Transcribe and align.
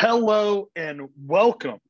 Hello 0.00 0.68
and 0.76 1.08
welcome 1.26 1.80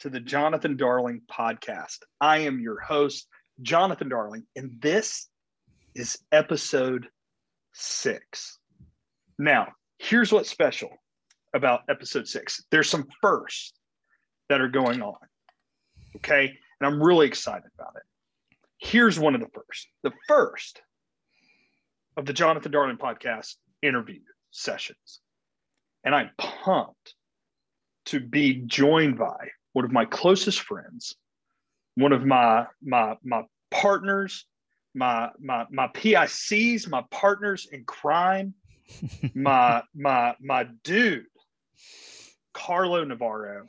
to 0.00 0.10
the 0.10 0.20
Jonathan 0.20 0.76
Darling 0.76 1.22
podcast. 1.26 1.96
I 2.20 2.40
am 2.40 2.60
your 2.60 2.78
host, 2.80 3.28
Jonathan 3.62 4.10
Darling, 4.10 4.46
and 4.56 4.72
this 4.82 5.26
is 5.94 6.18
episode 6.32 7.08
six. 7.72 8.58
Now, 9.38 9.68
here's 9.98 10.30
what's 10.30 10.50
special 10.50 10.90
about 11.54 11.80
episode 11.88 12.28
six 12.28 12.62
there's 12.70 12.90
some 12.90 13.08
firsts 13.22 13.72
that 14.50 14.60
are 14.60 14.68
going 14.68 15.00
on. 15.00 15.16
Okay. 16.16 16.44
And 16.78 16.86
I'm 16.86 17.02
really 17.02 17.26
excited 17.26 17.70
about 17.78 17.94
it. 17.96 18.02
Here's 18.76 19.18
one 19.18 19.34
of 19.34 19.40
the 19.40 19.48
first 19.54 19.88
the 20.02 20.12
first 20.28 20.82
of 22.18 22.26
the 22.26 22.34
Jonathan 22.34 22.70
Darling 22.70 22.98
podcast 22.98 23.54
interview 23.80 24.20
sessions. 24.50 25.20
And 26.04 26.14
I'm 26.14 26.32
pumped 26.36 27.14
to 28.06 28.20
be 28.20 28.62
joined 28.66 29.18
by 29.18 29.48
one 29.72 29.84
of 29.84 29.92
my 29.92 30.04
closest 30.04 30.60
friends, 30.60 31.16
one 31.94 32.12
of 32.12 32.24
my 32.24 32.66
my 32.82 33.16
my 33.22 33.42
partners, 33.70 34.46
my 34.94 35.30
my 35.38 35.66
my 35.70 35.88
PICs, 35.88 36.88
my 36.88 37.04
partners 37.10 37.68
in 37.70 37.84
crime, 37.84 38.54
my 39.34 39.82
my 39.94 40.34
my 40.40 40.66
dude, 40.84 41.26
Carlo 42.52 43.04
Navarro. 43.04 43.66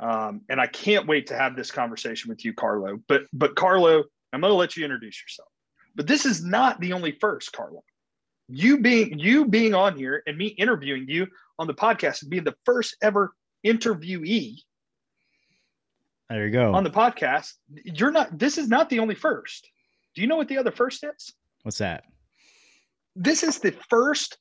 Um, 0.00 0.42
and 0.48 0.60
I 0.60 0.66
can't 0.66 1.06
wait 1.06 1.28
to 1.28 1.36
have 1.36 1.56
this 1.56 1.70
conversation 1.70 2.28
with 2.28 2.44
you, 2.44 2.52
Carlo. 2.52 2.98
But 3.08 3.22
but 3.32 3.54
Carlo, 3.56 4.04
I'm 4.32 4.40
going 4.40 4.50
to 4.50 4.56
let 4.56 4.76
you 4.76 4.84
introduce 4.84 5.22
yourself. 5.22 5.48
But 5.94 6.06
this 6.08 6.26
is 6.26 6.44
not 6.44 6.80
the 6.80 6.92
only 6.92 7.12
first, 7.12 7.52
Carlo. 7.52 7.84
You 8.48 8.80
being 8.80 9.18
you 9.18 9.46
being 9.46 9.74
on 9.74 9.96
here 9.96 10.22
and 10.26 10.36
me 10.36 10.46
interviewing 10.46 11.06
you 11.08 11.28
on 11.58 11.66
the 11.66 11.74
podcast 11.74 12.22
and 12.22 12.30
being 12.30 12.44
the 12.44 12.56
first 12.66 12.96
ever 13.00 13.32
interviewee 13.64 14.58
there 16.30 16.46
you 16.46 16.52
go 16.52 16.74
on 16.74 16.84
the 16.84 16.90
podcast. 16.90 17.52
You're 17.84 18.10
not. 18.10 18.38
This 18.38 18.58
is 18.58 18.68
not 18.68 18.88
the 18.88 18.98
only 18.98 19.14
first. 19.14 19.70
Do 20.14 20.22
you 20.22 20.26
know 20.26 20.36
what 20.36 20.48
the 20.48 20.58
other 20.58 20.70
first 20.70 21.04
is? 21.04 21.32
What's 21.62 21.78
that? 21.78 22.04
This 23.14 23.42
is 23.42 23.58
the 23.58 23.72
first 23.88 24.38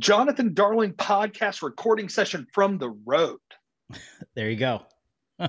Jonathan 0.00 0.54
Darling 0.54 0.94
podcast 0.94 1.62
recording 1.62 2.08
session 2.08 2.46
from 2.52 2.78
the 2.78 2.90
road. 3.04 3.38
there 4.34 4.50
you 4.50 4.56
go. 4.56 4.82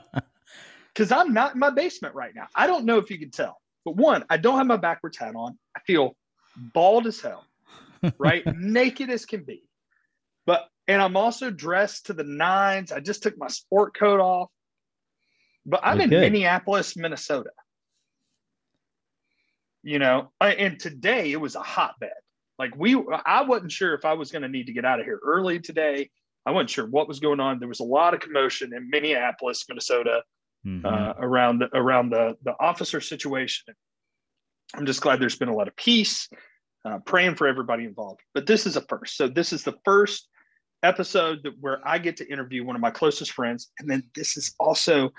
Because 0.93 1.09
I'm 1.13 1.33
not 1.33 1.53
in 1.53 1.59
my 1.59 1.69
basement 1.69 2.15
right 2.15 2.35
now. 2.35 2.47
I 2.53 2.67
don't 2.67 2.83
know 2.83 2.97
if 2.97 3.09
you 3.09 3.17
can 3.17 3.31
tell, 3.31 3.61
but 3.85 3.95
one, 3.95 4.25
I 4.29 4.35
don't 4.35 4.57
have 4.57 4.67
my 4.67 4.75
backwards 4.75 5.17
hat 5.17 5.37
on. 5.37 5.57
I 5.73 5.79
feel 5.87 6.17
bald 6.73 7.07
as 7.07 7.21
hell, 7.21 7.45
right? 8.17 8.43
Naked 8.57 9.09
as 9.09 9.25
can 9.25 9.45
be. 9.45 9.63
But, 10.45 10.67
and 10.91 11.01
I'm 11.01 11.15
also 11.15 11.49
dressed 11.49 12.07
to 12.07 12.13
the 12.13 12.25
nines. 12.25 12.91
I 12.91 12.99
just 12.99 13.23
took 13.23 13.37
my 13.37 13.47
sport 13.47 13.97
coat 13.97 14.19
off, 14.19 14.49
but 15.65 15.79
I'm 15.83 16.01
in 16.01 16.09
good. 16.09 16.19
Minneapolis, 16.19 16.97
Minnesota. 16.97 17.51
You 19.83 19.99
know, 19.99 20.31
and 20.41 20.79
today 20.79 21.31
it 21.31 21.39
was 21.39 21.55
a 21.55 21.61
hotbed. 21.61 22.09
Like 22.59 22.75
we, 22.75 23.01
I 23.25 23.43
wasn't 23.43 23.71
sure 23.71 23.93
if 23.93 24.03
I 24.03 24.13
was 24.13 24.31
going 24.31 24.41
to 24.41 24.49
need 24.49 24.67
to 24.67 24.73
get 24.73 24.83
out 24.83 24.99
of 24.99 25.05
here 25.05 25.19
early 25.23 25.59
today. 25.59 26.09
I 26.45 26.51
wasn't 26.51 26.71
sure 26.71 26.85
what 26.85 27.07
was 27.07 27.19
going 27.19 27.39
on. 27.39 27.59
There 27.59 27.69
was 27.69 27.79
a 27.79 27.85
lot 27.85 28.13
of 28.13 28.19
commotion 28.19 28.73
in 28.75 28.89
Minneapolis, 28.89 29.63
Minnesota, 29.69 30.23
mm-hmm. 30.65 30.85
uh, 30.85 31.13
around 31.17 31.59
the 31.59 31.69
around 31.73 32.09
the 32.09 32.35
the 32.43 32.53
officer 32.59 32.99
situation. 32.99 33.73
I'm 34.75 34.85
just 34.85 35.01
glad 35.01 35.19
there's 35.19 35.37
been 35.37 35.49
a 35.49 35.55
lot 35.55 35.69
of 35.69 35.75
peace. 35.77 36.27
Uh, 36.83 36.97
praying 37.05 37.35
for 37.35 37.47
everybody 37.47 37.85
involved. 37.85 38.21
But 38.33 38.47
this 38.47 38.65
is 38.65 38.75
a 38.75 38.81
first. 38.81 39.15
So 39.15 39.27
this 39.27 39.53
is 39.53 39.63
the 39.63 39.75
first 39.85 40.27
episode 40.83 41.41
that, 41.43 41.53
where 41.59 41.79
I 41.87 41.97
get 41.97 42.17
to 42.17 42.31
interview 42.31 42.63
one 42.63 42.75
of 42.75 42.81
my 42.81 42.91
closest 42.91 43.31
friends, 43.31 43.71
and 43.79 43.89
then 43.89 44.03
this 44.15 44.37
is 44.37 44.55
also 44.59 45.11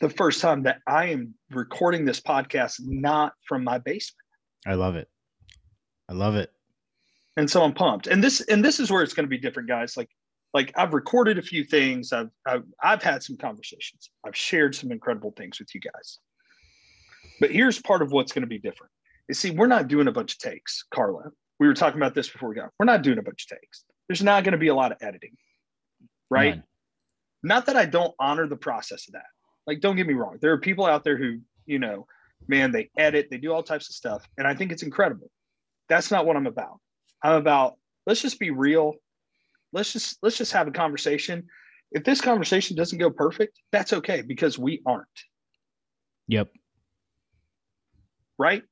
the 0.00 0.10
first 0.10 0.40
time 0.40 0.64
that 0.64 0.78
I 0.86 1.06
am 1.06 1.34
recording 1.50 2.04
this 2.04 2.20
podcast 2.20 2.80
not 2.80 3.34
from 3.46 3.62
my 3.64 3.78
basement. 3.78 4.18
I 4.66 4.74
love 4.74 4.96
it. 4.96 5.08
I 6.08 6.14
love 6.14 6.34
it. 6.34 6.50
And 7.36 7.50
so 7.50 7.62
I'm 7.62 7.72
pumped. 7.72 8.06
And 8.06 8.22
this 8.22 8.40
and 8.42 8.64
this 8.64 8.80
is 8.80 8.90
where 8.90 9.02
it's 9.02 9.14
going 9.14 9.24
to 9.24 9.30
be 9.30 9.38
different, 9.38 9.68
guys. 9.68 9.96
Like 9.96 10.10
like 10.52 10.72
I've 10.76 10.92
recorded 10.92 11.38
a 11.38 11.42
few 11.42 11.64
things. 11.64 12.12
I've, 12.12 12.30
I've 12.46 12.64
I've 12.82 13.02
had 13.02 13.22
some 13.22 13.36
conversations. 13.36 14.10
I've 14.26 14.36
shared 14.36 14.74
some 14.74 14.92
incredible 14.92 15.32
things 15.36 15.58
with 15.58 15.74
you 15.74 15.80
guys. 15.80 16.18
But 17.40 17.50
here's 17.50 17.80
part 17.80 18.02
of 18.02 18.12
what's 18.12 18.32
going 18.32 18.42
to 18.42 18.48
be 18.48 18.58
different. 18.58 18.92
You 19.28 19.34
see, 19.34 19.50
we're 19.50 19.66
not 19.66 19.88
doing 19.88 20.08
a 20.08 20.12
bunch 20.12 20.34
of 20.34 20.38
takes, 20.38 20.84
Carlo. 20.92 21.30
We 21.58 21.66
were 21.66 21.74
talking 21.74 21.98
about 21.98 22.14
this 22.14 22.28
before 22.28 22.48
we 22.48 22.56
got. 22.56 22.70
We're 22.78 22.86
not 22.86 23.02
doing 23.02 23.18
a 23.18 23.22
bunch 23.22 23.46
of 23.50 23.58
takes. 23.58 23.84
There's 24.12 24.22
not 24.22 24.44
going 24.44 24.52
to 24.52 24.58
be 24.58 24.68
a 24.68 24.74
lot 24.74 24.92
of 24.92 24.98
editing, 25.00 25.38
right? 26.28 26.56
None. 26.56 26.64
Not 27.42 27.64
that 27.64 27.76
I 27.76 27.86
don't 27.86 28.12
honor 28.20 28.46
the 28.46 28.58
process 28.58 29.08
of 29.08 29.14
that. 29.14 29.24
Like, 29.66 29.80
don't 29.80 29.96
get 29.96 30.06
me 30.06 30.12
wrong. 30.12 30.36
There 30.38 30.52
are 30.52 30.58
people 30.58 30.84
out 30.84 31.02
there 31.02 31.16
who, 31.16 31.38
you 31.64 31.78
know, 31.78 32.06
man, 32.46 32.72
they 32.72 32.90
edit, 32.98 33.28
they 33.30 33.38
do 33.38 33.54
all 33.54 33.62
types 33.62 33.88
of 33.88 33.94
stuff, 33.94 34.28
and 34.36 34.46
I 34.46 34.54
think 34.54 34.70
it's 34.70 34.82
incredible. 34.82 35.30
That's 35.88 36.10
not 36.10 36.26
what 36.26 36.36
I'm 36.36 36.46
about. 36.46 36.78
I'm 37.22 37.36
about 37.36 37.78
let's 38.06 38.20
just 38.20 38.38
be 38.38 38.50
real. 38.50 38.96
Let's 39.72 39.94
just 39.94 40.18
let's 40.22 40.36
just 40.36 40.52
have 40.52 40.68
a 40.68 40.72
conversation. 40.72 41.46
If 41.90 42.04
this 42.04 42.20
conversation 42.20 42.76
doesn't 42.76 42.98
go 42.98 43.08
perfect, 43.08 43.60
that's 43.70 43.94
okay 43.94 44.20
because 44.20 44.58
we 44.58 44.82
aren't. 44.84 45.06
Yep. 46.28 46.52
Right? 48.38 48.62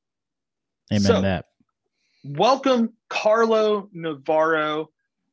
Amen 0.92 1.00
so, 1.00 1.22
that. 1.22 1.46
Welcome, 2.24 2.92
Carlo 3.08 3.88
Navarro. 3.94 4.90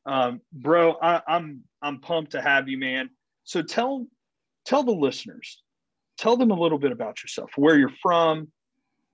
Um, 0.08 0.40
bro, 0.52 0.96
I, 1.02 1.20
I'm 1.28 1.62
I'm 1.82 2.00
pumped 2.00 2.32
to 2.32 2.40
have 2.40 2.66
you, 2.66 2.78
man. 2.78 3.10
So 3.44 3.62
tell 3.62 4.06
tell 4.64 4.82
the 4.82 4.92
listeners, 4.92 5.62
tell 6.16 6.36
them 6.36 6.50
a 6.50 6.58
little 6.58 6.78
bit 6.78 6.92
about 6.92 7.22
yourself, 7.22 7.50
where 7.56 7.78
you're 7.78 7.92
from, 8.02 8.48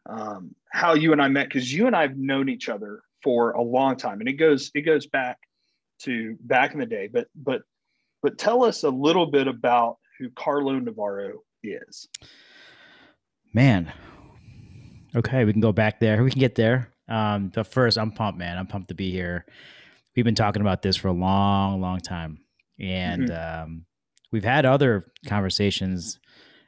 um, 0.09 0.55
how 0.73 0.95
you 0.95 1.11
and 1.11 1.21
I 1.21 1.27
met, 1.29 1.49
because 1.49 1.73
you 1.73 1.89
and 1.89 1.97
I 1.97 2.03
have 2.03 2.17
known 2.17 2.49
each 2.49 2.69
other 2.69 3.03
for 3.25 3.53
a 3.53 3.63
long 3.63 3.97
time, 3.97 4.21
and 4.21 4.29
it 4.29 4.35
goes 4.35 4.71
it 4.75 4.83
goes 4.83 5.07
back 5.09 5.39
to 6.03 6.37
back 6.43 6.75
in 6.75 6.79
the 6.79 6.87
day. 6.87 7.09
But 7.13 7.27
but 7.35 7.63
but 8.23 8.39
tell 8.39 8.65
us 8.65 8.85
a 8.85 8.91
little 8.91 9.27
bit 9.27 9.49
about 9.49 9.97
who 10.21 10.31
Carlo 10.31 10.79
Navarro 10.79 11.41
is. 11.65 12.09
Man, 13.53 13.93
okay, 15.17 15.45
we 15.45 15.53
can 15.53 15.61
go 15.61 15.73
back 15.73 15.99
there. 15.99 16.23
We 16.23 16.31
can 16.31 16.41
get 16.41 16.55
there. 16.55 16.93
Um, 17.09 17.51
but 17.53 17.67
first, 17.67 17.99
I'm 17.99 18.13
pumped, 18.13 18.39
man. 18.39 18.57
I'm 18.59 18.69
pumped 18.69 18.89
to 18.89 18.95
be 18.95 19.11
here. 19.11 19.45
We've 20.15 20.25
been 20.25 20.35
talking 20.35 20.63
about 20.63 20.83
this 20.83 20.97
for 20.97 21.09
a 21.09 21.13
long, 21.13 21.81
long 21.81 22.01
time, 22.01 22.39
and 22.79 23.29
mm-hmm. 23.29 23.63
um, 23.65 23.87
we've 24.31 24.45
had 24.45 24.65
other 24.65 25.11
conversations 25.27 26.19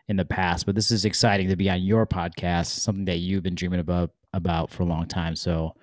in 0.09 0.17
the 0.17 0.25
past, 0.25 0.67
but 0.67 0.75
this 0.75 0.91
is 0.91 1.05
exciting 1.05 1.49
to 1.49 1.57
be 1.57 1.69
on 1.69 1.83
your 1.83 2.07
podcast, 2.07 2.67
something 2.67 3.07
that 3.07 3.19
you've 3.19 3.43
been 3.43 3.55
dreaming 3.55 3.81
about 3.81 4.11
about 4.33 4.71
for 4.71 4.83
a 4.83 4.87
long 4.87 5.07
time. 5.07 5.35
So 5.35 5.75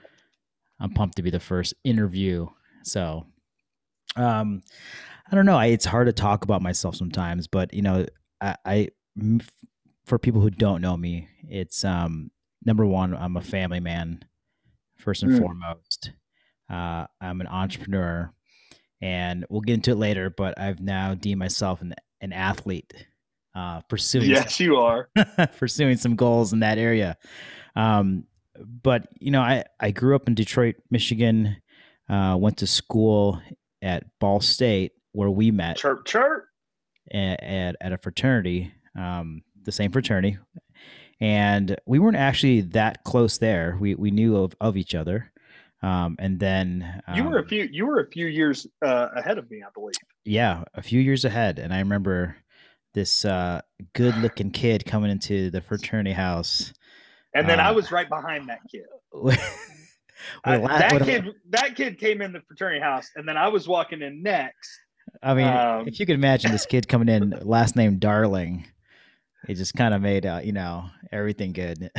I'm 0.80 0.92
pumped 0.92 1.16
to 1.18 1.24
be 1.24 1.30
the 1.30 1.40
first 1.40 1.74
interview. 1.84 2.48
So 2.84 3.26
um 4.16 4.62
I 5.32 5.36
don't 5.36 5.46
know, 5.46 5.58
I, 5.58 5.68
it's 5.68 5.86
hard 5.86 6.08
to 6.08 6.14
talk 6.14 6.44
about 6.44 6.62
myself 6.62 6.96
sometimes, 6.96 7.48
but 7.48 7.74
you 7.74 7.82
know, 7.82 8.06
I, 8.40 8.56
I 8.66 8.90
for 10.06 10.20
people 10.20 10.42
who 10.42 10.50
don't 10.50 10.82
know 10.82 10.96
me, 10.96 11.28
it's 11.50 11.84
um 11.84 12.32
number 12.64 12.86
one, 12.86 13.16
I'm 13.16 13.38
a 13.38 13.42
family 13.42 13.80
man 13.80 14.24
first 14.98 15.24
and 15.24 15.34
mm. 15.34 15.40
foremost. 15.40 16.12
Uh, 16.70 17.06
I'm 17.22 17.42
an 17.42 17.48
entrepreneur, 17.48 18.32
and 19.02 19.46
we'll 19.50 19.62
get 19.62 19.76
into 19.76 19.92
it 19.92 19.98
later. 19.98 20.30
But 20.30 20.60
I've 20.60 20.80
now 20.80 21.14
deemed 21.16 21.40
myself 21.40 21.82
an 21.82 21.94
an 22.22 22.34
athlete 22.34 22.94
uh, 23.56 23.82
pursuing. 23.82 24.30
Yes, 24.30 24.56
some, 24.56 24.66
you 24.66 24.78
are 24.78 25.10
pursuing 25.58 25.98
some 25.98 26.16
goals 26.16 26.54
in 26.54 26.60
that 26.60 26.78
area. 26.78 27.18
Um, 27.76 28.26
but 28.60 29.08
you 29.20 29.32
know, 29.32 29.42
I 29.42 29.64
I 29.80 29.92
grew 29.92 30.16
up 30.16 30.28
in 30.28 30.36
Detroit, 30.36 30.76
Michigan. 30.90 31.58
Uh, 32.10 32.36
went 32.38 32.58
to 32.58 32.68
school 32.68 33.42
at 33.82 34.04
Ball 34.20 34.42
State 34.42 34.92
where 35.14 35.30
we 35.30 35.52
met. 35.52 35.78
Chirp 35.78 36.06
chirp. 36.06 36.46
At 37.12 37.44
at, 37.44 37.76
at 37.82 37.94
a 37.94 37.98
fraternity, 37.98 38.72
um, 38.98 39.44
the 39.62 39.72
same 39.72 39.92
fraternity, 39.92 40.38
and 41.20 41.76
we 41.86 42.00
weren't 42.00 42.18
actually 42.18 42.62
that 42.62 43.04
close 43.04 43.38
there. 43.38 43.78
We 43.80 43.96
we 43.96 44.12
knew 44.12 44.38
of 44.38 44.56
of 44.62 44.78
each 44.78 44.96
other. 44.96 45.32
Um, 45.84 46.16
and 46.18 46.40
then 46.40 47.04
um, 47.08 47.18
you 47.18 47.24
were 47.26 47.40
a 47.40 47.42
um, 47.42 47.48
few 47.48 47.68
you 47.70 47.86
were 47.86 48.00
a 48.00 48.10
few 48.10 48.28
years 48.28 48.66
uh, 48.82 49.10
ahead 49.18 49.38
of 49.38 49.52
me, 49.52 49.62
I 49.62 49.70
believe. 49.74 49.96
Yeah, 50.24 50.64
a 50.74 50.82
few 50.82 51.02
years 51.02 51.26
ahead, 51.26 51.60
and 51.60 51.74
I 51.74 51.80
remember 51.80 52.38
this 52.94 53.26
uh, 53.26 53.62
good 53.94 54.16
looking 54.18 54.50
kid 54.50 54.86
coming 54.86 55.12
into 55.12 55.52
the 55.52 55.62
fraternity 55.62 56.14
house. 56.14 56.74
And 57.36 57.50
then 57.50 57.60
uh, 57.60 57.64
I 57.64 57.72
was 57.72 57.92
right 57.92 58.08
behind 58.08 58.48
that 58.50 58.60
kid. 58.72 58.86
I, 60.46 60.58
that 60.58 61.02
kid 61.04 61.26
that 61.50 61.76
kid 61.76 62.00
came 62.00 62.22
in 62.22 62.32
the 62.32 62.42
fraternity 62.48 62.80
house, 62.80 63.10
and 63.16 63.28
then 63.28 63.36
I 63.36 63.50
was 63.50 63.68
walking 63.68 64.02
in 64.02 64.24
next. 64.24 64.80
I 65.22 65.34
mean, 65.34 65.48
um, 65.48 65.88
if 65.88 66.00
you 66.00 66.06
could 66.06 66.16
imagine 66.16 66.52
this 66.54 66.66
kid 66.66 66.88
coming 66.88 67.10
in, 67.10 67.32
last 67.42 67.76
name 67.76 68.00
Darling, 68.00 68.66
it 69.50 69.56
just 69.56 69.74
kind 69.74 69.94
of 69.94 70.02
made 70.02 70.26
uh, 70.26 70.40
you 70.42 70.54
know 70.54 70.86
everything 71.12 71.52
good. 71.52 71.90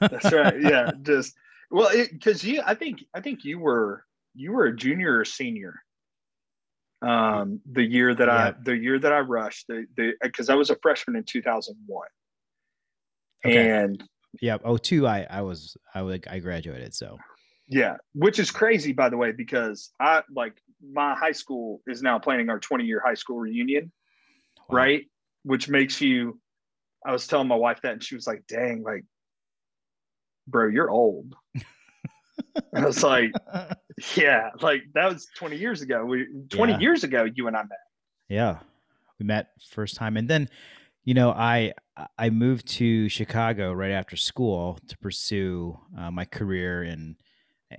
that's 0.00 0.32
right. 0.32 0.60
Yeah, 0.60 0.90
just 1.02 1.36
well, 1.70 1.90
because 1.94 2.44
you, 2.44 2.62
I 2.64 2.74
think, 2.74 3.04
I 3.14 3.20
think 3.20 3.44
you 3.44 3.58
were 3.58 4.04
you 4.34 4.52
were 4.52 4.66
a 4.66 4.76
junior 4.76 5.18
or 5.18 5.24
senior 5.24 5.82
Um, 7.02 7.60
the 7.70 7.82
year 7.82 8.14
that 8.14 8.28
I 8.28 8.54
the 8.62 8.76
year 8.76 8.98
that 8.98 9.12
I 9.12 9.20
rushed 9.20 9.66
the 9.68 9.86
the 9.96 10.12
because 10.22 10.50
I 10.50 10.54
was 10.54 10.70
a 10.70 10.76
freshman 10.82 11.16
in 11.16 11.24
2001. 11.24 12.06
Okay. 13.46 13.70
And 13.70 14.04
yeah, 14.40 14.58
oh 14.64 14.76
two 14.76 15.06
I 15.06 15.26
I 15.30 15.40
was 15.40 15.76
I 15.94 16.02
would 16.02 16.26
I 16.28 16.40
graduated 16.40 16.94
so 16.94 17.16
yeah, 17.68 17.96
which 18.14 18.38
is 18.38 18.50
crazy 18.50 18.92
by 18.92 19.08
the 19.08 19.16
way 19.16 19.32
because 19.32 19.92
I 19.98 20.22
like 20.34 20.60
my 20.92 21.14
high 21.14 21.32
school 21.32 21.80
is 21.86 22.02
now 22.02 22.18
planning 22.18 22.50
our 22.50 22.58
20 22.58 22.84
year 22.84 23.02
high 23.04 23.14
school 23.14 23.38
reunion, 23.38 23.90
wow. 24.68 24.76
right? 24.76 25.04
Which 25.44 25.68
makes 25.68 26.02
you 26.02 26.38
I 27.06 27.12
was 27.12 27.26
telling 27.26 27.48
my 27.48 27.56
wife 27.56 27.80
that 27.82 27.94
and 27.94 28.04
she 28.04 28.14
was 28.14 28.26
like, 28.26 28.42
"Dang, 28.46 28.82
like 28.82 29.04
bro, 30.50 30.68
you're 30.68 30.90
old." 30.90 31.34
I 32.74 32.84
was 32.84 33.02
like, 33.02 33.32
yeah, 34.16 34.50
like 34.60 34.82
that 34.94 35.12
was 35.12 35.28
20 35.36 35.56
years 35.56 35.82
ago. 35.82 36.04
We 36.04 36.26
20 36.48 36.72
yeah. 36.72 36.78
years 36.78 37.04
ago, 37.04 37.24
you 37.24 37.46
and 37.46 37.56
I 37.56 37.62
met. 37.62 37.78
Yeah. 38.28 38.58
We 39.18 39.26
met 39.26 39.48
first 39.70 39.96
time. 39.96 40.16
And 40.16 40.28
then, 40.28 40.48
you 41.04 41.14
know, 41.14 41.30
I 41.30 41.74
I 42.18 42.30
moved 42.30 42.66
to 42.68 43.08
Chicago 43.08 43.72
right 43.72 43.90
after 43.90 44.16
school 44.16 44.78
to 44.88 44.98
pursue 44.98 45.78
uh, 45.98 46.10
my 46.10 46.24
career 46.24 46.82
in 46.84 47.16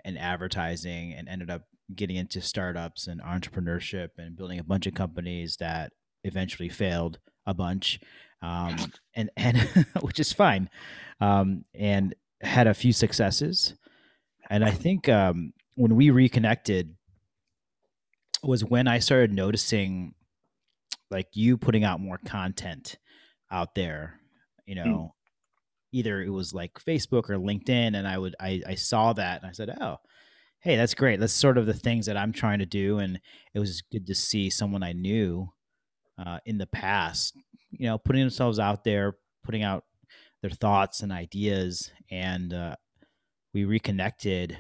in 0.06 0.18
advertising 0.18 1.14
and 1.14 1.28
ended 1.28 1.50
up 1.50 1.64
getting 1.96 2.16
into 2.16 2.42
startups 2.42 3.08
and 3.08 3.22
entrepreneurship 3.22 4.10
and 4.18 4.36
building 4.36 4.60
a 4.60 4.64
bunch 4.64 4.88
of 4.88 4.94
companies 4.94 5.58
that 5.58 5.92
eventually 6.24 6.70
failed 6.70 7.20
a 7.46 7.54
bunch 7.54 8.00
um, 8.42 8.76
and 9.14 9.30
and 9.36 9.58
which 10.02 10.20
is 10.20 10.32
fine 10.32 10.70
um, 11.20 11.66
and 11.74 12.16
had 12.42 12.68
a 12.68 12.74
few 12.74 12.94
successes 12.94 13.76
and 14.52 14.66
I 14.66 14.72
think 14.72 15.08
um, 15.08 15.54
when 15.76 15.96
we 15.96 16.10
reconnected 16.10 16.94
was 18.44 18.66
when 18.66 18.86
I 18.86 19.00
started 19.00 19.32
noticing 19.32 20.14
like 21.10 21.28
you 21.34 21.58
putting 21.58 21.86
out 21.86 22.02
more 22.02 22.20
content 22.26 22.98
out 23.50 23.76
there, 23.76 24.20
you 24.66 24.76
hmm. 24.76 24.90
know, 24.90 24.98
mm. 24.98 25.12
either 25.94 26.22
it 26.22 26.30
was 26.30 26.54
like 26.54 26.74
Facebook 26.86 27.30
or 27.30 27.38
LinkedIn. 27.38 27.96
And 27.96 28.06
I 28.06 28.18
would, 28.18 28.36
I, 28.42 28.62
I 28.68 28.76
saw 28.76 29.14
that 29.14 29.42
and 29.42 29.50
I 29.50 29.54
said, 29.54 29.74
oh, 29.80 29.98
hey, 30.60 30.76
that's 30.76 30.96
great. 30.96 31.22
That's 31.22 31.32
sort 31.32 31.58
of 31.58 31.66
the 31.66 31.74
things 31.74 32.06
that 32.08 32.18
I'm 32.18 32.34
trying 32.34 32.60
to 32.60 32.66
do. 32.66 33.00
And 33.00 33.22
it 33.54 33.60
was 33.60 33.82
good 33.90 34.06
to 34.08 34.16
see 34.16 34.50
someone 34.50 34.84
I 34.84 34.92
knew 34.92 35.48
uh, 36.18 36.40
in 36.46 36.58
the 36.58 36.68
past, 36.68 37.38
you 37.72 37.88
know, 37.88 37.98
putting 37.98 38.22
themselves 38.22 38.60
out 38.60 38.84
there, 38.84 39.16
putting 39.46 39.64
out 39.64 39.86
their 40.42 40.52
thoughts 40.52 41.02
and 41.02 41.12
ideas. 41.12 41.92
And 42.10 42.54
uh, 42.54 42.76
we 43.54 43.66
reconnected. 43.66 44.58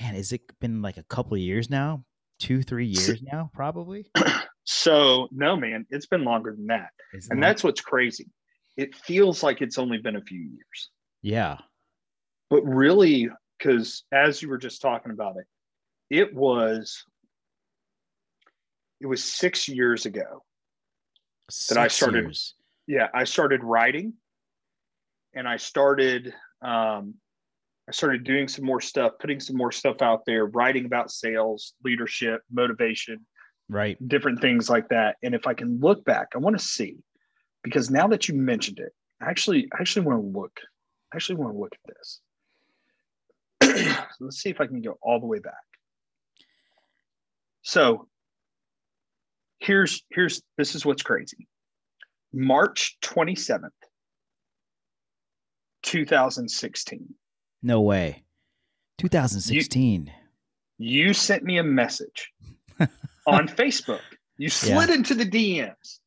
Man, 0.00 0.14
has 0.14 0.32
it 0.32 0.42
been 0.60 0.82
like 0.82 0.96
a 0.96 1.04
couple 1.04 1.34
of 1.34 1.40
years 1.40 1.70
now? 1.70 2.04
Two, 2.38 2.62
three 2.62 2.86
years 2.86 3.22
now, 3.22 3.50
probably. 3.54 4.10
So 4.64 5.28
no, 5.32 5.56
man, 5.56 5.86
it's 5.90 6.06
been 6.06 6.24
longer 6.24 6.54
than 6.56 6.66
that, 6.68 6.90
Isn't 7.14 7.32
and 7.32 7.42
that's 7.42 7.64
what's 7.64 7.80
crazy. 7.80 8.28
It 8.76 8.94
feels 8.94 9.42
like 9.42 9.60
it's 9.60 9.76
only 9.76 9.98
been 9.98 10.16
a 10.16 10.22
few 10.22 10.38
years. 10.38 10.90
Yeah, 11.20 11.58
but 12.48 12.62
really, 12.62 13.28
because 13.58 14.04
as 14.12 14.40
you 14.40 14.48
were 14.48 14.58
just 14.58 14.80
talking 14.80 15.10
about 15.10 15.36
it, 15.36 15.46
it 16.16 16.34
was 16.34 17.04
it 19.00 19.06
was 19.06 19.22
six 19.24 19.68
years 19.68 20.06
ago 20.06 20.44
six 21.50 21.68
that 21.68 21.78
I 21.78 21.88
started. 21.88 22.24
Years. 22.24 22.54
Yeah, 22.86 23.08
I 23.14 23.24
started 23.24 23.64
writing, 23.64 24.12
and 25.34 25.48
I 25.48 25.56
started 25.56 26.32
um, 26.62 27.14
I 27.88 27.92
started 27.92 28.24
doing 28.24 28.46
some 28.46 28.64
more 28.64 28.80
stuff, 28.80 29.12
putting 29.18 29.40
some 29.40 29.56
more 29.56 29.72
stuff 29.72 30.02
out 30.02 30.24
there, 30.24 30.46
writing 30.46 30.84
about 30.84 31.10
sales, 31.10 31.74
leadership, 31.84 32.42
motivation, 32.50 33.26
right? 33.68 33.96
Different 34.08 34.40
things 34.40 34.70
like 34.70 34.88
that. 34.90 35.16
And 35.22 35.34
if 35.34 35.46
I 35.46 35.54
can 35.54 35.80
look 35.80 36.04
back, 36.04 36.28
I 36.34 36.38
want 36.38 36.58
to 36.58 36.64
see 36.64 36.98
because 37.62 37.90
now 37.90 38.06
that 38.08 38.28
you 38.28 38.34
mentioned 38.34 38.78
it, 38.78 38.92
I 39.20 39.30
actually, 39.30 39.68
I 39.72 39.80
actually 39.80 40.06
want 40.06 40.22
to 40.22 40.38
look. 40.38 40.60
I 41.12 41.16
actually 41.16 41.36
want 41.36 41.54
to 41.54 41.58
look 41.58 41.72
at 41.74 41.94
this. 41.96 42.20
so 43.96 44.04
let's 44.20 44.40
see 44.40 44.50
if 44.50 44.60
I 44.60 44.66
can 44.66 44.80
go 44.80 44.98
all 45.02 45.20
the 45.20 45.26
way 45.26 45.38
back. 45.38 45.54
So 47.62 48.08
here's 49.58 50.02
here's 50.10 50.42
this 50.58 50.74
is 50.74 50.84
what's 50.84 51.02
crazy. 51.02 51.46
March 52.32 52.96
27th, 53.02 53.70
2016. 55.82 57.14
No 57.62 57.80
way. 57.80 58.24
2016. 58.98 60.12
You, 60.78 61.06
you 61.06 61.14
sent 61.14 61.42
me 61.42 61.58
a 61.58 61.62
message 61.62 62.32
on 63.26 63.48
Facebook. 63.48 64.00
You 64.36 64.48
slid 64.48 64.88
yeah. 64.88 64.94
into 64.94 65.14
the 65.14 65.28
DMs. 65.28 65.98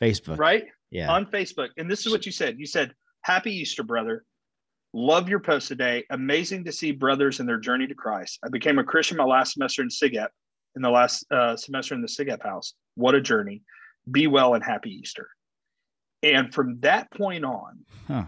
Facebook. 0.00 0.38
Right? 0.38 0.64
Yeah. 0.90 1.10
On 1.10 1.26
Facebook. 1.26 1.68
And 1.76 1.90
this 1.90 2.06
is 2.06 2.12
what 2.12 2.26
you 2.26 2.32
said. 2.32 2.58
You 2.58 2.66
said, 2.66 2.94
Happy 3.22 3.52
Easter, 3.52 3.82
brother. 3.82 4.24
Love 4.94 5.28
your 5.28 5.40
post 5.40 5.68
today. 5.68 6.04
Amazing 6.10 6.64
to 6.64 6.72
see 6.72 6.92
brothers 6.92 7.40
in 7.40 7.46
their 7.46 7.58
journey 7.58 7.86
to 7.86 7.94
Christ. 7.94 8.38
I 8.42 8.48
became 8.48 8.78
a 8.78 8.84
Christian 8.84 9.18
my 9.18 9.24
last 9.24 9.52
semester 9.52 9.82
in 9.82 9.88
SIGEP, 9.88 10.28
in 10.76 10.82
the 10.82 10.90
last 10.90 11.26
uh, 11.30 11.56
semester 11.56 11.94
in 11.94 12.00
the 12.00 12.08
SIGEP 12.08 12.42
house. 12.42 12.72
What 12.94 13.14
a 13.14 13.20
journey. 13.20 13.62
Be 14.10 14.26
well 14.26 14.54
and 14.54 14.64
happy 14.64 14.90
Easter. 14.90 15.28
And 16.22 16.54
from 16.54 16.80
that 16.80 17.10
point 17.10 17.44
on, 17.44 17.84
huh 18.06 18.24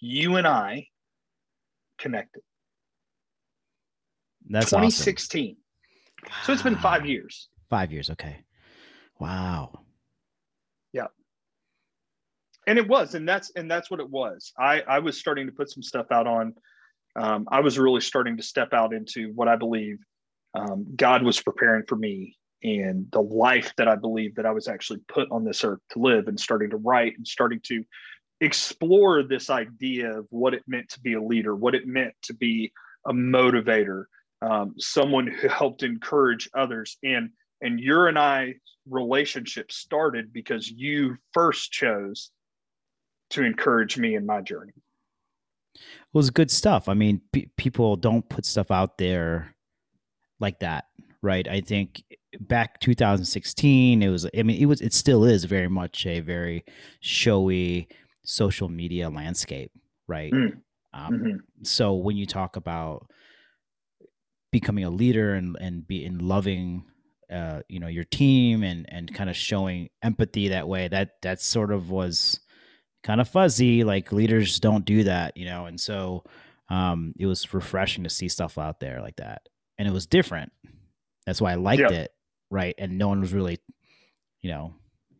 you 0.00 0.36
and 0.36 0.46
I 0.46 0.86
connected. 1.98 2.42
That's 4.48 4.70
2016. 4.70 5.56
Awesome. 6.24 6.34
So 6.44 6.52
it's 6.52 6.62
been 6.62 6.76
five 6.76 7.06
years. 7.06 7.48
Five 7.68 7.92
years. 7.92 8.10
Okay. 8.10 8.44
Wow. 9.20 9.80
Yeah. 10.92 11.06
And 12.66 12.78
it 12.78 12.88
was, 12.88 13.14
and 13.14 13.28
that's 13.28 13.50
and 13.56 13.70
that's 13.70 13.90
what 13.90 14.00
it 14.00 14.08
was. 14.08 14.52
I 14.58 14.82
I 14.82 14.98
was 15.00 15.18
starting 15.18 15.46
to 15.46 15.52
put 15.52 15.70
some 15.70 15.82
stuff 15.82 16.06
out 16.10 16.26
on. 16.26 16.54
Um, 17.16 17.48
I 17.50 17.60
was 17.60 17.78
really 17.78 18.00
starting 18.00 18.36
to 18.36 18.42
step 18.42 18.72
out 18.72 18.92
into 18.92 19.32
what 19.34 19.48
I 19.48 19.56
believe 19.56 19.98
um, 20.54 20.86
God 20.94 21.22
was 21.22 21.40
preparing 21.40 21.84
for 21.86 21.96
me 21.96 22.36
and 22.62 23.06
the 23.12 23.20
life 23.20 23.72
that 23.76 23.88
I 23.88 23.96
believe 23.96 24.34
that 24.36 24.46
I 24.46 24.50
was 24.50 24.68
actually 24.68 25.00
put 25.08 25.30
on 25.30 25.44
this 25.44 25.64
earth 25.64 25.80
to 25.90 25.98
live, 25.98 26.28
and 26.28 26.38
starting 26.38 26.70
to 26.70 26.76
write 26.76 27.16
and 27.16 27.26
starting 27.26 27.60
to 27.64 27.84
explore 28.40 29.22
this 29.22 29.50
idea 29.50 30.18
of 30.18 30.26
what 30.30 30.54
it 30.54 30.62
meant 30.66 30.88
to 30.90 31.00
be 31.00 31.14
a 31.14 31.22
leader, 31.22 31.54
what 31.54 31.74
it 31.74 31.86
meant 31.86 32.14
to 32.22 32.34
be 32.34 32.72
a 33.06 33.12
motivator, 33.12 34.04
um, 34.42 34.74
someone 34.78 35.26
who 35.26 35.48
helped 35.48 35.82
encourage 35.82 36.48
others. 36.54 36.96
And 37.02 37.30
and 37.60 37.80
your 37.80 38.06
and 38.06 38.18
I 38.18 38.54
relationship 38.88 39.72
started 39.72 40.32
because 40.32 40.70
you 40.70 41.16
first 41.32 41.72
chose 41.72 42.30
to 43.30 43.42
encourage 43.42 43.98
me 43.98 44.14
in 44.14 44.24
my 44.24 44.40
journey. 44.40 44.72
It 45.74 45.80
was 46.12 46.30
good 46.30 46.50
stuff. 46.50 46.88
I 46.88 46.94
mean, 46.94 47.20
p- 47.32 47.50
people 47.56 47.96
don't 47.96 48.28
put 48.28 48.46
stuff 48.46 48.70
out 48.70 48.98
there 48.98 49.54
like 50.40 50.60
that, 50.60 50.86
right? 51.22 51.46
I 51.46 51.60
think 51.60 52.02
back 52.40 52.80
2016, 52.80 54.02
it 54.02 54.08
was. 54.08 54.26
I 54.36 54.42
mean, 54.42 54.60
it 54.60 54.66
was. 54.66 54.80
It 54.80 54.92
still 54.92 55.24
is 55.24 55.44
very 55.44 55.68
much 55.68 56.06
a 56.06 56.20
very 56.20 56.64
showy 57.00 57.88
social 58.24 58.68
media 58.68 59.08
landscape, 59.10 59.72
right? 60.06 60.32
Mm. 60.32 60.60
Um, 60.92 61.12
mm-hmm. 61.12 61.36
So 61.62 61.94
when 61.94 62.16
you 62.16 62.26
talk 62.26 62.56
about 62.56 63.10
becoming 64.50 64.84
a 64.84 64.90
leader 64.90 65.34
and 65.34 65.56
and 65.60 65.86
be 65.86 66.04
in 66.04 66.18
loving, 66.18 66.84
uh, 67.32 67.60
you 67.68 67.80
know, 67.80 67.88
your 67.88 68.04
team 68.04 68.62
and 68.62 68.86
and 68.88 69.12
kind 69.14 69.30
of 69.30 69.36
showing 69.36 69.88
empathy 70.02 70.48
that 70.48 70.68
way, 70.68 70.88
that 70.88 71.20
that 71.22 71.40
sort 71.40 71.72
of 71.72 71.90
was 71.90 72.40
kind 73.02 73.20
of 73.20 73.28
fuzzy. 73.28 73.84
Like 73.84 74.12
leaders 74.12 74.60
don't 74.60 74.84
do 74.84 75.04
that, 75.04 75.36
you 75.36 75.46
know, 75.46 75.66
and 75.66 75.80
so 75.80 76.24
um, 76.70 77.14
it 77.18 77.26
was 77.26 77.52
refreshing 77.54 78.04
to 78.04 78.10
see 78.10 78.28
stuff 78.28 78.58
out 78.58 78.80
there 78.80 79.00
like 79.00 79.16
that, 79.16 79.42
and 79.78 79.86
it 79.88 79.92
was 79.92 80.06
different. 80.06 80.52
That's 81.26 81.40
why 81.40 81.52
I 81.52 81.56
liked 81.56 81.82
yep. 81.82 81.92
it, 81.92 82.10
right? 82.50 82.74
And 82.78 82.96
no 82.98 83.08
one 83.08 83.20
was 83.20 83.34
really, 83.34 83.58
you 84.40 84.50
know, 84.50 84.74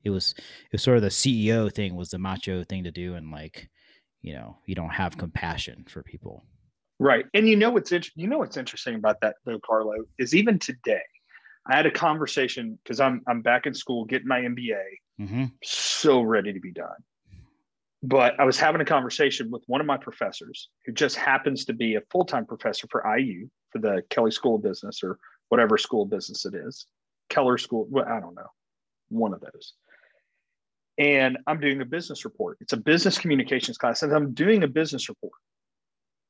it 0.08 0.14
was 0.14 0.34
it 0.36 0.72
was 0.72 0.82
sort 0.82 0.96
of 0.96 1.02
the 1.02 1.08
CEO 1.08 1.72
thing 1.72 1.94
was 1.94 2.10
the 2.10 2.18
macho 2.18 2.64
thing 2.64 2.84
to 2.84 2.90
do, 2.90 3.14
and 3.14 3.30
like 3.30 3.68
you 4.20 4.34
know 4.34 4.58
you 4.66 4.74
don't 4.74 4.90
have 4.90 5.16
compassion 5.16 5.84
for 5.88 6.02
people. 6.02 6.44
Right, 6.98 7.26
and 7.34 7.48
you 7.48 7.56
know 7.56 7.70
what's 7.70 7.92
in, 7.92 8.02
you 8.16 8.26
know 8.26 8.38
what's 8.38 8.56
interesting 8.56 8.96
about 8.96 9.20
that 9.20 9.36
though, 9.44 9.60
Carlo, 9.64 9.94
is 10.18 10.34
even 10.34 10.58
today, 10.58 11.02
I 11.66 11.76
had 11.76 11.86
a 11.86 11.90
conversation 11.90 12.78
because 12.82 12.98
I'm 12.98 13.22
I'm 13.28 13.42
back 13.42 13.66
in 13.66 13.74
school 13.74 14.04
getting 14.04 14.26
my 14.26 14.40
MBA, 14.40 14.82
mm-hmm. 15.20 15.44
so 15.62 16.22
ready 16.22 16.52
to 16.52 16.60
be 16.60 16.72
done. 16.72 16.96
But 18.02 18.38
I 18.38 18.44
was 18.44 18.58
having 18.58 18.80
a 18.80 18.84
conversation 18.84 19.50
with 19.50 19.62
one 19.66 19.80
of 19.80 19.86
my 19.86 19.96
professors 19.96 20.68
who 20.86 20.92
just 20.92 21.16
happens 21.16 21.64
to 21.66 21.72
be 21.72 21.96
a 21.96 22.00
full 22.10 22.24
time 22.24 22.46
professor 22.46 22.86
for 22.90 23.04
IU 23.16 23.48
for 23.70 23.78
the 23.78 24.02
Kelley 24.10 24.30
School 24.30 24.56
of 24.56 24.62
Business 24.62 25.02
or 25.02 25.18
whatever 25.48 25.78
school 25.78 26.02
of 26.02 26.10
business 26.10 26.44
it 26.44 26.54
is, 26.54 26.86
Keller 27.28 27.58
School. 27.58 27.86
Well, 27.90 28.06
I 28.06 28.20
don't 28.20 28.34
know, 28.34 28.50
one 29.08 29.34
of 29.34 29.40
those 29.40 29.74
and 30.98 31.38
I'm 31.46 31.60
doing 31.60 31.80
a 31.80 31.84
business 31.84 32.24
report. 32.24 32.58
It's 32.60 32.72
a 32.72 32.76
business 32.76 33.18
communications 33.18 33.78
class, 33.78 34.02
and 34.02 34.12
I'm 34.12 34.34
doing 34.34 34.64
a 34.64 34.68
business 34.68 35.08
report 35.08 35.32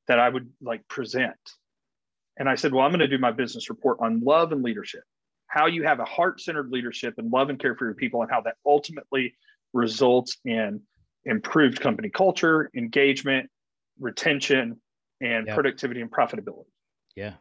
that 0.09 0.19
I 0.19 0.29
would 0.29 0.51
like 0.61 0.87
present. 0.89 1.37
And 2.39 2.49
I 2.49 2.55
said, 2.55 2.73
Well, 2.73 2.85
I'm 2.85 2.91
going 2.91 3.01
to 3.01 3.09
do 3.09 3.19
my 3.19 3.33
business 3.33 3.71
report 3.71 3.99
on 4.01 4.21
love 4.21 4.53
and 4.53 4.63
leadership, 4.63 5.03
how 5.47 5.67
you 5.67 5.85
have 5.85 6.01
a 6.01 6.05
heart 6.05 6.41
centered 6.41 6.71
leadership 6.71 7.15
and 7.17 7.33
love 7.33 7.49
and 7.49 7.59
care 7.59 7.75
for 7.75 7.87
your 7.87 7.95
people, 7.95 8.23
and 8.23 8.31
how 8.31 8.43
that 8.43 8.57
ultimately 8.67 9.35
results 9.73 10.37
in 10.45 10.81
improved 11.25 11.81
company 11.81 12.11
culture, 12.11 12.71
engagement, 12.77 13.49
retention, 13.99 14.81
and 15.21 15.47
yep. 15.47 15.55
productivity 15.55 16.01
and 16.01 16.11
profitability. 16.11 16.67
Yeah. 17.17 17.35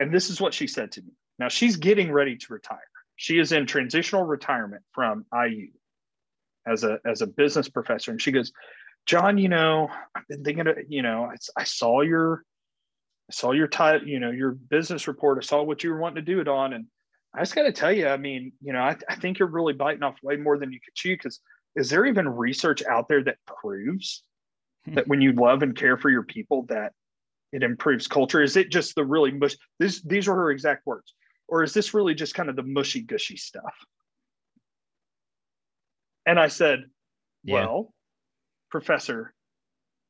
And 0.00 0.14
this 0.14 0.30
is 0.30 0.40
what 0.40 0.54
she 0.54 0.66
said 0.66 0.92
to 0.92 1.02
me. 1.02 1.10
Now 1.38 1.48
she's 1.48 1.76
getting 1.76 2.10
ready 2.10 2.36
to 2.36 2.52
retire. 2.52 2.78
She 3.16 3.38
is 3.38 3.50
in 3.50 3.66
transitional 3.66 4.22
retirement 4.22 4.82
from 4.92 5.26
IU 5.34 5.68
as 6.70 6.84
a 6.84 6.98
as 7.04 7.22
a 7.22 7.26
business 7.26 7.68
professor, 7.68 8.10
and 8.10 8.20
she 8.20 8.32
goes, 8.32 8.52
"John, 9.06 9.38
you 9.38 9.48
know, 9.48 9.88
I've 10.14 10.26
been 10.28 10.44
thinking, 10.44 10.66
of, 10.66 10.76
you 10.88 11.02
know, 11.02 11.24
I, 11.24 11.34
I 11.60 11.64
saw 11.64 12.02
your, 12.02 12.44
I 13.30 13.32
saw 13.32 13.52
your 13.52 13.68
type, 13.68 14.02
you 14.04 14.20
know, 14.20 14.30
your 14.30 14.52
business 14.52 15.08
report. 15.08 15.38
I 15.38 15.46
saw 15.46 15.62
what 15.62 15.82
you 15.82 15.90
were 15.90 15.98
wanting 15.98 16.24
to 16.24 16.32
do 16.32 16.40
it 16.40 16.48
on, 16.48 16.72
and 16.72 16.86
I 17.34 17.40
just 17.40 17.54
got 17.54 17.62
to 17.62 17.72
tell 17.72 17.92
you, 17.92 18.08
I 18.08 18.16
mean, 18.16 18.52
you 18.62 18.72
know, 18.72 18.80
I, 18.80 18.96
I 19.08 19.16
think 19.16 19.38
you're 19.38 19.48
really 19.48 19.74
biting 19.74 20.02
off 20.02 20.16
way 20.22 20.36
more 20.36 20.58
than 20.58 20.72
you 20.72 20.80
could 20.84 20.94
chew. 20.94 21.14
Because 21.14 21.40
is 21.76 21.90
there 21.90 22.06
even 22.06 22.28
research 22.28 22.82
out 22.84 23.08
there 23.08 23.22
that 23.24 23.36
proves 23.46 24.24
hmm. 24.84 24.94
that 24.94 25.08
when 25.08 25.20
you 25.20 25.32
love 25.32 25.62
and 25.62 25.76
care 25.76 25.96
for 25.96 26.10
your 26.10 26.24
people, 26.24 26.64
that 26.68 26.92
it 27.52 27.62
improves 27.62 28.06
culture? 28.06 28.42
Is 28.42 28.56
it 28.56 28.70
just 28.70 28.94
the 28.94 29.04
really 29.04 29.32
mush? 29.32 29.56
This, 29.78 30.02
these 30.02 30.28
are 30.28 30.34
her 30.34 30.50
exact 30.50 30.86
words 30.86 31.14
or 31.48 31.62
is 31.62 31.72
this 31.74 31.94
really 31.94 32.14
just 32.14 32.34
kind 32.34 32.48
of 32.48 32.56
the 32.56 32.62
mushy 32.62 33.00
gushy 33.00 33.36
stuff? 33.36 33.74
And 36.28 36.38
I 36.38 36.48
said, 36.48 36.84
yeah. 37.42 37.54
well, 37.54 37.94
Professor 38.70 39.32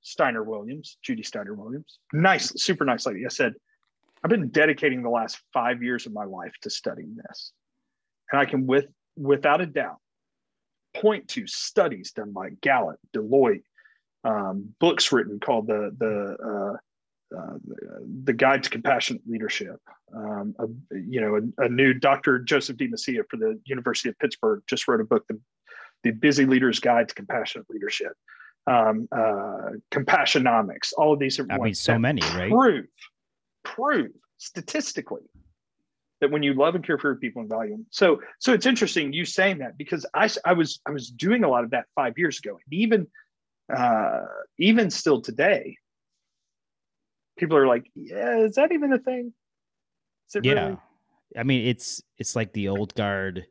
Steiner 0.00 0.42
Williams, 0.42 0.98
Judy 1.00 1.22
Steiner 1.22 1.54
Williams, 1.54 2.00
nice, 2.12 2.52
super 2.60 2.84
nice 2.84 3.06
lady. 3.06 3.24
I 3.24 3.28
said, 3.28 3.54
I've 4.24 4.30
been 4.30 4.48
dedicating 4.48 5.04
the 5.04 5.10
last 5.10 5.40
five 5.52 5.80
years 5.80 6.06
of 6.06 6.12
my 6.12 6.24
life 6.24 6.52
to 6.62 6.70
studying 6.70 7.16
this. 7.16 7.52
And 8.32 8.40
I 8.40 8.46
can, 8.46 8.66
with 8.66 8.86
without 9.16 9.60
a 9.60 9.66
doubt, 9.66 9.98
point 10.96 11.28
to 11.28 11.46
studies 11.46 12.10
done 12.10 12.32
by 12.32 12.50
Gallup, 12.62 12.98
Deloitte, 13.16 13.62
um, 14.24 14.74
books 14.80 15.12
written 15.12 15.38
called 15.38 15.68
the 15.68 15.94
the 15.98 16.36
uh, 16.44 16.76
uh, 17.38 17.58
the 18.24 18.32
Guide 18.32 18.64
to 18.64 18.70
Compassionate 18.70 19.22
Leadership. 19.24 19.76
Um, 20.12 20.56
a, 20.58 20.66
you 20.96 21.20
know, 21.20 21.36
a, 21.36 21.66
a, 21.66 21.68
new 21.68 21.94
Dr. 21.94 22.40
Joseph 22.40 22.78
DiMasia 22.78 23.22
for 23.28 23.36
the 23.36 23.60
University 23.66 24.08
of 24.08 24.18
Pittsburgh 24.18 24.62
just 24.66 24.88
wrote 24.88 25.02
a 25.02 25.04
book, 25.04 25.26
the, 25.28 25.38
the 26.02 26.10
Busy 26.10 26.46
Leader's 26.46 26.80
Guide 26.80 27.08
to 27.08 27.14
Compassionate 27.14 27.68
Leadership. 27.70 28.12
Um, 28.66 29.08
uh, 29.10 29.70
Compassionomics, 29.90 30.92
all 30.96 31.14
of 31.14 31.18
these 31.18 31.38
are 31.38 31.46
I 31.50 31.58
mean, 31.58 31.74
so 31.74 31.98
many, 31.98 32.20
right? 32.34 32.50
Prove, 32.50 32.84
prove 33.64 34.10
statistically 34.36 35.22
that 36.20 36.30
when 36.30 36.42
you 36.42 36.52
love 36.52 36.74
and 36.74 36.84
care 36.84 36.98
for 36.98 37.08
your 37.08 37.16
people 37.16 37.40
and 37.40 37.48
value 37.48 37.70
them. 37.70 37.86
So, 37.90 38.20
so 38.40 38.52
it's 38.52 38.66
interesting 38.66 39.12
you 39.12 39.24
saying 39.24 39.58
that 39.58 39.78
because 39.78 40.04
I, 40.14 40.28
I 40.44 40.52
was, 40.52 40.80
I 40.84 40.90
was 40.90 41.10
doing 41.10 41.44
a 41.44 41.48
lot 41.48 41.64
of 41.64 41.70
that 41.70 41.86
five 41.94 42.18
years 42.18 42.38
ago, 42.38 42.58
and 42.62 42.72
even, 42.72 43.06
uh, 43.74 44.20
even 44.58 44.90
still 44.90 45.22
today, 45.22 45.76
people 47.38 47.56
are 47.56 47.66
like, 47.66 47.86
yeah, 47.94 48.40
is 48.40 48.56
that 48.56 48.72
even 48.72 48.92
a 48.92 48.98
thing? 48.98 49.32
yeah. 50.42 50.52
Really? 50.52 50.78
I 51.36 51.42
mean, 51.42 51.66
it's 51.66 52.02
it's 52.16 52.34
like 52.34 52.52
the 52.52 52.68
old 52.68 52.94
guard 52.94 53.46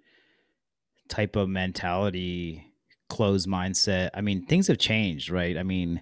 type 1.09 1.35
of 1.35 1.49
mentality, 1.49 2.73
closed 3.09 3.47
mindset. 3.47 4.09
I 4.13 4.21
mean, 4.21 4.45
things 4.45 4.67
have 4.67 4.77
changed, 4.77 5.29
right? 5.29 5.57
I 5.57 5.63
mean, 5.63 6.01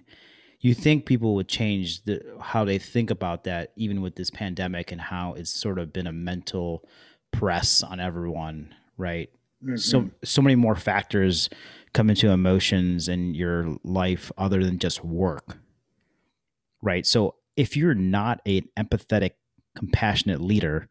you 0.60 0.74
think 0.74 1.06
people 1.06 1.34
would 1.34 1.48
change 1.48 2.04
the 2.04 2.20
how 2.40 2.64
they 2.64 2.78
think 2.78 3.10
about 3.10 3.44
that, 3.44 3.72
even 3.76 4.02
with 4.02 4.16
this 4.16 4.30
pandemic 4.30 4.92
and 4.92 5.00
how 5.00 5.34
it's 5.34 5.50
sort 5.50 5.78
of 5.78 5.92
been 5.92 6.06
a 6.06 6.12
mental 6.12 6.84
press 7.32 7.82
on 7.82 8.00
everyone, 8.00 8.74
right? 8.96 9.30
Mm-hmm. 9.62 9.76
So 9.76 10.10
so 10.24 10.42
many 10.42 10.54
more 10.54 10.76
factors 10.76 11.48
come 11.92 12.10
into 12.10 12.30
emotions 12.30 13.08
in 13.08 13.34
your 13.34 13.76
life 13.84 14.30
other 14.36 14.62
than 14.64 14.78
just 14.78 15.04
work, 15.04 15.58
right? 16.82 17.06
So 17.06 17.36
if 17.56 17.76
you're 17.76 17.94
not 17.94 18.40
an 18.46 18.68
empathetic, 18.76 19.32
compassionate 19.74 20.40
leader, 20.40 20.88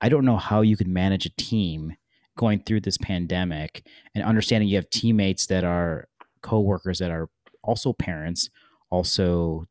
I 0.00 0.08
don't 0.08 0.24
know 0.24 0.36
how 0.36 0.62
you 0.62 0.76
could 0.76 0.88
manage 0.88 1.26
a 1.26 1.30
team 1.30 1.94
going 2.42 2.60
through 2.64 2.80
this 2.80 2.98
pandemic 2.98 3.86
and 4.16 4.24
understanding 4.24 4.68
you 4.68 4.74
have 4.74 4.90
teammates 4.90 5.46
that 5.46 5.62
are 5.62 6.08
coworkers 6.42 6.98
that 6.98 7.12
are 7.12 7.30
also 7.62 7.92
parents, 7.92 8.50
also 8.90 9.64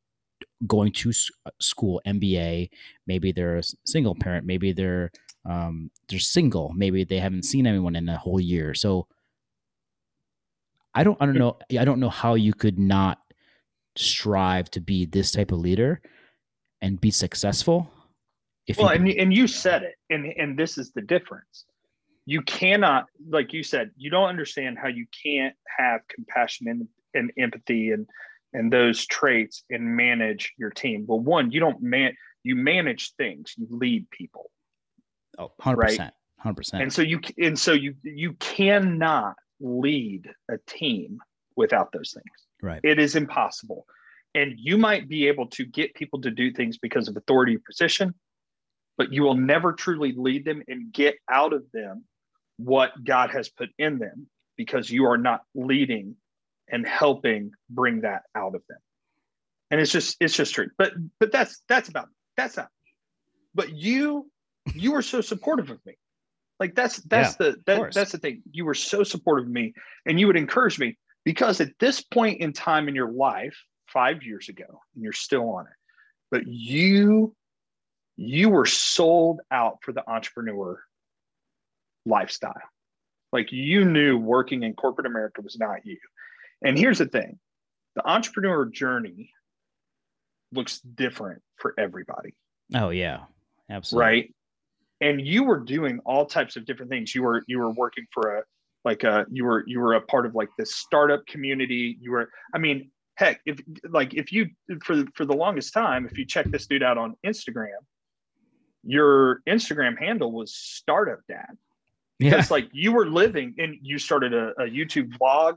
going 0.66 0.90
to 0.94 1.12
school, 1.60 2.02
MBA. 2.08 2.70
Maybe 3.08 3.34
they're 3.34 3.58
a 3.58 3.64
single 3.86 4.16
parent. 4.16 4.46
Maybe 4.46 4.72
they're 4.72 5.12
um, 5.46 5.92
they're 6.08 6.20
single. 6.20 6.72
Maybe 6.74 7.04
they 7.04 7.20
haven't 7.20 7.44
seen 7.44 7.68
anyone 7.68 7.98
in 7.98 8.08
a 8.08 8.18
whole 8.18 8.40
year. 8.40 8.74
So 8.74 9.06
I 10.96 11.04
don't 11.04 11.18
I 11.20 11.26
don't 11.26 11.38
know 11.38 11.58
I 11.78 11.84
don't 11.84 12.00
know 12.00 12.10
how 12.10 12.36
you 12.36 12.54
could 12.54 12.80
not 12.80 13.20
strive 13.98 14.72
to 14.72 14.80
be 14.80 15.06
this 15.06 15.34
type 15.34 15.52
of 15.52 15.60
leader 15.60 16.02
and 16.82 17.02
be 17.02 17.12
successful. 17.12 17.92
If 18.66 18.78
well, 18.78 18.96
you- 18.96 18.96
and, 18.96 19.10
and 19.10 19.34
you 19.34 19.48
said 19.48 19.84
it, 19.84 19.96
and, 20.10 20.26
and 20.38 20.58
this 20.58 20.78
is 20.78 20.92
the 20.92 21.02
difference. 21.02 21.66
You 22.32 22.42
cannot, 22.44 23.08
like 23.30 23.52
you 23.52 23.62
said, 23.62 23.92
you 23.98 24.10
don't 24.10 24.30
understand 24.30 24.78
how 24.82 24.88
you 24.88 25.06
can't 25.22 25.54
have 25.78 26.00
compassion 26.08 26.70
and, 26.70 26.88
and 27.14 27.32
empathy 27.38 27.92
and 27.92 28.08
and 28.54 28.72
those 28.72 29.06
traits 29.06 29.64
and 29.70 29.98
manage 29.98 30.54
your 30.58 30.70
team. 30.70 31.04
Well, 31.06 31.20
one, 31.20 31.52
you 31.52 31.60
don't 31.60 31.82
man 31.82 32.14
you 32.44 32.56
manage 32.56 33.14
things, 33.16 33.54
you 33.58 33.68
lead 33.70 34.10
people. 34.12 34.50
Oh, 35.38 35.52
100%. 35.62 35.76
Right? 35.76 36.12
100%. 36.46 36.82
And 36.82 36.94
so 36.94 37.02
you 37.02 37.20
and 37.38 37.60
so 37.60 37.74
you 37.74 37.96
you 38.02 38.32
cannot 38.40 39.36
lead 39.60 40.30
a 40.50 40.58
team 40.68 41.20
without 41.58 41.92
those 41.92 42.14
things. 42.14 42.38
Right. 42.62 42.80
It 42.82 42.98
is 42.98 43.18
impossible. 43.18 43.86
And 44.36 44.54
you 44.56 44.78
might 44.78 45.10
be 45.10 45.28
able 45.28 45.48
to 45.48 45.66
get 45.66 45.94
people 45.96 46.22
to 46.22 46.32
do 46.32 46.54
things 46.54 46.78
because 46.78 47.10
of 47.10 47.18
authority 47.18 47.58
position, 47.58 48.16
but 48.98 49.12
you 49.12 49.24
will 49.24 49.36
never 49.36 49.74
truly 49.74 50.14
lead 50.16 50.46
them 50.46 50.64
and 50.70 50.94
get 50.94 51.16
out 51.30 51.52
of 51.52 51.66
them 51.74 52.06
what 52.64 52.92
God 53.04 53.32
has 53.32 53.50
put 53.50 53.70
in 53.78 54.00
them 54.00 54.28
because 54.58 54.90
you 54.90 55.06
are 55.06 55.18
not 55.18 55.42
leading 55.56 56.16
and 56.70 56.86
helping 56.86 57.52
bring 57.70 58.02
that 58.02 58.24
out 58.36 58.56
of 58.56 58.62
them. 58.70 58.80
And 59.70 59.80
it's 59.80 59.92
just 59.92 60.18
it's 60.20 60.36
just 60.36 60.54
true. 60.54 60.70
But 60.78 60.94
but 61.20 61.32
that's 61.32 61.62
that's 61.68 61.90
about 61.90 62.10
that's 62.38 62.58
not. 62.58 62.70
But 63.54 63.74
you 63.76 64.30
you 64.74 64.92
were 64.92 65.02
so 65.02 65.22
supportive 65.22 65.70
of 65.70 65.86
me. 65.86 65.98
Like 66.60 66.76
that's 66.76 66.98
that's 66.98 67.36
yeah, 67.40 67.52
the 67.52 67.56
that, 67.66 67.94
that's 67.94 68.12
the 68.12 68.18
thing. 68.18 68.44
You 68.52 68.66
were 68.66 68.74
so 68.74 69.04
supportive 69.04 69.48
of 69.48 69.52
me 69.52 69.74
and 70.06 70.20
you 70.20 70.28
would 70.28 70.38
encourage 70.38 70.78
me 70.78 70.98
because 71.24 71.62
at 71.62 71.72
this 71.80 72.02
point 72.02 72.42
in 72.42 72.54
time 72.54 72.88
in 72.88 72.96
your 72.96 73.12
life, 73.12 73.58
five 73.92 74.24
years 74.24 74.50
ago 74.50 74.66
and 74.96 75.04
you're 75.04 75.14
still 75.14 75.50
on 75.50 75.66
it 75.66 75.74
but 76.30 76.48
you 76.48 77.36
you 78.16 78.50
were 78.50 78.66
sold 78.66 79.42
out 79.52 79.80
for 79.82 79.92
the 79.92 80.08
entrepreneur 80.10 80.80
lifestyle. 82.06 82.54
Like 83.32 83.52
you 83.52 83.86
knew 83.86 84.18
working 84.18 84.64
in 84.64 84.74
corporate 84.74 85.08
america 85.08 85.42
was 85.42 85.58
not 85.58 85.86
you. 85.86 85.98
And 86.64 86.78
here's 86.78 87.00
the 87.00 87.06
thing 87.06 87.40
the 87.96 88.08
entrepreneur 88.10 88.66
journey 88.66 89.32
looks 90.52 90.80
different 90.80 91.42
for 91.58 91.74
everybody. 91.78 92.36
Oh 92.76 92.90
yeah. 92.90 93.22
Absolutely. 93.70 94.06
Right? 94.06 94.36
And 95.00 95.26
you 95.26 95.44
were 95.44 95.60
doing 95.60 96.00
all 96.06 96.26
types 96.26 96.58
of 96.58 96.66
different 96.66 96.92
things. 96.92 97.16
You 97.16 97.24
were 97.24 97.44
you 97.48 97.60
were 97.60 97.72
working 97.72 98.06
for 98.14 98.38
a 98.38 98.44
like 98.84 99.04
a 99.04 99.26
you 99.32 99.46
were 99.46 99.64
you 99.68 99.80
were 99.80 99.94
a 99.94 100.02
part 100.02 100.26
of 100.26 100.36
like 100.36 100.50
this 100.58 100.76
startup 100.76 101.26
community. 101.26 101.98
You 102.00 102.12
were 102.12 102.30
i 102.54 102.58
mean 102.58 102.92
heck 103.16 103.42
if 103.46 103.62
like 103.90 104.14
if 104.14 104.32
you 104.32 104.50
for 104.84 105.04
for 105.16 105.26
the 105.26 105.34
longest 105.34 105.74
time 105.74 106.08
if 106.10 106.18
you 106.18 106.26
check 106.26 106.46
this 106.48 106.66
dude 106.66 106.84
out 106.84 106.98
on 106.98 107.16
instagram 107.26 107.82
your 108.84 109.42
instagram 109.48 109.98
handle 109.98 110.32
was 110.32 110.56
startup 110.56 111.20
dad 111.28 111.56
yeah. 112.22 112.40
it's 112.40 112.52
like 112.52 112.70
you 112.72 112.92
were 112.92 113.08
living 113.08 113.56
and 113.58 113.76
you 113.82 113.98
started 113.98 114.34
a, 114.34 114.50
a 114.60 114.64
youtube 114.64 115.12
vlog 115.18 115.56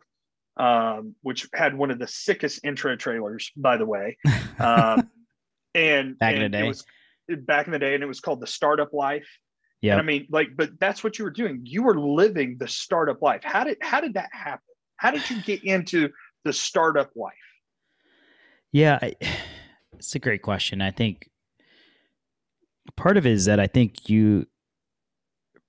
um, 0.57 1.17
which 1.23 1.49
had 1.53 1.77
one 1.77 1.91
of 1.91 1.99
the 1.99 2.07
sickest 2.07 2.65
intro 2.65 2.97
trailers 2.97 3.51
by 3.57 3.77
the 3.77 3.87
way. 3.87 4.17
Um, 4.57 5.11
and 5.75 6.17
back 6.17 6.35
and 6.35 6.45
in 6.45 6.53
the 6.53 6.59
day 6.59 6.65
it 6.65 6.69
was 6.69 6.85
back 7.41 7.67
in 7.67 7.73
the 7.73 7.79
day 7.81 7.95
and 7.95 8.05
it 8.05 8.07
was 8.07 8.21
called 8.21 8.41
the 8.41 8.47
startup 8.47 8.93
life. 8.93 9.27
Yeah 9.81 9.97
i 9.97 10.03
mean 10.03 10.29
like 10.31 10.57
but 10.57 10.71
that's 10.79 11.03
what 11.03 11.19
you 11.19 11.25
were 11.25 11.33
doing. 11.33 11.61
You 11.65 11.83
were 11.83 11.99
living 11.99 12.57
the 12.59 12.69
startup 12.69 13.21
life. 13.21 13.41
How 13.43 13.65
did 13.65 13.79
how 13.83 14.01
did 14.01 14.15
that 14.15 14.29
happen? 14.33 14.63
How 14.97 15.11
did 15.11 15.29
you 15.29 15.43
get 15.43 15.65
into 15.65 16.09
the 16.45 16.53
startup 16.53 17.11
life? 17.17 17.35
Yeah, 18.71 18.99
I, 19.03 19.15
it's 19.99 20.15
a 20.15 20.21
great 20.21 20.43
question. 20.43 20.81
I 20.81 20.93
think 20.93 21.29
part 22.97 23.17
of 23.17 23.27
it 23.27 23.33
is 23.33 23.45
that 23.47 23.61
I 23.61 23.67
think 23.67 24.09
you, 24.09 24.47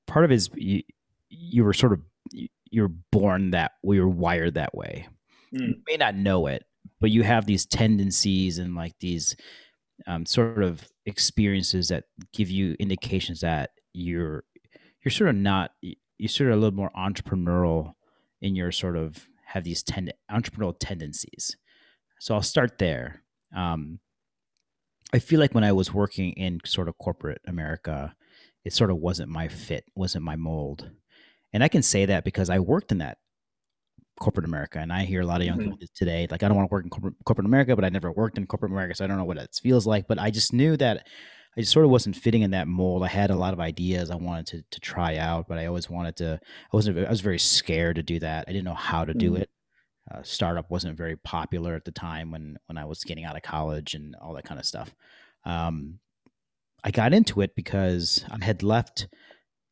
part 0.08 0.26
of 0.26 0.32
it 0.32 0.36
is 0.36 0.50
you, 0.56 0.84
you 1.30 1.64
were 1.64 1.74
sort 1.74 1.94
of, 1.94 2.02
you're 2.72 2.92
born 3.12 3.52
that, 3.52 3.74
we 3.84 4.00
were 4.00 4.10
wired 4.10 4.56
that 4.56 4.76
way. 4.76 5.08
Mm. 5.54 5.68
You 5.70 5.76
may 5.88 5.98
not 5.98 6.16
know 6.16 6.48
it, 6.48 6.64
but 7.00 7.12
you 7.12 7.24
have 7.24 7.46
these 7.46 7.66
tendencies 7.66 8.58
and 8.58 8.76
like 8.76 8.94
these 9.00 9.36
um, 10.08 10.26
sort 10.26 10.64
of 10.64 10.88
experiences 11.06 11.90
that 11.90 12.06
give 12.34 12.50
you 12.50 12.76
indications 12.80 13.42
that 13.42 13.72
you're 13.94 14.44
you're 15.04 15.12
sort 15.12 15.30
of 15.30 15.36
not 15.36 15.72
you're 15.82 16.30
sort 16.30 16.50
of 16.50 16.58
a 16.58 16.60
little 16.60 16.76
more 16.76 16.92
entrepreneurial 16.98 17.94
in 18.42 18.56
your 18.56 18.72
sort 18.72 18.98
of 18.98 19.28
have 19.46 19.64
these 19.64 19.84
tend 19.84 20.14
entrepreneurial 20.32 20.76
tendencies. 20.80 21.56
So 22.20 22.36
I'll 22.36 22.42
start 22.42 22.78
there. 22.78 23.22
Um, 23.56 24.00
I 25.14 25.20
feel 25.20 25.40
like 25.40 25.54
when 25.54 25.64
I 25.64 25.72
was 25.72 25.94
working 25.94 26.34
in 26.34 26.60
sort 26.66 26.90
of 26.90 26.98
corporate 26.98 27.42
America, 27.48 28.16
it 28.66 28.74
sort 28.74 28.92
of 28.92 28.98
wasn't 28.98 29.30
my 29.30 29.48
fit, 29.48 29.86
wasn't 29.96 30.26
my 30.26 30.36
mold. 30.36 30.90
And 31.54 31.64
I 31.64 31.70
can 31.70 31.84
say 31.84 32.06
that 32.08 32.26
because 32.26 32.50
I 32.50 32.60
worked 32.60 32.92
in 32.92 32.98
that 32.98 33.18
corporate 34.20 34.46
America. 34.46 34.80
And 34.80 34.92
I 34.92 35.04
hear 35.04 35.22
a 35.22 35.26
lot 35.26 35.42
of 35.42 35.48
young 35.48 35.60
mm-hmm. 35.60 35.72
people 35.72 35.88
today, 35.96 36.28
like, 36.30 36.44
I 36.44 36.48
don't 36.48 36.58
want 36.58 36.70
to 36.70 36.74
work 36.74 36.84
in 36.84 36.90
corporate, 36.90 37.16
corporate 37.26 37.46
America, 37.46 37.76
but 37.76 37.86
I 37.86 37.90
never 37.90 38.12
worked 38.12 38.38
in 38.38 38.48
corporate 38.48 38.72
America. 38.72 38.96
So 38.96 39.06
I 39.06 39.08
don't 39.08 39.18
know 39.18 39.26
what 39.26 39.38
it 39.38 39.58
feels 39.62 39.86
like. 39.86 40.08
But 40.08 40.20
I 40.20 40.32
just 40.32 40.54
knew 40.54 40.76
that 40.78 41.08
I 41.58 41.62
just 41.62 41.72
sort 41.72 41.86
of 41.86 41.92
wasn't 41.92 42.16
fitting 42.16 42.42
in 42.42 42.52
that 42.52 42.68
mold. 42.68 43.04
I 43.04 43.08
had 43.08 43.30
a 43.30 43.36
lot 43.36 43.54
of 43.54 43.60
ideas 43.60 44.12
I 44.12 44.16
wanted 44.16 44.48
to, 44.48 44.64
to 44.72 44.80
try 44.80 45.18
out, 45.18 45.48
but 45.48 45.58
I 45.58 45.68
always 45.68 45.90
wanted 45.90 46.18
to, 46.18 46.40
I 46.44 46.76
wasn't, 46.76 46.98
I 46.98 47.10
was 47.10 47.22
very 47.22 47.40
scared 47.40 47.96
to 47.96 48.04
do 48.04 48.20
that. 48.20 48.46
I 48.48 48.52
didn't 48.52 48.66
know 48.66 48.74
how 48.74 49.06
to 49.06 49.14
do 49.14 49.32
mm-hmm. 49.32 49.44
it. 49.44 49.50
Uh, 50.14 50.22
startup 50.22 50.70
wasn't 50.70 50.98
very 50.98 51.16
popular 51.16 51.76
at 51.76 51.84
the 51.84 51.92
time 51.92 52.32
when, 52.32 52.58
when 52.68 52.78
I 52.78 52.86
was 52.86 53.04
getting 53.04 53.24
out 53.24 53.36
of 53.36 53.42
college 53.42 53.96
and 53.96 54.16
all 54.22 54.34
that 54.36 54.46
kind 54.46 54.60
of 54.60 54.66
stuff. 54.66 54.94
Um, 55.46 56.00
I 56.86 56.92
got 56.92 57.16
into 57.16 57.42
it 57.42 57.56
because 57.56 58.24
I 58.30 58.46
had 58.46 58.62
left 58.62 59.08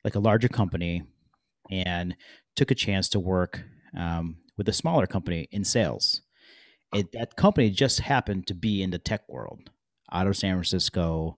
like 0.03 0.15
a 0.15 0.19
larger 0.19 0.47
company 0.47 1.03
and 1.69 2.15
took 2.55 2.71
a 2.71 2.75
chance 2.75 3.07
to 3.09 3.19
work 3.19 3.61
um, 3.95 4.37
with 4.57 4.67
a 4.67 4.73
smaller 4.73 5.05
company 5.05 5.47
in 5.51 5.63
sales. 5.63 6.23
It, 6.91 7.11
that 7.13 7.35
company 7.35 7.69
just 7.69 7.99
happened 7.99 8.47
to 8.47 8.55
be 8.55 8.81
in 8.81 8.89
the 8.89 8.97
tech 8.97 9.21
world 9.29 9.69
out 10.11 10.25
of 10.25 10.35
San 10.35 10.55
Francisco. 10.55 11.37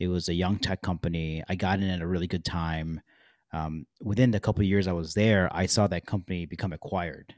It 0.00 0.08
was 0.08 0.28
a 0.28 0.34
young 0.34 0.58
tech 0.58 0.82
company. 0.82 1.44
I 1.48 1.54
got 1.54 1.78
in 1.78 1.88
at 1.88 2.02
a 2.02 2.06
really 2.06 2.26
good 2.26 2.44
time. 2.44 3.00
Um, 3.52 3.86
within 4.00 4.32
the 4.32 4.40
couple 4.40 4.64
years 4.64 4.88
I 4.88 4.92
was 4.92 5.14
there, 5.14 5.48
I 5.52 5.66
saw 5.66 5.86
that 5.86 6.04
company 6.04 6.46
become 6.46 6.72
acquired, 6.72 7.32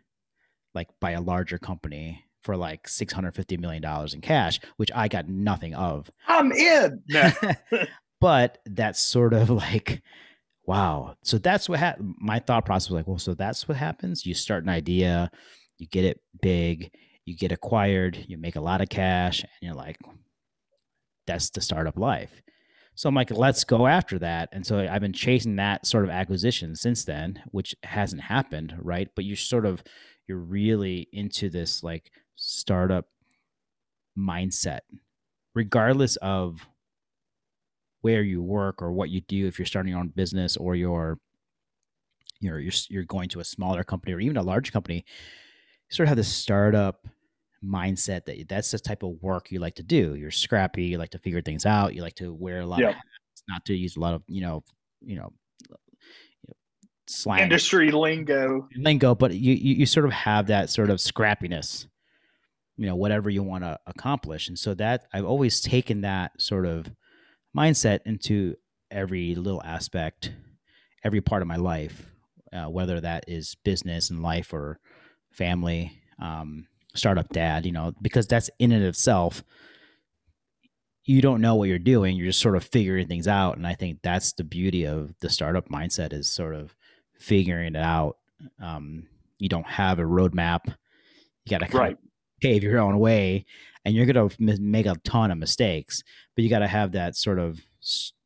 like 0.73 0.89
by 1.01 1.11
a 1.11 1.21
larger 1.21 1.59
company 1.59 2.24
for 2.45 2.57
like 2.57 2.87
six 2.87 3.13
hundred 3.13 3.35
fifty 3.35 3.57
million 3.57 3.83
dollars 3.83 4.15
in 4.15 4.21
cash, 4.21 4.61
which 4.77 4.91
I 4.95 5.09
got 5.09 5.29
nothing 5.29 5.75
of. 5.75 6.11
I'm 6.29 6.53
in. 6.53 7.03
but 8.21 8.59
that's 8.67 9.01
sort 9.01 9.33
of 9.33 9.51
like 9.51 10.03
wow. 10.67 11.17
So 11.25 11.39
that's 11.39 11.69
what 11.69 11.81
ha- 11.81 11.97
my 11.99 12.39
thought 12.39 12.65
process 12.65 12.91
was 12.91 12.97
like. 12.99 13.09
Well, 13.09 13.19
so 13.19 13.35
that's 13.35 13.67
what 13.69 13.77
happens. 13.77 14.25
You 14.25 14.35
start 14.35 14.63
an 14.63 14.71
idea, 14.71 15.31
you 15.79 15.87
get 15.87 16.05
it 16.05 16.21
big, 16.41 16.91
you 17.25 17.37
get 17.37 17.53
acquired, 17.53 18.25
you 18.29 18.39
make 18.39 18.57
a 18.57 18.61
lot 18.61 18.81
of 18.81 18.89
cash, 18.89 19.43
and 19.43 19.51
you're 19.61 19.75
like, 19.75 19.99
that's 21.27 21.51
the 21.51 21.61
startup 21.61 21.99
life. 21.99 22.43
So 22.97 23.09
I'm 23.09 23.15
like, 23.15 23.31
let's 23.31 23.65
go 23.65 23.87
after 23.87 24.19
that. 24.21 24.51
And 24.53 24.65
so 24.65 24.79
I've 24.79 25.01
been 25.01 25.13
chasing 25.13 25.57
that 25.57 25.85
sort 25.85 26.05
of 26.05 26.11
acquisition 26.11 26.77
since 26.77 27.05
then, 27.05 27.43
which 27.51 27.75
hasn't 27.83 28.23
happened, 28.23 28.75
right? 28.79 29.09
But 29.17 29.25
you're 29.25 29.37
sort 29.37 29.67
of 29.67 29.83
you're 30.29 30.39
really 30.39 31.09
into 31.13 31.51
this 31.51 31.83
like 31.83 32.11
startup 32.37 33.07
mindset, 34.19 34.81
regardless 35.55 36.17
of 36.17 36.67
where 38.05 38.23
you 38.23 38.43
work 38.43 38.83
or 38.83 38.93
what 38.93 39.09
you 39.09 39.23
do 39.23 39.47
if 39.47 39.59
you're 39.59 39.65
starting 39.65 39.91
your 39.91 39.99
own 39.99 40.09
business 40.09 40.59
or 40.59 40.75
you're 40.75 41.19
you 42.41 42.51
know 42.51 42.59
you're 42.59 42.73
you're 42.91 43.05
going 43.05 43.31
to 43.31 43.41
a 43.41 43.45
smaller 43.45 43.83
company 43.83 44.13
or 44.13 44.21
even 44.21 44.37
a 44.37 44.43
large 44.43 44.73
company 44.73 44.97
you 44.97 45.95
sort 45.95 46.07
of 46.07 46.09
have 46.11 46.17
this 46.19 46.29
startup 46.29 47.07
mindset 47.65 48.27
that 48.27 48.47
that's 48.47 48.71
the 48.71 48.79
type 48.79 49.03
of 49.03 49.15
work 49.23 49.51
you 49.51 49.59
like 49.59 49.75
to 49.77 49.83
do. 49.83 50.15
You're 50.15 50.31
scrappy 50.31 50.85
you 50.85 50.99
like 50.99 51.11
to 51.11 51.19
figure 51.19 51.41
things 51.41 51.65
out 51.65 51.95
you 51.95 52.03
like 52.03 52.17
to 52.17 52.33
wear 52.35 52.61
a 52.61 52.67
lot 52.67 52.83
of 52.83 52.95
hats 52.95 53.43
not 53.49 53.65
to 53.65 53.75
use 53.75 53.97
a 53.97 54.01
lot 54.01 54.15
of 54.15 54.23
you 54.29 54.43
know 54.43 54.63
you 55.01 55.17
know, 55.17 55.33
you 55.71 56.49
know 56.49 56.55
slang. 57.07 57.43
Industry 57.43 57.91
lingo. 57.91 58.69
Lingo 58.77 59.15
but 59.15 59.35
you, 59.35 59.55
you 59.55 59.77
you 59.77 59.87
sort 59.87 60.05
of 60.05 60.13
have 60.13 60.49
that 60.49 60.69
sort 60.69 60.91
of 60.91 60.99
scrappiness 60.99 61.87
you 62.77 62.87
know 62.87 62.97
whatever 62.97 63.31
you 63.31 63.43
want 63.43 63.65
to 63.65 63.79
accomplish 63.87 64.49
and 64.49 64.59
so 64.59 64.75
that 64.75 65.07
i've 65.13 65.25
always 65.25 65.61
taken 65.61 66.01
that 66.01 66.33
sort 66.41 66.67
of 66.67 66.91
mindset 67.57 68.01
into 68.05 68.57
every 68.91 69.35
little 69.35 69.63
aspect, 69.63 70.33
every 71.03 71.21
part 71.21 71.43
of 71.43 71.49
my 71.49 71.57
life, 71.57 72.07
uh, 72.53 72.67
whether 72.67 73.01
that 73.01 73.25
is 73.29 73.57
business 73.65 74.11
and 74.11 74.23
life 74.23 74.53
or 74.53 74.79
family, 75.31 76.01
um, 76.21 76.67
startup 76.95 77.29
dad, 77.31 77.67
you 77.67 77.73
know, 77.73 77.93
because 78.01 78.27
that's 78.27 78.51
in 78.59 78.73
and 78.73 78.83
of 78.83 78.89
itself. 78.89 79.43
You 81.05 81.21
don't 81.21 81.43
know 81.43 81.57
what 81.57 81.69
you're 81.69 81.79
doing. 81.79 82.17
You're 82.17 82.29
just 82.29 82.41
sort 82.41 82.57
of 82.57 82.65
figuring 82.65 83.09
things 83.09 83.29
out. 83.29 83.57
And 83.57 83.67
I 83.67 83.75
think 83.75 83.99
that's 84.03 84.33
the 84.33 84.45
beauty 84.45 84.87
of 84.87 85.15
the 85.21 85.29
startup 85.29 85.69
mindset 85.69 86.15
is 86.15 86.31
sort 86.31 86.55
of 86.55 86.75
figuring 87.19 87.75
it 87.75 87.81
out. 87.81 88.17
Um, 88.63 89.09
you 89.39 89.49
don't 89.49 89.67
have 89.67 89.99
a 89.99 90.05
roadmap. 90.05 90.61
You 90.67 91.59
got 91.59 91.69
to 91.69 91.77
right. 91.77 91.99
Pave 92.45 92.63
your 92.63 92.79
own 92.79 92.99
way 92.99 93.43
and 93.87 93.95
you're 93.95 94.05
going 94.05 94.29
to 94.29 94.61
make 94.61 94.85
a 94.85 94.95
ton 95.05 95.31
of 95.31 95.39
mistakes 95.39 96.03
but 96.37 96.45
you 96.45 96.51
got 96.51 96.59
to 96.59 96.69
have 96.69 96.93
that 96.93 97.17
sort 97.17 97.39
of 97.39 97.59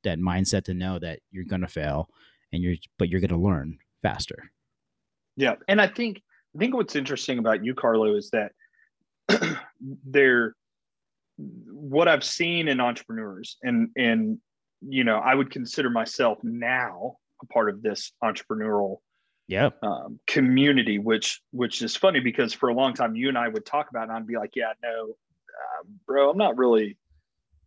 that 0.03 0.19
mindset 0.19 0.65
to 0.65 0.75
know 0.75 0.99
that 0.99 1.21
you're 1.31 1.45
going 1.45 1.61
to 1.61 1.69
fail 1.69 2.09
and 2.53 2.61
you're 2.61 2.75
but 2.99 3.09
you're 3.09 3.21
going 3.21 3.31
to 3.31 3.37
learn 3.37 3.79
faster. 4.03 4.51
Yeah 5.37 5.55
and 5.69 5.81
i 5.81 5.87
think 5.87 6.21
i 6.55 6.59
think 6.59 6.75
what's 6.75 6.97
interesting 6.97 7.39
about 7.39 7.65
you 7.65 7.77
carlo 7.77 8.17
is 8.17 8.31
that 8.31 8.51
they're 10.05 10.57
what 11.37 12.09
i've 12.09 12.25
seen 12.25 12.67
in 12.67 12.81
entrepreneurs 12.81 13.57
and 13.63 13.91
and 13.97 14.39
you 14.81 15.05
know 15.05 15.19
i 15.19 15.33
would 15.33 15.51
consider 15.53 15.91
myself 15.91 16.39
now 16.43 17.15
a 17.41 17.47
part 17.47 17.71
of 17.71 17.83
this 17.83 18.11
entrepreneurial 18.25 18.97
yeah 19.49 19.71
um, 19.83 20.21
community 20.27 20.99
which 20.99 21.41
which 21.51 21.83
is 21.83 21.97
funny 21.97 22.21
because 22.21 22.53
for 22.53 22.69
a 22.69 22.75
long 22.75 22.95
time 22.95 23.17
you 23.17 23.29
and 23.29 23.39
i 23.39 23.49
would 23.49 23.67
talk 23.67 23.91
about 23.91 24.03
it 24.03 24.11
and 24.11 24.13
i'd 24.13 24.27
be 24.27 24.37
like 24.37 24.53
yeah 24.55 24.73
no 24.83 25.15
uh, 25.59 25.85
bro, 26.07 26.31
I'm 26.31 26.39
not 26.39 26.57
really, 26.57 26.97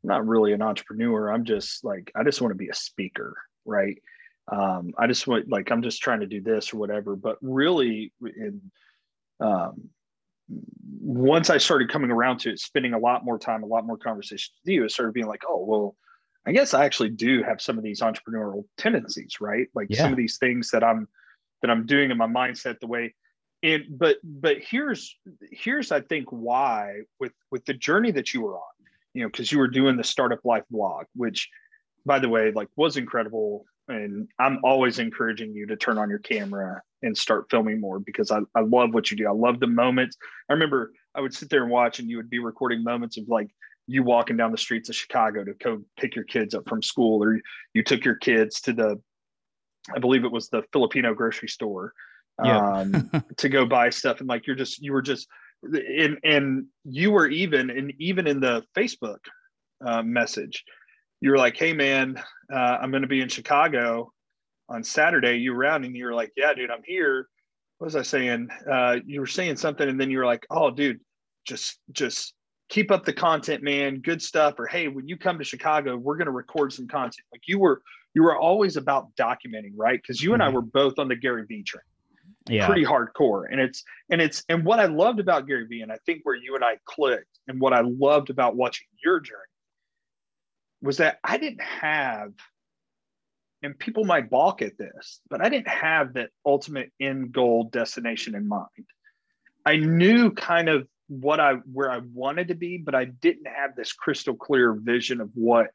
I'm 0.04 0.08
not 0.08 0.28
really 0.28 0.54
an 0.54 0.62
entrepreneur. 0.62 1.32
I'm 1.32 1.46
just 1.46 1.84
like, 1.84 2.12
I 2.16 2.24
just 2.24 2.42
want 2.42 2.52
to 2.52 2.58
be 2.58 2.70
a 2.70 2.76
speaker, 2.76 3.36
right? 3.66 4.02
Um, 4.52 4.92
I 4.98 5.08
just 5.08 5.28
want, 5.28 5.50
like, 5.50 5.72
I'm 5.72 5.82
just 5.82 6.02
trying 6.02 6.22
to 6.22 6.28
do 6.28 6.42
this 6.42 6.74
or 6.74 6.78
whatever. 6.78 7.16
But 7.16 7.38
really, 7.42 8.12
in 8.22 8.62
um, 9.40 9.90
once 11.00 11.50
I 11.50 11.58
started 11.58 11.90
coming 11.90 12.12
around 12.12 12.40
to 12.40 12.52
it, 12.52 12.60
spending 12.60 12.94
a 12.94 13.00
lot 13.00 13.26
more 13.26 13.40
time, 13.40 13.64
a 13.64 13.68
lot 13.68 13.86
more 13.86 13.98
conversations 13.98 14.52
with 14.64 14.74
you, 14.74 14.86
it 14.86 14.92
started 14.92 15.14
being 15.14 15.28
like, 15.28 15.44
oh, 15.48 15.64
well, 15.64 15.96
I 16.46 16.52
guess 16.52 16.74
I 16.74 16.86
actually 16.86 17.10
do 17.10 17.44
have 17.44 17.62
some 17.62 17.78
of 17.78 17.84
these 17.84 18.02
entrepreneurial 18.02 18.66
tendencies, 18.78 19.40
right? 19.40 19.68
Like 19.76 19.88
yeah. 19.90 20.02
some 20.02 20.12
of 20.12 20.18
these 20.18 20.38
things 20.38 20.72
that 20.72 20.84
I'm 20.84 21.08
that 21.62 21.70
I'm 21.70 21.86
doing 21.86 22.12
in 22.12 22.18
my 22.18 22.28
mindset, 22.28 22.80
the 22.80 22.88
way 22.88 23.14
and 23.64 23.86
but 23.90 24.18
but 24.24 24.58
here's 24.60 25.18
here's 25.52 25.92
i 25.92 26.02
think 26.02 26.28
why 26.30 27.02
with 27.20 27.34
with 27.52 27.64
the 27.66 27.74
journey 27.74 28.12
that 28.12 28.34
you 28.34 28.42
were 28.42 28.56
on 28.56 28.62
you 29.14 29.22
know 29.22 29.30
because 29.30 29.52
you 29.52 29.60
were 29.60 29.68
doing 29.68 29.98
the 29.98 30.04
startup 30.04 30.40
life 30.44 30.64
blog 30.70 31.06
which 31.16 31.50
by 32.06 32.20
the 32.20 32.30
way 32.30 32.52
like 32.52 32.68
was 32.76 32.98
incredible. 32.98 33.66
And 33.88 34.30
i'm 34.40 34.60
always 34.64 35.00
encouraging 35.00 35.54
you 35.54 35.66
to 35.68 35.76
turn 35.76 35.98
on 35.98 36.10
your 36.10 36.20
camera 36.20 36.82
and 37.04 37.18
start 37.18 37.48
filming 37.50 37.82
more 37.82 38.00
because 38.00 38.32
i, 38.32 38.40
I 38.56 38.62
love 38.62 38.94
what 38.94 39.12
you 39.12 39.18
do. 39.18 39.28
I 39.28 39.34
love 39.34 39.60
the 39.60 39.68
moments. 39.68 40.18
I 40.50 40.54
remember 40.54 40.94
i 41.16 41.22
would 41.22 41.34
sit 41.34 41.50
there 41.50 41.64
and 41.64 41.72
watch 41.72 42.00
and 42.00 42.10
you 42.10 42.18
would 42.18 42.30
be 42.30 42.40
recording 42.40 42.84
moments 42.84 43.18
of 43.18 43.28
like 43.28 43.50
you 43.88 44.04
walking 44.04 44.38
down 44.38 44.52
the 44.52 44.58
streets 44.58 44.88
of 44.88 44.96
chicago 44.96 45.44
to 45.44 45.54
go 45.56 45.82
pick 45.98 46.16
your 46.16 46.24
kids 46.24 46.54
up 46.54 46.70
from 46.70 46.82
school 46.82 47.22
or 47.22 47.40
you 47.74 47.84
took 47.84 48.06
your 48.06 48.16
kids 48.16 48.62
to 48.62 48.72
the 48.72 49.02
i 49.96 50.00
believe 50.00 50.24
it 50.24 50.32
was 50.32 50.50
the 50.50 50.64
filipino 50.72 51.14
grocery 51.14 51.48
store 51.48 51.94
um, 52.40 53.10
to 53.38 53.50
go 53.50 53.66
buy 53.66 53.90
stuff. 53.90 54.20
And 54.20 54.30
like, 54.30 54.48
you're 54.48 54.56
just, 54.56 54.82
you 54.82 54.94
were 54.94 55.02
just, 55.02 55.28
and, 55.64 56.18
and 56.24 56.66
you 56.84 57.12
were 57.12 57.28
even, 57.28 57.70
and 57.70 57.94
even 58.00 58.28
in 58.28 58.40
the 58.40 58.64
Facebook 58.76 59.20
uh, 59.86 60.02
message, 60.02 60.64
you 61.22 61.32
were 61.32 61.38
like, 61.38 61.56
Hey 61.56 61.74
man, 61.74 62.22
uh, 62.52 62.78
I'm 62.82 62.92
going 62.92 63.04
to 63.04 63.08
be 63.08 63.22
in 63.22 63.30
Chicago 63.30 64.12
on 64.70 64.84
Saturday. 64.84 65.38
You 65.38 65.54
were 65.54 65.60
around 65.60 65.86
and 65.86 65.96
you 65.96 66.06
were 66.06 66.14
like, 66.14 66.32
yeah, 66.36 66.54
dude, 66.54 66.72
I'm 66.72 66.84
here. 66.86 67.28
What 67.78 67.86
was 67.86 67.96
I 67.96 68.02
saying? 68.02 68.50
Uh, 68.70 68.98
you 69.06 69.20
were 69.20 69.28
saying 69.28 69.58
something 69.58 69.88
and 69.88 70.00
then 70.00 70.10
you 70.10 70.20
were 70.20 70.26
like, 70.26 70.46
oh 70.50 70.72
dude, 70.72 71.00
just, 71.46 71.80
just 71.92 72.34
keep 72.72 72.90
up 72.90 73.06
the 73.06 73.14
content, 73.14 73.62
man. 73.62 74.00
Good 74.00 74.22
stuff. 74.22 74.56
Or, 74.58 74.66
Hey, 74.66 74.88
when 74.88 75.08
you 75.08 75.18
come 75.18 75.38
to 75.38 75.44
Chicago, 75.44 75.96
we're 75.98 76.18
going 76.18 76.26
to 76.26 76.32
record 76.32 76.74
some 76.74 76.88
content. 76.88 77.26
Like 77.32 77.44
you 77.46 77.60
were, 77.60 77.84
you 78.16 78.24
were 78.24 78.36
always 78.36 78.78
about 78.78 79.16
documenting, 79.16 79.74
right? 79.76 80.02
Cause 80.06 80.22
you 80.22 80.34
and 80.34 80.42
I 80.42 80.48
mm-hmm. 80.48 80.56
were 80.56 80.62
both 80.64 80.98
on 80.98 81.08
the 81.08 81.16
Gary 81.16 81.46
Vee 81.46 81.64
train 81.64 81.84
yeah. 82.50 82.66
pretty 82.66 82.84
hardcore. 82.84 83.46
And 83.50 83.60
it's 83.60 83.84
and 84.10 84.22
it's 84.22 84.44
and 84.50 84.66
what 84.66 84.80
I 84.80 84.86
loved 84.86 85.20
about 85.20 85.48
Gary 85.48 85.66
Vee, 85.68 85.82
and 85.82 85.92
I 85.92 85.98
think 86.06 86.22
where 86.24 86.36
you 86.36 86.56
and 86.56 86.64
I 86.64 86.78
clicked, 86.86 87.40
and 87.48 87.60
what 87.60 87.74
I 87.74 87.82
loved 87.82 88.30
about 88.30 88.56
watching 88.56 88.88
your 89.04 89.20
journey 89.20 89.40
was 90.82 90.98
that 90.98 91.20
I 91.24 91.38
didn't 91.38 91.62
have, 91.62 92.34
and 93.62 93.78
people 93.78 94.04
might 94.04 94.30
balk 94.30 94.62
at 94.62 94.78
this, 94.78 95.20
but 95.30 95.42
I 95.42 95.50
didn't 95.50 95.68
have 95.68 96.14
that 96.14 96.30
ultimate 96.46 96.92
end 97.00 97.32
goal 97.32 97.66
destination 97.66 98.36
in 98.36 98.48
mind. 98.48 98.68
I 99.66 99.78
knew 99.78 100.32
kind 100.32 100.70
of 100.70 100.88
what 101.12 101.40
I 101.40 101.56
where 101.72 101.92
I 101.92 102.00
wanted 102.14 102.48
to 102.50 102.56
be, 102.56 102.78
but 102.78 102.96
I 102.96 103.06
didn't 103.06 103.48
have 103.48 103.76
this 103.76 103.94
crystal 103.94 104.36
clear 104.36 104.74
vision 104.74 105.22
of 105.22 105.30
what 105.34 105.68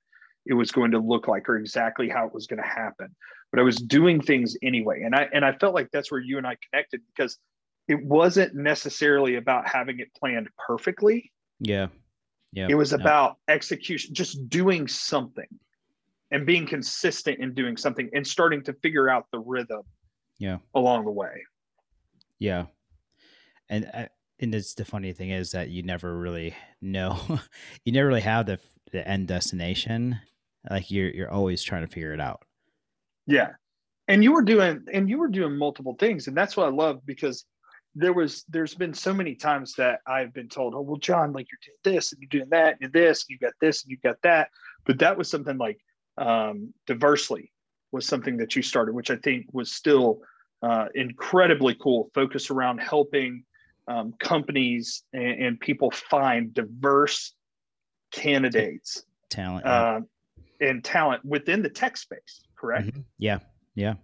it 0.47 0.55
was 0.55 0.71
going 0.71 0.93
to 0.93 0.99
look 0.99 1.29
like 1.29 1.49
or 1.49 1.57
exactly 1.57 2.09
how 2.09 2.27
it 2.27 2.35
was 2.35 2.47
going 2.47 2.63
to 2.63 2.69
happen. 2.69 3.15
But 3.53 3.61
i 3.61 3.63
was 3.63 3.77
doing 3.77 4.21
things 4.21 4.57
anyway 4.63 5.03
and 5.05 5.15
i 5.15 5.29
and 5.33 5.45
i 5.45 5.53
felt 5.53 5.73
like 5.73 5.89
that's 5.93 6.11
where 6.11 6.21
you 6.21 6.37
and 6.37 6.47
i 6.47 6.57
connected 6.69 7.01
because 7.15 7.39
it 7.89 8.03
wasn't 8.05 8.55
necessarily 8.55 9.37
about 9.37 9.69
having 9.69 10.01
it 10.01 10.13
planned 10.15 10.49
perfectly. 10.67 11.33
Yeah. 11.61 11.89
Yeah. 12.53 12.67
It 12.69 12.75
was 12.75 12.93
about 12.93 13.37
execution 13.49 14.15
just 14.15 14.49
doing 14.49 14.89
something 14.89 15.47
and 16.31 16.47
being 16.47 16.67
consistent 16.67 17.39
in 17.39 17.55
doing 17.55 17.77
something 17.77 18.11
and 18.13 18.27
starting 18.27 18.63
to 18.65 18.73
figure 18.83 19.09
out 19.09 19.27
the 19.31 19.39
rhythm 19.39 19.83
yeah. 20.39 20.59
along 20.75 21.05
the 21.05 21.11
way. 21.11 21.45
Yeah. 22.39 22.67
And 23.69 23.89
uh, 23.93 24.07
and 24.41 24.55
it's 24.55 24.75
the 24.75 24.85
funny 24.85 25.13
thing 25.13 25.31
is 25.31 25.53
that 25.53 25.71
you 25.71 25.83
never 25.83 26.17
really 26.17 26.55
know 26.81 27.19
you 27.85 27.93
never 27.93 28.09
really 28.09 28.21
have 28.21 28.47
the 28.47 28.59
the 28.93 29.07
end 29.07 29.29
destination 29.29 30.19
like 30.71 30.91
you're 30.91 31.11
you're 31.11 31.31
always 31.31 31.63
trying 31.63 31.87
to 31.87 31.93
figure 31.93 32.13
it 32.13 32.21
out. 32.21 32.43
Yeah. 33.27 33.53
And 34.09 34.23
you 34.23 34.33
were 34.33 34.43
doing 34.43 34.85
and 34.93 35.09
you 35.09 35.19
were 35.19 35.29
doing 35.29 35.57
multiple 35.57 35.97
things 35.99 36.29
and 36.29 36.37
that's 36.37 36.57
what 36.57 36.67
i 36.67 36.71
love 36.71 37.05
because 37.07 37.45
there 37.95 38.13
was 38.13 38.45
there's 38.49 38.75
been 38.75 38.95
so 38.95 39.13
many 39.13 39.35
times 39.35 39.75
that 39.75 40.01
i've 40.07 40.33
been 40.33 40.49
told 40.49 40.75
oh 40.75 40.81
well 40.81 40.99
john 40.99 41.33
like 41.33 41.47
you're 41.51 41.75
doing 41.83 41.97
this 41.97 42.13
and 42.13 42.23
you're 42.23 42.41
doing 42.41 42.51
that 42.51 42.77
and 42.81 42.93
this 42.93 43.25
and 43.25 43.35
you 43.35 43.39
got 43.39 43.55
this 43.61 43.83
and 43.83 43.91
you 43.91 43.99
got 44.05 44.21
that. 44.23 44.49
But 44.85 44.99
that 45.01 45.19
was 45.19 45.29
something 45.29 45.59
like 45.59 45.81
um 46.19 46.73
diversely 46.87 47.53
was 47.93 48.07
something 48.07 48.37
that 48.37 48.55
you 48.55 48.63
started 48.63 48.95
which 48.95 49.11
i 49.11 49.17
think 49.17 49.47
was 49.53 49.73
still 49.73 50.21
uh, 50.63 50.87
incredibly 50.95 51.75
cool 51.75 52.11
focus 52.15 52.51
around 52.51 52.79
helping 52.79 53.45
um, 53.89 54.15
companies 54.19 55.05
and, 55.13 55.43
and, 55.43 55.61
people 55.61 55.91
find 55.91 56.53
diverse 56.53 57.35
candidates 58.13 59.05
talent 59.31 59.65
yeah. 59.65 59.73
uh, 59.73 60.01
and 60.61 60.85
talent 60.85 61.25
within 61.25 61.63
the 61.63 61.69
tech 61.69 61.97
space 61.97 62.43
correct 62.57 62.89
mm-hmm. 62.89 63.01
yeah 63.19 63.39
yeah 63.75 63.95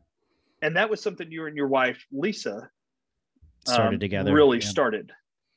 and 0.60 0.76
that 0.76 0.90
was 0.90 1.00
something 1.00 1.30
you 1.30 1.46
and 1.46 1.56
your 1.56 1.68
wife 1.68 2.04
lisa 2.12 2.68
started 3.66 3.94
um, 3.94 4.00
together 4.00 4.32
really 4.32 4.58
yeah. 4.58 4.66
started 4.66 5.12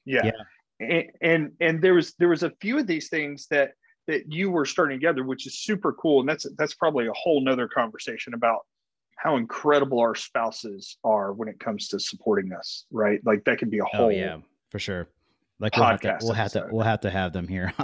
yeah, 0.05 0.25
yeah. 0.25 0.31
And, 0.79 1.11
and 1.21 1.51
and 1.59 1.81
there 1.81 1.95
was 1.95 2.13
there 2.19 2.29
was 2.29 2.43
a 2.43 2.51
few 2.61 2.77
of 2.77 2.85
these 2.87 3.09
things 3.09 3.47
that 3.49 3.71
that 4.07 4.31
you 4.31 4.51
were 4.51 4.65
starting 4.65 4.99
together 4.99 5.23
which 5.23 5.47
is 5.47 5.59
super 5.59 5.93
cool 5.93 6.19
and 6.19 6.29
that's 6.29 6.45
that's 6.57 6.75
probably 6.75 7.07
a 7.07 7.13
whole 7.13 7.41
nother 7.41 7.67
conversation 7.67 8.33
about 8.33 8.65
how 9.15 9.37
incredible 9.37 9.99
our 9.99 10.15
spouses 10.15 10.97
are 11.03 11.33
when 11.33 11.47
it 11.47 11.59
comes 11.59 11.87
to 11.89 11.99
supporting 11.99 12.51
us 12.53 12.85
right? 12.91 13.19
Like 13.25 13.43
that 13.45 13.57
can 13.57 13.69
be 13.69 13.79
a 13.79 13.83
oh, 13.83 13.87
whole 13.91 14.05
oh, 14.07 14.09
yeah 14.09 14.37
for 14.69 14.79
sure. 14.79 15.07
Like 15.59 15.75
we'll 15.75 15.85
have 15.85 16.01
to 16.01 16.17
we'll 16.21 16.33
have 16.33 16.51
to, 16.53 16.67
we'll 16.69 16.83
have 16.83 17.01
to 17.01 17.09
have 17.09 17.33
them 17.33 17.47
here. 17.47 17.73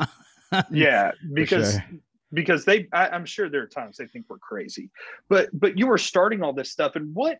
Yeah 0.69 1.11
because 1.31 1.75
sure. 1.75 1.85
because 2.33 2.65
they 2.65 2.85
I, 2.91 3.07
i'm 3.07 3.23
sure 3.23 3.49
there 3.49 3.61
are 3.61 3.67
times 3.67 3.95
they 3.95 4.07
think 4.07 4.25
we're 4.27 4.37
crazy 4.37 4.89
but 5.29 5.47
but 5.53 5.77
you 5.77 5.87
were 5.87 5.97
starting 5.97 6.43
all 6.43 6.51
this 6.51 6.69
stuff 6.69 6.97
and 6.97 7.15
what 7.15 7.37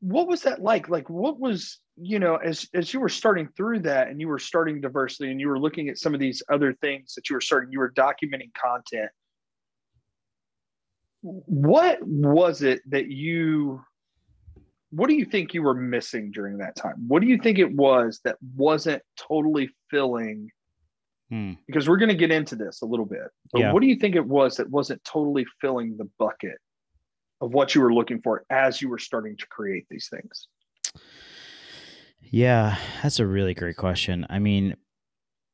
what 0.00 0.28
was 0.28 0.42
that 0.42 0.62
like? 0.62 0.88
Like 0.88 1.10
what 1.10 1.38
was 1.38 1.78
you 1.96 2.18
know 2.18 2.36
as 2.36 2.68
as 2.74 2.94
you 2.94 3.00
were 3.00 3.08
starting 3.08 3.48
through 3.56 3.80
that 3.80 4.08
and 4.08 4.20
you 4.20 4.28
were 4.28 4.38
starting 4.38 4.80
diversely 4.80 5.30
and 5.30 5.40
you 5.40 5.48
were 5.48 5.58
looking 5.58 5.88
at 5.88 5.98
some 5.98 6.14
of 6.14 6.20
these 6.20 6.42
other 6.50 6.72
things 6.74 7.14
that 7.14 7.28
you 7.28 7.34
were 7.34 7.40
starting 7.40 7.72
you 7.72 7.80
were 7.80 7.90
documenting 7.92 8.52
content 8.54 9.10
what 11.22 11.98
was 12.02 12.62
it 12.62 12.80
that 12.88 13.08
you 13.08 13.82
what 14.90 15.08
do 15.08 15.14
you 15.14 15.24
think 15.24 15.52
you 15.52 15.62
were 15.62 15.74
missing 15.74 16.30
during 16.30 16.58
that 16.58 16.76
time 16.76 16.94
what 17.08 17.20
do 17.20 17.28
you 17.28 17.38
think 17.38 17.58
it 17.58 17.72
was 17.72 18.20
that 18.24 18.36
wasn't 18.56 19.02
totally 19.16 19.68
filling 19.90 20.48
hmm. 21.28 21.52
because 21.66 21.88
we're 21.88 21.96
going 21.96 22.08
to 22.08 22.14
get 22.14 22.30
into 22.30 22.54
this 22.54 22.82
a 22.82 22.86
little 22.86 23.04
bit 23.04 23.28
but 23.52 23.60
yeah. 23.60 23.72
what 23.72 23.80
do 23.80 23.88
you 23.88 23.96
think 23.96 24.14
it 24.14 24.24
was 24.24 24.56
that 24.56 24.70
wasn't 24.70 25.02
totally 25.04 25.44
filling 25.60 25.96
the 25.96 26.08
bucket 26.18 26.58
of 27.40 27.52
what 27.52 27.74
you 27.74 27.80
were 27.80 27.92
looking 27.92 28.20
for 28.20 28.44
as 28.50 28.82
you 28.82 28.88
were 28.88 28.98
starting 28.98 29.36
to 29.36 29.46
create 29.46 29.86
these 29.88 30.08
things? 30.08 30.48
Yeah, 32.20 32.76
that's 33.02 33.20
a 33.20 33.26
really 33.26 33.54
great 33.54 33.76
question. 33.76 34.26
I 34.28 34.38
mean, 34.38 34.76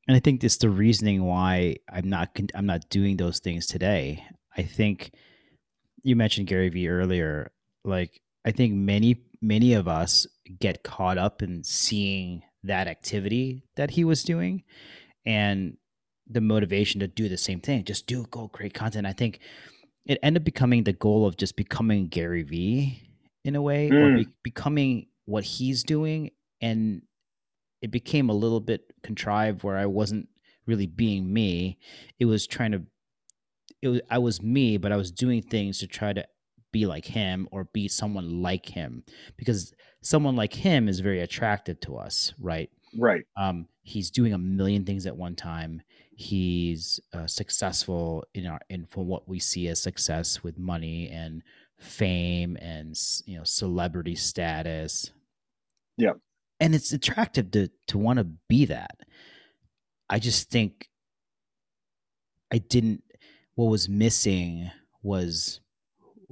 and 0.09 0.17
I 0.17 0.21
think 0.21 0.43
it's 0.43 0.57
the 0.57 0.71
reasoning 0.71 1.25
why 1.25 1.77
I'm 1.91 2.09
not 2.09 2.37
I'm 2.55 2.67
not 2.67 2.89
doing 2.91 3.17
those 3.17 3.39
things 3.39 3.67
today. 3.67 4.25
I 4.57 4.63
think 4.63 5.13
you 6.05 6.15
mentioned 6.15 6.47
Gary 6.47 6.69
Vee 6.69 6.89
earlier. 6.89 7.51
Like 7.85 8.21
I 8.45 8.53
think 8.53 8.75
many 8.75 9.25
many 9.43 9.75
of 9.75 9.89
us 9.89 10.27
get 10.61 10.85
caught 10.85 11.19
up 11.19 11.43
in 11.43 11.65
seeing 11.65 12.43
that 12.63 12.87
activity 12.87 13.65
that 13.77 13.91
he 13.91 14.05
was 14.05 14.23
doing 14.23 14.63
and 15.27 15.77
the 16.29 16.41
motivation 16.41 17.01
to 17.01 17.07
do 17.07 17.29
the 17.29 17.37
same 17.37 17.61
thing. 17.61 17.85
Just 17.85 18.07
do 18.07 18.25
go 18.31 18.49
create 18.49 18.75
content. 18.75 19.07
I 19.07 19.13
think 19.13 19.41
it 20.07 20.19
ended 20.23 20.43
up 20.43 20.45
becoming 20.45 20.85
the 20.85 20.93
goal 20.93 21.27
of 21.27 21.37
just 21.37 21.57
becoming 21.57 22.09
Gary 22.09 22.43
Vee 22.43 23.03
in 23.45 23.57
a 23.57 23.63
way, 23.63 23.91
mm. 23.91 23.95
or 23.95 24.19
be- 24.19 24.31
becoming 24.43 25.07
what 25.27 25.45
he's 25.45 25.83
doing, 25.83 26.31
and 26.61 27.03
it 27.83 27.91
became 27.91 28.31
a 28.31 28.35
little 28.35 28.61
bit 28.61 28.93
contrived 29.03 29.63
where 29.63 29.77
I 29.77 29.87
wasn't 29.87 30.29
really 30.67 30.87
being 30.87 31.33
me. 31.33 31.79
It 32.19 32.25
was 32.25 32.47
trying 32.47 32.73
to, 32.73 32.83
it 33.85 33.89
was 33.89 34.01
I 34.11 34.19
was 34.19 34.43
me, 34.43 34.77
but 34.77 34.93
I 34.93 34.97
was 34.97 35.11
doing 35.11 35.43
things 35.43 35.79
to 35.79 35.87
try 35.87 36.13
to 36.13 36.25
be 36.73 36.87
like 36.87 37.05
him 37.05 37.49
or 37.53 37.65
be 37.73 37.87
someone 37.87 38.43
like 38.43 38.67
him 38.67 39.05
because 39.37 39.73
someone 40.03 40.35
like 40.35 40.53
him 40.53 40.89
is 40.89 41.01
very 41.01 41.21
attractive 41.21 41.79
to 41.81 41.97
us, 41.97 42.35
right? 42.41 42.71
Right. 42.99 43.25
Um, 43.37 43.69
he's 43.83 44.11
doing 44.11 44.33
a 44.33 44.39
million 44.39 44.85
things 44.85 45.07
at 45.07 45.17
one 45.17 45.37
time 45.37 45.83
he's 46.17 47.01
uh, 47.13 47.27
successful 47.27 48.25
in 48.35 48.47
our 48.47 48.61
in 48.71 48.87
from 48.87 49.07
what 49.07 49.29
we 49.29 49.39
see 49.39 49.69
as 49.69 49.81
success 49.81 50.43
with 50.43 50.59
money 50.59 51.09
and 51.11 51.43
fame 51.79 52.57
and 52.61 52.97
you 53.27 53.37
know 53.37 53.45
celebrity 53.45 54.15
status 54.15 55.11
yeah 55.97 56.13
and 56.61 56.75
it's 56.75 56.93
attractive 56.93 57.51
to 57.51 57.69
to 57.87 57.99
want 57.99 58.19
to 58.19 58.25
be 58.49 58.65
that 58.65 58.97
i 60.09 60.19
just 60.19 60.51
think 60.51 60.89
i 62.53 62.59
didn't 62.59 63.03
what 63.55 63.67
was 63.67 63.89
missing 63.89 64.71
was 65.03 65.61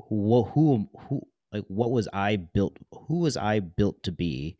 who 0.08 0.44
who 0.44 0.88
who 1.08 1.22
like 1.52 1.64
what 1.68 1.90
was 1.90 2.08
i 2.12 2.36
built 2.36 2.76
who 3.08 3.20
was 3.20 3.36
i 3.36 3.60
built 3.60 4.02
to 4.02 4.12
be 4.12 4.56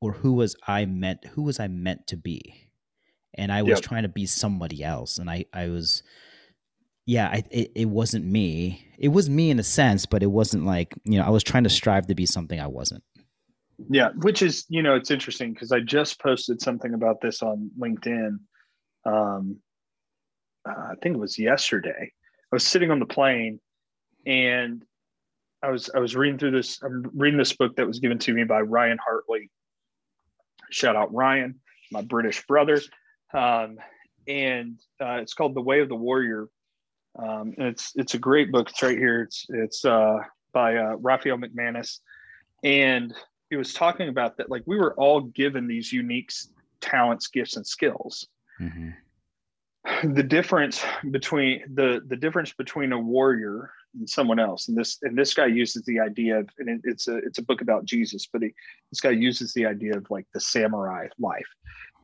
or 0.00 0.12
who 0.12 0.32
was 0.32 0.56
i 0.66 0.84
meant 0.84 1.24
who 1.26 1.42
was 1.42 1.60
i 1.60 1.68
meant 1.68 2.06
to 2.06 2.16
be 2.16 2.68
and 3.34 3.50
I 3.50 3.62
was 3.62 3.78
yep. 3.78 3.80
trying 3.80 4.02
to 4.02 4.08
be 4.08 4.26
somebody 4.26 4.84
else, 4.84 5.18
and 5.18 5.30
I 5.30 5.46
I 5.52 5.68
was, 5.68 6.02
yeah, 7.06 7.28
I 7.28 7.44
it, 7.50 7.72
it 7.74 7.88
wasn't 7.88 8.24
me. 8.24 8.86
It 8.98 9.08
was 9.08 9.30
me 9.30 9.50
in 9.50 9.58
a 9.58 9.64
sense, 9.64 10.06
but 10.06 10.22
it 10.22 10.30
wasn't 10.30 10.64
like 10.64 10.94
you 11.04 11.18
know 11.18 11.24
I 11.24 11.30
was 11.30 11.42
trying 11.42 11.64
to 11.64 11.70
strive 11.70 12.06
to 12.08 12.14
be 12.14 12.26
something 12.26 12.60
I 12.60 12.66
wasn't. 12.66 13.02
Yeah, 13.90 14.10
which 14.16 14.42
is 14.42 14.66
you 14.68 14.82
know 14.82 14.94
it's 14.94 15.10
interesting 15.10 15.54
because 15.54 15.72
I 15.72 15.80
just 15.80 16.20
posted 16.20 16.60
something 16.60 16.94
about 16.94 17.20
this 17.20 17.42
on 17.42 17.70
LinkedIn. 17.78 18.38
Um, 19.04 19.58
uh, 20.68 20.90
I 20.92 20.94
think 21.02 21.16
it 21.16 21.20
was 21.20 21.38
yesterday. 21.38 22.10
I 22.10 22.56
was 22.56 22.66
sitting 22.66 22.90
on 22.90 22.98
the 22.98 23.06
plane, 23.06 23.60
and 24.26 24.84
I 25.62 25.70
was 25.70 25.90
I 25.94 25.98
was 25.98 26.16
reading 26.16 26.38
through 26.38 26.52
this. 26.52 26.82
I'm 26.82 27.10
reading 27.14 27.38
this 27.38 27.52
book 27.52 27.76
that 27.76 27.86
was 27.86 27.98
given 27.98 28.18
to 28.20 28.34
me 28.34 28.44
by 28.44 28.60
Ryan 28.60 28.98
Hartley. 29.04 29.50
Shout 30.70 30.96
out 30.96 31.12
Ryan, 31.12 31.60
my 31.90 32.02
British 32.02 32.46
brother 32.46 32.80
um, 33.32 33.78
and 34.28 34.78
uh, 35.00 35.18
it's 35.20 35.34
called 35.34 35.54
The 35.54 35.60
Way 35.62 35.80
of 35.80 35.88
the 35.88 35.96
Warrior. 35.96 36.48
Um, 37.18 37.54
and 37.58 37.68
it's 37.68 37.92
it's 37.94 38.14
a 38.14 38.18
great 38.18 38.50
book. 38.50 38.70
It's 38.70 38.82
right 38.82 38.96
here. 38.96 39.22
It's 39.22 39.46
it's 39.50 39.84
uh, 39.84 40.18
by 40.52 40.76
uh, 40.76 40.96
Raphael 40.96 41.36
McManus, 41.36 41.98
and 42.62 43.12
he 43.50 43.56
was 43.56 43.74
talking 43.74 44.08
about 44.08 44.38
that. 44.38 44.48
Like 44.48 44.62
we 44.64 44.78
were 44.78 44.94
all 44.94 45.20
given 45.20 45.66
these 45.66 45.92
unique 45.92 46.32
talents, 46.80 47.26
gifts, 47.26 47.56
and 47.56 47.66
skills. 47.66 48.26
Mm-hmm. 48.58 48.90
The 50.14 50.22
difference 50.22 50.84
between 51.10 51.62
the 51.74 52.02
the 52.06 52.16
difference 52.16 52.52
between 52.52 52.92
a 52.92 52.98
warrior 52.98 53.70
and 53.94 54.08
someone 54.08 54.38
else, 54.38 54.68
and 54.68 54.76
this 54.76 54.98
and 55.02 55.16
this 55.16 55.34
guy 55.34 55.46
uses 55.46 55.82
the 55.84 56.00
idea 56.00 56.40
of, 56.40 56.48
and 56.58 56.68
it, 56.68 56.80
it's 56.84 57.08
a 57.08 57.16
it's 57.18 57.38
a 57.38 57.42
book 57.42 57.60
about 57.60 57.84
Jesus, 57.84 58.26
but 58.32 58.42
he, 58.42 58.54
this 58.90 59.00
guy 59.00 59.10
uses 59.10 59.52
the 59.52 59.66
idea 59.66 59.96
of 59.96 60.10
like 60.10 60.26
the 60.34 60.40
samurai 60.40 61.08
life 61.18 61.48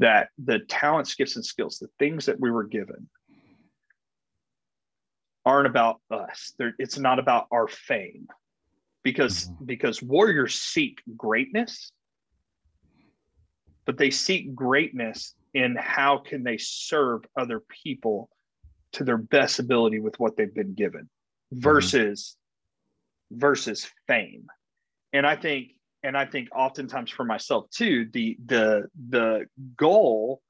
that 0.00 0.28
the 0.44 0.60
talents, 0.60 1.14
gifts, 1.14 1.36
and 1.36 1.44
skills, 1.44 1.78
the 1.78 1.88
things 1.98 2.26
that 2.26 2.38
we 2.38 2.50
were 2.50 2.64
given, 2.64 3.08
aren't 5.44 5.66
about 5.66 6.00
us. 6.10 6.52
They're, 6.58 6.74
it's 6.78 6.98
not 6.98 7.18
about 7.18 7.46
our 7.50 7.66
fame, 7.66 8.28
because 9.02 9.46
mm-hmm. 9.46 9.64
because 9.64 10.02
warriors 10.02 10.54
seek 10.54 11.02
greatness, 11.16 11.92
but 13.86 13.98
they 13.98 14.10
seek 14.10 14.54
greatness 14.54 15.34
in 15.58 15.76
how 15.76 16.18
can 16.18 16.42
they 16.42 16.58
serve 16.58 17.22
other 17.36 17.62
people 17.84 18.28
to 18.92 19.04
their 19.04 19.18
best 19.18 19.58
ability 19.58 20.00
with 20.00 20.18
what 20.18 20.36
they've 20.36 20.54
been 20.54 20.74
given, 20.74 21.02
mm-hmm. 21.02 21.60
versus 21.60 22.36
mm-hmm. 23.32 23.40
versus 23.40 23.90
fame. 24.06 24.46
And 25.12 25.26
I 25.26 25.36
think 25.36 25.72
and 26.02 26.16
I 26.16 26.26
think 26.26 26.48
oftentimes 26.54 27.10
for 27.10 27.24
myself 27.24 27.68
too, 27.70 28.08
the 28.12 28.36
the 28.46 28.88
the 29.10 29.46
goal 29.76 30.40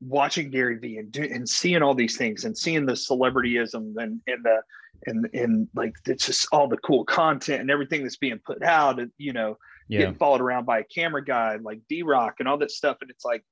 watching 0.00 0.50
Gary 0.50 0.78
Vee 0.78 0.96
and 0.96 1.12
do, 1.12 1.22
and 1.22 1.46
seeing 1.48 1.82
all 1.82 1.94
these 1.94 2.16
things 2.16 2.44
and 2.44 2.56
seeing 2.56 2.86
the 2.86 2.92
celebrityism 2.94 3.94
and 3.96 4.20
and 4.26 4.44
the 4.44 4.62
and 5.06 5.28
and 5.34 5.68
like 5.74 5.94
it's 6.06 6.26
just 6.26 6.48
all 6.52 6.68
the 6.68 6.78
cool 6.78 7.04
content 7.04 7.60
and 7.60 7.70
everything 7.70 8.02
that's 8.02 8.16
being 8.16 8.40
put 8.44 8.62
out 8.62 8.98
and 8.98 9.10
you 9.18 9.32
know 9.32 9.56
Yeah. 9.88 10.00
getting 10.00 10.14
followed 10.14 10.40
around 10.40 10.64
by 10.64 10.78
a 10.80 10.84
camera 10.84 11.24
guy 11.24 11.58
like 11.62 11.80
D 11.88 12.02
Rock 12.02 12.36
and 12.38 12.48
all 12.48 12.58
that 12.58 12.70
stuff 12.70 12.98
and 13.00 13.10
it's 13.10 13.24
like 13.24 13.44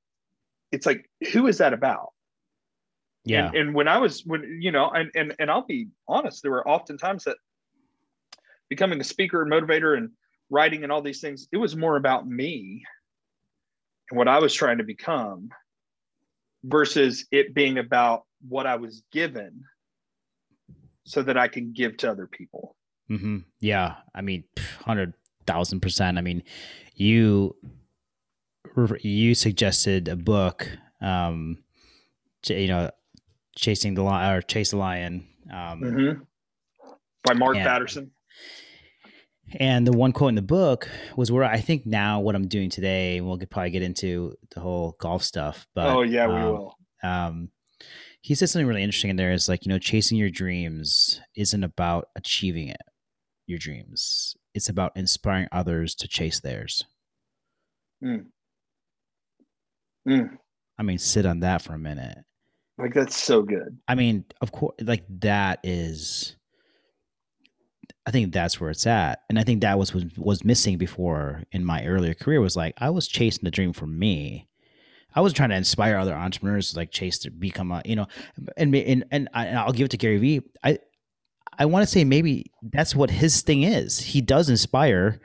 it's 0.72 0.86
like 0.86 1.08
who 1.32 1.46
is 1.46 1.58
that 1.58 1.72
about? 1.72 2.12
Yeah. 3.24 3.48
And, 3.48 3.56
and 3.56 3.74
when 3.74 3.88
I 3.88 3.98
was 3.98 4.22
when 4.24 4.58
you 4.60 4.72
know 4.72 4.90
and 4.90 5.10
and 5.14 5.34
and 5.38 5.50
I'll 5.50 5.66
be 5.66 5.88
honest, 6.06 6.42
there 6.42 6.50
were 6.50 6.66
often 6.66 6.98
times 6.98 7.24
that 7.24 7.36
becoming 8.68 9.00
a 9.00 9.04
speaker 9.04 9.42
and 9.42 9.50
motivator 9.50 9.96
and 9.96 10.10
writing 10.50 10.82
and 10.82 10.92
all 10.92 11.02
these 11.02 11.20
things, 11.20 11.48
it 11.52 11.56
was 11.56 11.76
more 11.76 11.96
about 11.96 12.26
me 12.26 12.82
and 14.10 14.18
what 14.18 14.28
I 14.28 14.38
was 14.38 14.54
trying 14.54 14.78
to 14.78 14.84
become 14.84 15.50
versus 16.64 17.26
it 17.30 17.54
being 17.54 17.78
about 17.78 18.22
what 18.48 18.66
I 18.66 18.76
was 18.76 19.02
given 19.12 19.62
so 21.04 21.22
that 21.22 21.36
I 21.38 21.48
can 21.48 21.72
give 21.72 21.96
to 21.98 22.10
other 22.10 22.26
people. 22.26 22.76
mm-hmm. 23.10 23.38
Yeah, 23.60 23.96
I 24.14 24.20
mean, 24.20 24.44
hundred 24.84 25.14
thousand 25.46 25.80
percent. 25.80 26.18
I 26.18 26.20
mean, 26.20 26.42
you 26.94 27.56
you 29.00 29.34
suggested 29.34 30.08
a 30.08 30.16
book, 30.16 30.68
um, 31.00 31.58
ch- 32.44 32.50
you 32.50 32.68
know, 32.68 32.90
chasing 33.56 33.94
the 33.94 34.02
lion 34.02 34.36
or 34.36 34.42
chase 34.42 34.70
the 34.70 34.76
lion. 34.76 35.26
Um, 35.50 35.80
Mhm. 35.80 36.26
By 37.24 37.34
Mark. 37.34 37.56
Batterson. 37.56 38.10
And 39.58 39.86
the 39.86 39.92
one 39.96 40.12
quote 40.12 40.28
in 40.28 40.34
the 40.34 40.42
book 40.42 40.88
was 41.16 41.32
where 41.32 41.42
I 41.44 41.58
think 41.60 41.86
now 41.86 42.20
what 42.20 42.34
I'm 42.34 42.48
doing 42.48 42.68
today, 42.68 43.16
and 43.16 43.26
we'll 43.26 43.38
probably 43.50 43.70
get 43.70 43.82
into 43.82 44.34
the 44.54 44.60
whole 44.60 44.94
golf 45.00 45.22
stuff. 45.22 45.66
But 45.74 45.86
oh 45.88 46.02
yeah, 46.02 46.26
we 46.26 46.34
um, 46.34 46.42
will. 46.44 46.76
um, 47.02 47.50
he 48.20 48.34
said 48.34 48.50
something 48.50 48.66
really 48.66 48.82
interesting 48.82 49.08
in 49.10 49.16
there 49.16 49.32
is 49.32 49.48
like 49.48 49.64
you 49.64 49.70
know 49.70 49.78
chasing 49.78 50.18
your 50.18 50.28
dreams 50.28 51.20
isn't 51.34 51.64
about 51.64 52.08
achieving 52.16 52.68
it 52.68 52.82
your 53.46 53.58
dreams 53.58 54.36
it's 54.52 54.68
about 54.68 54.92
inspiring 54.96 55.48
others 55.52 55.94
to 55.94 56.08
chase 56.08 56.40
theirs 56.40 56.82
Mm. 58.04 58.26
Mm. 60.08 60.30
i 60.78 60.82
mean 60.82 60.98
sit 60.98 61.26
on 61.26 61.40
that 61.40 61.60
for 61.62 61.74
a 61.74 61.78
minute 61.78 62.18
Like 62.78 62.94
that's 62.94 63.16
so 63.16 63.42
good. 63.42 63.78
i 63.88 63.94
mean 63.94 64.24
of 64.40 64.52
course 64.52 64.74
like 64.82 65.04
that 65.20 65.60
is 65.62 66.36
i 68.06 68.10
think 68.10 68.32
that's 68.32 68.58
where 68.60 68.70
it's 68.70 68.86
at 68.86 69.20
and 69.28 69.38
i 69.38 69.44
think 69.44 69.60
that 69.60 69.78
was 69.78 69.92
was, 69.92 70.04
was 70.16 70.44
missing 70.44 70.78
before 70.78 71.42
in 71.52 71.64
my 71.64 71.84
earlier 71.84 72.14
career 72.14 72.40
was 72.40 72.56
like 72.56 72.74
i 72.78 72.88
was 72.90 73.06
chasing 73.06 73.44
the 73.44 73.50
dream 73.50 73.72
for 73.72 73.86
me 73.86 74.46
I 75.14 75.20
was 75.22 75.32
trying 75.32 75.48
to 75.48 75.56
inspire 75.56 75.96
other 75.96 76.14
entrepreneurs 76.14 76.70
to 76.70 76.76
like 76.76 76.90
chase 76.92 77.18
to 77.20 77.30
become 77.30 77.72
a, 77.72 77.80
you 77.84 77.96
know, 77.96 78.06
and 78.58 78.74
and 78.76 79.04
and, 79.10 79.28
I, 79.32 79.46
and 79.46 79.58
I'll 79.58 79.72
give 79.72 79.86
it 79.86 79.90
to 79.92 79.96
Gary 79.96 80.18
Vee. 80.18 80.42
I 80.62 80.78
I 81.58 81.64
want 81.64 81.82
to 81.82 81.90
say 81.90 82.04
maybe 82.04 82.52
that's 82.62 82.94
what 82.94 83.10
his 83.10 83.40
thing 83.40 83.62
is. 83.62 83.98
He 83.98 84.20
does 84.20 84.50
inspire 84.50 85.18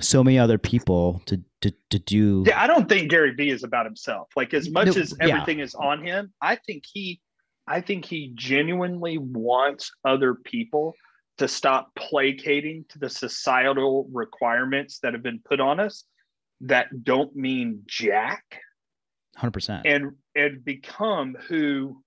so 0.00 0.24
many 0.24 0.38
other 0.38 0.58
people 0.58 1.22
to 1.26 1.40
to 1.62 1.72
to 1.90 1.98
do. 1.98 2.44
Yeah, 2.46 2.60
I 2.60 2.66
don't 2.66 2.88
think 2.88 3.10
Gary 3.10 3.32
Vee 3.34 3.50
is 3.50 3.64
about 3.64 3.86
himself. 3.86 4.28
Like 4.36 4.52
as 4.54 4.70
much 4.70 4.86
No, 4.94 5.02
as 5.02 5.14
yeah. 5.20 5.28
everything 5.28 5.60
is 5.60 5.74
on 5.74 6.04
him, 6.04 6.32
I 6.40 6.56
think 6.56 6.84
he 6.90 7.20
I 7.66 7.80
think 7.80 8.04
he 8.04 8.32
genuinely 8.34 9.18
wants 9.18 9.90
other 10.04 10.34
people 10.34 10.94
to 11.38 11.48
stop 11.48 11.90
placating 11.96 12.84
to 12.90 12.98
the 12.98 13.08
societal 13.10 14.08
requirements 14.12 14.98
that 15.02 15.14
have 15.14 15.22
been 15.22 15.40
put 15.44 15.60
on 15.60 15.80
us 15.80 16.04
that 16.60 17.02
don't 17.02 17.34
mean 17.34 17.82
jack 17.86 18.60
Hundred 19.36 19.52
percent. 19.52 19.86
and 19.86 20.12
and 20.36 20.64
become 20.64 21.36
who 21.48 22.02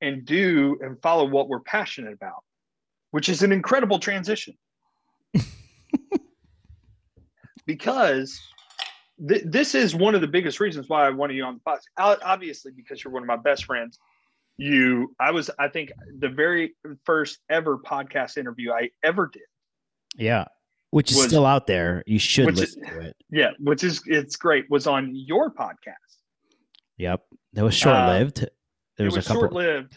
and 0.00 0.24
do 0.24 0.78
and 0.80 1.00
follow 1.02 1.24
what 1.24 1.48
we're 1.48 1.60
passionate 1.60 2.12
about, 2.12 2.42
which 3.10 3.28
is 3.28 3.42
an 3.42 3.52
incredible 3.52 3.98
transition. 3.98 4.54
because 7.68 8.40
th- 9.28 9.44
this 9.46 9.76
is 9.76 9.94
one 9.94 10.16
of 10.16 10.20
the 10.20 10.26
biggest 10.26 10.58
reasons 10.58 10.88
why 10.88 11.06
I 11.06 11.10
wanted 11.10 11.34
you 11.36 11.44
on 11.44 11.60
the 11.64 11.70
podcast. 12.00 12.18
Obviously, 12.24 12.72
because 12.72 13.04
you're 13.04 13.12
one 13.12 13.22
of 13.22 13.28
my 13.28 13.36
best 13.36 13.66
friends. 13.66 13.98
You, 14.56 15.14
I 15.20 15.30
was, 15.30 15.50
I 15.60 15.68
think, 15.68 15.92
the 16.18 16.28
very 16.28 16.74
first 17.04 17.38
ever 17.48 17.78
podcast 17.78 18.36
interview 18.38 18.72
I 18.72 18.90
ever 19.04 19.30
did. 19.32 19.42
Yeah, 20.16 20.46
which 20.90 21.12
is 21.12 21.18
Was- 21.18 21.26
still 21.28 21.46
out 21.46 21.68
there. 21.68 22.02
You 22.08 22.18
should 22.18 22.46
which 22.46 22.54
is- 22.56 22.76
listen 22.76 22.82
to 22.86 23.00
it. 23.08 23.16
Yeah, 23.30 23.50
which 23.60 23.84
is 23.84 24.02
it's 24.06 24.34
great. 24.34 24.64
Was 24.68 24.88
on 24.88 25.12
your 25.14 25.52
podcast. 25.54 25.94
Yep, 26.96 27.22
that 27.52 27.62
was 27.62 27.74
short 27.76 27.94
lived. 28.08 28.38
there 28.96 29.04
was, 29.06 29.14
Uh, 29.14 29.14
it 29.14 29.16
was 29.18 29.26
a 29.26 29.28
couple, 29.28 29.42
short 29.42 29.52
lived. 29.52 29.96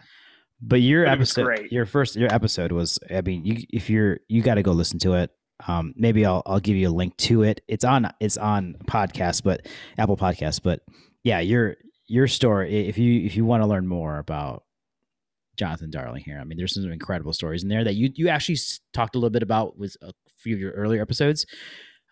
but 0.61 0.81
your 0.81 1.05
but 1.05 1.11
episode, 1.13 1.45
great. 1.45 1.71
your 1.71 1.87
first, 1.87 2.15
your 2.15 2.31
episode 2.31 2.71
was. 2.71 2.99
I 3.09 3.21
mean, 3.21 3.43
you 3.43 3.63
if 3.73 3.89
you're 3.89 4.19
you 4.27 4.43
got 4.43 4.55
to 4.55 4.61
go 4.63 4.73
listen 4.73 4.99
to 4.99 5.13
it. 5.13 5.31
Um, 5.67 5.93
maybe 5.95 6.25
I'll 6.25 6.41
I'll 6.45 6.59
give 6.59 6.75
you 6.77 6.89
a 6.89 6.91
link 6.91 7.15
to 7.17 7.43
it. 7.43 7.61
It's 7.67 7.83
on 7.83 8.11
it's 8.19 8.37
on 8.37 8.75
podcast, 8.85 9.43
but 9.43 9.67
Apple 9.97 10.17
Podcast. 10.17 10.61
But 10.63 10.81
yeah, 11.23 11.39
your 11.39 11.75
your 12.07 12.27
story. 12.27 12.87
If 12.87 12.97
you 12.97 13.25
if 13.25 13.35
you 13.35 13.45
want 13.45 13.63
to 13.63 13.67
learn 13.67 13.87
more 13.87 14.17
about 14.17 14.63
Jonathan 15.57 15.91
Darling 15.91 16.23
here, 16.23 16.39
I 16.39 16.43
mean, 16.43 16.57
there's 16.57 16.73
some 16.73 16.91
incredible 16.91 17.33
stories 17.33 17.63
in 17.63 17.69
there 17.69 17.83
that 17.83 17.93
you 17.95 18.11
you 18.15 18.29
actually 18.29 18.57
talked 18.93 19.15
a 19.15 19.19
little 19.19 19.29
bit 19.29 19.43
about 19.43 19.77
with 19.77 19.95
a 20.01 20.11
few 20.37 20.55
of 20.55 20.59
your 20.59 20.71
earlier 20.71 21.01
episodes. 21.01 21.45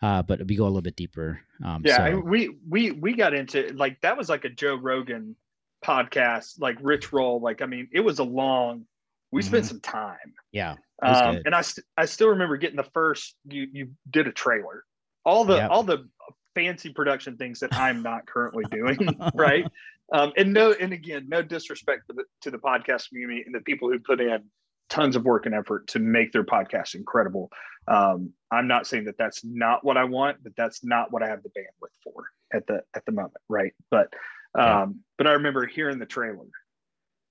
Uh, 0.01 0.21
but 0.21 0.39
we 0.47 0.55
go 0.55 0.63
a 0.63 0.67
little 0.67 0.81
bit 0.81 0.95
deeper. 0.95 1.41
Um, 1.65 1.81
Yeah, 1.85 1.97
so- 1.97 2.03
I- 2.03 2.15
we 2.15 2.55
we 2.69 2.91
we 2.91 3.13
got 3.13 3.33
into 3.33 3.73
like 3.73 3.99
that 4.01 4.17
was 4.17 4.29
like 4.29 4.45
a 4.45 4.49
Joe 4.49 4.75
Rogan 4.75 5.35
podcast, 5.83 6.59
like 6.59 6.77
Rich 6.81 7.11
Roll. 7.11 7.41
Like 7.41 7.61
I 7.61 7.65
mean, 7.65 7.87
it 7.91 8.01
was 8.01 8.19
a 8.19 8.23
long. 8.23 8.85
We 9.31 9.41
spent 9.41 9.65
Mhm. 9.65 9.67
some 9.67 9.79
time, 9.81 10.33
yeah, 10.51 10.75
um, 11.01 11.39
and 11.45 11.55
I 11.55 11.61
st- 11.61 11.85
I 11.97 12.05
still 12.05 12.29
remember 12.29 12.57
getting 12.57 12.77
the 12.77 12.83
first. 12.93 13.35
You 13.47 13.67
you 13.71 13.89
did 14.09 14.27
a 14.27 14.31
trailer, 14.31 14.83
all 15.25 15.45
the 15.45 15.55
Yep. 15.55 15.71
all 15.71 15.83
the 15.83 16.09
fancy 16.55 16.91
production 16.91 17.37
things 17.37 17.59
that 17.59 17.71
I'm 17.75 18.01
not 18.03 18.25
currently 18.27 18.65
doing, 18.65 18.97
right? 19.33 19.65
Um, 20.11 20.33
and 20.35 20.53
no, 20.53 20.73
and 20.73 20.91
again, 20.91 21.27
no 21.29 21.41
disrespect 21.41 22.07
to 22.07 22.13
the 22.13 22.23
to 22.41 22.51
the 22.51 22.57
podcast 22.57 23.09
community 23.09 23.43
and 23.45 23.53
the 23.53 23.61
people 23.61 23.89
who 23.89 23.99
put 23.99 24.19
in 24.19 24.43
tons 24.89 25.15
of 25.15 25.23
work 25.23 25.45
and 25.45 25.53
effort 25.53 25.87
to 25.87 25.99
make 25.99 26.31
their 26.31 26.43
podcast 26.43 26.95
incredible. 26.95 27.51
Um, 27.87 28.33
I'm 28.51 28.67
not 28.67 28.87
saying 28.87 29.05
that 29.05 29.17
that's 29.17 29.43
not 29.45 29.83
what 29.83 29.97
I 29.97 30.03
want, 30.03 30.43
but 30.43 30.53
that's 30.57 30.83
not 30.83 31.11
what 31.11 31.21
I 31.23 31.27
have 31.27 31.43
the 31.43 31.49
bandwidth 31.49 31.89
for 32.03 32.25
at 32.51 32.65
the 32.67 32.81
at 32.95 33.05
the 33.05 33.11
moment, 33.11 33.37
right? 33.47 33.73
But 33.91 34.11
um, 34.55 34.63
Yeah. 34.65 34.85
but 35.19 35.27
I 35.27 35.31
remember 35.33 35.65
hearing 35.67 35.99
the 35.99 36.05
trailer 36.07 36.47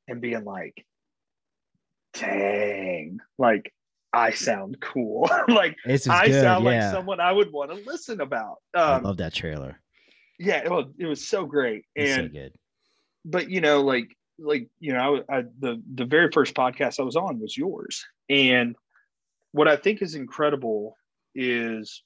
and 0.07 0.21
being 0.21 0.45
like, 0.45 0.87
"Dang, 2.15 3.19
like 3.39 3.73
I 4.13 4.31
sound 4.33 4.81
cool, 4.81 5.29
like 5.49 5.77
I 5.87 5.91
good. 5.97 6.03
sound 6.03 6.65
like 6.65 6.83
someone 6.91 7.21
I 7.21 7.33
would 7.33 7.53
want 7.53 7.71
to 7.71 7.77
listen 7.77 8.21
about." 8.21 8.57
I 8.75 8.97
Um, 8.97 9.03
love 9.05 9.17
that 9.19 9.35
trailer. 9.35 9.81
yeah, 10.39 10.59
it 10.65 10.71
was, 10.71 10.87
it 10.99 11.07
was 11.07 11.27
so 11.27 11.45
great, 11.47 11.85
It's 11.95 12.15
so 12.15 12.21
and 12.23 12.33
good. 12.33 12.53
but 13.25 13.51
you 13.51 13.61
know 13.61 13.83
like 13.83 14.17
like 14.39 14.69
you 14.79 14.93
know 14.93 15.23
I, 15.29 15.39
I 15.39 15.43
the 15.59 15.83
the 15.95 16.05
very 16.05 16.31
first 16.33 16.55
podcast 16.55 17.01
i 17.01 17.03
was 17.03 17.17
on 17.17 17.41
was 17.41 17.57
yours 17.57 18.07
and 18.31 18.77
what 19.51 19.67
i 19.67 19.75
think 19.75 20.01
is 20.01 20.15
incredible 20.15 20.97
is 21.35 22.05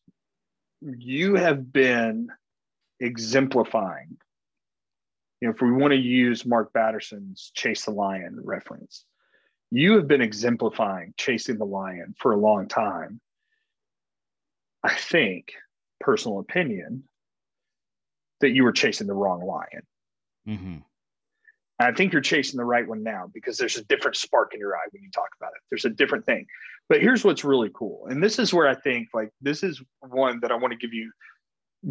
you 0.80 1.34
have 1.34 1.70
been 1.70 2.28
exemplifying 3.00 4.16
you 5.42 5.48
know 5.48 5.52
if 5.54 5.60
we 5.60 5.70
want 5.70 5.90
to 5.92 5.98
use 5.98 6.46
mark 6.46 6.72
batterson's 6.72 7.50
chase 7.54 7.84
the 7.84 7.90
lion 7.90 8.38
reference 8.42 9.04
you 9.72 9.94
have 9.96 10.06
been 10.06 10.20
exemplifying 10.20 11.14
chasing 11.16 11.58
the 11.58 11.64
lion 11.64 12.14
for 12.18 12.32
a 12.32 12.36
long 12.36 12.68
time 12.68 13.20
i 14.82 14.94
think 14.94 15.52
personal 16.00 16.38
opinion 16.38 17.04
that 18.40 18.50
you 18.50 18.64
were 18.64 18.72
chasing 18.72 19.06
the 19.06 19.14
wrong 19.14 19.44
lion 19.44 19.82
hmm 20.46 20.78
and 21.82 21.92
I 21.92 21.96
think 21.96 22.12
you're 22.12 22.22
chasing 22.22 22.58
the 22.58 22.64
right 22.64 22.86
one 22.86 23.02
now 23.02 23.28
because 23.34 23.58
there's 23.58 23.76
a 23.76 23.84
different 23.84 24.16
spark 24.16 24.54
in 24.54 24.60
your 24.60 24.76
eye 24.76 24.86
when 24.92 25.02
you 25.02 25.10
talk 25.10 25.30
about 25.40 25.50
it. 25.56 25.62
There's 25.68 25.84
a 25.84 25.90
different 25.90 26.24
thing. 26.24 26.46
But 26.88 27.00
here's 27.00 27.24
what's 27.24 27.42
really 27.42 27.70
cool. 27.74 28.06
And 28.08 28.22
this 28.22 28.38
is 28.38 28.54
where 28.54 28.68
I 28.68 28.76
think 28.76 29.08
like 29.12 29.30
this 29.40 29.64
is 29.64 29.82
one 30.00 30.38
that 30.42 30.52
I 30.52 30.54
want 30.54 30.72
to 30.72 30.78
give 30.78 30.92
you 30.92 31.10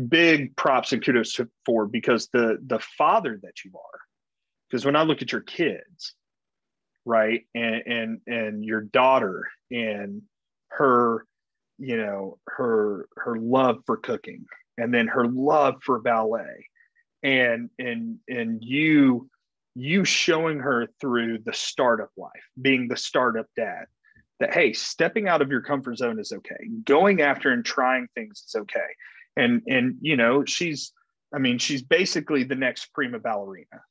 big 0.08 0.56
props 0.56 0.94
and 0.94 1.04
kudos 1.04 1.34
to, 1.34 1.50
for 1.66 1.88
because 1.88 2.30
the 2.32 2.58
the 2.66 2.80
father 2.80 3.38
that 3.44 3.66
you 3.66 3.72
are. 3.76 4.00
Because 4.70 4.86
when 4.86 4.96
I 4.96 5.04
look 5.04 5.22
at 5.22 5.34
your 5.34 5.42
kids, 5.42 6.16
right, 7.06 7.46
and 7.56 7.82
and 7.86 8.22
and 8.28 8.66
your 8.66 8.82
daughter 8.82 9.48
and 9.70 10.22
her, 10.70 11.26
you 11.78 11.98
know, 11.98 12.38
her 12.48 13.08
her 13.18 13.38
love 13.38 13.80
for 13.86 13.98
cooking 13.98 14.46
and 14.78 14.94
then 14.94 15.08
her 15.08 15.28
love 15.28 15.76
for 15.84 16.00
ballet 16.00 16.68
and 17.24 17.70
and 17.78 18.18
and 18.28 18.64
you 18.64 19.30
you 19.76 20.04
showing 20.04 20.60
her 20.60 20.88
through 21.00 21.40
the 21.46 21.54
startup 21.54 22.10
life, 22.18 22.44
being 22.62 22.88
the 22.88 22.98
startup 22.98 23.46
dad, 23.56 23.86
that 24.40 24.54
hey, 24.54 24.74
stepping 24.74 25.28
out 25.28 25.42
of 25.42 25.50
your 25.50 25.62
comfort 25.62 25.98
zone 25.98 26.20
is 26.20 26.32
okay. 26.32 26.68
Going 26.84 27.22
after 27.22 27.52
and 27.52 27.64
trying 27.64 28.08
things 28.16 28.44
is 28.48 28.56
okay. 28.56 28.80
And 29.38 29.62
and 29.68 29.96
you 30.02 30.18
know, 30.18 30.44
she's 30.46 30.92
I 31.34 31.40
mean, 31.40 31.60
she's 31.60 31.82
basically 31.82 32.44
the 32.44 32.56
next 32.56 32.94
prima 32.94 33.20
ballerina. 33.20 33.82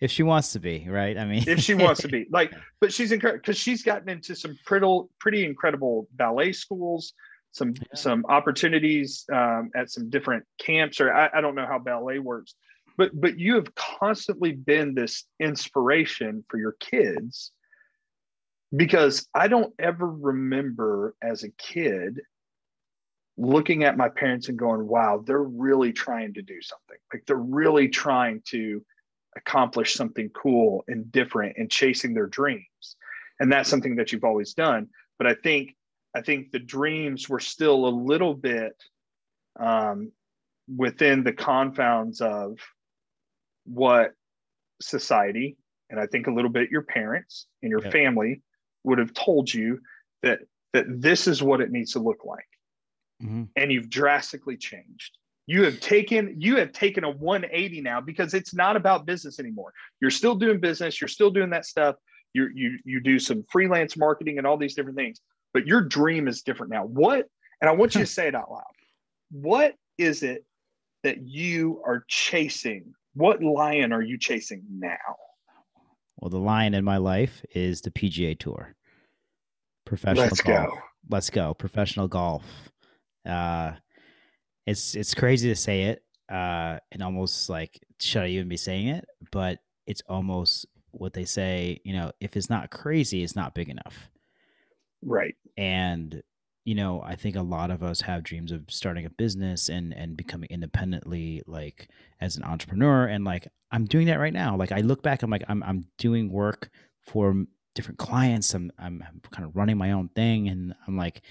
If 0.00 0.10
she 0.10 0.22
wants 0.22 0.52
to 0.52 0.60
be, 0.60 0.86
right? 0.88 1.16
I 1.16 1.24
mean, 1.24 1.44
if 1.46 1.60
she 1.60 1.74
wants 1.74 2.00
to 2.02 2.08
be 2.08 2.26
like, 2.30 2.52
but 2.80 2.92
she's 2.92 3.12
incredible 3.12 3.40
because 3.40 3.58
she's 3.58 3.82
gotten 3.82 4.08
into 4.08 4.34
some 4.34 4.58
pretty, 4.64 4.86
pretty 5.18 5.44
incredible 5.44 6.08
ballet 6.12 6.52
schools, 6.52 7.14
some, 7.52 7.74
yeah. 7.76 7.82
some 7.94 8.24
opportunities 8.28 9.24
um, 9.32 9.70
at 9.74 9.90
some 9.90 10.10
different 10.10 10.44
camps, 10.58 11.00
or 11.00 11.12
I, 11.12 11.30
I 11.34 11.40
don't 11.40 11.54
know 11.54 11.66
how 11.66 11.78
ballet 11.78 12.18
works, 12.18 12.54
but, 12.96 13.10
but 13.18 13.38
you 13.38 13.54
have 13.56 13.74
constantly 13.74 14.52
been 14.52 14.94
this 14.94 15.24
inspiration 15.40 16.44
for 16.48 16.58
your 16.58 16.76
kids 16.80 17.52
because 18.74 19.26
I 19.34 19.48
don't 19.48 19.72
ever 19.78 20.08
remember 20.08 21.14
as 21.22 21.44
a 21.44 21.50
kid 21.50 22.20
looking 23.36 23.84
at 23.84 23.96
my 23.96 24.08
parents 24.08 24.48
and 24.48 24.58
going, 24.58 24.86
wow, 24.86 25.22
they're 25.24 25.42
really 25.42 25.92
trying 25.92 26.34
to 26.34 26.42
do 26.42 26.60
something. 26.60 26.96
Like 27.12 27.24
they're 27.26 27.36
really 27.36 27.88
trying 27.88 28.42
to 28.48 28.84
accomplish 29.36 29.94
something 29.94 30.28
cool 30.30 30.84
and 30.88 31.10
different 31.10 31.56
and 31.56 31.70
chasing 31.70 32.14
their 32.14 32.26
dreams. 32.26 32.96
And 33.40 33.50
that's 33.50 33.68
something 33.68 33.96
that 33.96 34.12
you've 34.12 34.24
always 34.24 34.54
done. 34.54 34.88
But 35.18 35.26
I 35.26 35.34
think 35.34 35.74
I 36.14 36.20
think 36.20 36.50
the 36.50 36.58
dreams 36.58 37.28
were 37.28 37.40
still 37.40 37.86
a 37.86 37.88
little 37.88 38.34
bit 38.34 38.74
um, 39.58 40.12
within 40.76 41.24
the 41.24 41.32
confounds 41.32 42.20
of 42.20 42.58
what 43.64 44.12
society 44.80 45.56
and 45.90 46.00
I 46.00 46.06
think 46.06 46.26
a 46.26 46.32
little 46.32 46.50
bit 46.50 46.70
your 46.70 46.82
parents 46.82 47.46
and 47.62 47.70
your 47.70 47.82
yep. 47.82 47.92
family 47.92 48.42
would 48.84 48.98
have 48.98 49.14
told 49.14 49.52
you 49.52 49.80
that 50.22 50.40
that 50.72 50.86
this 50.88 51.28
is 51.28 51.42
what 51.42 51.60
it 51.60 51.70
needs 51.70 51.92
to 51.92 52.00
look 52.00 52.24
like 52.24 52.48
mm-hmm. 53.22 53.44
and 53.56 53.72
you've 53.72 53.90
drastically 53.90 54.56
changed 54.56 55.16
you 55.46 55.64
have 55.64 55.80
taken 55.80 56.36
you 56.38 56.56
have 56.56 56.72
taken 56.72 57.04
a 57.04 57.10
180 57.10 57.80
now 57.80 58.00
because 58.00 58.34
it's 58.34 58.54
not 58.54 58.76
about 58.76 59.06
business 59.06 59.38
anymore. 59.38 59.72
You're 60.00 60.10
still 60.10 60.34
doing 60.34 60.60
business 60.60 61.00
you're 61.00 61.08
still 61.08 61.30
doing 61.30 61.50
that 61.50 61.66
stuff. 61.66 61.96
You 62.32 62.50
you 62.54 62.78
you 62.84 63.00
do 63.00 63.18
some 63.18 63.44
freelance 63.50 63.96
marketing 63.96 64.38
and 64.38 64.46
all 64.46 64.56
these 64.56 64.74
different 64.74 64.96
things 64.96 65.20
but 65.52 65.66
your 65.66 65.82
dream 65.82 66.28
is 66.28 66.42
different 66.42 66.72
now. 66.72 66.84
What 66.84 67.28
and 67.60 67.68
i 67.68 67.72
want 67.72 67.94
you 67.94 68.00
to 68.00 68.06
say 68.18 68.28
it 68.28 68.34
out 68.34 68.50
loud. 68.50 68.62
What 69.30 69.74
is 69.98 70.22
it 70.22 70.44
that 71.02 71.26
you 71.26 71.82
are 71.86 72.04
chasing? 72.08 72.94
What 73.14 73.42
lion 73.42 73.92
are 73.92 74.02
you 74.02 74.18
chasing 74.18 74.62
now? 74.70 74.96
Well 76.18 76.30
the 76.30 76.38
lion 76.38 76.74
in 76.74 76.84
my 76.84 76.98
life 76.98 77.44
is 77.54 77.80
the 77.80 77.90
pga 77.90 78.38
tour. 78.38 78.74
Professional 79.84 80.26
let's 80.26 80.40
golf. 80.40 80.70
go 80.70 80.78
let's 81.10 81.30
go. 81.30 81.54
Professional 81.54 82.08
golf. 82.08 82.44
Uh, 83.26 83.72
it's 84.66 84.94
it's 84.94 85.14
crazy 85.14 85.48
to 85.48 85.56
say 85.56 85.84
it, 85.84 86.02
uh, 86.30 86.78
and 86.90 87.02
almost 87.02 87.48
like 87.48 87.80
should 88.00 88.22
I 88.22 88.28
even 88.28 88.48
be 88.48 88.56
saying 88.56 88.88
it? 88.88 89.04
But 89.30 89.58
it's 89.86 90.02
almost 90.08 90.66
what 90.90 91.12
they 91.12 91.24
say. 91.24 91.80
You 91.84 91.94
know, 91.94 92.12
if 92.20 92.36
it's 92.36 92.50
not 92.50 92.70
crazy, 92.70 93.22
it's 93.22 93.36
not 93.36 93.54
big 93.54 93.68
enough. 93.68 94.10
Right. 95.02 95.34
And 95.56 96.22
you 96.64 96.76
know, 96.76 97.02
I 97.04 97.16
think 97.16 97.34
a 97.34 97.42
lot 97.42 97.72
of 97.72 97.82
us 97.82 98.00
have 98.02 98.22
dreams 98.22 98.52
of 98.52 98.62
starting 98.68 99.04
a 99.04 99.10
business 99.10 99.68
and 99.68 99.92
and 99.92 100.16
becoming 100.16 100.48
independently, 100.50 101.42
like 101.46 101.88
as 102.20 102.36
an 102.36 102.44
entrepreneur. 102.44 103.06
And 103.06 103.24
like 103.24 103.48
I'm 103.72 103.86
doing 103.86 104.06
that 104.06 104.20
right 104.20 104.32
now. 104.32 104.56
Like 104.56 104.72
I 104.72 104.80
look 104.80 105.02
back, 105.02 105.22
I'm 105.22 105.30
like 105.30 105.44
I'm 105.48 105.62
I'm 105.64 105.84
doing 105.98 106.30
work 106.30 106.70
for 107.00 107.44
different 107.74 107.98
clients. 107.98 108.54
I'm 108.54 108.70
I'm 108.78 109.02
kind 109.32 109.44
of 109.44 109.56
running 109.56 109.76
my 109.76 109.92
own 109.92 110.08
thing, 110.10 110.48
and 110.48 110.74
I'm 110.86 110.96
like, 110.96 111.22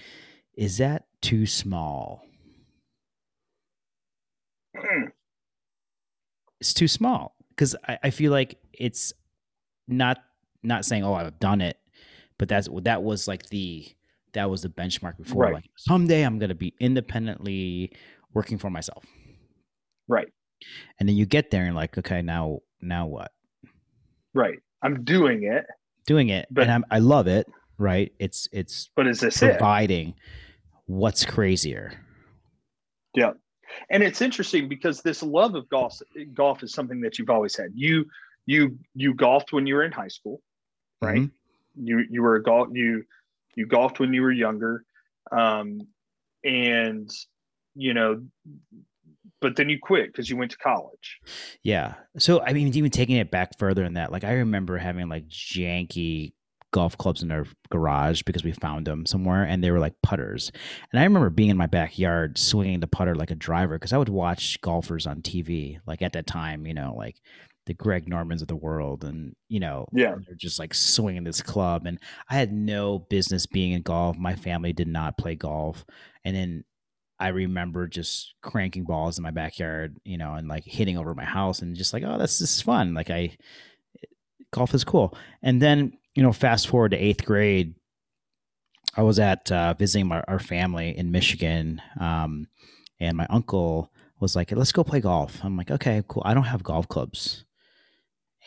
is 0.54 0.78
that 0.78 1.06
too 1.22 1.46
small? 1.46 2.22
Hmm. 4.76 5.04
it's 6.60 6.72
too 6.72 6.88
small 6.88 7.36
because 7.50 7.76
I, 7.86 7.98
I 8.04 8.10
feel 8.10 8.32
like 8.32 8.58
it's 8.72 9.12
not 9.86 10.18
not 10.62 10.84
saying 10.84 11.04
oh 11.04 11.14
I've 11.14 11.38
done 11.38 11.60
it, 11.60 11.78
but 12.38 12.48
that's 12.48 12.68
that 12.82 13.02
was 13.02 13.28
like 13.28 13.46
the 13.50 13.86
that 14.32 14.48
was 14.50 14.62
the 14.62 14.68
benchmark 14.68 15.18
before. 15.18 15.44
Right. 15.44 15.54
Like 15.54 15.70
someday 15.76 16.22
I'm 16.22 16.38
gonna 16.38 16.54
be 16.54 16.74
independently 16.80 17.92
working 18.32 18.58
for 18.58 18.70
myself. 18.70 19.04
Right. 20.08 20.28
And 20.98 21.08
then 21.08 21.16
you 21.16 21.26
get 21.26 21.50
there 21.50 21.64
and 21.64 21.76
like, 21.76 21.98
okay, 21.98 22.22
now 22.22 22.60
now 22.80 23.06
what? 23.06 23.32
Right. 24.34 24.58
I'm 24.82 25.04
doing 25.04 25.44
it. 25.44 25.64
Doing 26.06 26.30
it. 26.30 26.46
But 26.50 26.62
and 26.62 26.72
I'm, 26.72 26.84
I 26.90 26.98
love 26.98 27.26
it. 27.26 27.46
Right. 27.78 28.12
It's 28.18 28.48
it's 28.52 28.90
but 28.96 29.06
is 29.06 29.20
this 29.20 29.38
providing 29.38 30.08
it? 30.08 30.14
what's 30.86 31.24
crazier? 31.24 31.92
Yeah. 33.14 33.32
And 33.90 34.02
it's 34.02 34.20
interesting 34.20 34.68
because 34.68 35.02
this 35.02 35.22
love 35.22 35.54
of 35.54 35.68
golf 35.68 35.98
golf 36.34 36.62
is 36.62 36.72
something 36.72 37.00
that 37.02 37.18
you've 37.18 37.30
always 37.30 37.56
had. 37.56 37.70
You 37.74 38.06
you 38.46 38.78
you 38.94 39.14
golfed 39.14 39.52
when 39.52 39.66
you 39.66 39.74
were 39.74 39.84
in 39.84 39.92
high 39.92 40.08
school, 40.08 40.40
right? 41.00 41.22
Mm-hmm. 41.22 41.86
You 41.86 42.04
you 42.10 42.22
were 42.22 42.36
a 42.36 42.42
golf 42.42 42.68
you 42.72 43.04
you 43.54 43.66
golfed 43.66 44.00
when 44.00 44.12
you 44.12 44.22
were 44.22 44.32
younger. 44.32 44.84
Um 45.30 45.86
and 46.44 47.10
you 47.74 47.94
know 47.94 48.22
but 49.40 49.56
then 49.56 49.68
you 49.68 49.78
quit 49.78 50.06
because 50.06 50.30
you 50.30 50.36
went 50.36 50.52
to 50.52 50.56
college. 50.56 51.20
Yeah. 51.62 51.94
So 52.16 52.40
I 52.40 52.52
mean, 52.52 52.68
even 52.68 52.90
taking 52.90 53.16
it 53.16 53.30
back 53.30 53.58
further 53.58 53.82
than 53.82 53.94
that, 53.94 54.12
like 54.12 54.24
I 54.24 54.34
remember 54.34 54.78
having 54.78 55.08
like 55.08 55.28
janky 55.28 56.32
golf 56.72 56.98
clubs 56.98 57.22
in 57.22 57.28
their 57.28 57.46
garage 57.70 58.22
because 58.22 58.44
we 58.44 58.52
found 58.52 58.86
them 58.86 59.06
somewhere 59.06 59.44
and 59.44 59.62
they 59.62 59.70
were 59.70 59.78
like 59.78 59.94
putters. 60.02 60.50
And 60.90 61.00
I 61.00 61.04
remember 61.04 61.30
being 61.30 61.50
in 61.50 61.56
my 61.56 61.66
backyard 61.66 62.38
swinging 62.38 62.80
the 62.80 62.86
putter 62.86 63.14
like 63.14 63.30
a 63.30 63.36
driver 63.36 63.78
because 63.78 63.92
I 63.92 63.98
would 63.98 64.08
watch 64.08 64.60
golfers 64.60 65.06
on 65.06 65.22
TV. 65.22 65.78
Like 65.86 66.02
at 66.02 66.14
that 66.14 66.26
time, 66.26 66.66
you 66.66 66.74
know, 66.74 66.94
like 66.96 67.16
the 67.66 67.74
Greg 67.74 68.08
Normans 68.08 68.42
of 68.42 68.48
the 68.48 68.56
world, 68.56 69.04
and 69.04 69.36
you 69.48 69.60
know, 69.60 69.86
yeah, 69.92 70.14
they're 70.26 70.34
just 70.36 70.58
like 70.58 70.74
swinging 70.74 71.24
this 71.24 71.42
club. 71.42 71.86
And 71.86 71.98
I 72.28 72.34
had 72.34 72.52
no 72.52 72.98
business 72.98 73.46
being 73.46 73.72
in 73.72 73.82
golf. 73.82 74.16
My 74.16 74.34
family 74.34 74.72
did 74.72 74.88
not 74.88 75.16
play 75.16 75.36
golf, 75.36 75.84
and 76.24 76.34
then 76.34 76.64
I 77.20 77.28
remember 77.28 77.86
just 77.86 78.34
cranking 78.42 78.84
balls 78.84 79.16
in 79.16 79.22
my 79.22 79.30
backyard, 79.30 79.96
you 80.04 80.18
know, 80.18 80.34
and 80.34 80.48
like 80.48 80.64
hitting 80.64 80.98
over 80.98 81.14
my 81.14 81.24
house, 81.24 81.62
and 81.62 81.76
just 81.76 81.92
like, 81.92 82.02
oh, 82.04 82.18
this, 82.18 82.40
this 82.40 82.56
is 82.56 82.60
fun. 82.60 82.94
Like 82.94 83.10
I, 83.10 83.36
eh, 84.02 84.06
golf 84.52 84.74
is 84.74 84.82
cool. 84.82 85.16
And 85.40 85.62
then 85.62 85.92
you 86.14 86.22
know, 86.22 86.32
fast 86.32 86.68
forward 86.68 86.90
to 86.90 86.96
eighth 86.96 87.24
grade, 87.24 87.74
I 88.96 89.02
was 89.02 89.18
at 89.18 89.50
uh, 89.50 89.74
visiting 89.74 90.08
my, 90.08 90.22
our 90.28 90.38
family 90.38 90.96
in 90.96 91.12
Michigan, 91.12 91.80
um, 91.98 92.48
and 93.00 93.16
my 93.16 93.26
uncle 93.30 93.90
was 94.20 94.36
like, 94.36 94.52
"Let's 94.52 94.72
go 94.72 94.84
play 94.84 95.00
golf." 95.00 95.40
I'm 95.42 95.56
like, 95.56 95.70
"Okay, 95.70 96.02
cool. 96.08 96.22
I 96.24 96.34
don't 96.34 96.44
have 96.44 96.62
golf 96.62 96.88
clubs." 96.88 97.44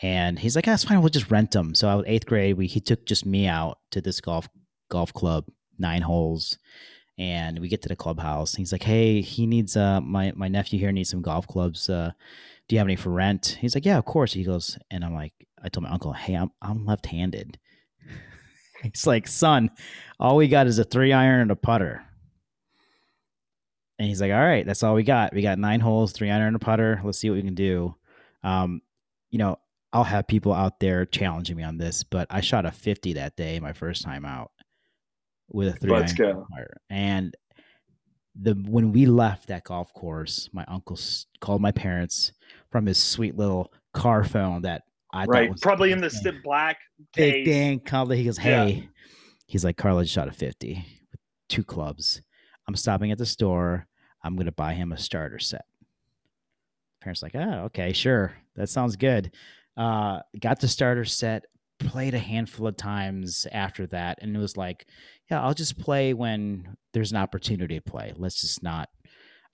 And 0.02 0.38
he's 0.38 0.54
like, 0.54 0.66
"That's 0.66 0.84
fine. 0.84 1.00
We'll 1.00 1.08
just 1.08 1.30
rent 1.30 1.50
them." 1.50 1.74
So 1.74 1.88
I 1.88 1.96
was 1.96 2.04
eighth 2.06 2.26
grade. 2.26 2.56
We 2.56 2.66
he 2.68 2.80
took 2.80 3.06
just 3.06 3.26
me 3.26 3.46
out 3.48 3.78
to 3.90 4.00
this 4.00 4.20
golf 4.20 4.48
golf 4.88 5.12
club, 5.12 5.46
nine 5.78 6.02
holes, 6.02 6.58
and 7.18 7.58
we 7.58 7.68
get 7.68 7.82
to 7.82 7.88
the 7.88 7.96
clubhouse. 7.96 8.54
He's 8.54 8.70
like, 8.70 8.84
"Hey, 8.84 9.20
he 9.22 9.46
needs 9.46 9.76
uh 9.76 10.00
my 10.00 10.32
my 10.36 10.48
nephew 10.48 10.78
here 10.78 10.92
needs 10.92 11.10
some 11.10 11.22
golf 11.22 11.48
clubs. 11.48 11.90
Uh, 11.90 12.12
do 12.68 12.74
you 12.74 12.78
have 12.78 12.86
any 12.86 12.96
for 12.96 13.10
rent? 13.10 13.58
He's 13.60 13.74
like, 13.74 13.84
yeah, 13.84 13.98
of 13.98 14.04
course. 14.04 14.32
He 14.32 14.44
goes, 14.44 14.78
and 14.90 15.04
I'm 15.04 15.14
like, 15.14 15.32
I 15.62 15.68
told 15.68 15.84
my 15.84 15.90
uncle, 15.90 16.12
hey, 16.12 16.34
I'm, 16.34 16.50
I'm 16.60 16.84
left 16.84 17.06
handed. 17.06 17.58
He's 18.82 19.06
like, 19.06 19.26
son, 19.26 19.70
all 20.20 20.36
we 20.36 20.48
got 20.48 20.66
is 20.66 20.78
a 20.78 20.84
three 20.84 21.12
iron 21.12 21.40
and 21.40 21.50
a 21.50 21.56
putter. 21.56 22.02
And 23.98 24.06
he's 24.06 24.20
like, 24.20 24.30
all 24.30 24.38
right, 24.38 24.66
that's 24.66 24.82
all 24.82 24.94
we 24.94 25.04
got. 25.04 25.32
We 25.32 25.40
got 25.40 25.58
nine 25.58 25.80
holes, 25.80 26.12
three 26.12 26.30
iron 26.30 26.48
and 26.48 26.56
a 26.56 26.58
putter. 26.58 27.00
Let's 27.02 27.16
see 27.16 27.30
what 27.30 27.36
we 27.36 27.42
can 27.42 27.54
do. 27.54 27.94
Um, 28.44 28.82
you 29.30 29.38
know, 29.38 29.58
I'll 29.90 30.04
have 30.04 30.26
people 30.26 30.52
out 30.52 30.78
there 30.80 31.06
challenging 31.06 31.56
me 31.56 31.62
on 31.62 31.78
this, 31.78 32.02
but 32.02 32.26
I 32.28 32.42
shot 32.42 32.66
a 32.66 32.70
50 32.70 33.14
that 33.14 33.36
day, 33.36 33.58
my 33.58 33.72
first 33.72 34.02
time 34.02 34.26
out 34.26 34.50
with 35.48 35.68
a 35.68 35.72
three 35.72 35.92
Let's 35.92 36.12
go. 36.12 36.46
Putter. 36.50 36.76
And 36.90 37.34
the 38.38 38.52
when 38.68 38.92
we 38.92 39.06
left 39.06 39.48
that 39.48 39.64
golf 39.64 39.92
course, 39.94 40.50
my 40.52 40.64
uncle 40.68 40.98
called 41.40 41.62
my 41.62 41.72
parents 41.72 42.32
from 42.70 42.86
his 42.86 42.98
sweet 42.98 43.36
little 43.36 43.72
car 43.94 44.24
phone 44.24 44.62
that 44.62 44.82
I 45.16 45.24
right. 45.24 45.60
probably 45.62 45.92
in 45.92 46.00
the 46.00 46.10
thing. 46.10 46.40
black 46.44 46.78
big 47.14 47.46
thing. 47.46 47.80
Called 47.80 48.12
he 48.12 48.24
goes, 48.24 48.36
"Hey," 48.36 48.68
yeah. 48.68 48.82
he's 49.46 49.64
like, 49.64 49.78
"Carlo 49.78 50.02
just 50.02 50.14
shot 50.14 50.28
a 50.28 50.32
fifty 50.32 50.84
with 51.10 51.20
two 51.48 51.64
clubs. 51.64 52.20
I'm 52.68 52.76
stopping 52.76 53.12
at 53.12 53.18
the 53.18 53.24
store. 53.24 53.86
I'm 54.22 54.36
gonna 54.36 54.52
buy 54.52 54.74
him 54.74 54.92
a 54.92 54.98
starter 54.98 55.38
set." 55.38 55.64
Parents 57.00 57.22
like, 57.22 57.34
"Oh, 57.34 57.64
okay, 57.64 57.94
sure, 57.94 58.34
that 58.56 58.68
sounds 58.68 58.96
good." 58.96 59.32
Uh, 59.76 60.20
got 60.38 60.60
the 60.60 60.68
starter 60.68 61.04
set. 61.06 61.46
Played 61.78 62.14
a 62.14 62.18
handful 62.18 62.66
of 62.66 62.76
times 62.76 63.46
after 63.52 63.86
that, 63.88 64.18
and 64.20 64.36
it 64.36 64.38
was 64.38 64.56
like, 64.56 64.86
"Yeah, 65.30 65.42
I'll 65.42 65.54
just 65.54 65.78
play 65.78 66.12
when 66.12 66.76
there's 66.92 67.12
an 67.12 67.18
opportunity 67.18 67.76
to 67.76 67.82
play. 67.82 68.12
Let's 68.16 68.40
just 68.42 68.62
not." 68.62 68.90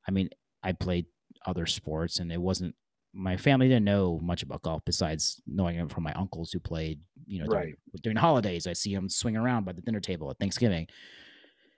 I 0.08 0.10
mean, 0.10 0.28
I 0.62 0.72
played 0.72 1.06
other 1.46 1.66
sports, 1.66 2.18
and 2.18 2.32
it 2.32 2.40
wasn't 2.40 2.74
my 3.14 3.36
family 3.36 3.68
didn't 3.68 3.84
know 3.84 4.18
much 4.22 4.42
about 4.42 4.62
golf 4.62 4.82
besides 4.84 5.40
knowing 5.46 5.76
it 5.76 5.90
from 5.90 6.02
my 6.02 6.12
uncles 6.14 6.50
who 6.52 6.60
played, 6.60 7.00
you 7.26 7.40
know, 7.40 7.46
right. 7.46 7.62
during, 7.64 7.76
during 8.02 8.16
holidays. 8.16 8.66
I 8.66 8.72
see 8.72 8.94
them 8.94 9.08
swing 9.08 9.36
around 9.36 9.64
by 9.64 9.72
the 9.72 9.82
dinner 9.82 10.00
table 10.00 10.30
at 10.30 10.38
Thanksgiving 10.38 10.86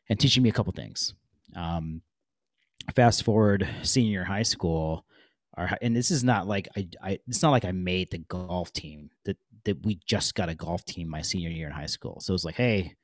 and 0.09 0.19
teaching 0.19 0.43
me 0.43 0.49
a 0.49 0.53
couple 0.53 0.73
things. 0.73 1.15
Um, 1.57 2.03
fast 2.95 3.25
forward 3.25 3.69
senior 3.83 4.25
high 4.25 4.43
school, 4.43 5.05
our 5.57 5.79
and 5.83 5.95
this 5.95 6.11
is 6.11 6.25
not 6.25 6.47
like 6.47 6.69
I, 6.77 6.89
I 7.03 7.19
it's 7.29 7.43
not 7.43 7.51
like 7.51 7.65
I 7.65 7.73
made 7.73 8.11
the 8.11 8.19
golf 8.19 8.73
team 8.73 9.11
that 9.25 9.37
that 9.65 9.85
we 9.85 10.01
just 10.07 10.35
got 10.35 10.49
a 10.49 10.55
golf 10.55 10.85
team 10.85 11.09
my 11.09 11.23
senior 11.23 11.49
year 11.51 11.67
in 11.67 11.73
high 11.73 11.87
school. 11.87 12.21
So 12.21 12.33
it 12.33 12.35
was 12.35 12.45
like, 12.45 12.57
hey, 12.57 12.95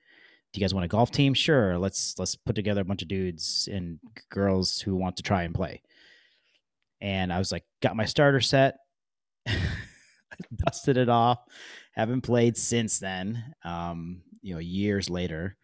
do 0.53 0.61
you 0.61 0.65
guys 0.65 0.75
want 0.75 0.85
a 0.85 0.89
golf 0.89 1.11
team? 1.11 1.35
Sure, 1.35 1.79
let's 1.79 2.15
let's 2.19 2.37
put 2.37 2.55
together 2.55 2.81
a 2.81 2.85
bunch 2.85 3.03
of 3.03 3.09
dudes 3.09 3.69
and 3.73 3.99
girls 4.31 4.81
who 4.81 4.97
want 4.97 5.17
to 5.17 5.23
try 5.23 5.45
and 5.45 5.55
play. 5.55 5.83
And 7.01 7.33
I 7.33 7.39
was 7.39 7.51
like, 7.53 7.65
got 7.81 7.97
my 7.97 8.05
starter 8.05 8.41
set, 8.41 8.77
dusted 10.55 10.97
it 10.97 11.09
off, 11.09 11.39
haven't 11.93 12.23
played 12.23 12.57
since 12.57 12.99
then. 12.99 13.55
Um, 13.65 14.23
you 14.43 14.55
know, 14.55 14.61
years 14.61 15.11
later, 15.11 15.57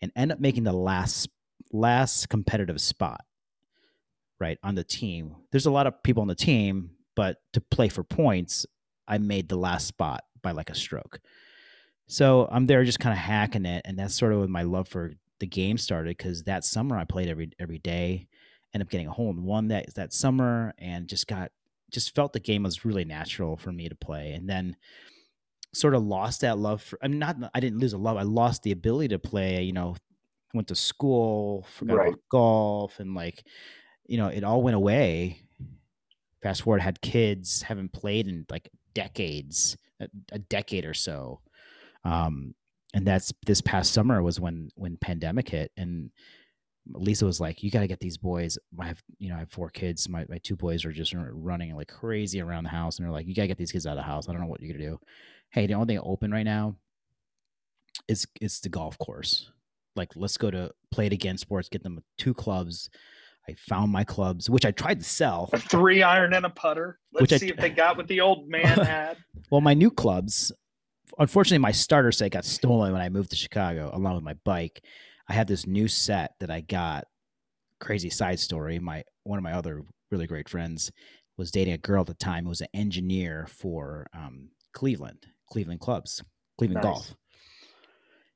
and 0.00 0.12
end 0.16 0.32
up 0.32 0.40
making 0.40 0.64
the 0.64 0.72
last 0.72 1.28
last 1.72 2.28
competitive 2.28 2.80
spot 2.80 3.20
right 4.40 4.58
on 4.62 4.74
the 4.74 4.84
team. 4.84 5.36
There's 5.52 5.66
a 5.66 5.70
lot 5.70 5.86
of 5.86 6.02
people 6.02 6.22
on 6.22 6.28
the 6.28 6.34
team, 6.34 6.90
but 7.14 7.36
to 7.52 7.60
play 7.60 7.88
for 7.88 8.02
points, 8.02 8.66
I 9.06 9.18
made 9.18 9.48
the 9.48 9.56
last 9.56 9.86
spot 9.86 10.24
by 10.42 10.52
like 10.52 10.70
a 10.70 10.74
stroke. 10.74 11.20
So 12.08 12.48
I'm 12.50 12.66
there 12.66 12.82
just 12.84 12.98
kind 12.98 13.12
of 13.12 13.18
hacking 13.18 13.66
it, 13.66 13.82
and 13.84 13.98
that's 13.98 14.14
sort 14.14 14.32
of 14.32 14.40
when 14.40 14.50
my 14.50 14.62
love 14.62 14.88
for 14.88 15.12
the 15.38 15.46
game 15.46 15.78
started 15.78 16.16
because 16.16 16.44
that 16.44 16.64
summer 16.64 16.96
I 16.96 17.04
played 17.04 17.28
every 17.28 17.50
every 17.58 17.78
day, 17.78 18.26
ended 18.74 18.86
up 18.86 18.90
getting 18.90 19.08
a 19.08 19.12
hole 19.12 19.30
in 19.30 19.42
one 19.42 19.68
that 19.68 19.94
that 19.94 20.12
summer, 20.12 20.74
and 20.78 21.08
just 21.08 21.26
got 21.26 21.52
just 21.90 22.14
felt 22.14 22.32
the 22.32 22.40
game 22.40 22.62
was 22.62 22.84
really 22.84 23.04
natural 23.04 23.56
for 23.56 23.72
me 23.72 23.88
to 23.88 23.94
play, 23.96 24.32
and 24.32 24.48
then 24.48 24.76
sort 25.72 25.94
of 25.94 26.02
lost 26.02 26.40
that 26.40 26.58
love 26.58 26.82
for. 26.82 26.98
I'm 27.02 27.18
not. 27.18 27.36
I 27.54 27.60
didn't 27.60 27.78
lose 27.78 27.92
a 27.92 27.98
love. 27.98 28.16
I 28.16 28.22
lost 28.22 28.62
the 28.62 28.72
ability 28.72 29.08
to 29.08 29.18
play. 29.18 29.62
You 29.62 29.72
know, 29.72 29.96
went 30.54 30.68
to 30.68 30.74
school, 30.74 31.66
forgot 31.76 31.96
Right. 31.96 32.08
about 32.08 32.20
golf, 32.30 33.00
and 33.00 33.14
like, 33.14 33.44
you 34.06 34.16
know, 34.18 34.28
it 34.28 34.44
all 34.44 34.62
went 34.62 34.76
away. 34.76 35.42
Fast 36.42 36.62
forward, 36.62 36.80
had 36.80 37.00
kids, 37.02 37.60
haven't 37.62 37.92
played 37.92 38.26
in 38.26 38.46
like 38.50 38.70
decades, 38.94 39.76
a, 40.00 40.08
a 40.32 40.38
decade 40.38 40.86
or 40.86 40.94
so. 40.94 41.40
Um, 42.02 42.54
and 42.94 43.06
that's 43.06 43.30
this 43.44 43.60
past 43.60 43.92
summer 43.92 44.22
was 44.22 44.40
when 44.40 44.70
when 44.74 44.96
pandemic 44.96 45.50
hit, 45.50 45.70
and 45.76 46.10
Lisa 46.92 47.24
was 47.26 47.40
like, 47.40 47.62
"You 47.62 47.70
got 47.70 47.80
to 47.80 47.86
get 47.86 48.00
these 48.00 48.16
boys." 48.16 48.58
I 48.78 48.86
have, 48.86 49.02
you 49.18 49.28
know, 49.28 49.36
I 49.36 49.40
have 49.40 49.50
four 49.50 49.70
kids. 49.70 50.08
My 50.08 50.24
my 50.28 50.38
two 50.38 50.56
boys 50.56 50.84
are 50.84 50.92
just 50.92 51.14
running 51.14 51.74
like 51.76 51.88
crazy 51.88 52.40
around 52.40 52.64
the 52.64 52.70
house, 52.70 52.98
and 52.98 53.04
they're 53.06 53.12
like, 53.12 53.26
"You 53.26 53.34
got 53.34 53.42
to 53.42 53.48
get 53.48 53.58
these 53.58 53.72
kids 53.72 53.86
out 53.86 53.92
of 53.92 53.96
the 53.98 54.02
house." 54.02 54.28
I 54.28 54.32
don't 54.32 54.40
know 54.40 54.46
what 54.48 54.60
you're 54.60 54.72
gonna 54.72 54.90
do. 54.90 54.98
Hey, 55.50 55.66
the 55.66 55.74
only 55.74 55.94
thing 55.94 56.02
open 56.04 56.30
right 56.32 56.44
now 56.44 56.76
is 58.08 58.26
it's 58.40 58.60
the 58.60 58.68
golf 58.68 58.98
course. 58.98 59.50
Like, 59.96 60.10
let's 60.14 60.36
go 60.36 60.50
to 60.50 60.70
Play 60.90 61.06
It 61.06 61.12
Again 61.12 61.36
Sports, 61.36 61.68
get 61.68 61.82
them 61.82 62.02
two 62.18 62.32
clubs. 62.34 62.88
I 63.48 63.54
found 63.54 63.90
my 63.90 64.04
clubs, 64.04 64.48
which 64.48 64.64
I 64.64 64.70
tried 64.70 65.00
to 65.00 65.04
sell. 65.04 65.50
A 65.52 65.58
three 65.58 66.02
iron 66.02 66.34
and 66.34 66.46
a 66.46 66.50
putter. 66.50 66.98
Let's 67.12 67.22
Which 67.22 67.32
I- 67.32 67.36
see 67.38 67.48
if 67.48 67.56
they 67.56 67.70
got 67.70 67.96
what 67.96 68.06
the 68.06 68.20
old 68.20 68.48
man 68.48 68.78
had. 68.84 69.16
Well, 69.50 69.60
my 69.60 69.74
new 69.74 69.90
clubs, 69.90 70.52
unfortunately, 71.18 71.58
my 71.58 71.72
starter 71.72 72.12
set 72.12 72.30
got 72.30 72.44
stolen 72.44 72.92
when 72.92 73.02
I 73.02 73.08
moved 73.08 73.30
to 73.30 73.36
Chicago 73.36 73.90
along 73.92 74.14
with 74.14 74.24
my 74.24 74.34
bike. 74.44 74.84
I 75.30 75.34
have 75.34 75.46
this 75.46 75.64
new 75.64 75.86
set 75.86 76.34
that 76.40 76.50
I 76.50 76.60
got. 76.60 77.04
Crazy 77.78 78.10
side 78.10 78.40
story. 78.40 78.78
My 78.80 79.04
one 79.22 79.38
of 79.38 79.44
my 79.44 79.52
other 79.52 79.84
really 80.10 80.26
great 80.26 80.48
friends 80.48 80.90
was 81.38 81.52
dating 81.52 81.72
a 81.72 81.78
girl 81.78 82.00
at 82.00 82.08
the 82.08 82.14
time 82.14 82.44
who 82.44 82.50
was 82.50 82.60
an 82.60 82.66
engineer 82.74 83.46
for 83.48 84.08
um, 84.12 84.50
Cleveland, 84.74 85.24
Cleveland 85.50 85.80
clubs, 85.80 86.22
Cleveland 86.58 86.82
Nice. 86.84 86.92
golf. 86.92 87.14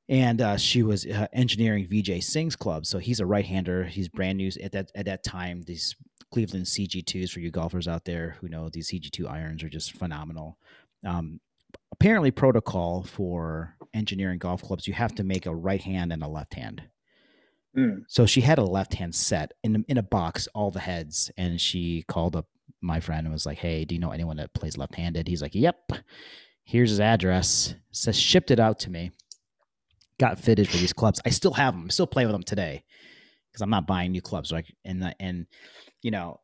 And 0.07 0.41
uh, 0.41 0.57
she 0.57 0.83
was 0.83 1.05
uh, 1.05 1.27
engineering 1.33 1.87
Vijay 1.87 2.23
Singh's 2.23 2.55
club. 2.55 2.85
So 2.85 2.97
he's 2.97 3.19
a 3.19 3.25
right-hander. 3.25 3.83
He's 3.83 4.07
brand 4.07 4.37
new 4.37 4.49
at 4.63 4.71
that 4.71 4.89
at 4.95 5.05
that 5.05 5.23
time. 5.23 5.63
These 5.63 5.95
Cleveland 6.31 6.65
CG2s 6.65 7.29
for 7.29 7.41
you 7.41 7.51
golfers 7.51 7.89
out 7.89 8.05
there 8.05 8.37
who 8.39 8.47
know 8.47 8.69
these 8.69 8.89
CG2 8.89 9.29
irons 9.29 9.63
are 9.63 9.69
just 9.69 9.91
phenomenal. 9.91 10.57
Um, 11.05 11.41
apparently, 11.91 12.31
protocol 12.31 13.03
for 13.03 13.75
engineering 13.93 14.39
golf 14.39 14.61
clubs, 14.61 14.87
you 14.87 14.93
have 14.93 15.15
to 15.15 15.23
make 15.23 15.45
a 15.45 15.55
right 15.55 15.81
hand 15.81 16.11
and 16.11 16.23
a 16.23 16.27
left 16.27 16.53
hand. 16.53 16.83
Mm. 17.77 18.03
So 18.07 18.25
she 18.25 18.41
had 18.41 18.57
a 18.57 18.63
left 18.63 18.93
hand 18.93 19.13
set 19.13 19.53
in 19.63 19.85
in 19.87 19.97
a 19.97 20.03
box, 20.03 20.47
all 20.53 20.71
the 20.71 20.79
heads, 20.79 21.31
and 21.37 21.59
she 21.59 22.03
called 22.07 22.35
up 22.35 22.47
my 22.81 22.99
friend 22.99 23.25
and 23.25 23.33
was 23.33 23.45
like, 23.45 23.57
"Hey, 23.57 23.85
do 23.85 23.95
you 23.95 24.01
know 24.01 24.11
anyone 24.11 24.37
that 24.37 24.53
plays 24.53 24.77
left 24.77 24.95
handed?" 24.95 25.27
He's 25.27 25.41
like, 25.41 25.55
"Yep." 25.55 25.91
Here's 26.63 26.89
his 26.89 26.99
address. 26.99 27.75
Says 27.91 28.19
shipped 28.19 28.49
it 28.49 28.59
out 28.59 28.79
to 28.79 28.89
me. 28.89 29.11
Got 30.19 30.39
fitted 30.39 30.67
for 30.67 30.77
these 30.77 30.93
clubs. 30.93 31.21
I 31.23 31.29
still 31.29 31.53
have 31.53 31.73
them. 31.73 31.83
I'm 31.83 31.89
still 31.91 32.07
playing 32.07 32.27
with 32.27 32.33
them 32.33 32.43
today 32.43 32.83
because 33.51 33.61
I'm 33.61 33.69
not 33.69 33.85
buying 33.85 34.11
new 34.11 34.21
clubs. 34.21 34.51
Like 34.51 34.73
and 34.83 35.13
and 35.19 35.45
you 36.01 36.11
know 36.11 36.39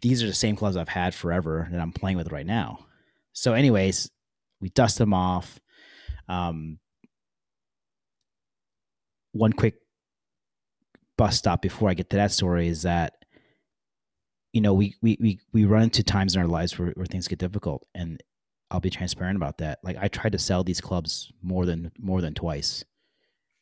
these 0.00 0.22
are 0.22 0.26
the 0.26 0.32
same 0.32 0.56
clubs 0.56 0.76
I've 0.76 0.88
had 0.88 1.14
forever 1.14 1.68
that 1.70 1.80
I'm 1.80 1.92
playing 1.92 2.16
with 2.16 2.32
right 2.32 2.46
now. 2.46 2.86
So, 3.32 3.52
anyways, 3.52 4.10
we 4.60 4.68
dust 4.70 4.98
them 4.98 5.14
off. 5.14 5.60
Um, 6.28 6.78
one 9.32 9.52
quick 9.52 9.74
bus 11.16 11.36
stop 11.36 11.62
before 11.62 11.90
I 11.90 11.94
get 11.94 12.10
to 12.10 12.16
that 12.16 12.32
story 12.32 12.68
is 12.68 12.82
that 12.82 13.24
you 14.52 14.60
know 14.60 14.74
we 14.74 14.96
we 15.02 15.16
we 15.20 15.38
we 15.52 15.64
run 15.64 15.84
into 15.84 16.02
times 16.02 16.34
in 16.34 16.40
our 16.40 16.48
lives 16.48 16.78
where, 16.78 16.90
where 16.90 17.06
things 17.06 17.28
get 17.28 17.38
difficult 17.38 17.86
and 17.94 18.22
I'll 18.70 18.80
be 18.80 18.90
transparent 18.90 19.36
about 19.36 19.58
that. 19.58 19.80
Like 19.82 19.96
I 20.00 20.08
tried 20.08 20.32
to 20.32 20.38
sell 20.38 20.62
these 20.62 20.80
clubs 20.80 21.32
more 21.42 21.66
than 21.66 21.90
more 21.98 22.20
than 22.20 22.34
twice. 22.34 22.84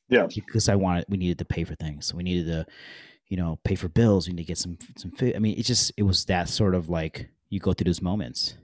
Yeah. 0.09 0.27
Because 0.27 0.69
I 0.69 0.75
wanted 0.75 1.07
we 1.09 1.17
needed 1.17 1.39
to 1.39 1.45
pay 1.45 1.65
for 1.65 1.75
things. 1.75 2.15
We 2.15 2.23
needed 2.23 2.47
to, 2.47 2.67
you 3.29 3.37
know, 3.37 3.59
pay 3.65 3.75
for 3.75 3.89
bills. 3.89 4.27
We 4.27 4.35
need 4.35 4.43
to 4.43 4.49
get 4.49 4.59
some 4.59 4.79
some 4.97 5.11
food. 5.13 5.35
I 5.35 5.39
mean, 5.39 5.59
it 5.59 5.65
just 5.65 5.93
it 5.97 6.03
was 6.03 6.25
that 6.27 6.49
sort 6.49 6.75
of 6.75 6.89
like 6.89 7.29
you 7.49 7.61
go 7.61 7.73
through 7.73 7.87
those 7.87 8.03
moments. 8.03 8.57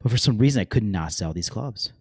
But 0.00 0.10
for 0.12 0.18
some 0.18 0.38
reason 0.38 0.60
I 0.60 0.64
could 0.64 0.84
not 0.84 1.12
sell 1.12 1.32
these 1.32 1.50
clubs. 1.50 1.92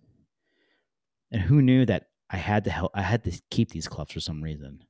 And 1.31 1.41
who 1.41 1.61
knew 1.61 1.85
that 1.85 2.07
I 2.29 2.37
had 2.37 2.63
to 2.65 2.69
help 2.71 2.91
I 2.93 3.01
had 3.01 3.23
to 3.25 3.41
keep 3.49 3.69
these 3.71 3.87
clubs 3.87 4.11
for 4.11 4.19
some 4.19 4.43
reason 4.43 4.83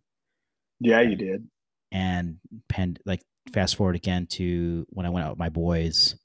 Yeah, 0.79 1.01
you 1.01 1.15
did. 1.15 1.47
and 1.91 2.37
pen 2.69 2.97
like 3.05 3.21
fast 3.53 3.75
forward 3.75 3.95
again 3.95 4.27
to 4.27 4.85
when 4.89 5.05
I 5.05 5.09
went 5.09 5.25
out 5.25 5.31
with 5.31 5.39
my 5.39 5.49
boys, 5.49 6.15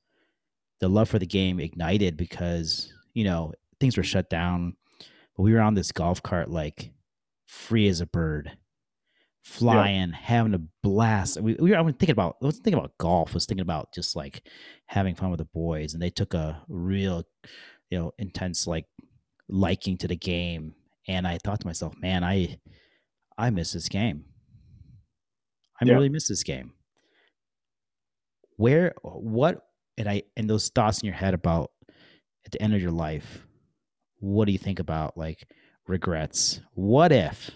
the 0.81 0.89
love 0.89 1.09
for 1.09 1.19
the 1.19 1.27
game 1.27 1.61
ignited 1.61 2.17
because 2.17 2.93
you 3.15 3.25
know 3.25 3.53
things 3.79 3.97
were 3.97 4.03
shut 4.03 4.29
down, 4.31 4.77
but 5.37 5.43
we 5.43 5.53
were 5.53 5.61
on 5.61 5.75
this 5.75 5.93
golf 5.93 6.23
cart 6.23 6.51
like 6.51 6.93
free 7.47 7.89
as 7.89 8.01
a 8.01 8.07
bird, 8.07 8.57
flying, 9.43 10.13
having 10.13 10.55
a 10.55 10.61
blast. 10.83 11.41
We, 11.41 11.55
we 11.59 11.71
were 11.71 11.77
I 11.77 11.81
was 11.81 11.95
thinking 11.95 12.11
about 12.13 12.37
I 12.43 12.47
wasn't 12.47 12.65
thinking 12.65 12.79
about 12.79 12.97
golf. 12.99 13.31
I 13.31 13.35
was 13.35 13.47
thinking 13.47 13.63
about 13.63 13.93
just 13.93 14.17
like 14.17 14.47
having 14.87 15.15
fun 15.15 15.31
with 15.31 15.39
the 15.39 15.45
boys, 15.47 15.95
and 15.95 16.03
they 16.03 16.11
took 16.11 16.35
a 16.35 16.63
real, 16.69 17.25
you 17.91 17.99
know, 17.99 18.13
intense 18.19 18.67
like 18.67 18.87
liking 19.49 19.97
to 19.99 20.09
the 20.09 20.17
game. 20.17 20.75
And 21.09 21.27
I 21.27 21.39
thought 21.39 21.61
to 21.61 21.67
myself, 21.67 21.95
man, 22.01 22.23
I 22.25 22.59
I 23.39 23.51
miss 23.51 23.73
this 23.73 23.89
game. 23.89 24.25
I 25.81 25.85
Yeah. 25.87 25.95
really 25.95 26.09
miss 26.11 26.29
this 26.29 26.43
game. 26.43 26.73
Where 28.57 28.95
what 29.03 29.67
and 29.97 30.09
I 30.09 30.23
and 30.37 30.49
those 30.49 30.69
thoughts 30.69 31.01
in 31.01 31.07
your 31.07 31.15
head 31.15 31.35
about 31.35 31.71
at 32.45 32.53
the 32.53 32.61
end 32.63 32.75
of 32.75 32.83
your 32.83 32.91
life, 32.91 33.47
what 34.19 34.45
do 34.45 34.53
you 34.53 34.59
think 34.59 34.79
about 34.79 35.17
like 35.17 35.49
regrets? 35.87 36.61
What 36.75 37.11
if 37.13 37.51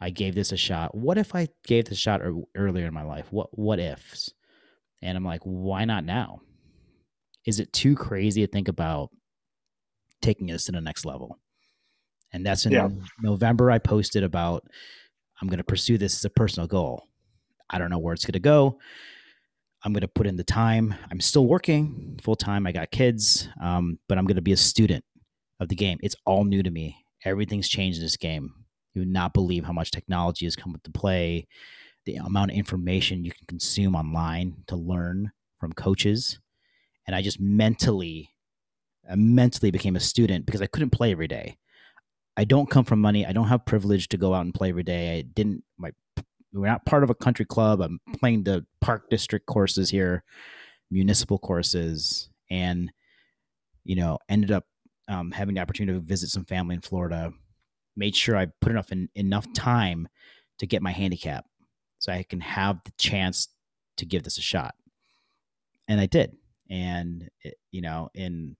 I 0.00 0.10
gave 0.10 0.34
this 0.34 0.52
a 0.52 0.56
shot? 0.56 0.94
What 0.94 1.18
if 1.18 1.34
I 1.34 1.48
gave 1.66 1.84
this 1.86 1.98
a 1.98 2.00
shot 2.00 2.22
earlier 2.54 2.86
in 2.86 2.94
my 2.94 3.02
life? 3.02 3.26
What 3.30 3.56
what 3.56 3.78
ifs? 3.78 4.32
And 5.02 5.16
I'm 5.16 5.24
like, 5.24 5.42
why 5.44 5.84
not 5.84 6.04
now? 6.04 6.40
Is 7.46 7.60
it 7.60 7.72
too 7.72 7.94
crazy 7.96 8.44
to 8.44 8.50
think 8.50 8.68
about 8.68 9.10
taking 10.20 10.46
this 10.46 10.66
to 10.66 10.72
the 10.72 10.80
next 10.80 11.04
level? 11.04 11.38
And 12.32 12.44
that's 12.44 12.66
in 12.66 12.72
Yeah. 12.72 12.88
November. 13.22 13.70
I 13.70 13.78
posted 13.78 14.22
about 14.22 14.64
I'm 15.40 15.48
going 15.48 15.58
to 15.58 15.64
pursue 15.64 15.96
this 15.98 16.16
as 16.16 16.24
a 16.24 16.30
personal 16.30 16.66
goal. 16.66 17.02
I 17.70 17.78
don't 17.78 17.90
know 17.90 17.98
where 17.98 18.12
it's 18.12 18.24
going 18.24 18.34
to 18.34 18.40
go. 18.40 18.78
I'm 19.82 19.94
going 19.94 20.02
to 20.02 20.08
put 20.08 20.26
in 20.26 20.36
the 20.36 20.44
time. 20.44 20.94
I'm 21.10 21.20
still 21.20 21.46
working 21.46 22.18
full 22.22 22.36
time. 22.36 22.66
I 22.66 22.72
got 22.72 22.90
kids, 22.90 23.48
um, 23.62 23.98
but 24.08 24.18
I'm 24.18 24.26
going 24.26 24.36
to 24.36 24.42
be 24.42 24.52
a 24.52 24.56
student 24.56 25.02
of 25.60 25.68
the 25.68 25.74
game. 25.74 25.98
It's 26.02 26.16
all 26.26 26.44
new 26.44 26.62
to 26.62 26.70
me. 26.70 26.96
Everything's 27.24 27.68
changed 27.68 27.98
in 27.98 28.04
this 28.04 28.18
game. 28.18 28.52
You 28.94 29.02
would 29.02 29.08
not 29.08 29.34
believe 29.34 29.64
how 29.64 29.72
much 29.72 29.90
technology 29.90 30.46
has 30.46 30.56
come 30.56 30.74
into 30.74 30.90
play, 30.90 31.46
the 32.06 32.16
amount 32.16 32.50
of 32.50 32.56
information 32.56 33.24
you 33.24 33.30
can 33.30 33.46
consume 33.46 33.94
online 33.94 34.64
to 34.66 34.76
learn 34.76 35.32
from 35.58 35.72
coaches. 35.72 36.40
And 37.06 37.14
I 37.14 37.22
just 37.22 37.40
mentally, 37.40 38.30
mentally 39.14 39.70
became 39.70 39.96
a 39.96 40.00
student 40.00 40.46
because 40.46 40.62
I 40.62 40.66
couldn't 40.66 40.90
play 40.90 41.12
every 41.12 41.28
day. 41.28 41.56
I 42.36 42.44
don't 42.44 42.70
come 42.70 42.84
from 42.84 43.00
money. 43.00 43.26
I 43.26 43.32
don't 43.32 43.48
have 43.48 43.64
privilege 43.64 44.08
to 44.08 44.16
go 44.16 44.34
out 44.34 44.44
and 44.44 44.54
play 44.54 44.70
every 44.70 44.82
day. 44.82 45.18
I 45.18 45.22
didn't. 45.22 45.62
My 45.76 45.90
we're 46.52 46.66
not 46.66 46.84
part 46.84 47.04
of 47.04 47.10
a 47.10 47.14
country 47.14 47.44
club. 47.44 47.80
I'm 47.80 48.00
playing 48.18 48.44
the 48.44 48.64
park 48.80 49.08
district 49.08 49.46
courses 49.46 49.90
here, 49.90 50.24
municipal 50.90 51.38
courses, 51.38 52.28
and 52.50 52.90
you 53.84 53.96
know 53.96 54.18
ended 54.28 54.50
up 54.50 54.64
um, 55.08 55.32
having 55.32 55.54
the 55.54 55.60
opportunity 55.60 55.98
to 55.98 56.04
visit 56.04 56.30
some 56.30 56.44
family 56.44 56.74
in 56.74 56.80
Florida. 56.80 57.32
Made 58.00 58.16
sure 58.16 58.34
I 58.34 58.46
put 58.62 58.72
enough 58.72 58.92
in, 58.92 59.10
enough 59.14 59.46
time 59.52 60.08
to 60.58 60.66
get 60.66 60.80
my 60.80 60.90
handicap, 60.90 61.44
so 61.98 62.10
I 62.10 62.22
can 62.22 62.40
have 62.40 62.80
the 62.86 62.92
chance 62.98 63.48
to 63.98 64.06
give 64.06 64.22
this 64.22 64.38
a 64.38 64.42
shot. 64.42 64.74
and 65.86 66.00
I 66.00 66.06
did. 66.06 66.34
And 66.70 67.28
it, 67.42 67.56
you 67.70 67.82
know, 67.82 68.08
in 68.14 68.56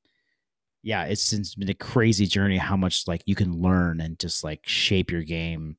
yeah, 0.82 1.04
it's, 1.04 1.32
it's 1.32 1.54
been 1.54 1.70
a 1.70 1.74
crazy 1.74 2.26
journey 2.26 2.58
how 2.58 2.76
much 2.76 3.08
like 3.08 3.22
you 3.24 3.34
can 3.34 3.62
learn 3.62 4.00
and 4.00 4.18
just 4.18 4.44
like 4.44 4.60
shape 4.66 5.10
your 5.10 5.22
game 5.22 5.76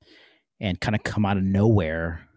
and 0.60 0.82
kind 0.82 0.96
of 0.96 1.04
come 1.04 1.26
out 1.26 1.38
of 1.38 1.44
nowhere 1.44 2.28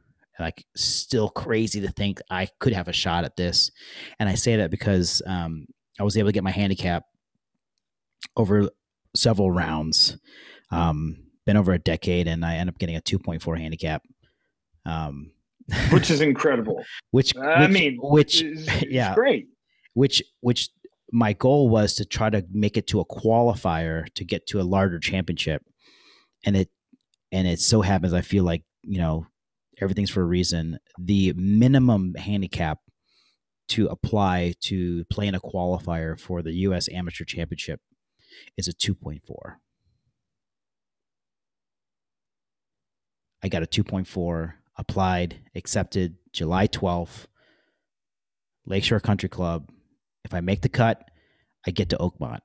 like 0.41 0.65
still 0.75 1.29
crazy 1.29 1.81
to 1.81 1.91
think 1.93 2.21
I 2.31 2.49
could 2.59 2.73
have 2.73 2.89
a 2.89 2.93
shot 2.93 3.25
at 3.25 3.37
this. 3.37 3.71
And 4.19 4.29
I 4.29 4.35
say 4.35 4.57
that 4.57 4.71
because 4.71 5.23
um, 5.27 5.67
I 5.99 6.03
was 6.03 6.17
able 6.17 6.29
to 6.29 6.33
get 6.33 6.45
my 6.45 6.51
handicap 6.51 7.05
over 8.37 8.69
several 9.15 9.51
rounds. 9.51 10.19
Um, 10.75 11.17
been 11.47 11.57
over 11.57 11.73
a 11.73 11.79
decade, 11.79 12.27
and 12.27 12.45
I 12.45 12.57
end 12.57 12.69
up 12.69 12.79
getting 12.79 12.97
a 12.97 13.01
2.4 13.01 13.59
handicap. 13.59 14.03
Um, 14.87 15.33
which 15.91 16.11
is 16.11 16.21
incredible. 16.21 16.85
which, 17.11 17.37
I 17.37 17.63
which, 17.63 17.71
mean, 17.71 17.99
which, 18.01 18.43
yeah, 18.89 19.15
great. 19.15 19.49
which, 19.95 20.23
which 20.41 20.71
my 21.13 21.33
goal 21.33 21.69
was 21.69 21.95
to 21.95 22.05
try 22.05 22.31
to 22.31 22.45
make 22.51 22.77
it 22.77 22.87
to 22.89 23.01
a 23.01 23.05
qualifier 23.05 24.07
to 24.15 24.25
get 24.25 24.47
to 24.49 24.61
a 24.61 24.63
larger 24.63 24.99
championship, 24.99 25.63
and 26.45 26.57
it, 26.57 26.71
and 27.33 27.47
it 27.47 27.61
so 27.61 27.83
happens 27.83 28.13
I 28.13 28.21
feel 28.21 28.45
like 28.45 28.63
you 28.83 28.99
know 28.99 29.27
everything's 29.81 30.11
for 30.11 30.23
a 30.23 30.27
reason. 30.27 30.79
The 30.99 31.33
minimum 31.37 32.15
handicap 32.15 32.79
to 33.69 33.87
apply 33.87 34.55
to 34.61 35.05
play 35.07 35.27
in 35.27 35.35
a 35.35 35.41
qualifier 35.41 36.19
for 36.19 36.43
the 36.43 36.53
U.S. 36.53 36.89
Amateur 36.93 37.25
Championship 37.25 37.81
is 38.57 38.69
a 38.69 38.73
2.4. 38.73 39.21
I 43.45 43.49
got 43.49 43.63
a 43.63 43.67
2.4, 43.67 44.55
applied, 44.79 45.39
accepted 45.55 46.17
July 46.33 46.67
12th, 46.67 47.27
Lakeshore 48.65 49.01
Country 49.01 49.29
Club. 49.29 49.71
If 50.25 50.33
I 50.33 50.41
make 50.41 50.63
the 50.63 50.71
cut, 50.71 51.11
I 51.67 51.71
get 51.71 51.91
to 51.91 51.99
Oakmont, 51.99 52.41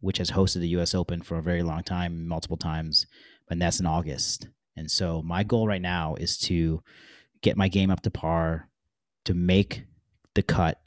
which 0.00 0.16
has 0.16 0.30
hosted 0.30 0.60
the 0.60 0.68
U.S. 0.68 0.94
Open 0.94 1.20
for 1.20 1.36
a 1.36 1.42
very 1.42 1.62
long 1.62 1.82
time, 1.82 2.26
multiple 2.26 2.56
times, 2.56 3.06
and 3.50 3.60
that's 3.60 3.80
in 3.80 3.86
August. 3.86 4.48
And 4.78 4.90
so 4.90 5.20
my 5.20 5.42
goal 5.42 5.68
right 5.68 5.82
now 5.82 6.14
is 6.14 6.38
to 6.38 6.82
get 7.42 7.58
my 7.58 7.68
game 7.68 7.90
up 7.90 8.00
to 8.00 8.10
par, 8.10 8.70
to 9.26 9.34
make 9.34 9.84
the 10.34 10.42
cut, 10.42 10.80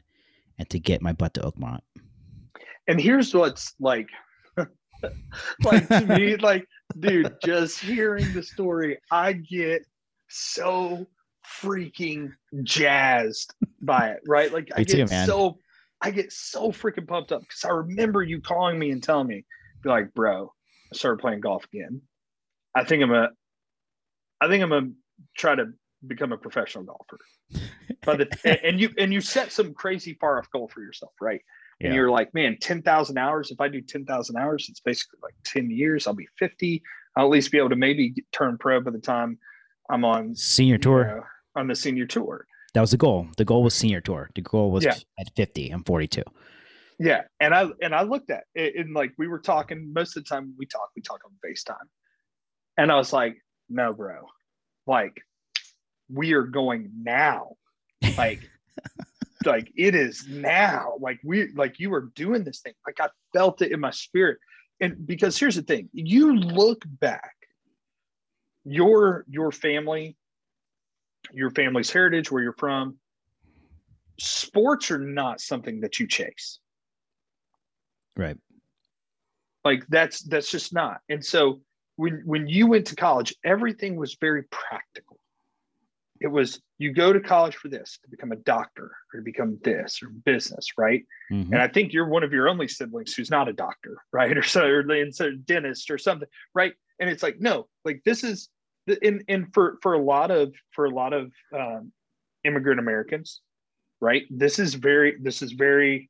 and 0.57 0.67
to 0.71 0.79
get 0.79 1.03
my 1.03 1.13
butt 1.13 1.35
to 1.35 1.41
Oakmont. 1.41 1.81
And 2.87 2.99
here's 2.99 3.35
what's 3.35 3.75
like, 3.79 4.07
like 5.63 5.87
to 5.89 6.05
me, 6.07 6.35
like, 6.37 6.65
dude, 6.99 7.35
just 7.43 7.79
hearing 7.79 8.33
the 8.33 8.43
story, 8.43 8.99
I 9.11 9.33
get 9.33 9.85
so 10.29 11.07
freaking 11.61 12.31
jazzed 12.63 13.53
by 13.81 14.09
it, 14.09 14.21
right? 14.27 14.51
Like, 14.51 14.69
I 14.75 14.79
Me 14.79 14.85
too, 14.85 14.97
get 14.97 15.09
so, 15.09 15.57
I 16.01 16.11
get 16.11 16.31
so 16.31 16.71
freaking 16.71 17.07
pumped 17.07 17.31
up 17.31 17.41
because 17.41 17.63
I 17.65 17.69
remember 17.69 18.23
you 18.23 18.41
calling 18.41 18.77
me 18.77 18.91
and 18.91 19.01
telling 19.01 19.27
me, 19.27 19.45
be 19.83 19.89
like, 19.89 20.13
bro, 20.13 20.51
I 20.91 20.95
started 20.95 21.21
playing 21.21 21.41
golf 21.41 21.65
again. 21.73 22.01
I 22.75 22.83
think 22.83 23.03
I'm 23.03 23.11
a, 23.11 23.29
I 24.39 24.47
think 24.47 24.63
I'm 24.63 24.69
gonna 24.69 24.91
try 25.37 25.55
to 25.55 25.73
become 26.05 26.31
a 26.31 26.37
professional 26.37 26.83
golfer. 26.83 27.19
By 28.05 28.15
the 28.15 28.27
and 28.65 28.79
you 28.79 28.89
and 28.97 29.13
you 29.13 29.21
set 29.21 29.51
some 29.51 29.73
crazy 29.73 30.17
far 30.19 30.39
off 30.39 30.49
goal 30.51 30.67
for 30.67 30.81
yourself, 30.81 31.11
right? 31.21 31.41
And 31.83 31.93
you're 31.95 32.11
like, 32.11 32.33
man, 32.33 32.57
10,000 32.61 33.17
hours. 33.17 33.51
If 33.51 33.59
I 33.61 33.67
do 33.67 33.81
10,000 33.81 34.35
hours, 34.37 34.67
it's 34.69 34.79
basically 34.79 35.19
like 35.23 35.33
10 35.45 35.69
years. 35.71 36.07
I'll 36.07 36.13
be 36.13 36.27
50. 36.37 36.81
I'll 37.15 37.25
at 37.25 37.29
least 37.31 37.51
be 37.51 37.57
able 37.57 37.69
to 37.69 37.75
maybe 37.75 38.13
turn 38.31 38.57
pro 38.57 38.79
by 38.81 38.91
the 38.91 38.99
time 38.99 39.37
I'm 39.89 40.05
on 40.05 40.35
senior 40.35 40.75
you 40.75 40.79
tour. 40.79 41.03
know, 41.05 41.23
on 41.55 41.67
the 41.67 41.75
senior 41.75 42.05
tour. 42.05 42.45
That 42.73 42.81
was 42.81 42.91
the 42.91 42.97
goal. 42.97 43.27
The 43.37 43.43
goal 43.45 43.63
was 43.63 43.73
senior 43.73 43.99
tour. 44.01 44.29
The 44.35 44.41
goal 44.41 44.71
was 44.71 44.85
Yeah. 44.85 44.95
at 45.19 45.27
50. 45.35 45.69
I'm 45.71 45.83
42. 45.83 46.23
Yeah. 46.99 47.23
And 47.39 47.53
I, 47.53 47.67
and 47.81 47.93
I 47.93 48.03
looked 48.03 48.29
at 48.29 48.43
it 48.55 48.75
and 48.77 48.93
like, 48.93 49.11
we 49.17 49.27
were 49.27 49.39
talking 49.39 49.91
most 49.93 50.15
of 50.15 50.23
the 50.23 50.29
time 50.29 50.53
we 50.57 50.65
talk, 50.65 50.89
we 50.95 51.01
talk 51.01 51.19
on 51.25 51.31
FaceTime. 51.45 51.75
And 52.77 52.91
I 52.91 52.95
was 52.95 53.11
like, 53.11 53.35
no, 53.69 53.91
bro, 53.91 54.27
like 54.87 55.21
we 56.09 56.33
are 56.33 56.43
going 56.43 56.91
now. 57.03 57.55
Like, 58.17 58.39
like 59.45 59.71
it 59.75 59.95
is 59.95 60.27
now. 60.27 60.93
Like 60.99 61.19
we, 61.23 61.51
like 61.53 61.79
you 61.79 61.89
were 61.89 62.11
doing 62.15 62.43
this 62.43 62.59
thing. 62.59 62.73
Like 62.85 62.99
I 62.99 63.09
felt 63.33 63.61
it 63.61 63.71
in 63.71 63.79
my 63.79 63.91
spirit. 63.91 64.37
And 64.79 65.05
because 65.05 65.37
here's 65.37 65.55
the 65.55 65.61
thing, 65.61 65.89
you 65.93 66.35
look 66.35 66.83
back, 66.85 67.35
your 68.63 69.25
your 69.27 69.51
family, 69.51 70.17
your 71.31 71.51
family's 71.51 71.91
heritage, 71.91 72.31
where 72.31 72.41
you're 72.41 72.53
from, 72.53 72.97
sports 74.19 74.91
are 74.91 74.99
not 74.99 75.39
something 75.39 75.81
that 75.81 75.99
you 75.99 76.07
chase. 76.07 76.59
Right. 78.17 78.37
Like 79.63 79.85
that's 79.89 80.21
that's 80.23 80.49
just 80.49 80.73
not. 80.73 81.01
And 81.09 81.23
so 81.23 81.61
when 81.95 82.23
when 82.25 82.47
you 82.47 82.67
went 82.67 82.87
to 82.87 82.95
college, 82.95 83.35
everything 83.45 83.95
was 83.95 84.17
very 84.19 84.43
practical. 84.43 85.19
It 86.19 86.27
was 86.27 86.61
you 86.81 86.91
go 86.91 87.13
to 87.13 87.19
college 87.19 87.55
for 87.55 87.67
this 87.67 87.99
to 88.03 88.09
become 88.09 88.31
a 88.31 88.35
doctor 88.37 88.91
or 89.13 89.19
to 89.19 89.23
become 89.23 89.59
this 89.63 90.01
or 90.01 90.09
business, 90.09 90.65
right? 90.79 91.05
Mhm. 91.31 91.51
And 91.51 91.61
I 91.61 91.67
think 91.67 91.93
you're 91.93 92.07
one 92.07 92.23
of 92.23 92.33
your 92.33 92.49
only 92.49 92.67
siblings 92.67 93.13
who's 93.13 93.29
not 93.29 93.47
a 93.47 93.53
doctor, 93.53 93.97
right? 94.11 94.35
Or 94.35 94.41
so, 94.41 94.65
or 94.65 95.11
so 95.11 95.31
dentist 95.31 95.91
or 95.91 95.99
something, 95.99 96.27
right? 96.55 96.73
And 96.99 97.07
it's 97.07 97.21
like, 97.21 97.39
no, 97.39 97.67
like 97.85 98.01
this 98.03 98.23
is, 98.23 98.49
and 99.03 99.23
and 99.27 99.53
for 99.53 99.77
for 99.83 99.93
a 99.93 100.01
lot 100.01 100.31
of 100.31 100.55
for 100.71 100.85
a 100.85 100.89
lot 100.89 101.13
of 101.13 101.31
um, 101.55 101.91
immigrant 102.43 102.79
Americans, 102.79 103.41
right? 103.99 104.23
This 104.31 104.57
is 104.57 104.73
very 104.73 105.17
this 105.21 105.43
is 105.43 105.51
very 105.51 106.09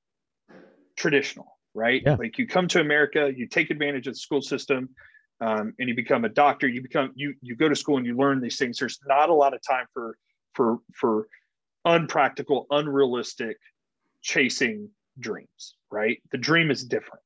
traditional, 0.95 1.57
right? 1.73 2.01
Yeah. 2.05 2.15
Like 2.15 2.37
you 2.37 2.47
come 2.47 2.69
to 2.69 2.79
America, 2.79 3.29
you 3.35 3.45
take 3.45 3.71
advantage 3.71 4.07
of 4.07 4.13
the 4.13 4.19
school 4.19 4.41
system, 4.41 4.89
um, 5.41 5.73
and 5.79 5.89
you 5.89 5.95
become 5.95 6.23
a 6.23 6.29
doctor. 6.29 6.67
You 6.67 6.81
become 6.81 7.11
you 7.15 7.35
you 7.41 7.57
go 7.57 7.67
to 7.67 7.75
school 7.75 7.97
and 7.97 8.05
you 8.05 8.15
learn 8.15 8.39
these 8.39 8.57
things. 8.57 8.79
There's 8.79 8.99
not 9.05 9.29
a 9.29 9.33
lot 9.33 9.53
of 9.53 9.59
time 9.67 9.85
for 9.93 10.15
for 10.53 10.79
for 10.93 11.27
unpractical, 11.85 12.67
unrealistic 12.69 13.57
chasing 14.21 14.89
dreams, 15.19 15.75
right? 15.91 16.21
The 16.31 16.37
dream 16.37 16.71
is 16.71 16.83
different. 16.83 17.23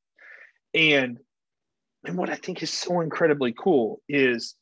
And 0.74 1.20
and 2.06 2.18
what 2.18 2.30
I 2.30 2.36
think 2.36 2.62
is 2.62 2.72
so 2.72 3.02
incredibly 3.02 3.54
cool 3.58 4.02
is 4.08 4.56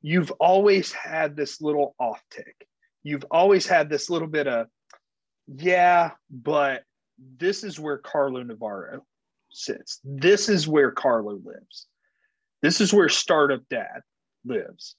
you've 0.00 0.30
always 0.32 0.92
had 0.92 1.36
this 1.36 1.60
little 1.60 1.94
off 1.98 2.22
tick. 2.30 2.66
You've 3.02 3.26
always 3.30 3.66
had 3.66 3.90
this 3.90 4.08
little 4.08 4.28
bit 4.28 4.46
of, 4.46 4.68
yeah, 5.46 6.12
but 6.30 6.84
this 7.18 7.62
is 7.62 7.78
where 7.78 7.98
Carlo 7.98 8.42
Navarro 8.42 9.04
sits. 9.50 10.00
This 10.04 10.48
is 10.48 10.66
where 10.66 10.90
Carlo 10.90 11.34
lives. 11.44 11.86
This 12.62 12.80
is 12.80 12.92
where 12.92 13.08
startup 13.08 13.62
dad 13.68 14.00
lives. 14.44 14.96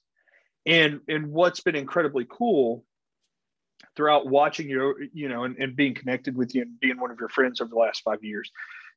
And 0.66 1.00
and 1.08 1.28
what's 1.28 1.60
been 1.60 1.76
incredibly 1.76 2.26
cool 2.30 2.84
throughout 3.96 4.28
watching 4.28 4.68
you, 4.68 4.94
you 5.12 5.28
know, 5.28 5.44
and, 5.44 5.56
and 5.58 5.76
being 5.76 5.94
connected 5.94 6.36
with 6.36 6.54
you 6.54 6.62
and 6.62 6.78
being 6.80 7.00
one 7.00 7.10
of 7.10 7.18
your 7.18 7.28
friends 7.28 7.60
over 7.60 7.68
the 7.68 7.76
last 7.76 8.02
five 8.02 8.22
years 8.22 8.50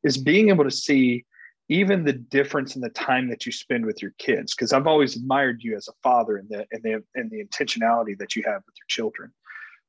is 0.04 0.18
being 0.18 0.50
able 0.50 0.64
to 0.64 0.72
see 0.72 1.26
even 1.70 2.04
the 2.04 2.14
difference 2.14 2.76
in 2.76 2.82
the 2.82 2.90
time 2.90 3.30
that 3.30 3.46
you 3.46 3.52
spend 3.52 3.86
with 3.86 4.02
your 4.02 4.12
kids. 4.18 4.54
Because 4.54 4.74
I've 4.74 4.88
always 4.88 5.16
admired 5.16 5.64
you 5.64 5.76
as 5.76 5.88
a 5.88 5.94
father 6.04 6.38
and 6.38 6.50
the 6.50 6.66
and 6.72 6.84
the 6.84 7.04
and 7.16 7.32
the 7.32 7.44
intentionality 7.44 8.18
that 8.20 8.36
you 8.36 8.44
have 8.46 8.62
with 8.66 8.76
your 8.78 8.88
children. 8.88 9.32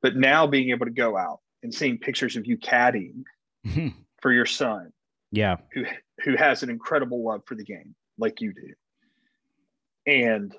But 0.03 0.17
now 0.17 0.47
being 0.47 0.71
able 0.71 0.87
to 0.87 0.93
go 0.93 1.17
out 1.17 1.41
and 1.63 1.75
seeing 1.75 1.99
pictures 1.99 2.37
of 2.37 2.47
you 2.47 2.59
caddying 2.59 3.25
mm-hmm. 3.67 3.89
for 4.21 4.33
your 4.33 4.47
son 4.47 4.93
yeah. 5.35 5.57
who 5.73 5.85
who 6.23 6.37
has 6.37 6.63
an 6.63 6.71
incredible 6.71 7.25
love 7.25 7.43
for 7.47 7.57
the 7.57 7.65
game 7.65 7.95
like 8.19 8.41
you 8.41 8.53
do. 8.55 8.73
And 10.07 10.55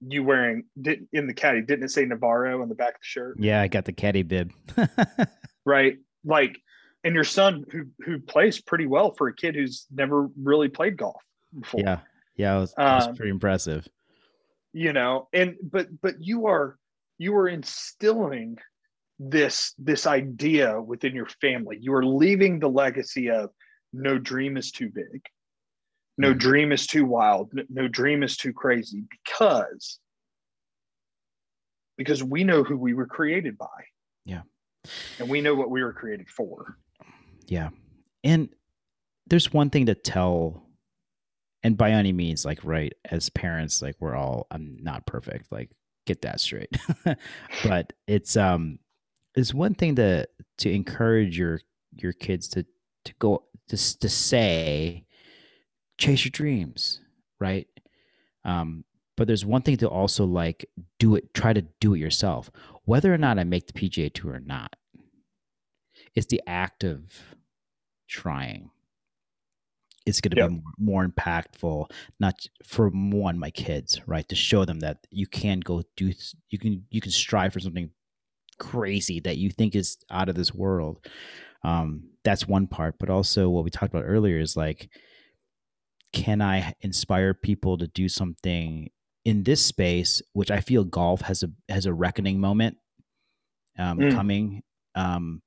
you 0.00 0.22
wearing 0.24 0.64
did 0.80 1.06
in 1.12 1.26
the 1.26 1.34
caddy, 1.34 1.60
didn't 1.62 1.84
it 1.84 1.90
say 1.90 2.04
Navarro 2.04 2.62
on 2.62 2.68
the 2.68 2.74
back 2.74 2.94
of 2.94 3.00
the 3.00 3.04
shirt? 3.04 3.36
Yeah. 3.38 3.60
I 3.60 3.68
got 3.68 3.84
the 3.84 3.92
caddy 3.92 4.22
bib. 4.22 4.52
right? 5.64 5.98
Like, 6.24 6.58
and 7.04 7.14
your 7.14 7.24
son 7.24 7.64
who 7.70 7.84
who 8.04 8.18
plays 8.18 8.60
pretty 8.60 8.86
well 8.86 9.12
for 9.12 9.28
a 9.28 9.34
kid 9.34 9.54
who's 9.54 9.86
never 9.90 10.28
really 10.40 10.68
played 10.68 10.96
golf 10.96 11.22
before. 11.58 11.80
yeah. 11.80 11.98
Yeah. 12.36 12.56
It 12.56 12.60
was, 12.60 12.74
it 12.78 12.82
was 12.82 13.06
Um, 13.08 13.16
pretty 13.16 13.30
impressive. 13.30 13.86
You 14.72 14.92
know, 14.92 15.28
and 15.32 15.56
but 15.62 15.88
but 16.00 16.16
you 16.20 16.46
are 16.46 16.78
you 17.18 17.34
are 17.36 17.48
instilling 17.48 18.56
this 19.18 19.74
this 19.78 20.06
idea 20.06 20.80
within 20.80 21.14
your 21.14 21.26
family. 21.40 21.76
You 21.80 21.92
are 21.94 22.04
leaving 22.04 22.58
the 22.58 22.68
legacy 22.70 23.30
of 23.30 23.50
no 23.92 24.18
dream 24.18 24.56
is 24.56 24.70
too 24.70 24.88
big. 24.88 25.22
No 26.20 26.34
dream 26.34 26.70
is 26.70 26.86
too 26.86 27.04
wild. 27.04 27.50
No 27.70 27.88
dream 27.88 28.22
is 28.22 28.36
too 28.36 28.52
crazy 28.52 29.04
because 29.10 29.98
because 31.96 32.22
we 32.22 32.44
know 32.44 32.62
who 32.62 32.76
we 32.76 32.94
were 32.94 33.06
created 33.06 33.56
by. 33.56 33.66
Yeah. 34.24 34.42
And 35.18 35.28
we 35.28 35.40
know 35.40 35.54
what 35.54 35.70
we 35.70 35.82
were 35.82 35.92
created 35.92 36.28
for. 36.28 36.76
Yeah. 37.46 37.70
And 38.24 38.48
there's 39.26 39.52
one 39.52 39.70
thing 39.70 39.86
to 39.86 39.94
tell, 39.94 40.66
and 41.62 41.76
by 41.76 41.90
any 41.90 42.12
means, 42.12 42.44
like, 42.44 42.64
right, 42.64 42.92
as 43.10 43.28
parents, 43.30 43.82
like, 43.82 43.96
we're 44.00 44.14
all, 44.14 44.46
I'm 44.50 44.78
not 44.80 45.06
perfect. 45.06 45.52
Like, 45.52 45.70
get 46.06 46.22
that 46.22 46.40
straight. 46.40 46.74
but 47.64 47.92
it's, 48.06 48.36
um, 48.36 48.78
it's 49.34 49.54
one 49.54 49.74
thing 49.74 49.96
to 49.96 50.26
to 50.58 50.70
encourage 50.70 51.38
your 51.38 51.60
your 51.92 52.12
kids 52.12 52.48
to 52.48 52.66
to 53.04 53.14
go 53.18 53.44
to 53.68 53.98
to 53.98 54.08
say 54.08 55.04
chase 56.00 56.24
your 56.24 56.30
dreams, 56.30 57.00
right? 57.38 57.68
Um, 58.44 58.84
but 59.16 59.26
there's 59.26 59.44
one 59.44 59.62
thing 59.62 59.76
to 59.76 59.88
also 59.88 60.24
like 60.24 60.64
do 60.98 61.14
it, 61.14 61.32
try 61.34 61.52
to 61.52 61.62
do 61.78 61.94
it 61.94 61.98
yourself, 61.98 62.50
whether 62.86 63.12
or 63.12 63.18
not 63.18 63.38
I 63.38 63.44
make 63.44 63.66
the 63.66 63.74
PGA 63.74 64.12
tour 64.12 64.32
or 64.32 64.40
not. 64.40 64.74
It's 66.14 66.26
the 66.26 66.40
act 66.46 66.82
of 66.82 67.02
trying. 68.08 68.70
It's 70.06 70.22
going 70.22 70.30
to 70.30 70.38
yep. 70.38 70.48
be 70.48 70.62
more, 70.78 71.04
more 71.04 71.06
impactful, 71.06 71.90
not 72.18 72.46
for 72.64 72.88
one 72.88 73.38
my 73.38 73.50
kids, 73.50 74.00
right? 74.06 74.26
To 74.30 74.34
show 74.34 74.64
them 74.64 74.80
that 74.80 75.06
you 75.10 75.26
can 75.26 75.60
go 75.60 75.82
do, 75.96 76.12
you 76.48 76.58
can 76.58 76.86
you 76.90 77.02
can 77.02 77.12
strive 77.12 77.52
for 77.52 77.60
something 77.60 77.90
crazy 78.58 79.20
that 79.20 79.36
you 79.36 79.50
think 79.50 79.76
is 79.76 79.98
out 80.10 80.30
of 80.30 80.34
this 80.34 80.54
world. 80.54 81.06
Um, 81.62 82.04
that's 82.24 82.48
one 82.48 82.66
part, 82.66 82.98
but 82.98 83.10
also 83.10 83.50
what 83.50 83.64
we 83.64 83.70
talked 83.70 83.92
about 83.92 84.06
earlier 84.06 84.40
is 84.40 84.56
like 84.56 84.88
can 86.12 86.42
I 86.42 86.74
inspire 86.80 87.34
people 87.34 87.78
to 87.78 87.86
do 87.86 88.08
something 88.08 88.90
in 89.24 89.44
this 89.44 89.64
space, 89.64 90.22
which 90.32 90.50
I 90.50 90.60
feel 90.60 90.84
golf 90.84 91.20
has 91.22 91.42
a 91.42 91.50
has 91.68 91.86
a 91.86 91.92
reckoning 91.92 92.40
moment 92.40 92.76
um, 93.78 93.98
mm. 93.98 94.12
coming. 94.12 94.62
Um, 94.94 95.42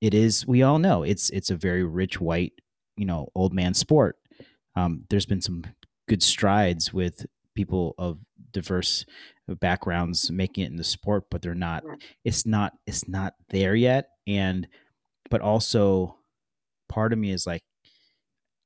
it 0.00 0.14
is 0.14 0.46
we 0.46 0.62
all 0.62 0.78
know 0.78 1.02
it's 1.02 1.30
it's 1.30 1.50
a 1.50 1.56
very 1.56 1.84
rich 1.84 2.20
white 2.20 2.52
you 2.96 3.06
know 3.06 3.28
old 3.34 3.54
man 3.54 3.74
sport. 3.74 4.16
Um, 4.76 5.04
there's 5.08 5.26
been 5.26 5.40
some 5.40 5.64
good 6.08 6.22
strides 6.22 6.92
with 6.92 7.26
people 7.54 7.94
of 7.98 8.18
diverse 8.52 9.06
backgrounds 9.48 10.30
making 10.30 10.64
it 10.64 10.70
in 10.70 10.76
the 10.76 10.84
sport, 10.84 11.24
but 11.30 11.42
they're 11.42 11.54
not. 11.54 11.84
It's 12.24 12.46
not. 12.46 12.72
It's 12.86 13.08
not 13.08 13.34
there 13.50 13.74
yet, 13.74 14.08
and 14.26 14.66
but 15.30 15.40
also 15.40 16.16
part 16.88 17.12
of 17.12 17.18
me 17.18 17.30
is 17.30 17.46
like 17.46 17.62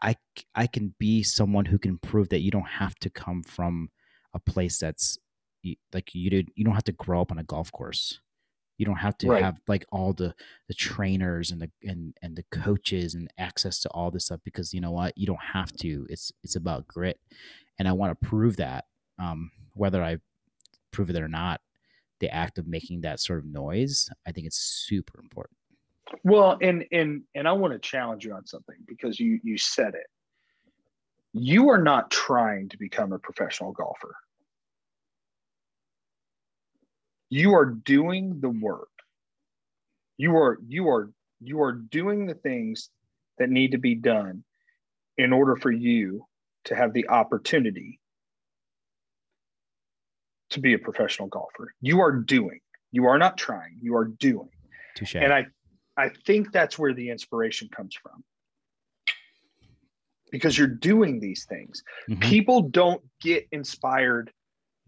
I 0.03 0.17
I 0.55 0.67
can 0.67 0.95
be 0.99 1.23
someone 1.23 1.65
who 1.65 1.79
can 1.79 1.99
prove 1.99 2.29
that 2.31 2.41
you 2.41 2.51
don't 2.51 2.63
have 2.63 2.95
to 2.97 3.11
come 3.11 3.43
from 3.43 3.91
a 4.35 4.39
place 4.39 4.79
that's 4.79 5.19
like 5.93 6.15
you 6.15 6.31
did 6.31 6.51
you 6.55 6.65
don't 6.65 6.75
have 6.75 6.85
to 6.85 6.93
grow 6.93 7.21
up 7.21 7.33
on 7.33 7.39
a 7.39 7.45
golf 7.45 7.73
course. 7.73 8.21
You 8.77 8.87
don't 8.87 8.97
have 8.97 9.19
to 9.19 9.29
right. 9.29 9.43
have 9.43 9.59
like 9.67 9.85
all 9.91 10.13
the 10.13 10.35
the 10.69 10.75
trainers 10.75 11.51
and 11.51 11.61
the 11.61 11.71
and 11.83 12.15
and 12.23 12.37
the 12.37 12.45
coaches 12.53 13.15
and 13.15 13.29
access 13.37 13.81
to 13.81 13.89
all 13.91 14.11
this 14.11 14.27
stuff 14.27 14.41
because 14.45 14.73
you 14.73 14.81
know 14.81 14.93
what 14.93 15.19
you 15.19 15.27
don't 15.27 15.43
have 15.53 15.73
to. 15.79 16.07
It's 16.09 16.31
it's 16.45 16.55
about 16.55 16.87
grit, 16.87 17.19
and 17.79 17.89
I 17.89 17.93
want 17.93 18.19
to 18.19 18.27
prove 18.27 18.57
that. 18.57 18.85
Um, 19.19 19.51
whether 19.75 20.03
I 20.03 20.19
prove 20.93 21.11
it 21.11 21.17
or 21.17 21.29
not, 21.29 21.61
the 22.21 22.33
act 22.33 22.59
of 22.59 22.69
making 22.69 23.01
that 23.01 23.19
sort 23.19 23.41
of 23.41 23.47
noise, 23.47 24.09
I 24.27 24.33
think 24.33 24.47
it's 24.47 24.59
super 24.59 25.21
important. 25.21 25.58
Well, 26.29 26.59
and 26.61 26.85
and 26.93 27.23
and 27.35 27.49
I 27.49 27.53
want 27.53 27.73
to 27.73 27.79
challenge 27.79 28.25
you 28.25 28.35
on 28.35 28.47
something 28.47 28.77
because 28.87 29.19
you 29.19 29.41
you 29.43 29.57
said 29.57 29.95
it. 29.95 30.07
You 31.33 31.71
are 31.71 31.83
not 31.83 32.11
trying 32.11 32.69
to 32.71 32.77
become 32.77 33.13
a 33.13 33.19
professional 33.19 33.73
golfer. 33.73 34.15
You 37.31 37.55
are 37.55 37.67
doing 37.67 38.41
the 38.41 38.51
work. 38.51 38.91
You 40.19 40.37
are 40.37 40.59
you 40.67 40.89
are 40.89 41.11
you 41.41 41.63
are 41.63 41.73
doing 41.73 42.27
the 42.27 42.35
things 42.35 42.91
that 43.39 43.49
need 43.49 43.73
to 43.73 43.79
be 43.79 43.95
done 43.95 44.45
in 45.17 45.33
order 45.33 45.57
for 45.57 45.71
you 45.71 46.27
to 46.65 46.75
have 46.75 46.93
the 46.93 47.09
opportunity 47.09 48.01
to 50.51 50.61
be 50.61 50.75
a 50.75 50.79
professional 50.79 51.29
golfer. 51.29 51.73
You 51.81 52.01
are 52.01 52.13
doing. 52.13 52.61
You 52.91 53.07
are 53.07 53.19
not 53.19 53.39
trying. 53.39 53.79
You 53.81 53.97
are 53.97 54.07
doing. 54.07 54.51
Touche. 54.95 55.17
And 55.17 55.33
I 55.33 55.47
I 55.99 56.11
think 56.27 56.53
that's 56.53 56.79
where 56.79 56.95
the 56.95 57.11
inspiration 57.11 57.69
comes 57.69 57.95
from. 58.01 58.23
Because 60.31 60.57
you're 60.57 60.69
doing 60.69 61.19
these 61.19 61.45
things. 61.47 61.83
Mm-hmm. 62.09 62.21
People 62.21 62.63
don't 62.63 63.03
get 63.21 63.49
inspired 63.51 64.31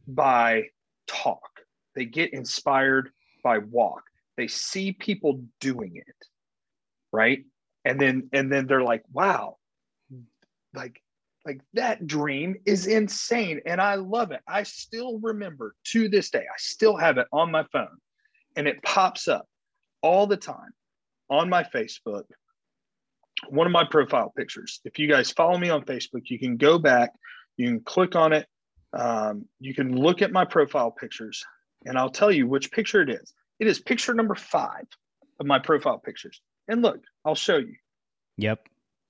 by 0.07 0.65
talk, 1.07 1.49
they 1.95 2.05
get 2.05 2.33
inspired 2.33 3.11
by 3.43 3.59
walk. 3.59 4.03
They 4.37 4.47
see 4.47 4.93
people 4.93 5.43
doing 5.61 5.97
it, 5.97 6.27
right? 7.13 7.45
And 7.85 8.01
then 8.01 8.31
and 8.33 8.51
then 8.51 8.67
they're 8.67 8.83
like, 8.83 9.03
wow, 9.13 9.57
like 10.73 11.03
like 11.45 11.61
that 11.73 12.07
dream 12.07 12.57
is 12.67 12.87
insane 12.87 13.61
and 13.67 13.81
I 13.81 13.97
love 13.97 14.31
it. 14.31 14.41
I 14.47 14.63
still 14.63 15.19
remember 15.21 15.75
to 15.87 16.09
this 16.09 16.31
day, 16.31 16.41
I 16.43 16.59
still 16.59 16.97
have 16.97 17.19
it 17.19 17.27
on 17.33 17.51
my 17.51 17.65
phone 17.73 17.97
and 18.57 18.69
it 18.69 18.83
pops 18.83 19.27
up 19.27 19.47
all 20.03 20.27
the 20.27 20.37
time 20.37 20.73
on 21.31 21.49
my 21.49 21.63
Facebook, 21.63 22.25
one 23.49 23.67
of 23.67 23.73
my 23.73 23.85
profile 23.85 24.33
pictures. 24.37 24.81
If 24.85 24.99
you 24.99 25.09
guys 25.09 25.31
follow 25.31 25.57
me 25.57 25.71
on 25.71 25.83
Facebook, 25.83 26.29
you 26.29 26.39
can 26.39 26.57
go 26.57 26.79
back, 26.79 27.13
you 27.57 27.69
can 27.69 27.81
click 27.81 28.17
on 28.17 28.33
it, 28.33 28.47
um, 28.93 29.47
you 29.61 29.73
can 29.73 29.97
look 29.97 30.21
at 30.21 30.33
my 30.33 30.45
profile 30.45 30.91
pictures, 30.91 31.43
and 31.87 31.97
I'll 31.97 32.11
tell 32.11 32.33
you 32.33 32.47
which 32.47 32.71
picture 32.73 33.01
it 33.01 33.09
is. 33.09 33.33
It 33.61 33.67
is 33.67 33.81
picture 33.81 34.13
number 34.13 34.35
five 34.35 34.87
of 35.39 35.47
my 35.47 35.59
profile 35.59 35.99
pictures. 35.99 36.41
And 36.69 36.83
look, 36.83 37.01
I'll 37.25 37.35
show 37.35 37.57
you. 37.57 37.77
Yep. 38.37 38.69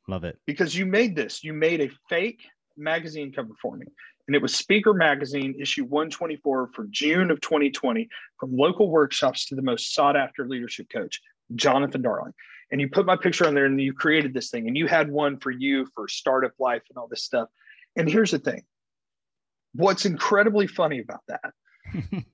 Love 0.08 0.24
it. 0.24 0.38
Because 0.46 0.76
you 0.76 0.86
made 0.86 1.16
this, 1.16 1.42
you 1.42 1.52
made 1.52 1.80
a 1.80 1.90
fake 2.08 2.42
magazine 2.76 3.32
cover 3.32 3.52
for 3.60 3.76
me. 3.76 3.86
And 4.26 4.36
it 4.36 4.42
was 4.42 4.54
Speaker 4.54 4.94
Magazine, 4.94 5.54
issue 5.60 5.84
124 5.84 6.70
for 6.74 6.86
June 6.90 7.30
of 7.30 7.40
2020, 7.40 8.08
from 8.38 8.56
local 8.56 8.90
workshops 8.90 9.46
to 9.46 9.56
the 9.56 9.62
most 9.62 9.94
sought 9.94 10.16
after 10.16 10.46
leadership 10.46 10.88
coach. 10.92 11.20
Jonathan 11.54 12.02
Darling. 12.02 12.32
And 12.70 12.80
you 12.80 12.88
put 12.88 13.06
my 13.06 13.16
picture 13.16 13.46
on 13.46 13.54
there 13.54 13.66
and 13.66 13.80
you 13.80 13.92
created 13.92 14.32
this 14.32 14.50
thing 14.50 14.68
and 14.68 14.76
you 14.76 14.86
had 14.86 15.10
one 15.10 15.38
for 15.38 15.50
you 15.50 15.86
for 15.94 16.06
startup 16.06 16.52
life 16.58 16.82
and 16.88 16.98
all 16.98 17.08
this 17.08 17.24
stuff. 17.24 17.48
And 17.96 18.08
here's 18.08 18.30
the 18.30 18.38
thing 18.38 18.62
what's 19.74 20.04
incredibly 20.04 20.66
funny 20.66 21.00
about 21.00 21.22
that 21.28 21.52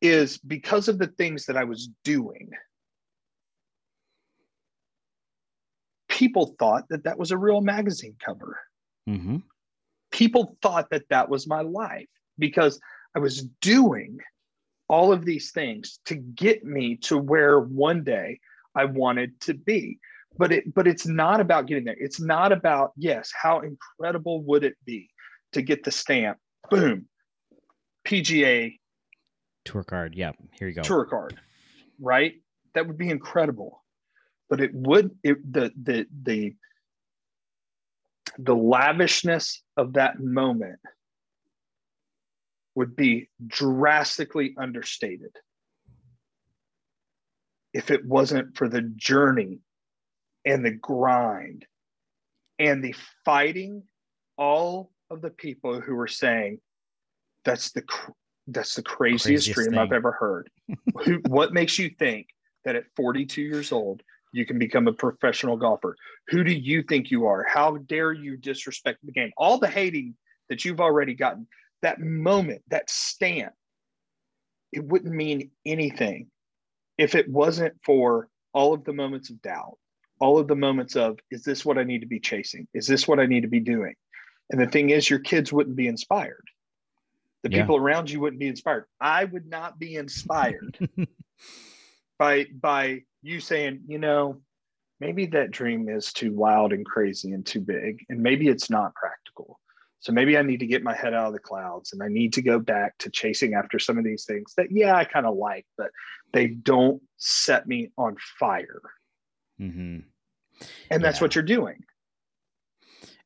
is 0.00 0.38
because 0.38 0.88
of 0.88 0.98
the 0.98 1.06
things 1.06 1.46
that 1.46 1.56
I 1.56 1.64
was 1.64 1.88
doing, 2.04 2.50
people 6.08 6.54
thought 6.58 6.88
that 6.90 7.04
that 7.04 7.18
was 7.18 7.30
a 7.30 7.38
real 7.38 7.60
magazine 7.60 8.16
cover. 8.24 8.58
Mm-hmm. 9.08 9.38
People 10.10 10.56
thought 10.60 10.90
that 10.90 11.08
that 11.08 11.28
was 11.28 11.46
my 11.46 11.62
life 11.62 12.08
because 12.38 12.80
I 13.14 13.18
was 13.18 13.42
doing 13.60 14.18
all 14.92 15.10
of 15.10 15.24
these 15.24 15.50
things 15.52 15.98
to 16.04 16.14
get 16.14 16.64
me 16.64 16.96
to 16.96 17.16
where 17.16 17.58
one 17.58 18.04
day 18.04 18.38
I 18.74 18.84
wanted 18.84 19.40
to 19.40 19.54
be. 19.54 19.98
But 20.36 20.52
it 20.52 20.74
but 20.74 20.86
it's 20.86 21.06
not 21.06 21.40
about 21.40 21.66
getting 21.66 21.84
there. 21.84 21.96
It's 21.98 22.20
not 22.20 22.52
about 22.52 22.92
yes, 22.96 23.32
how 23.34 23.60
incredible 23.60 24.42
would 24.42 24.64
it 24.64 24.76
be 24.84 25.08
to 25.52 25.62
get 25.62 25.82
the 25.82 25.90
stamp, 25.90 26.38
boom, 26.70 27.06
PGA 28.06 28.78
tour 29.64 29.82
card. 29.82 30.14
Yep, 30.14 30.36
here 30.58 30.68
you 30.68 30.74
go. 30.74 30.82
Tour 30.82 31.04
card, 31.04 31.38
right? 32.00 32.34
That 32.74 32.86
would 32.86 32.98
be 32.98 33.10
incredible. 33.10 33.82
But 34.48 34.60
it 34.60 34.74
would 34.74 35.10
it 35.22 35.52
the 35.52 35.72
the 35.82 36.06
the 36.22 36.54
the 38.38 38.54
lavishness 38.54 39.62
of 39.76 39.94
that 39.94 40.20
moment 40.20 40.78
would 42.74 42.96
be 42.96 43.28
drastically 43.46 44.54
understated 44.58 45.36
if 47.72 47.90
it 47.90 48.04
wasn't 48.04 48.56
for 48.56 48.68
the 48.68 48.82
journey 48.96 49.60
and 50.44 50.64
the 50.64 50.72
grind 50.72 51.66
and 52.58 52.82
the 52.82 52.94
fighting 53.24 53.82
all 54.36 54.90
of 55.10 55.20
the 55.20 55.30
people 55.30 55.80
who 55.80 55.94
were 55.94 56.08
saying 56.08 56.58
that's 57.44 57.72
the 57.72 57.82
that's 58.48 58.74
the 58.74 58.82
craziest, 58.82 59.24
craziest 59.24 59.54
dream 59.54 59.70
thing. 59.70 59.78
I've 59.78 59.92
ever 59.92 60.12
heard. 60.12 60.50
who, 61.04 61.20
what 61.28 61.52
makes 61.52 61.78
you 61.78 61.90
think 61.98 62.28
that 62.64 62.76
at 62.76 62.84
42 62.96 63.40
years 63.40 63.72
old 63.72 64.02
you 64.32 64.46
can 64.46 64.58
become 64.58 64.88
a 64.88 64.92
professional 64.92 65.56
golfer? 65.56 65.96
Who 66.28 66.42
do 66.42 66.52
you 66.52 66.82
think 66.82 67.10
you 67.10 67.26
are? 67.26 67.44
How 67.44 67.76
dare 67.76 68.12
you 68.12 68.36
disrespect 68.36 68.98
the 69.04 69.12
game? 69.12 69.30
All 69.36 69.58
the 69.58 69.68
hating 69.68 70.14
that 70.48 70.64
you've 70.64 70.80
already 70.80 71.14
gotten 71.14 71.46
that 71.82 72.00
moment, 72.00 72.62
that 72.68 72.88
stamp, 72.88 73.52
it 74.72 74.84
wouldn't 74.84 75.14
mean 75.14 75.50
anything 75.66 76.28
if 76.98 77.14
it 77.14 77.28
wasn't 77.28 77.74
for 77.84 78.28
all 78.52 78.74
of 78.74 78.84
the 78.84 78.92
moments 78.92 79.30
of 79.30 79.40
doubt, 79.42 79.78
all 80.20 80.38
of 80.38 80.48
the 80.48 80.56
moments 80.56 80.96
of, 80.96 81.18
is 81.30 81.42
this 81.42 81.64
what 81.64 81.78
I 81.78 81.84
need 81.84 82.00
to 82.00 82.06
be 82.06 82.20
chasing? 82.20 82.68
Is 82.74 82.86
this 82.86 83.08
what 83.08 83.18
I 83.18 83.26
need 83.26 83.42
to 83.42 83.48
be 83.48 83.60
doing? 83.60 83.94
And 84.50 84.60
the 84.60 84.66
thing 84.66 84.90
is, 84.90 85.08
your 85.08 85.18
kids 85.18 85.52
wouldn't 85.52 85.76
be 85.76 85.88
inspired. 85.88 86.44
The 87.42 87.50
yeah. 87.50 87.62
people 87.62 87.76
around 87.76 88.10
you 88.10 88.20
wouldn't 88.20 88.40
be 88.40 88.46
inspired. 88.46 88.84
I 89.00 89.24
would 89.24 89.46
not 89.46 89.78
be 89.78 89.96
inspired 89.96 90.78
by 92.18 92.46
by 92.60 93.02
you 93.22 93.40
saying, 93.40 93.80
you 93.88 93.98
know, 93.98 94.40
maybe 95.00 95.26
that 95.26 95.50
dream 95.50 95.88
is 95.88 96.12
too 96.12 96.32
wild 96.32 96.72
and 96.72 96.86
crazy 96.86 97.32
and 97.32 97.44
too 97.44 97.60
big, 97.60 98.04
and 98.08 98.20
maybe 98.20 98.46
it's 98.46 98.70
not 98.70 98.94
practical. 98.94 99.58
So 100.02 100.12
maybe 100.12 100.36
I 100.36 100.42
need 100.42 100.58
to 100.60 100.66
get 100.66 100.82
my 100.82 100.94
head 100.96 101.14
out 101.14 101.28
of 101.28 101.32
the 101.32 101.38
clouds 101.38 101.92
and 101.92 102.02
I 102.02 102.08
need 102.08 102.32
to 102.32 102.42
go 102.42 102.58
back 102.58 102.98
to 102.98 103.08
chasing 103.10 103.54
after 103.54 103.78
some 103.78 103.98
of 103.98 104.04
these 104.04 104.24
things 104.24 104.52
that, 104.56 104.66
yeah, 104.72 104.96
I 104.96 105.04
kind 105.04 105.26
of 105.26 105.36
like, 105.36 105.64
but 105.78 105.92
they 106.32 106.48
don't 106.48 107.00
set 107.18 107.68
me 107.68 107.92
on 107.96 108.16
fire. 108.38 108.82
Mm-hmm. 109.60 109.98
And 110.90 111.04
that's 111.04 111.20
Yeah. 111.20 111.24
what 111.24 111.34
you're 111.36 111.44
doing. 111.44 111.84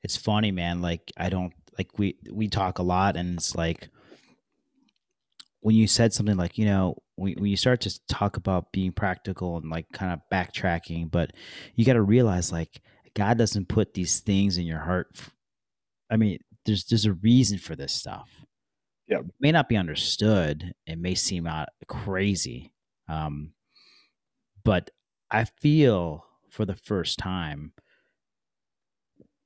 It's 0.03 0.17
funny, 0.19 0.53
man. 0.53 0.83
Like 0.83 1.11
I 1.17 1.31
don't 1.31 1.55
like 1.79 1.99
we 1.99 2.17
we 2.31 2.47
talk 2.49 2.79
a 2.79 2.83
lot, 2.83 3.17
and 3.17 3.39
it's 3.39 3.55
like 3.57 3.89
when 5.61 5.75
you 5.75 5.87
said 5.87 6.13
something 6.13 6.37
like 6.37 6.59
you 6.59 6.67
know 6.67 6.97
when, 7.17 7.35
when 7.39 7.51
you 7.51 7.57
start 7.57 7.81
to 7.83 8.07
talk 8.07 8.37
about 8.37 8.71
being 8.71 8.93
practical 8.93 9.57
and 9.57 9.71
like 9.71 9.87
kind 9.93 10.13
of 10.13 10.21
backtracking, 10.33 11.11
but 11.11 11.33
you 11.75 11.85
got 11.85 11.95
to 11.95 12.03
realize 12.03 12.53
like 12.53 12.81
God 13.15 13.39
doesn't 13.39 13.69
put 13.69 13.95
these 13.95 14.21
things 14.21 14.59
in 14.59 14.67
your 14.67 14.79
heart. 14.81 15.09
I 16.09 16.17
mean, 16.17 16.39
there's 16.67 16.85
there's 16.85 17.07
a 17.07 17.13
reason 17.15 17.59
for 17.59 17.75
this 17.75 17.93
stuff. 17.93 18.29
Yep. 19.09 19.21
It 19.21 19.35
may 19.41 19.53
not 19.53 19.69
be 19.69 19.77
understood. 19.77 20.75
It 20.87 20.99
may 20.99 21.15
seem 21.15 21.47
out 21.47 21.69
crazy, 21.87 22.73
um, 23.09 23.53
but 24.65 24.91
I 25.31 25.45
feel 25.45 26.25
for 26.51 26.65
the 26.65 26.75
first 26.75 27.19
time 27.19 27.73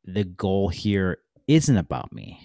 the 0.04 0.24
goal 0.24 0.68
here 0.68 1.18
isn't 1.46 1.76
about 1.76 2.12
me. 2.12 2.40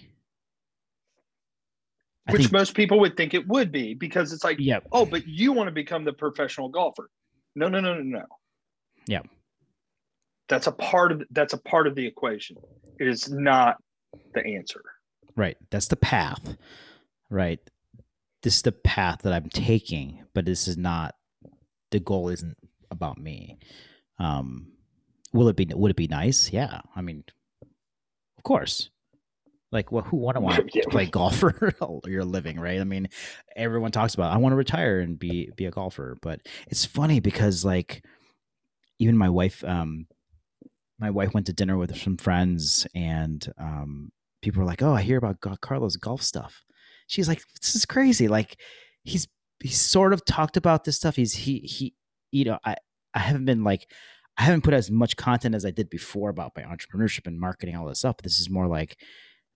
I 2.28 2.32
Which 2.32 2.42
think, 2.42 2.52
most 2.52 2.74
people 2.74 2.98
would 3.00 3.16
think 3.16 3.34
it 3.34 3.46
would 3.46 3.70
be 3.70 3.94
because 3.94 4.32
it's 4.32 4.44
like, 4.44 4.58
yeah, 4.58 4.80
oh, 4.92 5.06
but 5.06 5.26
you 5.26 5.52
want 5.52 5.68
to 5.68 5.72
become 5.72 6.04
the 6.04 6.12
professional 6.12 6.68
golfer. 6.68 7.08
No, 7.54 7.68
no, 7.68 7.80
no, 7.80 7.94
no, 7.94 8.02
no. 8.02 8.24
Yeah. 9.06 9.22
That's 10.48 10.66
a 10.66 10.72
part 10.72 11.12
of 11.12 11.22
that's 11.30 11.54
a 11.54 11.58
part 11.58 11.86
of 11.86 11.94
the 11.94 12.06
equation. 12.06 12.56
It 12.98 13.08
is 13.08 13.30
not 13.30 13.76
the 14.34 14.44
answer. 14.56 14.82
right. 15.36 15.56
That's 15.70 15.88
the 15.88 15.96
path, 15.96 16.56
right? 17.30 17.60
This 18.42 18.56
is 18.56 18.62
the 18.62 18.72
path 18.72 19.22
that 19.22 19.32
I'm 19.32 19.48
taking, 19.50 20.24
but 20.34 20.44
this 20.44 20.68
is 20.68 20.76
not 20.76 21.14
the 21.90 22.00
goal. 22.00 22.28
Isn't 22.28 22.56
about 22.90 23.18
me. 23.18 23.58
Um, 24.18 24.72
will 25.32 25.48
it 25.48 25.56
be? 25.56 25.66
Would 25.72 25.90
it 25.90 25.96
be 25.96 26.06
nice? 26.08 26.52
Yeah. 26.52 26.80
I 26.94 27.00
mean, 27.00 27.24
of 28.38 28.44
course. 28.44 28.90
Like, 29.72 29.90
well, 29.90 30.04
who 30.04 30.18
wouldn't 30.18 30.44
want 30.44 30.70
to 30.72 30.82
play 30.90 31.06
golf 31.06 31.38
for 31.38 31.72
your 32.06 32.24
living, 32.24 32.60
right? 32.60 32.80
I 32.80 32.84
mean, 32.84 33.08
everyone 33.56 33.90
talks 33.90 34.14
about 34.14 34.32
I 34.32 34.36
want 34.36 34.52
to 34.52 34.56
retire 34.56 35.00
and 35.00 35.18
be 35.18 35.50
be 35.56 35.66
a 35.66 35.70
golfer, 35.70 36.16
but 36.22 36.40
it's 36.68 36.84
funny 36.84 37.20
because 37.20 37.64
like 37.64 38.04
even 38.98 39.16
my 39.18 39.28
wife, 39.28 39.64
um, 39.64 40.06
my 40.98 41.10
wife 41.10 41.34
went 41.34 41.46
to 41.46 41.52
dinner 41.52 41.76
with 41.76 41.96
some 41.96 42.16
friends, 42.16 42.86
and 42.94 43.46
um, 43.58 44.10
people 44.42 44.60
were 44.60 44.66
like, 44.66 44.82
"Oh, 44.82 44.92
I 44.94 45.02
hear 45.02 45.18
about 45.18 45.40
Carlo's 45.60 45.96
golf 45.96 46.22
stuff." 46.22 46.62
She's 47.06 47.28
like, 47.28 47.42
"This 47.60 47.74
is 47.74 47.84
crazy." 47.84 48.28
Like, 48.28 48.56
he's 49.04 49.28
he's 49.62 49.80
sort 49.80 50.12
of 50.12 50.24
talked 50.24 50.56
about 50.56 50.84
this 50.84 50.96
stuff. 50.96 51.16
He's 51.16 51.34
he 51.34 51.58
he, 51.60 51.94
you 52.32 52.44
know, 52.44 52.58
I 52.64 52.76
I 53.14 53.20
haven't 53.20 53.44
been 53.44 53.64
like. 53.64 53.86
I 54.38 54.42
haven't 54.42 54.64
put 54.64 54.74
as 54.74 54.90
much 54.90 55.16
content 55.16 55.54
as 55.54 55.64
I 55.64 55.70
did 55.70 55.88
before 55.88 56.28
about 56.28 56.52
my 56.54 56.62
entrepreneurship 56.62 57.26
and 57.26 57.40
marketing, 57.40 57.74
all 57.74 57.86
this 57.86 58.00
stuff. 58.00 58.18
This 58.18 58.38
is 58.38 58.50
more 58.50 58.66
like 58.66 58.98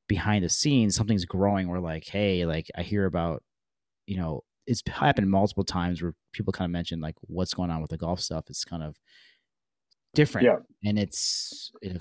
behind 0.09 0.45
the 0.45 0.49
scenes, 0.49 0.97
something's 0.97 1.25
growing. 1.25 1.69
We're 1.69 1.79
like, 1.79 2.05
hey, 2.05 2.45
like 2.45 2.67
I 2.77 2.83
hear 2.83 3.05
about, 3.05 3.45
you 4.07 4.17
know, 4.17 4.43
it's 4.67 4.83
happened 4.89 5.31
multiple 5.31 5.65
times 5.65 6.03
where 6.03 6.15
people 6.33 6.53
kind 6.53 6.65
of 6.67 6.73
mention 6.73 7.01
like 7.01 7.15
what's 7.21 7.55
going 7.55 7.71
on 7.71 7.81
with 7.81 7.91
the 7.91 7.97
golf 7.97 8.21
stuff. 8.21 8.47
It's 8.49 8.65
kind 8.65 8.83
of 8.83 8.97
different, 10.15 10.45
Yeah. 10.47 10.89
and 10.89 10.99
it's 10.99 11.71
it, 11.83 12.01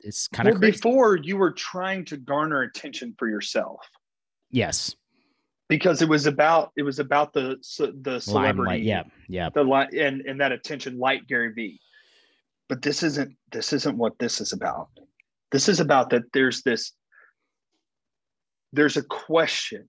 it's 0.00 0.28
kind 0.28 0.46
Well, 0.46 0.54
of 0.54 0.60
crazy. 0.60 0.72
before 0.72 1.16
you 1.16 1.36
were 1.36 1.52
trying 1.52 2.04
to 2.06 2.16
garner 2.16 2.62
attention 2.62 3.14
for 3.18 3.28
yourself 3.28 3.80
yes, 4.50 4.94
because 5.68 6.02
it 6.02 6.08
was 6.08 6.26
about 6.26 6.72
it 6.76 6.82
was 6.82 6.98
about 6.98 7.32
the 7.32 7.56
the 8.02 8.20
celebrity, 8.20 8.58
limelight. 8.58 8.82
Yeah, 8.82 9.04
yeah, 9.28 9.48
the 9.50 9.64
light 9.64 9.92
and 9.92 10.20
and 10.22 10.40
that 10.40 10.52
attention, 10.52 10.98
like 10.98 11.26
Gary 11.26 11.52
Vee. 11.52 11.80
But 12.68 12.82
this 12.82 13.02
isn't 13.02 13.34
this 13.52 13.72
isn't 13.72 13.96
what 13.96 14.18
this 14.18 14.40
is 14.40 14.52
about. 14.52 14.88
This 15.52 15.68
is 15.68 15.80
about 15.80 16.10
that 16.10 16.24
there's 16.32 16.62
this 16.62 16.92
there's 18.72 18.96
a 18.96 19.02
question, 19.04 19.86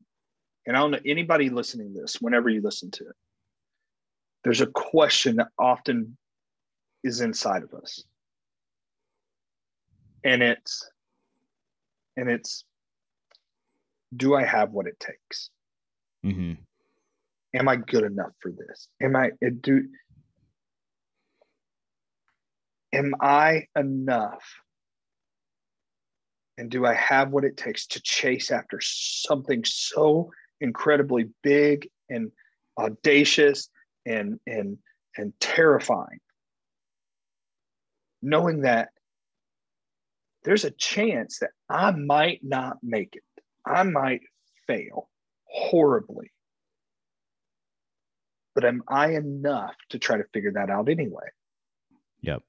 and 0.68 0.78
I 0.78 0.80
don't 0.80 0.92
know 0.92 1.00
anybody 1.06 1.50
listening 1.50 1.94
to 1.94 2.02
this, 2.02 2.22
whenever 2.22 2.50
you 2.50 2.62
listen 2.62 2.92
to 2.92 3.04
it, 3.04 3.16
there's 4.44 4.62
a 4.62 4.68
question 4.68 5.38
that 5.38 5.48
often 5.58 6.18
is 7.06 7.22
inside 7.22 7.62
of 7.64 7.74
us. 7.74 8.04
And 10.24 10.42
it's 10.42 10.90
and 12.18 12.30
it's 12.30 12.66
do 14.16 14.36
I 14.36 14.44
have 14.44 14.72
what 14.72 14.88
it 14.88 15.00
takes? 15.00 15.50
hmm 16.24 16.54
am 17.54 17.70
I 17.70 17.78
good 17.78 18.04
enough 18.04 18.32
for 18.42 18.52
this? 18.52 18.90
Am 19.02 19.16
I 19.16 19.32
it 19.40 19.62
do 19.62 19.88
am 22.92 23.14
I 23.22 23.68
enough? 23.78 24.44
And 26.58 26.72
do 26.72 26.86
I 26.86 26.94
have 26.96 27.32
what 27.32 27.44
it 27.44 27.56
takes 27.56 27.86
to 27.88 28.02
chase 28.02 28.50
after 28.50 28.80
something 28.82 29.64
so 29.66 30.32
incredibly 30.60 31.30
big 31.44 31.88
and 32.10 32.32
audacious 32.80 33.70
and 34.08 34.40
and 34.48 34.80
and 35.18 35.34
terrifying? 35.40 36.20
Knowing 38.26 38.62
that 38.62 38.90
there's 40.44 40.66
a 40.66 40.72
chance 40.72 41.40
that 41.40 41.52
I 41.70 41.92
might 41.92 42.40
not 42.44 42.78
make 42.84 43.16
it. 43.16 43.24
I 43.66 43.84
might 43.84 44.22
fail 44.68 45.10
horribly 45.46 46.32
but 48.56 48.64
am 48.64 48.82
I 48.88 49.12
enough 49.12 49.76
to 49.90 50.00
try 50.00 50.18
to 50.18 50.24
figure 50.34 50.54
that 50.54 50.70
out 50.70 50.90
anyway? 50.90 51.28
Yep. 52.22 52.42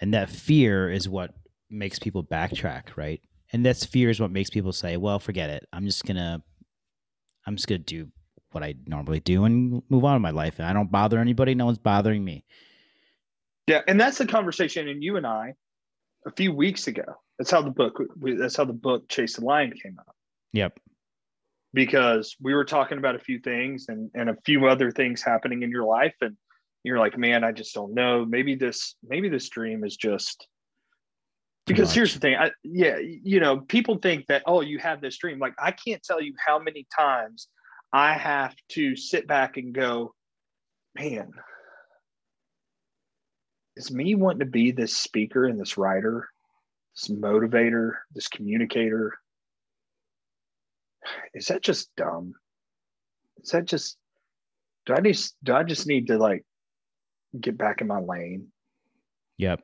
And 0.00 0.14
that 0.14 0.30
fear 0.30 0.90
is 0.90 1.08
what 1.08 1.34
makes 1.68 1.98
people 1.98 2.22
backtrack, 2.22 2.96
right? 2.96 3.20
And 3.52 3.66
that's 3.66 3.84
fear 3.84 4.08
is 4.08 4.20
what 4.20 4.30
makes 4.30 4.50
people 4.50 4.72
say, 4.72 4.96
"Well, 4.96 5.18
forget 5.18 5.50
it. 5.50 5.66
I'm 5.72 5.84
just 5.84 6.04
gonna, 6.04 6.42
I'm 7.46 7.56
just 7.56 7.68
gonna 7.68 7.78
do 7.78 8.08
what 8.52 8.62
I 8.62 8.74
normally 8.86 9.20
do 9.20 9.44
and 9.44 9.82
move 9.88 10.04
on 10.04 10.16
in 10.16 10.22
my 10.22 10.30
life. 10.30 10.58
And 10.58 10.66
I 10.66 10.72
don't 10.72 10.90
bother 10.90 11.18
anybody. 11.18 11.54
No 11.54 11.66
one's 11.66 11.78
bothering 11.78 12.24
me." 12.24 12.44
Yeah, 13.66 13.80
and 13.88 14.00
that's 14.00 14.18
the 14.18 14.26
conversation. 14.26 14.88
And 14.88 15.02
you 15.02 15.16
and 15.16 15.26
I, 15.26 15.54
a 16.26 16.30
few 16.32 16.52
weeks 16.52 16.86
ago, 16.86 17.04
that's 17.38 17.50
how 17.50 17.62
the 17.62 17.70
book. 17.70 18.00
That's 18.20 18.56
how 18.56 18.64
the 18.64 18.72
book 18.72 19.08
Chase 19.08 19.36
the 19.36 19.44
Lion 19.44 19.72
came 19.72 19.96
out 19.98 20.14
Yep. 20.52 20.78
because 21.72 22.36
we 22.40 22.54
were 22.54 22.64
talking 22.64 22.98
about 22.98 23.14
a 23.14 23.18
few 23.18 23.38
things 23.40 23.86
and 23.88 24.10
and 24.14 24.28
a 24.30 24.36
few 24.44 24.66
other 24.66 24.90
things 24.90 25.22
happening 25.22 25.62
in 25.62 25.70
your 25.70 25.84
life, 25.84 26.14
and 26.20 26.36
you're 26.82 26.98
like, 26.98 27.16
man, 27.16 27.44
I 27.44 27.52
just 27.52 27.74
don't 27.74 27.94
know. 27.94 28.24
Maybe 28.24 28.54
this 28.54 28.96
maybe 29.06 29.28
this 29.28 29.48
dream 29.48 29.84
is 29.84 29.96
just 29.96 30.46
because 31.66 31.94
here's 31.94 32.12
the 32.12 32.20
thing 32.20 32.36
I, 32.36 32.50
yeah 32.62 32.98
you 33.00 33.40
know 33.40 33.60
people 33.60 33.96
think 33.96 34.26
that 34.26 34.42
oh 34.46 34.60
you 34.60 34.78
have 34.78 35.00
this 35.00 35.16
dream 35.16 35.38
like 35.38 35.54
i 35.58 35.70
can't 35.70 36.02
tell 36.02 36.20
you 36.20 36.34
how 36.44 36.58
many 36.58 36.86
times 36.94 37.48
i 37.92 38.12
have 38.12 38.54
to 38.72 38.96
sit 38.96 39.26
back 39.26 39.56
and 39.56 39.72
go 39.74 40.14
man 40.94 41.30
is 43.76 43.90
me 43.90 44.14
wanting 44.14 44.40
to 44.40 44.46
be 44.46 44.70
this 44.70 44.96
speaker 44.96 45.46
and 45.46 45.58
this 45.58 45.76
writer 45.76 46.28
this 46.94 47.08
motivator 47.08 47.92
this 48.14 48.28
communicator. 48.28 49.12
Is 51.34 51.46
that 51.46 51.62
just 51.62 51.94
dumb? 51.96 52.34
Is 53.42 53.50
that 53.50 53.66
just 53.66 53.98
do 54.86 54.94
i 54.94 55.00
just 55.00 55.36
do 55.42 55.54
i 55.54 55.62
just 55.62 55.86
need 55.86 56.06
to 56.06 56.18
like 56.18 56.44
get 57.38 57.58
back 57.58 57.80
in 57.80 57.86
my 57.86 58.00
lane? 58.00 58.48
Yep. 59.38 59.62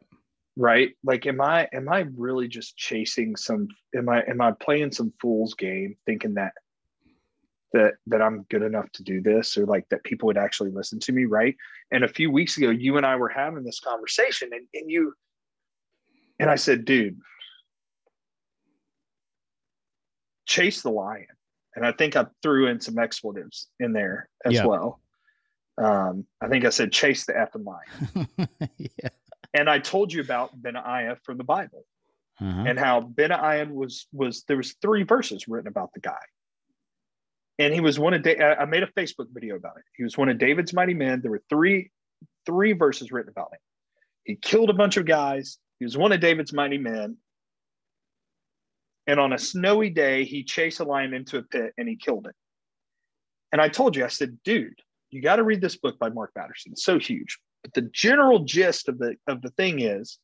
right? 0.57 0.91
Like 1.05 1.27
am 1.27 1.41
i 1.41 1.69
am 1.73 1.89
i 1.89 2.07
really 2.17 2.49
just 2.49 2.77
chasing 2.77 3.37
some 3.37 3.69
am 3.95 4.09
i 4.09 4.23
am 4.29 4.41
i 4.41 4.53
playing 4.53 4.93
some 4.93 5.13
fool's 5.21 5.55
game 5.55 5.97
thinking 6.05 6.35
that 6.35 6.53
that 7.73 7.95
that 8.07 8.21
i'm 8.23 8.43
good 8.51 8.63
enough 8.63 8.91
to 8.93 9.03
do 9.03 9.21
this 9.21 9.57
or 9.57 9.67
like 9.67 9.89
that 9.91 10.03
people 10.05 10.27
would 10.27 10.39
actually 10.39 10.71
listen 10.71 10.99
to 10.99 11.13
me 11.13 11.25
right 11.25 11.57
and 11.93 12.05
a 12.05 12.09
few 12.09 12.31
weeks 12.31 12.57
ago 12.57 12.71
you 12.71 12.97
and 12.97 13.07
i 13.07 13.17
were 13.17 13.29
having 13.29 13.63
this 13.65 13.81
conversation 13.81 14.51
and, 14.53 14.67
and 14.75 14.91
you 14.91 15.13
and 16.39 16.51
i 16.51 16.55
said 16.57 16.85
dude 16.85 17.19
chase 20.47 20.83
the 20.83 20.91
lion 20.91 21.27
and 21.77 21.87
i 21.87 21.93
think 21.93 22.17
i 22.17 22.27
threw 22.43 22.67
in 22.67 22.81
some 22.81 22.99
expletives 22.99 23.69
in 23.79 23.93
there 23.93 24.29
as 24.45 24.55
Yeah. 24.55 24.67
well 24.67 25.01
um 25.79 26.27
i 26.41 26.49
think 26.49 26.65
i 26.65 26.71
said 26.71 26.93
chase 26.93 27.25
the 27.27 27.33
effing 27.35 27.65
lion 27.65 28.29
yeah. 28.79 29.09
and 29.55 29.69
I 29.69 29.79
told 29.81 30.13
you 30.13 30.21
about 30.21 30.51
Benaiah 30.61 31.17
from 31.25 31.37
the 31.39 31.45
Bible 31.45 31.85
Uh-huh. 32.41 32.65
and 32.69 32.79
how 32.79 33.01
Benaiah 33.01 33.67
was 33.69 34.07
was 34.13 34.45
there 34.49 34.57
was 34.57 34.75
three 34.81 35.03
verses 35.05 35.47
written 35.49 35.69
about 35.69 35.93
the 35.93 36.01
guy, 36.01 36.25
and 37.61 37.75
he 37.75 37.81
was 37.81 37.99
one 37.99 38.15
of 38.15 38.23
Da- 38.23 38.57
I 38.59 38.65
made 38.65 38.83
a 38.83 38.87
Facebook 38.87 39.27
video 39.33 39.55
about 39.55 39.77
it. 39.77 39.85
He 39.95 40.03
was 40.03 40.17
one 40.17 40.31
of 40.31 40.39
David's 40.39 40.73
mighty 40.73 40.95
men. 40.95 41.21
There 41.21 41.31
were 41.31 41.43
three 41.51 41.91
three 42.47 42.73
verses 42.73 43.13
written 43.13 43.31
about 43.31 43.53
him. 43.53 43.59
He 44.25 44.37
killed 44.37 44.71
a 44.71 44.75
bunch 44.75 44.97
of 44.97 45.05
guys. 45.05 45.59
He 45.79 45.85
was 45.85 45.97
one 45.97 46.11
of 46.11 46.21
David's 46.21 46.55
mighty 46.55 46.79
men. 46.79 47.19
And 49.07 49.21
on 49.21 49.35
a 49.35 49.39
snowy 49.39 49.91
day, 49.91 50.25
he 50.25 50.43
chased 50.43 50.81
a 50.81 50.85
lion 50.85 51.13
into 51.13 51.39
a 51.39 51.43
pit 51.43 51.75
and 51.77 51.87
he 51.87 51.97
killed 51.97 52.27
it. 52.27 52.35
And 53.53 53.61
I 53.61 53.69
told 53.69 53.95
you, 53.95 54.05
I 54.05 54.09
said, 54.09 54.39
dude, 54.43 54.81
you 55.11 55.21
got 55.21 55.37
to 55.37 55.43
read 55.43 55.61
this 55.61 55.77
book 55.77 55.99
by 55.99 56.09
Mark 56.09 56.33
Batterson. 56.35 56.73
It's 56.73 56.85
so 56.85 56.99
huge. 56.99 57.39
But 57.63 57.75
the 57.75 57.91
general 57.93 58.41
gist 58.41 58.89
of 58.89 58.99
the 58.99 59.17
of 59.27 59.43
the 59.43 59.51
thing 59.51 59.81
is 59.81 60.19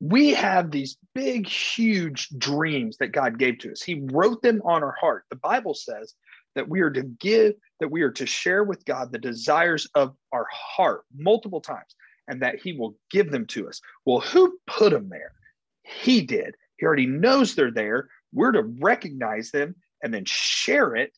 we 0.00 0.30
have 0.30 0.70
these 0.70 0.96
big, 1.14 1.46
huge 1.46 2.28
dreams 2.38 2.96
that 2.98 3.12
God 3.12 3.38
gave 3.38 3.58
to 3.58 3.72
us. 3.72 3.82
He 3.82 4.06
wrote 4.10 4.42
them 4.42 4.62
on 4.64 4.82
our 4.82 4.96
heart. 4.98 5.24
The 5.28 5.36
Bible 5.36 5.74
says 5.74 6.14
that 6.54 6.68
we 6.68 6.80
are 6.80 6.90
to 6.90 7.02
give, 7.02 7.52
that 7.80 7.90
we 7.90 8.02
are 8.02 8.10
to 8.12 8.26
share 8.26 8.64
with 8.64 8.84
God 8.86 9.12
the 9.12 9.18
desires 9.18 9.86
of 9.94 10.14
our 10.32 10.46
heart 10.50 11.02
multiple 11.14 11.60
times, 11.60 11.94
and 12.28 12.40
that 12.42 12.60
He 12.60 12.72
will 12.72 12.96
give 13.10 13.30
them 13.30 13.46
to 13.48 13.68
us. 13.68 13.80
Well, 14.06 14.20
who 14.20 14.58
put 14.66 14.92
them 14.92 15.10
there? 15.10 15.32
He 15.82 16.22
did. 16.22 16.54
He 16.78 16.86
already 16.86 17.06
knows 17.06 17.54
they're 17.54 17.70
there. 17.70 18.08
We're 18.32 18.52
to 18.52 18.62
recognize 18.62 19.50
them 19.50 19.76
and 20.02 20.14
then 20.14 20.24
share 20.24 20.96
it 20.96 21.12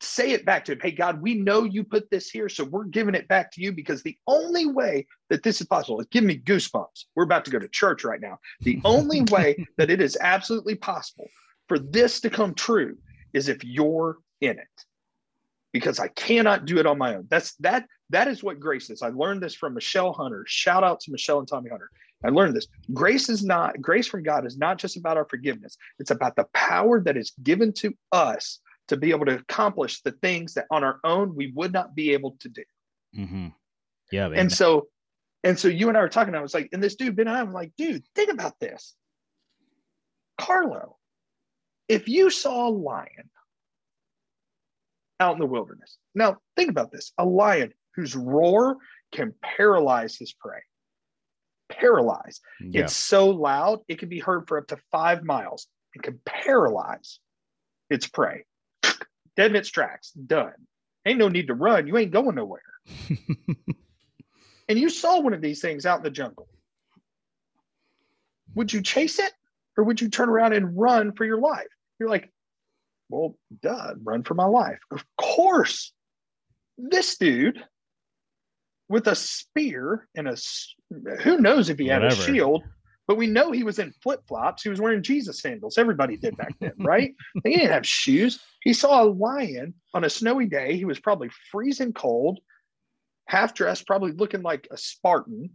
say 0.00 0.32
it 0.32 0.44
back 0.44 0.64
to 0.64 0.72
him. 0.72 0.80
Hey, 0.80 0.90
God, 0.90 1.22
we 1.22 1.34
know 1.34 1.64
you 1.64 1.84
put 1.84 2.10
this 2.10 2.28
here, 2.28 2.48
so 2.48 2.64
we're 2.64 2.84
giving 2.84 3.14
it 3.14 3.28
back 3.28 3.52
to 3.52 3.60
you 3.62 3.72
because 3.72 4.02
the 4.02 4.16
only 4.26 4.66
way 4.66 5.06
that 5.30 5.42
this 5.42 5.60
is 5.60 5.66
possible 5.66 6.00
is 6.00 6.06
give 6.10 6.24
me 6.24 6.38
goosebumps. 6.38 7.04
We're 7.14 7.24
about 7.24 7.44
to 7.44 7.50
go 7.50 7.58
to 7.58 7.68
church 7.68 8.04
right 8.04 8.20
now. 8.20 8.38
The 8.62 8.80
only 8.84 9.22
way 9.22 9.66
that 9.78 9.90
it 9.90 10.00
is 10.00 10.18
absolutely 10.20 10.74
possible 10.74 11.28
for 11.68 11.78
this 11.78 12.20
to 12.20 12.30
come 12.30 12.54
true 12.54 12.98
is 13.32 13.48
if 13.48 13.64
you're 13.64 14.18
in 14.40 14.58
it. 14.58 14.84
Because 15.72 16.00
I 16.00 16.08
cannot 16.08 16.64
do 16.64 16.78
it 16.78 16.86
on 16.86 16.98
my 16.98 17.16
own. 17.16 17.26
That's 17.28 17.54
that 17.56 17.86
that 18.10 18.28
is 18.28 18.42
what 18.42 18.60
grace 18.60 18.88
is. 18.88 19.02
I 19.02 19.08
learned 19.08 19.42
this 19.42 19.54
from 19.54 19.74
Michelle 19.74 20.12
Hunter. 20.12 20.44
Shout 20.46 20.82
out 20.82 21.00
to 21.00 21.10
Michelle 21.10 21.38
and 21.38 21.48
Tommy 21.48 21.68
Hunter. 21.68 21.90
I 22.24 22.30
learned 22.30 22.56
this. 22.56 22.66
Grace 22.94 23.28
is 23.28 23.44
not 23.44 23.80
grace 23.82 24.06
from 24.06 24.22
God 24.22 24.46
is 24.46 24.56
not 24.56 24.78
just 24.78 24.96
about 24.96 25.18
our 25.18 25.26
forgiveness. 25.28 25.76
It's 25.98 26.10
about 26.10 26.34
the 26.34 26.46
power 26.54 27.00
that 27.02 27.16
is 27.16 27.32
given 27.42 27.72
to 27.74 27.92
us 28.10 28.60
to 28.88 28.96
be 28.96 29.10
able 29.10 29.26
to 29.26 29.34
accomplish 29.34 30.02
the 30.02 30.12
things 30.12 30.54
that 30.54 30.66
on 30.70 30.84
our 30.84 31.00
own 31.04 31.34
we 31.34 31.52
would 31.54 31.72
not 31.72 31.94
be 31.94 32.12
able 32.12 32.36
to 32.40 32.48
do. 32.48 32.62
Mm-hmm. 33.16 33.48
Yeah. 34.12 34.28
Man. 34.28 34.38
And 34.38 34.52
so, 34.52 34.88
and 35.42 35.58
so 35.58 35.68
you 35.68 35.88
and 35.88 35.96
I 35.96 36.00
were 36.00 36.08
talking, 36.08 36.34
I 36.34 36.42
was 36.42 36.54
like, 36.54 36.68
and 36.72 36.82
this 36.82 36.96
dude, 36.96 37.16
Ben, 37.16 37.28
I 37.28 37.42
was 37.42 37.54
like, 37.54 37.72
dude, 37.76 38.04
think 38.14 38.30
about 38.30 38.58
this. 38.60 38.94
Carlo, 40.38 40.96
if 41.88 42.08
you 42.08 42.30
saw 42.30 42.68
a 42.68 42.70
lion 42.70 43.30
out 45.18 45.34
in 45.34 45.40
the 45.40 45.46
wilderness, 45.46 45.98
now 46.14 46.36
think 46.56 46.70
about 46.70 46.92
this 46.92 47.12
a 47.18 47.24
lion 47.24 47.72
whose 47.94 48.14
roar 48.14 48.76
can 49.12 49.34
paralyze 49.42 50.16
his 50.16 50.32
prey. 50.32 50.60
Paralyze. 51.70 52.40
Yeah. 52.60 52.82
It's 52.82 52.96
so 52.96 53.30
loud, 53.30 53.80
it 53.88 53.98
can 53.98 54.08
be 54.08 54.20
heard 54.20 54.46
for 54.46 54.58
up 54.58 54.68
to 54.68 54.78
five 54.92 55.24
miles. 55.24 55.66
It 55.94 56.02
can 56.02 56.20
paralyze 56.26 57.18
its 57.88 58.06
prey 58.06 58.44
dead 59.36 59.50
in 59.50 59.56
its 59.56 59.70
tracks, 59.70 60.12
done. 60.12 60.54
Ain't 61.06 61.18
no 61.18 61.28
need 61.28 61.48
to 61.48 61.54
run. 61.54 61.86
You 61.86 61.96
ain't 61.96 62.10
going 62.10 62.34
nowhere. 62.34 62.60
and 64.68 64.78
you 64.78 64.88
saw 64.88 65.20
one 65.20 65.34
of 65.34 65.40
these 65.40 65.60
things 65.60 65.86
out 65.86 65.98
in 65.98 66.02
the 66.02 66.10
jungle. 66.10 66.48
Would 68.54 68.72
you 68.72 68.82
chase 68.82 69.18
it 69.18 69.32
or 69.76 69.84
would 69.84 70.00
you 70.00 70.08
turn 70.08 70.28
around 70.28 70.54
and 70.54 70.76
run 70.76 71.12
for 71.12 71.24
your 71.24 71.40
life? 71.40 71.66
You're 71.98 72.08
like, 72.08 72.32
well, 73.08 73.36
duh, 73.62 73.94
run 74.02 74.24
for 74.24 74.34
my 74.34 74.46
life. 74.46 74.80
Of 74.90 75.04
course. 75.16 75.92
This 76.78 77.16
dude 77.16 77.62
with 78.88 79.06
a 79.06 79.14
spear 79.14 80.08
and 80.14 80.28
a 80.28 80.36
who 81.20 81.38
knows 81.38 81.70
if 81.70 81.78
he 81.78 81.88
had 81.88 82.04
a 82.04 82.14
shield 82.14 82.62
but 83.06 83.16
we 83.16 83.26
know 83.26 83.52
he 83.52 83.62
was 83.62 83.78
in 83.78 83.92
flip 84.02 84.22
flops. 84.26 84.62
He 84.62 84.68
was 84.68 84.80
wearing 84.80 85.02
Jesus 85.02 85.40
sandals. 85.40 85.78
Everybody 85.78 86.16
did 86.16 86.36
back 86.36 86.54
then, 86.60 86.72
right? 86.78 87.14
he 87.44 87.56
didn't 87.56 87.70
have 87.70 87.86
shoes. 87.86 88.40
He 88.62 88.72
saw 88.72 89.02
a 89.02 89.06
lion 89.10 89.74
on 89.94 90.04
a 90.04 90.10
snowy 90.10 90.46
day. 90.46 90.76
He 90.76 90.84
was 90.84 90.98
probably 90.98 91.30
freezing 91.50 91.92
cold, 91.92 92.40
half 93.26 93.54
dressed, 93.54 93.86
probably 93.86 94.12
looking 94.12 94.42
like 94.42 94.66
a 94.70 94.76
Spartan. 94.76 95.50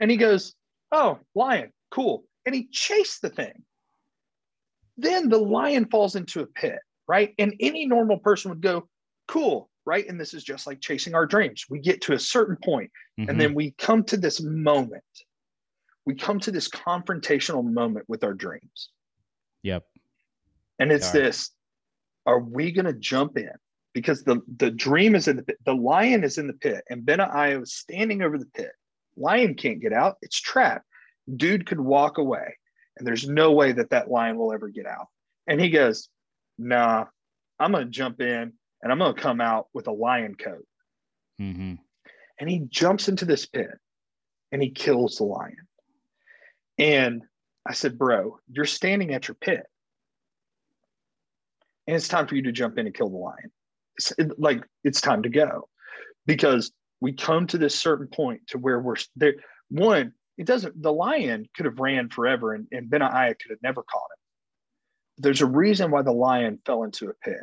And 0.00 0.10
he 0.10 0.16
goes, 0.16 0.54
Oh, 0.92 1.18
lion, 1.34 1.72
cool. 1.90 2.24
And 2.44 2.54
he 2.54 2.68
chased 2.70 3.22
the 3.22 3.30
thing. 3.30 3.62
Then 4.96 5.28
the 5.28 5.38
lion 5.38 5.86
falls 5.86 6.16
into 6.16 6.40
a 6.40 6.46
pit, 6.46 6.78
right? 7.06 7.34
And 7.38 7.54
any 7.60 7.86
normal 7.86 8.18
person 8.18 8.50
would 8.50 8.60
go, 8.60 8.88
Cool, 9.26 9.70
right? 9.86 10.06
And 10.06 10.20
this 10.20 10.34
is 10.34 10.44
just 10.44 10.66
like 10.66 10.80
chasing 10.80 11.14
our 11.14 11.24
dreams. 11.24 11.64
We 11.70 11.78
get 11.78 12.02
to 12.02 12.12
a 12.12 12.18
certain 12.18 12.58
point, 12.62 12.90
mm-hmm. 13.18 13.30
and 13.30 13.40
then 13.40 13.54
we 13.54 13.70
come 13.78 14.04
to 14.04 14.18
this 14.18 14.42
moment 14.42 15.02
we 16.08 16.14
come 16.14 16.40
to 16.40 16.50
this 16.50 16.70
confrontational 16.70 17.62
moment 17.62 18.06
with 18.08 18.24
our 18.24 18.32
dreams. 18.32 18.88
Yep. 19.62 19.84
And 20.78 20.90
it's 20.90 21.10
this 21.10 21.50
are 22.24 22.40
we 22.40 22.72
going 22.72 22.86
to 22.86 22.94
jump 22.94 23.36
in? 23.36 23.52
Because 23.92 24.24
the, 24.24 24.40
the 24.56 24.70
dream 24.70 25.14
is 25.14 25.28
in 25.28 25.36
the 25.36 25.42
pit, 25.42 25.58
the 25.66 25.74
lion 25.74 26.24
is 26.24 26.38
in 26.38 26.46
the 26.46 26.54
pit, 26.54 26.82
and 26.88 27.04
Benaiah 27.04 27.60
is 27.60 27.74
standing 27.74 28.22
over 28.22 28.38
the 28.38 28.46
pit. 28.46 28.70
Lion 29.18 29.54
can't 29.54 29.82
get 29.82 29.92
out, 29.92 30.16
it's 30.22 30.40
trapped. 30.40 30.86
Dude 31.36 31.66
could 31.66 31.80
walk 31.80 32.16
away, 32.16 32.56
and 32.96 33.06
there's 33.06 33.28
no 33.28 33.52
way 33.52 33.72
that 33.72 33.90
that 33.90 34.10
lion 34.10 34.38
will 34.38 34.54
ever 34.54 34.68
get 34.68 34.86
out. 34.86 35.08
And 35.46 35.60
he 35.60 35.68
goes, 35.68 36.08
Nah, 36.56 37.04
I'm 37.60 37.72
going 37.72 37.84
to 37.84 37.90
jump 37.90 38.22
in 38.22 38.54
and 38.82 38.92
I'm 38.92 38.98
going 38.98 39.14
to 39.14 39.20
come 39.20 39.42
out 39.42 39.66
with 39.74 39.88
a 39.88 39.92
lion 39.92 40.36
coat. 40.36 40.66
Mm-hmm. 41.38 41.74
And 42.40 42.48
he 42.48 42.60
jumps 42.70 43.08
into 43.08 43.26
this 43.26 43.44
pit 43.44 43.76
and 44.52 44.62
he 44.62 44.70
kills 44.70 45.16
the 45.16 45.24
lion. 45.24 45.68
And 46.78 47.22
I 47.66 47.74
said, 47.74 47.98
Bro, 47.98 48.38
you're 48.50 48.64
standing 48.64 49.12
at 49.12 49.28
your 49.28 49.34
pit. 49.34 49.64
And 51.86 51.96
it's 51.96 52.08
time 52.08 52.26
for 52.26 52.36
you 52.36 52.42
to 52.42 52.52
jump 52.52 52.78
in 52.78 52.86
and 52.86 52.94
kill 52.94 53.08
the 53.08 53.16
lion. 53.16 53.50
It's 53.96 54.12
like 54.38 54.62
it's 54.84 55.00
time 55.00 55.22
to 55.22 55.28
go 55.28 55.68
because 56.26 56.70
we 57.00 57.12
come 57.12 57.46
to 57.48 57.58
this 57.58 57.74
certain 57.74 58.06
point 58.06 58.42
to 58.48 58.58
where 58.58 58.78
we're 58.78 58.96
there. 59.16 59.34
One, 59.70 60.12
it 60.36 60.46
doesn't, 60.46 60.80
the 60.80 60.92
lion 60.92 61.48
could 61.56 61.66
have 61.66 61.80
ran 61.80 62.10
forever 62.10 62.54
and, 62.54 62.68
and 62.70 62.88
Benaiah 62.88 63.34
could 63.34 63.50
have 63.50 63.62
never 63.62 63.82
caught 63.82 64.02
him. 64.02 65.22
There's 65.22 65.40
a 65.40 65.46
reason 65.46 65.90
why 65.90 66.02
the 66.02 66.12
lion 66.12 66.60
fell 66.64 66.84
into 66.84 67.08
a 67.08 67.14
pit 67.14 67.42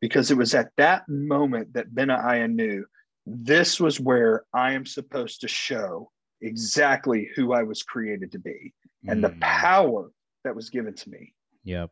because 0.00 0.30
it 0.30 0.36
was 0.36 0.54
at 0.54 0.70
that 0.76 1.08
moment 1.08 1.72
that 1.72 1.92
Benaiah 1.92 2.46
knew 2.46 2.84
this 3.26 3.80
was 3.80 3.98
where 3.98 4.44
I 4.52 4.74
am 4.74 4.86
supposed 4.86 5.40
to 5.40 5.48
show 5.48 6.10
exactly 6.44 7.28
who 7.34 7.52
I 7.52 7.62
was 7.62 7.82
created 7.82 8.32
to 8.32 8.38
be 8.38 8.72
and 9.08 9.22
mm. 9.22 9.22
the 9.22 9.36
power 9.40 10.10
that 10.44 10.54
was 10.54 10.70
given 10.70 10.94
to 10.94 11.10
me. 11.10 11.32
Yep. 11.64 11.90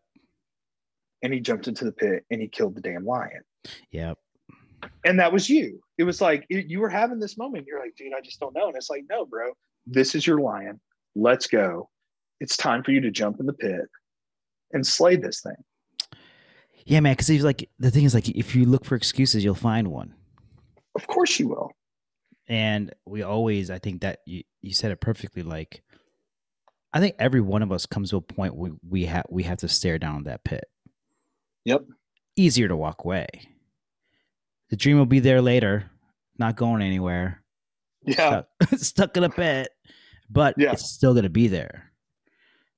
And 1.22 1.32
he 1.32 1.40
jumped 1.40 1.68
into 1.68 1.84
the 1.84 1.92
pit 1.92 2.24
and 2.30 2.40
he 2.40 2.48
killed 2.48 2.74
the 2.74 2.80
damn 2.80 3.06
lion. 3.06 3.42
Yep. 3.90 4.18
And 5.04 5.18
that 5.20 5.32
was 5.32 5.48
you. 5.48 5.80
It 5.96 6.04
was 6.04 6.20
like 6.20 6.44
it, 6.50 6.66
you 6.66 6.80
were 6.80 6.88
having 6.88 7.18
this 7.18 7.38
moment. 7.38 7.66
You're 7.66 7.80
like, 7.80 7.94
dude, 7.96 8.12
I 8.16 8.20
just 8.20 8.40
don't 8.40 8.54
know. 8.54 8.66
And 8.66 8.76
it's 8.76 8.90
like, 8.90 9.04
no, 9.08 9.24
bro, 9.24 9.52
this 9.86 10.14
is 10.14 10.26
your 10.26 10.40
lion. 10.40 10.80
Let's 11.14 11.46
go. 11.46 11.88
It's 12.40 12.56
time 12.56 12.82
for 12.82 12.90
you 12.90 13.00
to 13.00 13.10
jump 13.10 13.38
in 13.38 13.46
the 13.46 13.52
pit 13.52 13.88
and 14.72 14.84
slay 14.84 15.16
this 15.16 15.40
thing. 15.40 16.10
Yeah, 16.84 16.98
man. 17.00 17.12
Because 17.12 17.28
he's 17.28 17.44
like, 17.44 17.68
the 17.78 17.92
thing 17.92 18.04
is, 18.04 18.14
like, 18.14 18.28
if 18.30 18.56
you 18.56 18.64
look 18.64 18.84
for 18.84 18.96
excuses, 18.96 19.44
you'll 19.44 19.54
find 19.54 19.88
one. 19.88 20.14
Of 20.96 21.06
course 21.06 21.38
you 21.38 21.48
will 21.48 21.70
and 22.52 22.94
we 23.06 23.22
always 23.22 23.70
i 23.70 23.78
think 23.78 24.02
that 24.02 24.18
you, 24.26 24.42
you 24.60 24.74
said 24.74 24.92
it 24.92 25.00
perfectly 25.00 25.42
like 25.42 25.82
i 26.92 27.00
think 27.00 27.16
every 27.18 27.40
one 27.40 27.62
of 27.62 27.72
us 27.72 27.86
comes 27.86 28.10
to 28.10 28.16
a 28.16 28.20
point 28.20 28.54
where 28.54 28.72
we 28.86 29.06
have 29.06 29.24
we 29.30 29.42
have 29.42 29.58
to 29.58 29.68
stare 29.68 29.98
down 29.98 30.24
that 30.24 30.44
pit. 30.44 30.64
Yep. 31.64 31.84
Easier 32.36 32.68
to 32.68 32.76
walk 32.76 33.04
away. 33.04 33.28
The 34.70 34.76
dream 34.76 34.98
will 34.98 35.06
be 35.06 35.20
there 35.20 35.40
later 35.40 35.90
not 36.38 36.56
going 36.56 36.82
anywhere. 36.82 37.42
Yeah. 38.04 38.42
Stuck, 38.62 38.78
stuck 38.78 39.16
in 39.16 39.24
a 39.24 39.30
pit 39.30 39.70
but 40.28 40.54
yeah. 40.58 40.72
it's 40.72 40.90
still 40.90 41.12
going 41.12 41.24
to 41.24 41.30
be 41.30 41.48
there. 41.48 41.92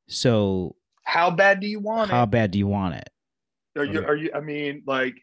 So 0.06 0.76
how 1.02 1.30
bad 1.30 1.60
do 1.60 1.66
you 1.66 1.80
want 1.80 2.10
how 2.10 2.16
it? 2.16 2.18
how 2.20 2.26
bad 2.26 2.50
do 2.52 2.58
you 2.58 2.66
want 2.66 2.94
it? 2.94 3.08
Are 3.76 3.84
you 3.84 4.04
are 4.04 4.14
you 4.14 4.30
i 4.32 4.40
mean 4.40 4.84
like 4.86 5.16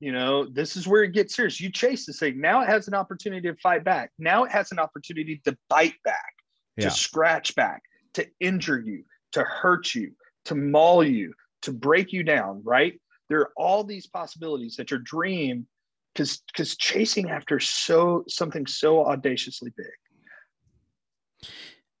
you 0.00 0.12
know, 0.12 0.46
this 0.46 0.76
is 0.76 0.86
where 0.86 1.02
it 1.02 1.12
gets 1.12 1.34
serious. 1.34 1.60
You 1.60 1.70
chase 1.70 2.06
this 2.06 2.20
thing. 2.20 2.40
Now 2.40 2.62
it 2.62 2.68
has 2.68 2.86
an 2.88 2.94
opportunity 2.94 3.48
to 3.48 3.56
fight 3.56 3.84
back. 3.84 4.12
Now 4.18 4.44
it 4.44 4.52
has 4.52 4.70
an 4.70 4.78
opportunity 4.78 5.40
to 5.44 5.56
bite 5.68 6.00
back, 6.04 6.34
yeah. 6.76 6.84
to 6.84 6.90
scratch 6.90 7.54
back, 7.56 7.82
to 8.14 8.26
injure 8.38 8.80
you, 8.80 9.04
to 9.32 9.42
hurt 9.42 9.94
you, 9.94 10.12
to 10.44 10.54
maul 10.54 11.02
you, 11.02 11.34
to 11.62 11.72
break 11.72 12.12
you 12.12 12.22
down, 12.22 12.62
right? 12.64 13.00
There 13.28 13.40
are 13.40 13.52
all 13.56 13.82
these 13.82 14.06
possibilities 14.06 14.76
that 14.76 14.90
your 14.90 15.00
dream, 15.00 15.66
because 16.14 16.42
because 16.46 16.76
chasing 16.76 17.30
after 17.30 17.58
so 17.58 18.24
something 18.28 18.66
so 18.66 19.04
audaciously 19.04 19.72
big, 19.76 21.50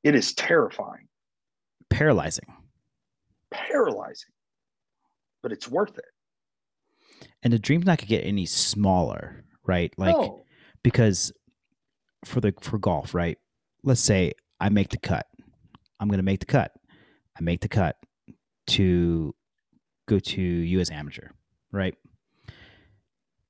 it 0.04 0.14
is 0.14 0.34
terrifying. 0.34 1.08
Paralyzing. 1.90 2.46
Paralyzing. 3.50 4.30
But 5.42 5.52
it's 5.52 5.68
worth 5.68 5.98
it 5.98 6.04
and 7.42 7.52
the 7.52 7.58
dream's 7.58 7.86
not 7.86 7.98
gonna 7.98 8.08
get 8.08 8.24
any 8.24 8.46
smaller, 8.46 9.44
right? 9.66 9.92
Like 9.96 10.16
no. 10.16 10.44
because 10.82 11.32
for 12.24 12.40
the 12.40 12.54
for 12.60 12.78
golf, 12.78 13.14
right? 13.14 13.38
Let's 13.82 14.00
say 14.00 14.32
I 14.60 14.68
make 14.68 14.90
the 14.90 14.98
cut. 14.98 15.26
I'm 16.00 16.08
gonna 16.08 16.22
make 16.22 16.40
the 16.40 16.46
cut. 16.46 16.72
I 17.38 17.42
make 17.42 17.60
the 17.60 17.68
cut 17.68 17.96
to 18.68 19.34
go 20.06 20.18
to 20.18 20.40
U.S. 20.42 20.90
Amateur, 20.90 21.28
right? 21.70 21.94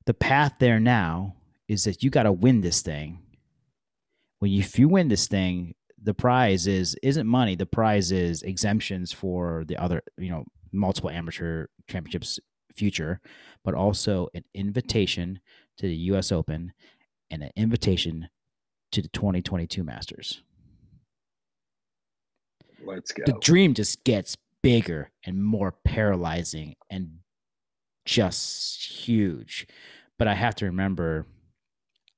The 0.06 0.14
path 0.14 0.54
there 0.58 0.80
now 0.80 1.36
is 1.68 1.84
that 1.84 2.02
you 2.02 2.10
got 2.10 2.24
to 2.24 2.32
win 2.32 2.60
this 2.60 2.82
thing. 2.82 3.20
When 4.38 4.50
you, 4.50 4.60
if 4.60 4.78
you 4.78 4.88
win 4.88 5.08
this 5.08 5.26
thing, 5.26 5.74
the 6.02 6.14
prize 6.14 6.66
is 6.66 6.96
isn't 7.02 7.26
money. 7.26 7.56
The 7.56 7.66
prize 7.66 8.12
is 8.12 8.42
exemptions 8.42 9.12
for 9.12 9.64
the 9.66 9.76
other, 9.76 10.02
you 10.16 10.30
know, 10.30 10.44
multiple 10.72 11.10
amateur 11.10 11.66
championships 11.88 12.38
future, 12.78 13.20
but 13.64 13.74
also 13.74 14.28
an 14.34 14.44
invitation 14.54 15.40
to 15.76 15.86
the 15.86 15.96
U.S. 15.96 16.32
Open 16.32 16.72
and 17.30 17.42
an 17.42 17.50
invitation 17.56 18.28
to 18.92 19.02
the 19.02 19.08
2022 19.08 19.84
Masters. 19.84 20.42
Let's 22.84 23.12
go. 23.12 23.24
The 23.26 23.38
dream 23.40 23.74
just 23.74 24.04
gets 24.04 24.36
bigger 24.62 25.10
and 25.24 25.42
more 25.42 25.72
paralyzing 25.84 26.76
and 26.90 27.18
just 28.04 28.82
huge. 28.82 29.66
But 30.18 30.28
I 30.28 30.34
have 30.34 30.54
to 30.56 30.66
remember, 30.66 31.26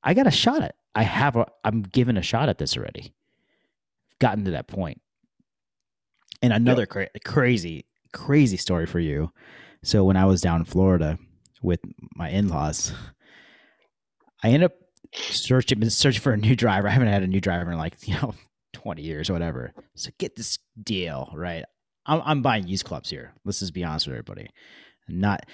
I 0.03 0.15
got 0.15 0.27
a 0.27 0.31
shot 0.31 0.63
at. 0.63 0.77
I 0.95 1.03
have 1.03 1.37
a. 1.37 1.47
I'm 1.65 1.83
given 1.83 2.17
a 2.17 2.23
shot 2.23 2.49
at 2.49 2.59
this 2.59 2.77
already. 2.77 3.15
Gotten 4.19 4.45
to 4.45 4.51
that 4.53 4.67
point. 4.67 5.01
And 6.43 6.53
another 6.53 6.83
yep. 6.83 6.89
cra- 6.89 7.09
crazy, 7.25 7.85
crazy 8.13 8.57
story 8.57 8.87
for 8.87 8.99
you. 8.99 9.31
So 9.83 10.05
when 10.05 10.17
I 10.17 10.27
was 10.27 10.41
down 10.41 10.61
in 10.61 10.65
Florida 10.67 11.19
with 11.63 11.81
my 12.15 12.29
in-laws, 12.31 12.93
I 14.43 14.49
ended 14.49 14.71
up 14.71 14.77
searching 15.15 15.89
searching 15.91 16.21
for 16.21 16.33
a 16.33 16.37
new 16.37 16.55
driver. 16.55 16.89
I 16.89 16.93
haven't 16.93 17.09
had 17.09 17.23
a 17.23 17.27
new 17.27 17.41
driver 17.41 17.71
in 17.73 17.79
like 17.79 17.97
you 18.07 18.15
know 18.15 18.35
20 18.75 19.03
years 19.03 19.31
or 19.31 19.33
whatever. 19.33 19.73
So 19.95 20.11
get 20.19 20.37
this 20.37 20.59
deal 20.83 21.31
right. 21.35 21.65
I'm, 22.07 22.23
I'm 22.25 22.43
buying 22.43 22.67
used 22.67 22.85
clubs 22.85 23.11
here. 23.11 23.35
Let's 23.45 23.61
just 23.61 23.75
be 23.75 23.85
honest 23.85 24.07
with 24.07 24.15
everybody. 24.15 24.49
Not 25.09 25.45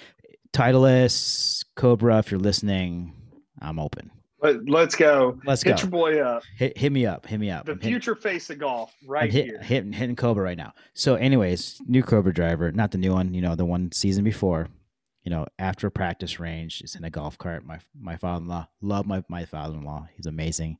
Titleist, 0.53 1.65
Cobra. 1.75 2.19
If 2.19 2.31
you're 2.31 2.39
listening, 2.39 3.13
I'm 3.61 3.79
open. 3.79 4.11
Let, 4.47 4.69
let's 4.69 4.95
go. 4.95 5.39
Let's 5.45 5.61
hit 5.61 5.77
go. 5.77 5.81
your 5.81 5.91
boy 5.91 6.19
up. 6.21 6.43
Hit, 6.57 6.77
hit 6.77 6.91
me 6.91 7.05
up. 7.05 7.25
Hit 7.25 7.39
me 7.39 7.49
up. 7.49 7.65
The 7.65 7.73
I'm 7.73 7.79
future 7.79 8.15
hitting, 8.15 8.31
face 8.31 8.49
of 8.49 8.59
golf, 8.59 8.93
right 9.05 9.31
hit, 9.31 9.45
here. 9.45 9.61
Hitting, 9.61 9.91
hitting 9.91 10.15
Cobra 10.15 10.43
right 10.43 10.57
now. 10.57 10.73
So, 10.93 11.15
anyways, 11.15 11.81
new 11.87 12.03
Cobra 12.03 12.33
driver, 12.33 12.71
not 12.71 12.91
the 12.91 12.97
new 12.97 13.13
one. 13.13 13.33
You 13.33 13.41
know, 13.41 13.55
the 13.55 13.65
one 13.65 13.91
season 13.91 14.23
before. 14.23 14.69
You 15.23 15.31
know, 15.31 15.45
after 15.59 15.89
practice 15.89 16.39
range, 16.39 16.81
is 16.81 16.95
in 16.95 17.03
a 17.03 17.09
golf 17.09 17.37
cart. 17.37 17.65
My 17.65 17.79
my 17.99 18.15
father-in-law, 18.15 18.67
love 18.81 19.05
my 19.05 19.23
my 19.27 19.43
father-in-law. 19.43 20.07
He's 20.15 20.25
amazing. 20.25 20.77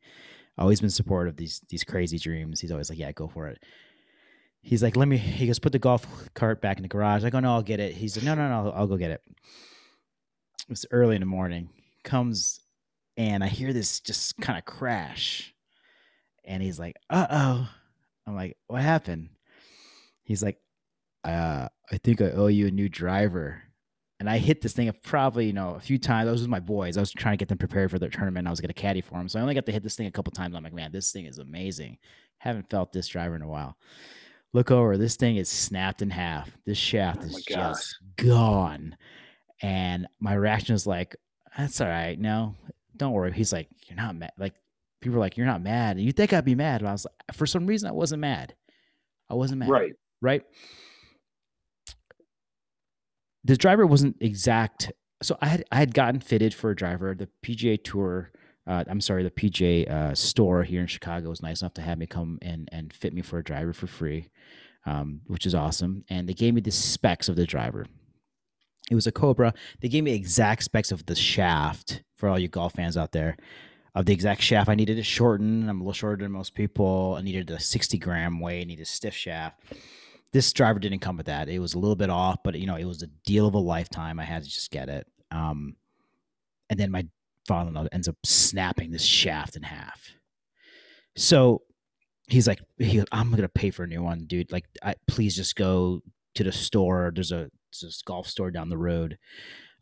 Always 0.58 0.80
been 0.80 0.90
supportive 0.90 1.34
of 1.34 1.38
these 1.38 1.62
these 1.68 1.84
crazy 1.84 2.18
dreams. 2.18 2.62
He's 2.62 2.72
always 2.72 2.90
like, 2.90 2.98
yeah, 2.98 3.12
go 3.12 3.28
for 3.28 3.48
it. 3.48 3.62
He's 4.62 4.82
like, 4.82 4.96
let 4.96 5.08
me. 5.08 5.18
He 5.18 5.48
goes, 5.48 5.60
put 5.60 5.74
the 5.74 5.80
golf 5.80 6.08
cart 6.34 6.62
back 6.62 6.78
in 6.78 6.84
the 6.84 6.90
garage. 6.90 7.26
I 7.26 7.30
go, 7.30 7.42
no, 7.42 7.54
I'll 7.54 7.62
get 7.62 7.82
it. 7.82 7.94
He's 7.94 8.16
like, 8.16 8.26
no, 8.26 8.36
no, 8.36 8.48
no, 8.48 8.70
I'll, 8.70 8.82
I'll 8.82 8.88
go 8.88 8.96
get 8.96 9.12
it. 9.12 9.22
It's 10.70 10.86
early 10.92 11.16
in 11.16 11.22
the 11.22 11.26
morning. 11.26 11.70
Comes 12.04 12.62
and 13.18 13.44
I 13.44 13.48
hear 13.48 13.74
this 13.74 14.00
just 14.00 14.38
kind 14.38 14.58
of 14.58 14.66
crash. 14.66 15.54
And 16.46 16.64
he's 16.64 16.80
like, 16.80 16.96
uh 17.10 17.28
oh. 17.30 17.70
I'm 18.26 18.36
like, 18.36 18.58
what 18.68 18.82
happened? 18.82 19.30
He's 20.24 20.44
like, 20.44 20.58
uh, 21.24 21.68
I 21.92 21.98
think 21.98 22.22
I 22.22 22.32
owe 22.32 22.48
you 22.48 22.68
a 22.68 22.72
new 22.72 22.90
driver. 22.90 23.64
And 24.20 24.30
I 24.30 24.38
hit 24.38 24.62
this 24.62 24.74
thing 24.74 24.92
probably, 25.04 25.46
you 25.46 25.54
know, 25.54 25.76
a 25.76 25.80
few 25.80 25.98
times. 25.98 26.28
I 26.28 26.32
was 26.32 26.42
with 26.42 26.50
my 26.50 26.60
boys. 26.60 26.98
I 26.98 27.00
was 27.00 27.12
trying 27.12 27.34
to 27.34 27.38
get 27.38 27.50
them 27.50 27.58
prepared 27.58 27.92
for 27.92 28.00
their 28.00 28.10
tournament. 28.10 28.48
I 28.48 28.50
was 28.50 28.60
going 28.60 28.70
to 28.70 28.74
caddy 28.74 29.02
for 29.02 29.18
them. 29.18 29.30
So 29.30 29.40
I 29.40 29.42
only 29.42 29.54
got 29.54 29.66
to 29.68 29.72
hit 29.72 29.84
this 29.84 29.96
thing 29.96 30.08
a 30.08 30.12
couple 30.12 30.32
times. 30.32 30.56
I'm 30.56 30.64
like, 30.64 30.74
man, 30.74 30.92
this 30.92 31.12
thing 31.12 31.26
is 31.26 31.38
amazing. 31.38 31.98
Haven't 32.40 32.70
felt 32.70 32.92
this 32.92 33.08
driver 33.08 33.36
in 33.36 33.42
a 33.44 33.48
while. 33.48 33.78
Look 34.54 34.72
over. 34.72 34.98
This 34.98 35.16
thing 35.16 35.38
is 35.38 35.50
snapped 35.50 36.02
in 36.02 36.10
half. 36.10 36.50
This 36.66 36.78
shaft 36.78 37.20
Oh 37.22 37.28
is 37.28 37.34
my 37.34 37.42
just 37.48 37.98
gone. 38.16 38.98
And 39.62 40.08
my 40.20 40.34
reaction 40.34 40.74
is 40.74 40.88
like, 40.88 41.16
that's 41.56 41.80
all 41.80 41.88
right. 41.88 42.20
No, 42.20 42.56
don't 42.98 43.14
worry. 43.14 43.32
He's 43.32 43.54
like, 43.54 43.68
you're 43.88 43.98
not 43.98 44.16
mad. 44.16 44.32
Like 44.38 44.54
people 45.02 45.18
are 45.18 45.22
like, 45.22 45.38
you're 45.38 45.46
not 45.46 45.62
mad. 45.62 45.98
And 45.98 46.06
you 46.06 46.12
think 46.12 46.34
I'd 46.34 46.46
be 46.46 46.56
mad? 46.56 46.82
But 46.82 46.90
I 46.90 46.92
was 46.92 47.06
like, 47.06 47.36
for 47.36 47.46
some 47.46 47.68
reason, 47.68 47.90
I 47.90 47.94
wasn't 47.94 48.22
mad. 48.22 48.56
I 49.30 49.36
wasn't 49.36 49.60
mad. 49.60 49.70
Right. 49.70 49.94
Right. 50.22 50.44
The 53.44 53.58
driver 53.58 53.86
wasn't 53.86 54.18
exact. 54.20 54.92
So 55.22 55.38
I 55.42 55.48
had 55.48 55.64
I 55.72 55.78
had 55.78 55.94
gotten 55.94 56.20
fitted 56.20 56.54
for 56.54 56.72
a 56.72 56.76
driver. 56.76 57.16
The 57.16 57.30
PGA 57.46 57.82
Tour, 57.82 58.32
uh, 58.68 58.84
I'm 58.88 59.02
sorry, 59.02 59.24
the 59.24 59.32
PGA 59.32 59.90
uh, 59.90 60.16
store 60.16 60.64
here 60.64 60.82
in 60.82 60.88
Chicago 60.88 61.30
was 61.30 61.42
nice 61.42 61.62
enough 61.62 61.74
to 61.76 61.82
have 61.82 61.98
me 61.98 62.08
come 62.08 62.40
and 62.42 62.68
and 62.72 62.92
fit 62.94 63.14
me 63.14 63.22
for 63.22 63.40
a 63.40 63.44
driver 63.44 63.74
for 63.74 63.88
free, 63.88 64.30
um, 64.86 65.22
which 65.28 65.46
is 65.46 65.56
awesome. 65.56 66.04
And 66.10 66.28
they 66.28 66.34
gave 66.34 66.54
me 66.54 66.62
the 66.62 66.72
specs 66.72 67.30
of 67.30 67.36
the 67.36 67.46
driver. 67.46 67.86
It 68.90 68.96
was 68.96 69.08
a 69.08 69.12
Cobra. 69.12 69.54
They 69.82 69.90
gave 69.90 70.04
me 70.04 70.14
exact 70.14 70.64
specs 70.64 70.92
of 70.92 71.06
the 71.06 71.16
shaft 71.16 72.04
for 72.16 72.30
all 72.30 72.40
you 72.40 72.48
golf 72.48 72.74
fans 72.74 72.98
out 72.98 73.12
there. 73.12 73.38
Of 73.96 74.06
the 74.06 74.14
exact 74.14 74.42
shaft, 74.42 74.70
I 74.70 74.76
needed 74.76 74.96
to 74.98 75.04
shorten. 75.04 75.68
I'm 75.68 75.82
a 75.82 75.84
little 75.84 75.94
shorter 75.94 76.24
than 76.24 76.32
most 76.32 76.54
people. 76.54 77.16
I 77.18 77.24
needed 77.24 77.50
a 77.50 77.60
60 77.60 77.98
gram 77.98 78.40
weight. 78.40 78.62
I 78.62 78.66
needed 78.66 78.84
a 78.84 78.86
stiff 78.86 79.16
shaft. 79.16 79.60
This 80.34 80.54
driver 80.54 80.78
didn't 80.78 81.00
come 81.00 81.18
with 81.18 81.26
that. 81.26 81.50
It 81.50 81.60
was 81.60 81.74
a 81.74 81.80
little 81.80 81.96
bit 81.96 82.10
off, 82.10 82.38
but 82.44 82.60
you 82.60 82.68
know, 82.68 82.76
it 82.76 82.86
was 82.86 83.02
a 83.02 83.08
deal 83.26 83.48
of 83.48 83.56
a 83.56 83.60
lifetime. 83.60 84.20
I 84.20 84.24
had 84.24 84.44
to 84.44 84.50
just 84.50 84.72
get 84.72 84.88
it. 84.88 85.08
Um, 85.32 85.76
and 86.70 86.80
then 86.80 86.92
my 86.92 87.08
father-in-law 87.48 87.88
ends 87.92 88.08
up 88.08 88.18
snapping 88.24 88.92
this 88.92 89.04
shaft 89.04 89.56
in 89.56 89.64
half. 89.64 90.12
So 91.16 91.64
he's 92.28 92.48
like, 92.48 92.60
he, 92.78 93.04
I'm 93.12 93.32
gonna 93.32 93.50
pay 93.50 93.72
for 93.72 93.84
a 93.84 93.88
new 93.88 94.04
one, 94.04 94.26
dude. 94.26 94.52
Like, 94.52 94.66
I, 94.84 94.96
please 95.08 95.36
just 95.36 95.56
go 95.56 96.02
to 96.38 96.44
the 96.44 96.52
store. 96.52 97.12
There's 97.14 97.32
a 97.32 97.50
there's 97.82 98.02
golf 98.02 98.28
store 98.28 98.52
down 98.52 98.70
the 98.70 98.78
road. 98.78 99.18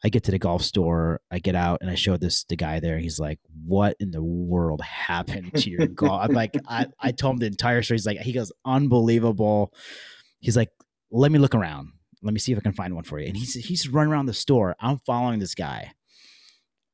I 0.04 0.10
get 0.10 0.24
to 0.26 0.32
the 0.32 0.40
golf 0.40 0.62
store, 0.62 1.22
I 1.32 1.40
get 1.40 1.56
out 1.56 1.80
and 1.82 1.90
I 1.90 1.96
show 1.96 2.18
this 2.18 2.44
the 2.44 2.56
guy 2.56 2.80
there. 2.80 3.00
He's 3.00 3.20
like, 3.20 3.40
What 3.66 3.96
in 4.00 4.12
the 4.12 4.24
world 4.24 4.82
happened 4.82 5.54
to 5.56 5.70
your 5.70 5.88
golf? 5.88 6.22
I'm 6.24 6.36
like, 6.36 6.56
I, 6.68 6.88
I 7.00 7.12
told 7.12 7.36
him 7.36 7.40
the 7.40 7.46
entire 7.48 7.82
story. 7.82 7.96
He's 7.96 8.06
like, 8.06 8.20
he 8.20 8.34
goes, 8.34 8.52
Unbelievable. 8.66 9.74
He's 10.40 10.58
like, 10.58 10.70
Let 11.12 11.32
me 11.32 11.40
look 11.40 11.56
around. 11.56 11.94
Let 12.22 12.34
me 12.34 12.40
see 12.40 12.52
if 12.52 12.58
I 12.58 12.62
can 12.62 12.74
find 12.74 12.94
one 12.94 13.04
for 13.04 13.20
you. 13.20 13.28
And 13.28 13.38
he's 13.38 13.54
he's 13.54 13.88
running 13.88 14.12
around 14.12 14.26
the 14.26 14.34
store. 14.34 14.76
I'm 14.80 15.00
following 15.06 15.40
this 15.40 15.56
guy. 15.56 15.92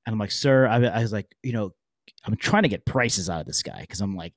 And 0.05 0.13
I'm 0.13 0.19
like, 0.19 0.31
sir, 0.31 0.67
I, 0.67 0.77
I 0.77 1.01
was 1.01 1.13
like, 1.13 1.27
you 1.43 1.53
know, 1.53 1.73
I'm 2.25 2.35
trying 2.35 2.63
to 2.63 2.69
get 2.69 2.85
prices 2.85 3.29
out 3.29 3.41
of 3.41 3.45
this 3.45 3.61
guy 3.61 3.81
because 3.81 4.01
I'm 4.01 4.15
like, 4.15 4.33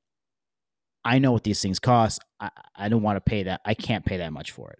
I 1.05 1.19
know 1.19 1.33
what 1.33 1.45
these 1.45 1.61
things 1.61 1.79
cost. 1.79 2.21
I, 2.41 2.51
I 2.75 2.89
don't 2.89 3.03
want 3.03 3.17
to 3.17 3.21
pay 3.21 3.45
that. 3.45 3.61
I 3.65 3.75
can't 3.75 4.05
pay 4.05 4.19
that 4.19 4.33
much 4.33 4.53
for 4.53 4.71
it. 4.71 4.79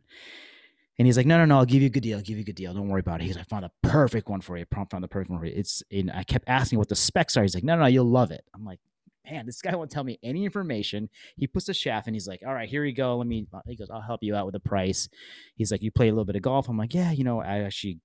And 0.99 1.07
he's 1.07 1.17
like, 1.17 1.27
no, 1.27 1.39
no, 1.39 1.45
no, 1.45 1.59
I'll 1.59 1.65
give 1.65 1.83
you 1.83 1.87
a 1.87 1.91
good 1.91 2.05
deal. 2.05 2.19
I'll 2.19 2.25
give 2.25 2.37
you 2.37 2.43
a 2.43 2.47
good 2.47 2.55
deal. 2.55 2.73
Don't 2.73 2.89
worry 2.89 3.01
about 3.01 3.21
it. 3.21 3.25
He's 3.25 3.37
like, 3.37 3.47
I 3.47 3.49
found 3.49 3.65
a 3.65 3.73
perfect 3.83 4.29
one 4.29 4.41
for 4.41 4.57
you. 4.57 4.65
I 4.71 4.85
found 4.85 5.03
the 5.03 5.09
perfect 5.09 5.31
one 5.31 5.41
for 5.41 5.47
you. 5.47 5.55
It's 5.55 5.83
and 5.91 6.11
I 6.13 6.23
kept 6.23 6.49
asking 6.49 6.79
what 6.79 6.89
the 6.89 6.95
specs 6.95 7.37
are. 7.37 7.43
He's 7.43 7.55
like, 7.55 7.65
no, 7.65 7.75
no, 7.75 7.83
no, 7.83 7.89
you'll 7.89 8.05
love 8.05 8.31
it. 8.31 8.45
I'm 8.55 8.65
like, 8.65 8.79
man, 9.29 9.47
this 9.47 9.61
guy 9.61 9.75
won't 9.75 9.91
tell 9.91 10.05
me 10.05 10.19
any 10.23 10.45
information. 10.45 11.09
He 11.37 11.47
puts 11.47 11.67
the 11.67 11.75
shaft 11.75 12.07
and 12.07 12.15
he's 12.15 12.29
like, 12.29 12.43
all 12.47 12.55
right, 12.55 12.69
here 12.69 12.85
you 12.85 12.95
go. 12.95 13.17
Let 13.17 13.27
me 13.27 13.47
he 13.67 13.77
goes, 13.77 13.91
I'll 13.91 14.01
help 14.01 14.23
you 14.23 14.37
out 14.37 14.47
with 14.47 14.53
the 14.53 14.61
price. 14.61 15.09
He's 15.57 15.73
like, 15.73 15.83
you 15.83 15.91
play 15.91 16.09
a 16.09 16.13
little 16.13 16.25
bit 16.25 16.37
of 16.37 16.43
golf. 16.43 16.69
I'm 16.69 16.79
like, 16.79 16.95
yeah, 16.95 17.11
you 17.11 17.25
know, 17.25 17.41
I 17.41 17.61
actually 17.61 17.99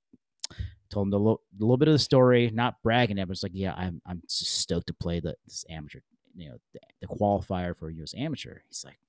told 0.89 1.07
him 1.07 1.11
the 1.11 1.19
little, 1.19 1.41
the 1.57 1.65
little 1.65 1.77
bit 1.77 1.89
of 1.89 1.93
the 1.93 1.99
story, 1.99 2.49
not 2.51 2.81
bragging 2.81 3.17
it, 3.17 3.27
but 3.27 3.33
it's 3.33 3.43
like, 3.43 3.51
yeah, 3.53 3.73
I'm 3.75 4.01
I'm 4.05 4.23
stoked 4.27 4.87
to 4.87 4.93
play 4.93 5.19
the 5.19 5.35
this 5.45 5.65
amateur, 5.69 5.99
you 6.35 6.49
know, 6.49 6.57
the, 6.73 6.79
the 7.01 7.07
qualifier 7.07 7.75
for 7.75 7.89
US 7.89 8.13
amateur. 8.17 8.59
He's 8.67 8.83
like, 8.85 8.99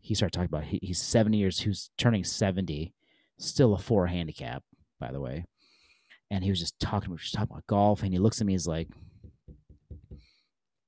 he 0.00 0.14
started 0.14 0.34
talking 0.34 0.50
about 0.50 0.64
he, 0.64 0.78
he's 0.82 1.00
70 1.00 1.36
years, 1.36 1.60
who's 1.60 1.90
turning 1.96 2.24
70, 2.24 2.92
still 3.38 3.74
a 3.74 3.78
four 3.78 4.06
handicap, 4.06 4.62
by 5.00 5.10
the 5.10 5.20
way. 5.20 5.46
And 6.30 6.44
he 6.44 6.50
was 6.50 6.60
just 6.60 6.78
talking, 6.78 7.10
we 7.10 7.14
were 7.14 7.18
just 7.18 7.34
talking 7.34 7.52
about 7.52 7.66
golf, 7.66 8.02
and 8.02 8.12
he 8.12 8.18
looks 8.18 8.40
at 8.40 8.46
me, 8.46 8.52
he's 8.52 8.66
like, 8.66 8.88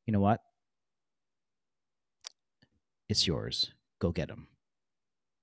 you 0.06 0.12
know 0.12 0.20
what? 0.20 0.40
It's 3.08 3.26
yours. 3.26 3.72
Go 4.00 4.12
get 4.12 4.30
him. 4.30 4.48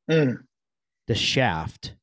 Mm. 0.10 0.38
The 1.08 1.16
shaft 1.16 1.96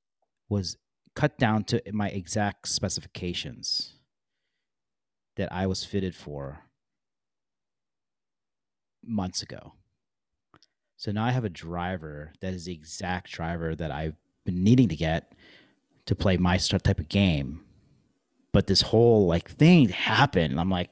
was 0.49 0.77
cut 1.15 1.39
down 1.39 1.65
to 1.65 1.83
my 1.93 2.09
exact 2.09 2.69
specifications 2.69 3.95
that 5.37 5.53
I 5.53 5.67
was 5.67 5.85
fitted 5.85 6.15
for 6.15 6.61
months 9.05 9.43
ago. 9.43 9.73
So 10.97 11.13
now 11.13 11.25
I 11.25 11.31
have 11.31 11.45
a 11.45 11.51
driver 11.51 12.33
that 12.41 12.53
is 12.53 12.67
the 12.67 12.73
exact 12.73 13.33
driver 13.33 13.75
that 13.75 13.91
I've 13.91 14.17
been 14.45 14.63
needing 14.63 14.89
to 14.89 14.97
get 14.97 15.33
to 16.07 16.15
play 16.15 16.37
my 16.37 16.59
type 16.59 16.99
of 16.99 17.09
game. 17.09 17.65
But 18.53 18.67
this 18.67 18.83
whole 18.83 19.27
like 19.27 19.51
thing 19.51 19.89
happened. 19.89 20.61
I'm 20.61 20.71
like, 20.71 20.91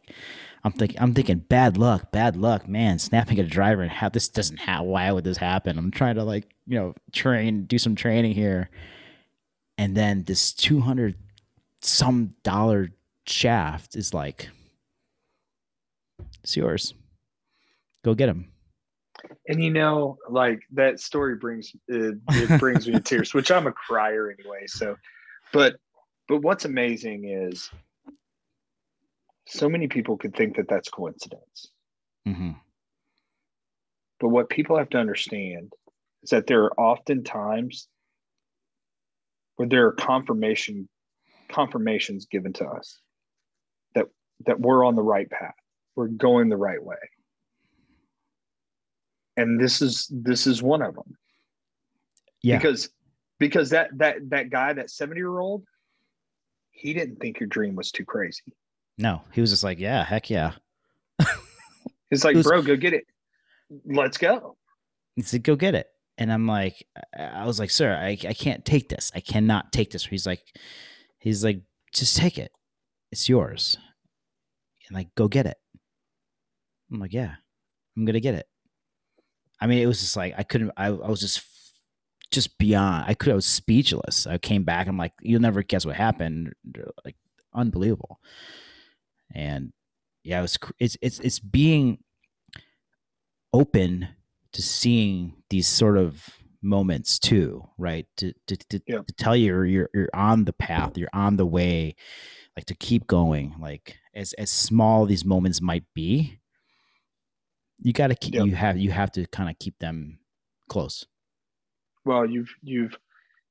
I'm 0.64 0.72
thinking, 0.72 1.00
I'm 1.00 1.14
thinking, 1.14 1.38
bad 1.38 1.76
luck, 1.76 2.10
bad 2.10 2.36
luck, 2.36 2.68
man. 2.68 2.98
Snapping 2.98 3.38
a 3.38 3.44
driver 3.44 3.82
and 3.82 3.90
how 3.90 4.08
this 4.08 4.28
doesn't 4.28 4.58
have. 4.58 4.84
Why 4.84 5.10
would 5.12 5.24
this 5.24 5.36
happen? 5.36 5.78
I'm 5.78 5.90
trying 5.90 6.16
to 6.16 6.24
like, 6.24 6.54
you 6.66 6.78
know, 6.78 6.94
train, 7.12 7.64
do 7.64 7.78
some 7.78 7.94
training 7.94 8.32
here, 8.32 8.70
and 9.76 9.96
then 9.96 10.24
this 10.24 10.52
200 10.52 11.14
some 11.80 12.34
dollar 12.42 12.90
shaft 13.26 13.94
is 13.94 14.12
like, 14.12 14.48
it's 16.42 16.56
yours. 16.56 16.94
Go 18.04 18.14
get 18.14 18.28
him. 18.28 18.52
and 19.48 19.62
you 19.62 19.70
know, 19.70 20.18
like 20.28 20.60
that 20.72 21.00
story 21.00 21.36
brings 21.36 21.72
it, 21.88 22.18
it 22.28 22.60
brings 22.60 22.86
me 22.86 22.94
to 22.94 23.00
tears, 23.00 23.34
which 23.34 23.50
I'm 23.50 23.66
a 23.66 23.72
crier 23.72 24.30
anyway. 24.30 24.66
So, 24.66 24.96
but 25.52 25.76
but 26.28 26.42
what's 26.42 26.64
amazing 26.64 27.24
is 27.24 27.70
so 29.46 29.68
many 29.68 29.88
people 29.88 30.16
could 30.16 30.36
think 30.36 30.56
that 30.56 30.68
that's 30.68 30.88
coincidence. 30.90 31.68
Mm-hmm. 32.26 32.52
But 34.20 34.28
what 34.28 34.50
people 34.50 34.76
have 34.76 34.90
to 34.90 34.98
understand 34.98 35.72
is 36.22 36.30
that 36.30 36.46
there 36.46 36.64
are 36.64 36.80
often 36.80 37.24
times 37.24 37.88
where 39.56 39.68
there 39.68 39.86
are 39.86 39.92
confirmation 39.92 40.88
confirmations 41.50 42.26
given 42.26 42.52
to 42.54 42.66
us 42.66 42.98
that 43.94 44.06
that 44.46 44.60
we're 44.60 44.84
on 44.84 44.96
the 44.96 45.02
right 45.02 45.30
path. 45.30 45.54
We're 45.96 46.08
going 46.08 46.48
the 46.48 46.56
right 46.56 46.82
way. 46.82 46.96
And 49.38 49.58
this 49.60 49.80
is 49.80 50.10
this 50.12 50.46
is 50.48 50.62
one 50.62 50.82
of 50.82 50.94
them. 50.96 51.16
Yeah. 52.42 52.58
Because 52.58 52.90
because 53.38 53.70
that 53.70 53.96
that 53.98 54.16
that 54.30 54.50
guy, 54.50 54.72
that 54.72 54.90
70 54.90 55.18
year 55.18 55.38
old, 55.38 55.64
he 56.72 56.92
didn't 56.92 57.16
think 57.20 57.38
your 57.38 57.46
dream 57.46 57.76
was 57.76 57.92
too 57.92 58.04
crazy. 58.04 58.42
No, 58.98 59.22
he 59.32 59.40
was 59.40 59.50
just 59.50 59.62
like, 59.62 59.78
yeah, 59.78 60.04
heck 60.04 60.28
yeah. 60.28 60.54
He's 62.10 62.24
like, 62.24 62.34
was- 62.34 62.46
bro, 62.46 62.62
go 62.62 62.74
get 62.76 62.94
it. 62.94 63.04
Let's 63.86 64.18
go. 64.18 64.56
He 65.14 65.22
said, 65.22 65.44
go 65.44 65.54
get 65.56 65.74
it. 65.74 65.86
And 66.16 66.32
I'm 66.32 66.46
like, 66.48 66.84
I 67.16 67.22
I 67.22 67.46
was 67.46 67.60
like, 67.60 67.70
sir, 67.70 67.94
I, 67.94 68.18
I 68.28 68.34
can't 68.34 68.64
take 68.64 68.88
this. 68.88 69.12
I 69.14 69.20
cannot 69.20 69.72
take 69.72 69.92
this. 69.92 70.04
He's 70.04 70.26
like, 70.26 70.42
he's 71.18 71.44
like, 71.44 71.60
just 71.92 72.16
take 72.16 72.38
it. 72.38 72.50
It's 73.12 73.28
yours. 73.28 73.76
And 74.88 74.96
like, 74.96 75.14
go 75.14 75.28
get 75.28 75.46
it. 75.46 75.58
I'm 76.90 76.98
like, 76.98 77.12
yeah, 77.12 77.34
I'm 77.96 78.04
gonna 78.04 78.18
get 78.20 78.34
it. 78.34 78.46
I 79.60 79.66
mean, 79.66 79.78
it 79.78 79.86
was 79.86 80.00
just 80.00 80.16
like 80.16 80.34
I 80.36 80.42
couldn't. 80.42 80.72
I, 80.76 80.86
I 80.86 80.90
was 80.90 81.20
just, 81.20 81.42
just 82.30 82.56
beyond. 82.58 83.04
I 83.08 83.14
could. 83.14 83.32
I 83.32 83.34
was 83.36 83.46
speechless. 83.46 84.26
I 84.26 84.38
came 84.38 84.64
back. 84.64 84.86
I'm 84.86 84.98
like, 84.98 85.12
you'll 85.20 85.40
never 85.40 85.62
guess 85.62 85.84
what 85.86 85.96
happened. 85.96 86.52
Like, 87.04 87.16
unbelievable. 87.54 88.20
And 89.34 89.72
yeah, 90.24 90.38
it 90.38 90.42
was. 90.42 90.58
It's 90.78 90.96
it's 91.02 91.18
it's 91.20 91.38
being 91.40 91.98
open 93.52 94.08
to 94.52 94.62
seeing 94.62 95.34
these 95.50 95.66
sort 95.66 95.96
of 95.96 96.28
moments 96.62 97.18
too, 97.18 97.68
right? 97.78 98.06
To 98.18 98.32
to 98.46 98.56
to, 98.56 98.80
Yeah. 98.86 98.98
to 99.06 99.12
tell 99.14 99.36
you 99.36 99.62
you're 99.62 99.90
you're 99.94 100.08
on 100.14 100.44
the 100.44 100.52
path, 100.52 100.96
you're 100.96 101.08
on 101.12 101.36
the 101.36 101.46
way, 101.46 101.94
like 102.56 102.66
to 102.66 102.74
keep 102.74 103.06
going. 103.06 103.54
Like 103.60 103.96
as 104.14 104.32
as 104.34 104.50
small 104.50 105.06
these 105.06 105.24
moments 105.24 105.60
might 105.60 105.84
be, 105.94 106.37
you 107.80 107.92
got 107.92 108.08
to 108.08 108.14
keep 108.14 108.34
Yep. 108.34 108.46
you 108.46 108.54
have 108.54 108.76
you 108.78 108.90
have 108.90 109.12
to 109.12 109.26
kind 109.26 109.48
of 109.50 109.58
keep 109.58 109.78
them 109.78 110.18
close. 110.68 111.06
well 112.04 112.26
you've 112.26 112.52
you've 112.62 112.96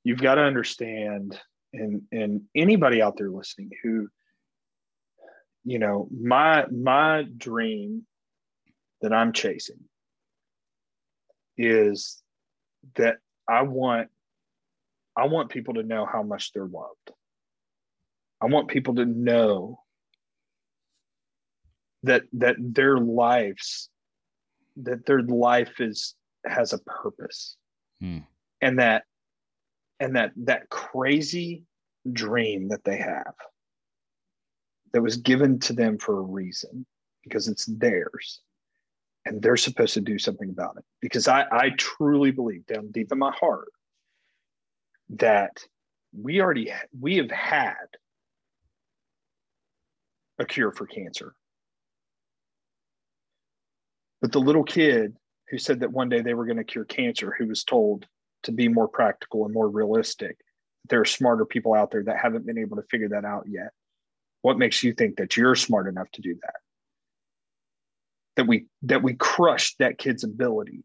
you've 0.03 0.21
got 0.21 0.35
to 0.35 0.41
understand 0.41 1.39
and 1.73 2.01
and 2.11 2.41
anybody 2.55 3.01
out 3.01 3.17
there 3.17 3.29
listening 3.29 3.69
who 3.83 4.07
you 5.63 5.79
know 5.79 6.07
my 6.17 6.65
my 6.67 7.25
dream 7.37 8.05
that 9.01 9.11
i'm 9.13 9.33
chasing 9.33 9.79
is 11.57 12.21
that 12.95 13.17
i 13.49 13.61
want 13.63 14.07
i 15.15 15.25
want 15.25 15.49
people 15.49 15.73
to 15.73 15.83
know 15.83 16.05
how 16.05 16.23
much 16.23 16.53
they're 16.53 16.65
loved 16.67 17.11
i 18.41 18.45
want 18.45 18.67
people 18.69 18.95
to 18.95 19.05
know 19.05 19.79
that 22.03 22.23
that 22.33 22.55
their 22.59 22.97
lives 22.97 23.89
that 24.83 25.05
their 25.05 25.21
life 25.23 25.79
is 25.79 26.15
has 26.45 26.73
a 26.73 26.79
purpose. 26.79 27.57
Hmm. 27.99 28.19
and 28.61 28.77
that 28.77 29.03
and 29.99 30.15
that 30.15 30.31
that 30.37 30.69
crazy 30.69 31.63
dream 32.11 32.69
that 32.69 32.83
they 32.83 32.97
have 32.97 33.33
that 34.93 35.01
was 35.01 35.17
given 35.17 35.59
to 35.59 35.73
them 35.73 35.97
for 35.97 36.19
a 36.19 36.21
reason 36.21 36.85
because 37.23 37.47
it's 37.47 37.65
theirs 37.65 38.41
and 39.25 39.41
they're 39.41 39.57
supposed 39.57 39.95
to 39.95 40.01
do 40.01 40.17
something 40.17 40.49
about 40.49 40.77
it. 40.77 40.85
Because 41.01 41.27
i 41.27 41.45
i 41.51 41.71
truly 41.71 42.31
believe 42.31 42.65
down 42.67 42.91
deep 42.91 43.11
in 43.11 43.17
my 43.19 43.31
heart 43.31 43.71
that 45.09 45.57
we 46.13 46.41
already 46.41 46.71
we 46.99 47.17
have 47.17 47.31
had 47.31 47.87
a 50.39 50.45
cure 50.45 50.71
for 50.71 50.85
cancer 50.85 51.35
but 54.21 54.31
the 54.31 54.39
little 54.39 54.63
kid 54.63 55.15
who 55.49 55.57
said 55.57 55.79
that 55.79 55.91
one 55.91 56.09
day 56.09 56.21
they 56.21 56.33
were 56.33 56.45
going 56.45 56.57
to 56.57 56.63
cure 56.63 56.85
cancer 56.85 57.33
who 57.37 57.47
was 57.47 57.63
told 57.63 58.05
to 58.43 58.51
be 58.51 58.67
more 58.67 58.87
practical 58.87 59.45
and 59.45 59.53
more 59.53 59.69
realistic 59.69 60.37
there 60.89 61.01
are 61.01 61.05
smarter 61.05 61.45
people 61.45 61.73
out 61.73 61.91
there 61.91 62.03
that 62.03 62.17
haven't 62.17 62.45
been 62.45 62.57
able 62.57 62.77
to 62.77 62.83
figure 62.83 63.09
that 63.09 63.25
out 63.25 63.45
yet. 63.47 63.71
What 64.41 64.57
makes 64.57 64.83
you 64.83 64.93
think 64.93 65.17
that 65.17 65.35
you're 65.35 65.55
smart 65.55 65.87
enough 65.87 66.09
to 66.11 66.21
do 66.21 66.35
that? 66.41 66.55
That 68.35 68.47
we 68.47 68.67
that 68.83 69.03
we 69.03 69.15
crushed 69.15 69.79
that 69.79 69.97
kid's 69.97 70.23
ability 70.23 70.83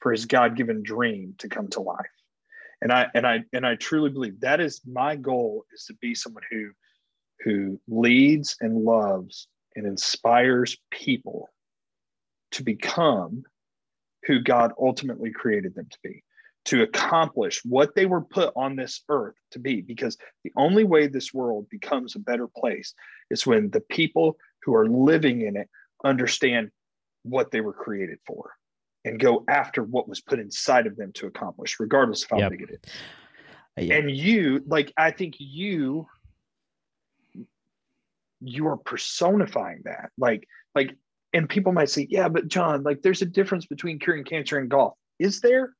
for 0.00 0.12
his 0.12 0.26
god-given 0.26 0.82
dream 0.82 1.34
to 1.38 1.48
come 1.48 1.68
to 1.68 1.80
life. 1.80 2.06
And 2.80 2.92
i 2.92 3.06
and 3.14 3.26
i 3.26 3.44
and 3.52 3.66
i 3.66 3.74
truly 3.76 4.10
believe 4.10 4.40
that 4.40 4.60
is 4.60 4.80
my 4.86 5.16
goal 5.16 5.64
is 5.72 5.84
to 5.84 5.94
be 5.94 6.14
someone 6.14 6.44
who 6.50 6.70
who 7.44 7.80
leads 7.88 8.56
and 8.60 8.84
loves 8.84 9.48
and 9.76 9.86
inspires 9.86 10.76
people 10.90 11.48
to 12.52 12.62
become 12.62 13.44
who 14.26 14.40
god 14.40 14.72
ultimately 14.78 15.30
created 15.30 15.74
them 15.74 15.88
to 15.90 15.98
be 16.02 16.22
to 16.68 16.82
accomplish 16.82 17.62
what 17.64 17.94
they 17.94 18.04
were 18.04 18.20
put 18.20 18.52
on 18.54 18.76
this 18.76 19.02
earth 19.08 19.36
to 19.52 19.58
be. 19.58 19.80
Because 19.80 20.18
the 20.44 20.52
only 20.54 20.84
way 20.84 21.06
this 21.06 21.32
world 21.32 21.66
becomes 21.70 22.14
a 22.14 22.18
better 22.18 22.46
place 22.46 22.92
is 23.30 23.46
when 23.46 23.70
the 23.70 23.80
people 23.80 24.36
who 24.62 24.74
are 24.74 24.86
living 24.86 25.40
in 25.40 25.56
it 25.56 25.70
understand 26.04 26.70
what 27.22 27.50
they 27.50 27.62
were 27.62 27.72
created 27.72 28.18
for 28.26 28.52
and 29.06 29.18
go 29.18 29.44
after 29.48 29.82
what 29.82 30.10
was 30.10 30.20
put 30.20 30.38
inside 30.38 30.86
of 30.86 30.94
them 30.96 31.10
to 31.14 31.26
accomplish 31.26 31.80
regardless 31.80 32.22
of 32.24 32.30
how 32.30 32.38
Yep. 32.38 32.50
big 32.50 32.62
it 32.62 32.80
is. 32.84 33.90
Uh, 33.90 33.94
and 33.94 34.10
you 34.10 34.62
like 34.66 34.92
i 34.98 35.10
think 35.10 35.36
you 35.38 36.06
you 38.40 38.68
are 38.68 38.76
personifying 38.76 39.82
that. 39.84 40.10
Like 40.16 40.46
like 40.74 40.96
and 41.32 41.48
people 41.48 41.72
might 41.72 41.90
say 41.90 42.06
yeah 42.10 42.28
but 42.28 42.48
john 42.48 42.82
like 42.82 43.02
there's 43.02 43.22
a 43.22 43.26
difference 43.26 43.66
between 43.66 43.98
curing 43.98 44.24
cancer 44.24 44.58
and 44.58 44.68
golf 44.70 44.94
is 45.18 45.40
there 45.40 45.74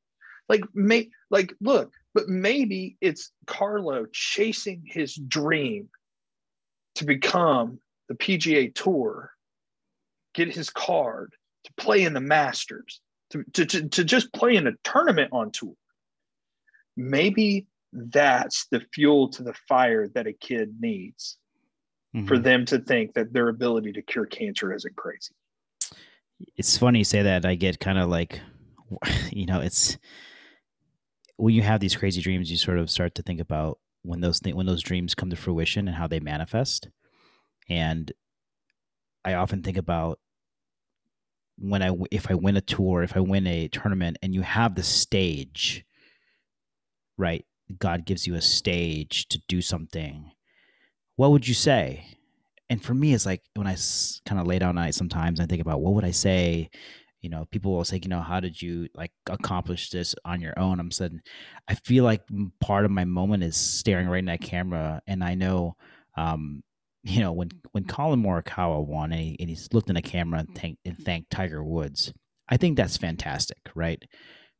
like 0.48 0.62
may 0.74 1.08
like 1.30 1.52
look 1.60 1.92
but 2.14 2.28
maybe 2.28 2.96
it's 3.00 3.32
carlo 3.46 4.06
chasing 4.12 4.82
his 4.84 5.14
dream 5.14 5.88
to 6.94 7.04
become 7.04 7.78
the 8.08 8.14
pga 8.14 8.74
tour 8.74 9.32
get 10.34 10.54
his 10.54 10.70
card 10.70 11.34
to 11.64 11.72
play 11.76 12.04
in 12.04 12.12
the 12.12 12.20
masters 12.20 13.00
to, 13.30 13.44
to, 13.52 13.66
to, 13.66 13.88
to 13.88 14.04
just 14.04 14.32
play 14.32 14.56
in 14.56 14.66
a 14.66 14.72
tournament 14.84 15.30
on 15.32 15.50
tour 15.50 15.74
maybe 16.96 17.66
that's 17.92 18.66
the 18.70 18.82
fuel 18.92 19.28
to 19.30 19.42
the 19.42 19.54
fire 19.68 20.08
that 20.08 20.26
a 20.26 20.32
kid 20.32 20.74
needs 20.80 21.38
for 22.26 22.36
Mhm. 22.38 22.42
them 22.42 22.64
to 22.66 22.78
think 22.78 23.14
that 23.14 23.32
their 23.32 23.48
ability 23.48 23.92
to 23.92 24.02
cure 24.02 24.24
cancer 24.26 24.72
isn't 24.72 24.96
crazy. 24.96 25.34
It's 26.56 26.76
funny 26.76 27.00
you 27.00 27.04
say 27.04 27.22
that. 27.22 27.44
I 27.44 27.54
get 27.54 27.80
kind 27.80 27.98
of 27.98 28.08
like, 28.08 28.40
you 29.30 29.46
know, 29.46 29.60
it's 29.60 29.98
when 31.36 31.54
you 31.54 31.62
have 31.62 31.80
these 31.80 31.96
crazy 31.96 32.20
dreams, 32.20 32.50
you 32.50 32.56
sort 32.56 32.78
of 32.78 32.90
start 32.90 33.14
to 33.16 33.22
think 33.22 33.40
about 33.40 33.78
when 34.02 34.20
those 34.20 34.40
th- 34.40 34.54
when 34.54 34.66
those 34.66 34.82
dreams 34.82 35.14
come 35.14 35.30
to 35.30 35.36
fruition 35.36 35.88
and 35.88 35.96
how 35.96 36.06
they 36.06 36.20
manifest. 36.20 36.88
And 37.68 38.12
I 39.24 39.34
often 39.34 39.62
think 39.62 39.76
about 39.76 40.18
when 41.58 41.82
I 41.82 41.92
if 42.10 42.30
I 42.30 42.34
win 42.34 42.56
a 42.56 42.60
tour, 42.60 43.02
if 43.02 43.16
I 43.16 43.20
win 43.20 43.46
a 43.46 43.68
tournament, 43.68 44.18
and 44.22 44.34
you 44.34 44.42
have 44.42 44.74
the 44.74 44.82
stage, 44.82 45.84
right? 47.16 47.44
God 47.78 48.04
gives 48.04 48.26
you 48.26 48.34
a 48.34 48.40
stage 48.40 49.28
to 49.28 49.40
do 49.48 49.60
something. 49.60 50.32
What 51.16 51.32
would 51.32 51.46
you 51.46 51.54
say? 51.54 52.17
And 52.70 52.82
for 52.82 52.94
me, 52.94 53.14
it's 53.14 53.26
like 53.26 53.42
when 53.54 53.66
I 53.66 53.76
kind 54.26 54.40
of 54.40 54.46
lay 54.46 54.58
down 54.58 54.74
night 54.74 54.94
sometimes, 54.94 55.40
I 55.40 55.46
think 55.46 55.62
about 55.62 55.80
what 55.80 55.94
would 55.94 56.04
I 56.04 56.10
say. 56.10 56.70
You 57.20 57.30
know, 57.30 57.46
people 57.50 57.72
will 57.72 57.84
say, 57.84 57.98
you 58.00 58.08
know, 58.08 58.20
how 58.20 58.38
did 58.38 58.60
you 58.60 58.88
like 58.94 59.10
accomplish 59.28 59.90
this 59.90 60.14
on 60.24 60.40
your 60.40 60.56
own? 60.56 60.78
I'm 60.78 60.92
saying, 60.92 61.20
I 61.66 61.74
feel 61.74 62.04
like 62.04 62.22
part 62.60 62.84
of 62.84 62.92
my 62.92 63.04
moment 63.04 63.42
is 63.42 63.56
staring 63.56 64.06
right 64.06 64.20
in 64.20 64.26
that 64.26 64.40
camera, 64.40 65.02
and 65.06 65.24
I 65.24 65.34
know, 65.34 65.76
um, 66.16 66.62
you 67.02 67.20
know, 67.20 67.32
when 67.32 67.50
when 67.72 67.84
Collin 67.84 68.22
Morikawa 68.22 68.84
won 68.84 69.12
and, 69.12 69.20
he, 69.20 69.36
and 69.40 69.48
he's 69.48 69.68
looked 69.72 69.88
in 69.88 69.94
the 69.96 70.02
camera 70.02 70.40
and 70.40 70.54
thanked 70.54 70.80
and 70.84 70.98
thanked 70.98 71.30
Tiger 71.30 71.64
Woods, 71.64 72.12
I 72.48 72.56
think 72.56 72.76
that's 72.76 72.96
fantastic, 72.96 73.58
right? 73.74 74.02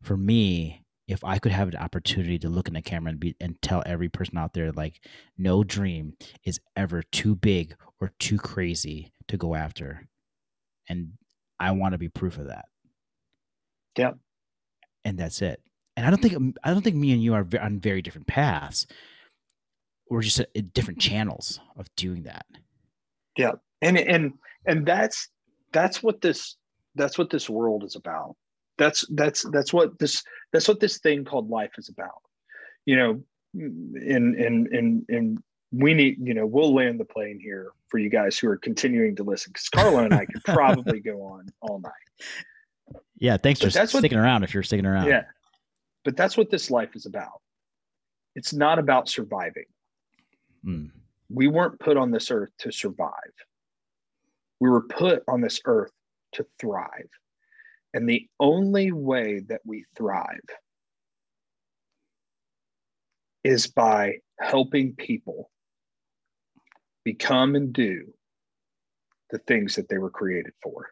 For 0.02 0.16
me, 0.16 0.84
if 1.06 1.24
I 1.24 1.38
could 1.38 1.52
have 1.52 1.68
an 1.68 1.76
opportunity 1.76 2.38
to 2.40 2.48
look 2.48 2.68
in 2.68 2.74
the 2.74 2.82
camera 2.82 3.10
and 3.10 3.20
be 3.20 3.36
and 3.40 3.60
tell 3.62 3.82
every 3.86 4.08
person 4.08 4.36
out 4.36 4.52
there, 4.52 4.72
like, 4.72 5.00
no 5.36 5.62
dream 5.62 6.14
is 6.44 6.60
ever 6.76 7.02
too 7.02 7.34
big 7.36 7.74
or 8.00 8.12
too 8.18 8.38
crazy 8.38 9.12
to 9.28 9.36
go 9.36 9.54
after, 9.54 10.06
and 10.88 11.12
I 11.60 11.72
want 11.72 11.92
to 11.92 11.98
be 11.98 12.08
proof 12.08 12.38
of 12.38 12.46
that. 12.46 12.66
Yeah. 13.96 14.12
And 15.04 15.18
that's 15.18 15.42
it. 15.42 15.60
And 15.96 16.06
I 16.06 16.10
don't 16.10 16.22
think 16.22 16.56
I 16.62 16.72
don't 16.72 16.82
think 16.82 16.96
me 16.96 17.12
and 17.12 17.22
you 17.22 17.34
are 17.34 17.46
on 17.60 17.80
very 17.80 18.02
different 18.02 18.28
paths. 18.28 18.86
We're 20.08 20.22
just 20.22 20.40
uh, 20.40 20.44
at 20.56 20.72
different 20.72 21.00
channels 21.00 21.60
of 21.76 21.86
doing 21.96 22.22
that. 22.22 22.46
Yeah. 23.36 23.52
And 23.82 23.98
and 23.98 24.32
and 24.66 24.86
that's 24.86 25.28
that's 25.72 26.02
what 26.02 26.20
this 26.20 26.56
that's 26.94 27.18
what 27.18 27.30
this 27.30 27.50
world 27.50 27.84
is 27.84 27.96
about. 27.96 28.36
That's 28.76 29.04
that's 29.14 29.44
that's 29.50 29.72
what 29.72 29.98
this 29.98 30.22
that's 30.52 30.68
what 30.68 30.80
this 30.80 30.98
thing 30.98 31.24
called 31.24 31.50
life 31.50 31.72
is 31.78 31.88
about. 31.88 32.22
You 32.86 32.96
know, 32.96 33.22
in 33.54 34.34
in 34.38 34.68
in 34.72 35.06
in 35.08 35.42
we 35.72 35.94
need, 35.94 36.16
you 36.20 36.34
know, 36.34 36.46
we'll 36.46 36.74
land 36.74 36.98
the 36.98 37.04
plane 37.04 37.38
here 37.38 37.72
for 37.88 37.98
you 37.98 38.08
guys 38.08 38.38
who 38.38 38.48
are 38.48 38.56
continuing 38.56 39.14
to 39.16 39.22
listen 39.22 39.52
because 39.52 39.68
Carlo 39.68 39.98
and 39.98 40.14
I 40.14 40.24
could 40.24 40.42
probably 40.44 41.00
go 41.00 41.22
on 41.22 41.48
all 41.60 41.80
night. 41.80 43.00
Yeah, 43.18 43.36
thanks 43.36 43.60
but 43.60 43.72
for 43.72 43.78
that's 43.78 43.92
sticking 43.92 44.18
what, 44.18 44.24
around 44.24 44.44
if 44.44 44.54
you're 44.54 44.62
sticking 44.62 44.86
around. 44.86 45.06
Yeah. 45.06 45.24
But 46.04 46.16
that's 46.16 46.36
what 46.36 46.50
this 46.50 46.70
life 46.70 46.94
is 46.94 47.06
about. 47.06 47.42
It's 48.34 48.54
not 48.54 48.78
about 48.78 49.08
surviving. 49.08 49.64
Mm. 50.64 50.90
We 51.28 51.48
weren't 51.48 51.78
put 51.80 51.96
on 51.96 52.10
this 52.10 52.30
earth 52.30 52.50
to 52.60 52.72
survive. 52.72 53.12
We 54.60 54.70
were 54.70 54.82
put 54.82 55.22
on 55.28 55.40
this 55.40 55.60
earth 55.66 55.92
to 56.32 56.46
thrive. 56.58 57.08
And 57.92 58.08
the 58.08 58.26
only 58.40 58.92
way 58.92 59.40
that 59.48 59.60
we 59.64 59.84
thrive 59.96 60.40
is 63.44 63.66
by 63.66 64.18
helping 64.40 64.94
people 64.94 65.50
become 67.12 67.54
and 67.54 67.72
do 67.72 68.02
the 69.30 69.38
things 69.38 69.74
that 69.74 69.88
they 69.88 69.96
were 69.96 70.10
created 70.10 70.52
for. 70.62 70.90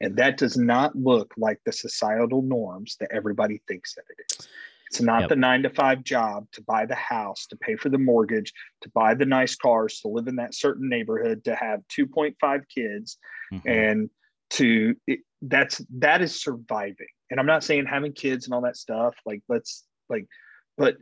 And 0.00 0.16
that 0.16 0.36
does 0.36 0.56
not 0.56 0.96
look 0.96 1.32
like 1.36 1.60
the 1.64 1.72
societal 1.72 2.42
norms 2.42 2.96
that 2.98 3.12
everybody 3.12 3.62
thinks 3.68 3.94
that 3.94 4.02
it 4.10 4.24
is. 4.28 4.48
It's 4.88 5.00
not 5.00 5.20
yep. 5.20 5.28
the 5.28 5.36
nine 5.36 5.62
to 5.62 5.70
five 5.70 6.02
job 6.02 6.48
to 6.52 6.62
buy 6.62 6.86
the 6.86 6.96
house, 6.96 7.46
to 7.50 7.56
pay 7.56 7.76
for 7.76 7.88
the 7.88 7.98
mortgage, 7.98 8.52
to 8.80 8.88
buy 8.90 9.14
the 9.14 9.24
nice 9.24 9.54
cars, 9.54 10.00
to 10.00 10.08
live 10.08 10.26
in 10.26 10.36
that 10.36 10.56
certain 10.56 10.88
neighborhood, 10.88 11.44
to 11.44 11.54
have 11.54 11.82
2.5 11.96 12.62
kids, 12.72 13.18
mm-hmm. 13.52 13.68
and 13.68 14.10
to 14.50 14.96
it, 15.06 15.20
that's 15.42 15.84
that 15.98 16.20
is 16.20 16.40
surviving. 16.42 17.14
And 17.30 17.38
I'm 17.38 17.46
not 17.46 17.62
saying 17.62 17.86
having 17.86 18.12
kids 18.12 18.46
and 18.46 18.54
all 18.54 18.62
that 18.62 18.76
stuff, 18.76 19.14
like 19.24 19.42
let's 19.48 19.84
like, 20.08 20.26
but 20.76 20.96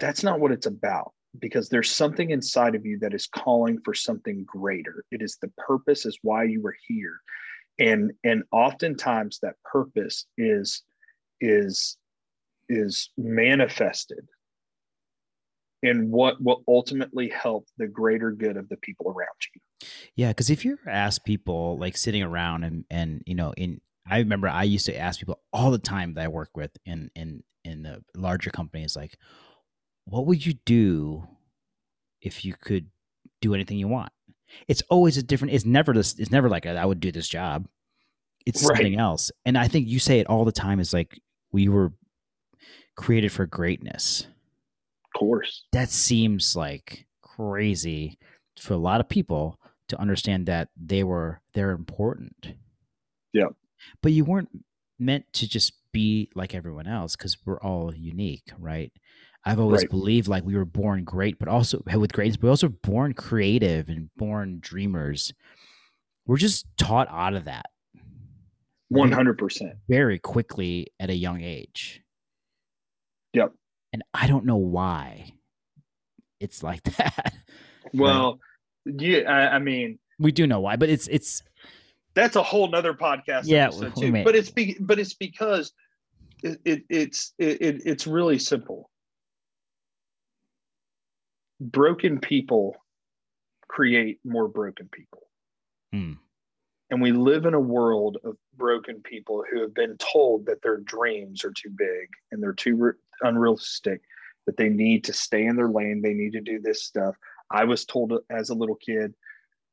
that's 0.00 0.24
not 0.24 0.40
what 0.40 0.50
it's 0.50 0.66
about 0.66 1.12
because 1.38 1.68
there's 1.68 1.90
something 1.90 2.30
inside 2.30 2.74
of 2.74 2.84
you 2.84 2.98
that 2.98 3.14
is 3.14 3.26
calling 3.26 3.78
for 3.84 3.94
something 3.94 4.44
greater. 4.44 5.04
It 5.10 5.22
is 5.22 5.36
the 5.40 5.52
purpose 5.56 6.04
is 6.06 6.18
why 6.22 6.44
you 6.44 6.60
were 6.60 6.76
here. 6.88 7.20
And 7.78 8.12
and 8.24 8.42
oftentimes 8.52 9.38
that 9.42 9.54
purpose 9.64 10.26
is 10.36 10.82
is 11.40 11.96
is 12.68 13.10
manifested 13.16 14.26
in 15.82 16.10
what 16.10 16.42
will 16.42 16.62
ultimately 16.68 17.28
help 17.28 17.66
the 17.78 17.86
greater 17.86 18.32
good 18.32 18.56
of 18.56 18.68
the 18.68 18.76
people 18.78 19.06
around 19.08 19.28
you. 19.54 19.88
Yeah 20.14 20.28
because 20.28 20.50
if 20.50 20.64
you 20.64 20.78
ask 20.86 21.24
people 21.24 21.78
like 21.78 21.96
sitting 21.96 22.22
around 22.22 22.64
and 22.64 22.84
and 22.90 23.22
you 23.26 23.34
know 23.34 23.52
in 23.56 23.80
i 24.08 24.18
remember 24.18 24.48
i 24.48 24.64
used 24.64 24.86
to 24.86 24.96
ask 24.96 25.20
people 25.20 25.40
all 25.52 25.70
the 25.70 25.78
time 25.78 26.14
that 26.14 26.24
i 26.24 26.28
work 26.28 26.50
with 26.54 26.70
in 26.84 27.10
in 27.14 27.42
in 27.64 27.82
the 27.82 28.02
larger 28.14 28.50
companies 28.50 28.96
like 28.96 29.16
what 30.04 30.26
would 30.26 30.44
you 30.44 30.54
do 30.64 31.26
if 32.20 32.44
you 32.44 32.54
could 32.54 32.86
do 33.40 33.54
anything 33.54 33.78
you 33.78 33.88
want? 33.88 34.12
It's 34.68 34.82
always 34.90 35.16
a 35.16 35.22
different. 35.22 35.54
It's 35.54 35.64
never 35.64 35.92
this. 35.92 36.18
It's 36.18 36.30
never 36.30 36.48
like 36.48 36.66
I 36.66 36.84
would 36.84 37.00
do 37.00 37.12
this 37.12 37.28
job. 37.28 37.66
It's 38.46 38.62
right. 38.62 38.76
something 38.76 38.98
else. 38.98 39.30
And 39.44 39.56
I 39.56 39.68
think 39.68 39.86
you 39.86 39.98
say 39.98 40.18
it 40.18 40.26
all 40.26 40.44
the 40.44 40.52
time. 40.52 40.80
Is 40.80 40.92
like 40.92 41.20
we 41.52 41.68
were 41.68 41.92
created 42.96 43.32
for 43.32 43.46
greatness. 43.46 44.26
Of 45.04 45.18
course. 45.18 45.64
That 45.72 45.90
seems 45.90 46.56
like 46.56 47.06
crazy 47.22 48.18
for 48.58 48.74
a 48.74 48.78
lot 48.78 49.00
of 49.00 49.08
people 49.08 49.58
to 49.88 50.00
understand 50.00 50.46
that 50.46 50.68
they 50.76 51.04
were 51.04 51.40
they're 51.54 51.72
important. 51.72 52.54
Yeah. 53.32 53.48
But 54.02 54.12
you 54.12 54.24
weren't 54.24 54.50
meant 54.98 55.24
to 55.34 55.48
just 55.48 55.72
be 55.92 56.30
like 56.34 56.54
everyone 56.54 56.86
else 56.86 57.16
because 57.16 57.36
we're 57.44 57.60
all 57.60 57.94
unique, 57.94 58.50
right? 58.58 58.92
I've 59.44 59.58
always 59.58 59.82
right. 59.82 59.90
believed 59.90 60.28
like 60.28 60.44
we 60.44 60.54
were 60.54 60.66
born 60.66 61.04
great, 61.04 61.38
but 61.38 61.48
also 61.48 61.82
with 61.94 62.12
greatness, 62.12 62.36
but 62.36 62.48
also 62.48 62.68
born 62.68 63.14
creative 63.14 63.88
and 63.88 64.10
born 64.16 64.58
dreamers. 64.60 65.32
We're 66.26 66.36
just 66.36 66.66
taught 66.76 67.08
out 67.10 67.34
of 67.34 67.46
that. 67.46 67.66
One 68.88 69.12
hundred 69.12 69.38
percent. 69.38 69.74
Very 69.88 70.18
quickly 70.18 70.88
at 70.98 71.10
a 71.10 71.14
young 71.14 71.40
age. 71.40 72.02
Yep. 73.32 73.52
And 73.92 74.02
I 74.12 74.26
don't 74.26 74.44
know 74.44 74.56
why 74.56 75.32
it's 76.38 76.62
like 76.62 76.82
that. 76.96 77.32
Well, 77.94 78.40
yeah, 78.84 79.20
I, 79.20 79.54
I, 79.56 79.58
mean, 79.58 79.98
we 80.18 80.32
do 80.32 80.46
know 80.46 80.60
why, 80.60 80.76
but 80.76 80.90
it's 80.90 81.08
it's 81.08 81.42
that's 82.14 82.36
a 82.36 82.42
whole 82.42 82.68
nother 82.68 82.92
podcast. 82.92 83.42
Yeah, 83.44 83.68
too. 83.68 84.12
but 84.24 84.34
it's 84.34 84.50
be, 84.50 84.76
but 84.80 84.98
it's 84.98 85.14
because 85.14 85.72
it, 86.42 86.60
it 86.64 86.82
it's 86.90 87.32
it, 87.38 87.82
it's 87.86 88.06
really 88.06 88.38
simple 88.38 88.89
broken 91.60 92.18
people 92.18 92.74
create 93.68 94.18
more 94.24 94.48
broken 94.48 94.88
people. 94.90 95.28
Hmm. 95.92 96.14
And 96.90 97.00
we 97.00 97.12
live 97.12 97.46
in 97.46 97.54
a 97.54 97.60
world 97.60 98.18
of 98.24 98.36
broken 98.56 99.00
people 99.00 99.44
who 99.48 99.60
have 99.60 99.74
been 99.74 99.96
told 99.98 100.46
that 100.46 100.60
their 100.62 100.78
dreams 100.78 101.44
are 101.44 101.52
too 101.52 101.70
big 101.70 102.08
and 102.32 102.42
they're 102.42 102.52
too 102.52 102.76
re- 102.76 102.92
unrealistic, 103.20 104.00
that 104.46 104.56
they 104.56 104.68
need 104.68 105.04
to 105.04 105.12
stay 105.12 105.46
in 105.46 105.54
their 105.54 105.68
lane. 105.68 106.02
They 106.02 106.14
need 106.14 106.32
to 106.32 106.40
do 106.40 106.60
this 106.60 106.84
stuff. 106.84 107.14
I 107.50 107.64
was 107.64 107.84
told 107.84 108.12
as 108.28 108.50
a 108.50 108.54
little 108.54 108.74
kid, 108.74 109.14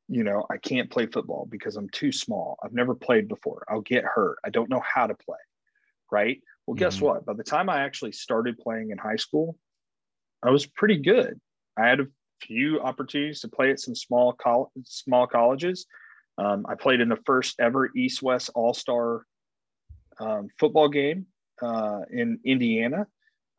you 0.08 0.22
know, 0.22 0.46
I 0.50 0.58
can't 0.58 0.90
play 0.90 1.06
football 1.06 1.46
because 1.50 1.76
I'm 1.76 1.88
too 1.90 2.12
small. 2.12 2.56
I've 2.62 2.72
never 2.72 2.94
played 2.94 3.26
before. 3.26 3.64
I'll 3.68 3.80
get 3.80 4.04
hurt. 4.04 4.38
I 4.44 4.50
don't 4.50 4.70
know 4.70 4.82
how 4.82 5.06
to 5.06 5.14
play. 5.14 5.38
Right. 6.10 6.40
Well, 6.66 6.76
guess 6.76 6.96
mm-hmm. 6.96 7.06
what? 7.06 7.26
By 7.26 7.34
the 7.34 7.42
time 7.42 7.68
I 7.68 7.80
actually 7.80 8.12
started 8.12 8.58
playing 8.58 8.90
in 8.90 8.98
high 8.98 9.16
school, 9.16 9.58
I 10.42 10.50
was 10.50 10.66
pretty 10.66 10.98
good. 10.98 11.40
I 11.78 11.88
had 11.88 12.00
a 12.00 12.06
few 12.40 12.80
opportunities 12.80 13.40
to 13.40 13.48
play 13.48 13.70
at 13.70 13.80
some 13.80 13.94
small 13.94 14.32
col- 14.32 14.72
small 14.84 15.26
colleges. 15.26 15.86
Um, 16.36 16.66
I 16.68 16.74
played 16.74 17.00
in 17.00 17.08
the 17.08 17.18
first 17.26 17.58
ever 17.60 17.90
East 17.96 18.22
West 18.22 18.50
All 18.54 18.74
Star 18.74 19.24
um, 20.20 20.48
football 20.58 20.88
game 20.88 21.26
uh, 21.62 22.00
in 22.10 22.40
Indiana, 22.44 23.06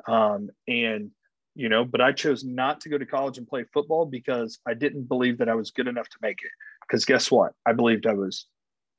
um, 0.08 0.50
and 0.68 1.12
you 1.56 1.68
know, 1.68 1.84
but 1.84 2.00
I 2.00 2.12
chose 2.12 2.44
not 2.44 2.82
to 2.82 2.90
go 2.90 2.98
to 2.98 3.06
college 3.06 3.38
and 3.38 3.48
play 3.48 3.66
football 3.74 4.06
because 4.06 4.60
I 4.66 4.74
didn't 4.74 5.10
believe 5.10 5.40
that 5.40 5.50
I 5.50 5.56
was 5.56 5.72
good 5.72 5.88
enough 5.88 6.08
to 6.10 6.18
make 6.22 6.40
it. 6.44 6.52
Because 6.88 7.06
guess 7.06 7.30
what? 7.30 7.54
I 7.66 7.74
believed 7.74 8.08
I 8.08 8.14
was 8.14 8.46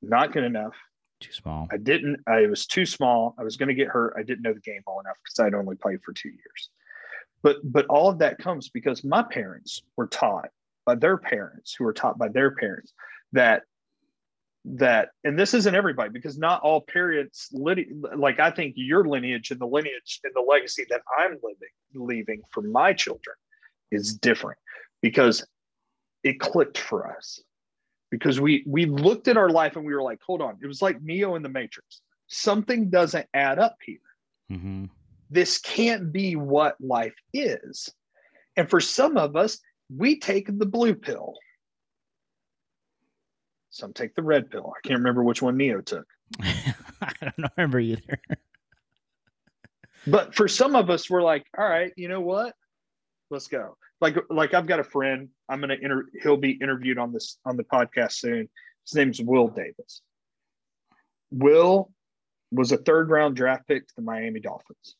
not 0.02 0.32
good 0.32 0.44
enough. 0.44 0.74
Too 1.20 1.32
small. 1.32 1.68
I 1.70 1.76
didn't. 1.76 2.20
I 2.26 2.46
was 2.46 2.66
too 2.66 2.86
small. 2.86 3.34
I 3.38 3.44
was 3.44 3.56
going 3.56 3.68
to 3.68 3.74
get 3.74 3.88
hurt. 3.88 4.14
I 4.18 4.22
didn't 4.22 4.42
know 4.42 4.52
the 4.52 4.60
game 4.60 4.82
well 4.86 5.00
enough 5.00 5.16
because 5.24 5.38
I'd 5.44 5.54
only 5.54 5.76
played 5.76 6.00
for 6.02 6.12
two 6.12 6.28
years 6.28 6.70
but 7.42 7.56
but 7.64 7.86
all 7.86 8.08
of 8.08 8.18
that 8.18 8.38
comes 8.38 8.68
because 8.68 9.04
my 9.04 9.22
parents 9.22 9.82
were 9.96 10.06
taught 10.06 10.50
by 10.84 10.94
their 10.94 11.16
parents 11.16 11.74
who 11.74 11.84
were 11.84 11.92
taught 11.92 12.18
by 12.18 12.28
their 12.28 12.50
parents 12.52 12.92
that 13.32 13.62
that 14.64 15.10
and 15.24 15.38
this 15.38 15.54
isn't 15.54 15.74
everybody 15.74 16.10
because 16.10 16.36
not 16.36 16.60
all 16.60 16.82
parents 16.82 17.50
like 18.14 18.38
i 18.40 18.50
think 18.50 18.74
your 18.76 19.06
lineage 19.06 19.50
and 19.50 19.60
the 19.60 19.66
lineage 19.66 20.20
and 20.22 20.34
the 20.34 20.40
legacy 20.40 20.84
that 20.90 21.00
i'm 21.18 21.32
living 21.42 21.68
leaving 21.94 22.42
for 22.50 22.60
my 22.62 22.92
children 22.92 23.34
is 23.90 24.14
different 24.14 24.58
because 25.02 25.44
it 26.22 26.40
clicked 26.40 26.78
for 26.78 27.10
us. 27.10 27.40
Because 28.10 28.40
we 28.40 28.64
we 28.66 28.86
looked 28.86 29.28
at 29.28 29.36
our 29.36 29.50
life 29.50 29.76
and 29.76 29.84
we 29.84 29.94
were 29.94 30.02
like 30.02 30.20
hold 30.20 30.42
on 30.42 30.58
it 30.60 30.66
was 30.66 30.82
like 30.82 31.00
neo 31.00 31.36
in 31.36 31.42
the 31.42 31.48
matrix. 31.48 32.00
Something 32.26 32.90
doesn't 32.90 33.26
add 33.34 33.58
up 33.58 33.76
here. 33.84 33.98
Mm-hmm 34.50 34.86
this 35.30 35.58
can't 35.58 36.12
be 36.12 36.34
what 36.36 36.76
life 36.80 37.14
is. 37.32 37.88
And 38.56 38.68
for 38.68 38.80
some 38.80 39.16
of 39.16 39.36
us, 39.36 39.58
we 39.94 40.18
take 40.18 40.46
the 40.46 40.66
blue 40.66 40.94
pill. 40.94 41.34
Some 43.70 43.92
take 43.92 44.14
the 44.16 44.22
red 44.22 44.50
pill. 44.50 44.72
I 44.76 44.86
can't 44.86 44.98
remember 44.98 45.22
which 45.22 45.40
one 45.40 45.56
Neo 45.56 45.80
took. 45.80 46.06
I 46.42 47.12
don't 47.20 47.52
remember 47.56 47.78
either. 47.78 48.20
but 50.06 50.34
for 50.34 50.48
some 50.48 50.74
of 50.74 50.90
us, 50.90 51.08
we're 51.08 51.22
like, 51.22 51.46
all 51.56 51.68
right, 51.68 51.92
you 51.96 52.08
know 52.08 52.20
what? 52.20 52.54
Let's 53.30 53.46
go. 53.46 53.76
Like, 54.00 54.16
like 54.28 54.54
I've 54.54 54.66
got 54.66 54.80
a 54.80 54.84
friend. 54.84 55.28
I'm 55.48 55.60
gonna 55.60 55.76
enter. 55.80 56.06
He'll 56.22 56.36
be 56.36 56.52
interviewed 56.52 56.98
on 56.98 57.12
this 57.12 57.38
on 57.44 57.56
the 57.56 57.64
podcast 57.64 58.12
soon. 58.12 58.48
His 58.86 58.94
name's 58.94 59.20
Will 59.20 59.46
Davis. 59.46 60.02
Will 61.30 61.92
was 62.50 62.72
a 62.72 62.76
third 62.76 63.10
round 63.10 63.36
draft 63.36 63.68
pick 63.68 63.86
to 63.86 63.94
the 63.96 64.02
Miami 64.02 64.40
Dolphins 64.40 64.96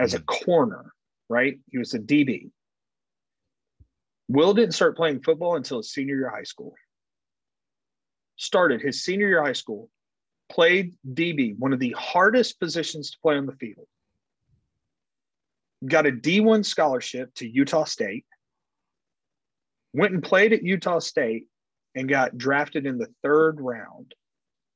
as 0.00 0.14
a 0.14 0.20
corner, 0.20 0.94
right? 1.28 1.60
He 1.70 1.78
was 1.78 1.92
a 1.92 1.98
DB. 1.98 2.50
Will 4.28 4.54
didn't 4.54 4.74
start 4.74 4.96
playing 4.96 5.22
football 5.22 5.56
until 5.56 5.76
his 5.76 5.92
senior 5.92 6.16
year 6.16 6.28
of 6.28 6.34
high 6.34 6.44
school. 6.44 6.74
Started 8.36 8.80
his 8.80 9.04
senior 9.04 9.28
year 9.28 9.40
of 9.40 9.46
high 9.46 9.52
school, 9.52 9.90
played 10.50 10.94
DB, 11.06 11.56
one 11.58 11.74
of 11.74 11.80
the 11.80 11.94
hardest 11.98 12.58
positions 12.58 13.10
to 13.10 13.18
play 13.20 13.36
on 13.36 13.44
the 13.44 13.52
field. 13.52 13.86
Got 15.86 16.06
a 16.06 16.12
D1 16.12 16.64
scholarship 16.64 17.34
to 17.34 17.48
Utah 17.48 17.84
State. 17.84 18.24
Went 19.92 20.14
and 20.14 20.22
played 20.22 20.54
at 20.54 20.62
Utah 20.62 21.00
State 21.00 21.44
and 21.94 22.08
got 22.08 22.38
drafted 22.38 22.86
in 22.86 22.96
the 22.96 23.12
third 23.22 23.60
round 23.60 24.14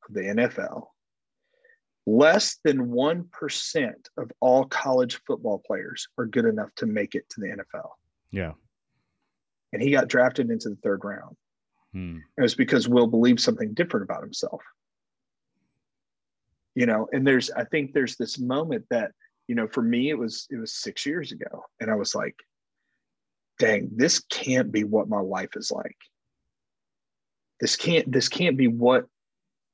of 0.06 0.14
the 0.14 0.20
NFL. 0.20 0.88
Less 2.06 2.59
than 2.64 2.89
1% 2.89 3.94
of 4.18 4.31
all 4.40 4.64
college 4.66 5.20
football 5.26 5.62
players 5.66 6.06
are 6.18 6.26
good 6.26 6.44
enough 6.44 6.68
to 6.76 6.86
make 6.86 7.14
it 7.14 7.28
to 7.31 7.40
the 7.40 7.48
NFL. 7.48 7.90
Yeah. 8.31 8.52
And 9.72 9.82
he 9.82 9.90
got 9.90 10.09
drafted 10.09 10.51
into 10.51 10.68
the 10.68 10.76
third 10.76 11.02
round. 11.02 11.36
Hmm. 11.93 12.18
It 12.36 12.43
was 12.43 12.55
because 12.55 12.89
Will 12.89 13.06
believed 13.06 13.40
something 13.40 13.72
different 13.72 14.05
about 14.05 14.22
himself. 14.22 14.62
You 16.74 16.86
know, 16.86 17.09
and 17.12 17.26
there's, 17.26 17.51
I 17.51 17.64
think 17.64 17.93
there's 17.93 18.16
this 18.16 18.39
moment 18.39 18.85
that, 18.90 19.12
you 19.47 19.55
know, 19.55 19.68
for 19.68 19.82
me, 19.82 20.10
it 20.10 20.18
was, 20.18 20.47
it 20.51 20.56
was 20.56 20.74
six 20.74 21.06
years 21.06 21.32
ago. 21.32 21.64
And 21.81 21.90
I 21.90 21.94
was 21.94 22.14
like, 22.14 22.36
dang, 23.59 23.90
this 23.94 24.18
can't 24.31 24.72
be 24.72 24.85
what 24.85 25.09
my 25.09 25.20
life 25.20 25.51
is 25.56 25.70
like. 25.70 25.97
This 27.60 27.76
can't, 27.76 28.10
this 28.10 28.28
can't 28.28 28.56
be 28.56 28.66
what 28.66 29.06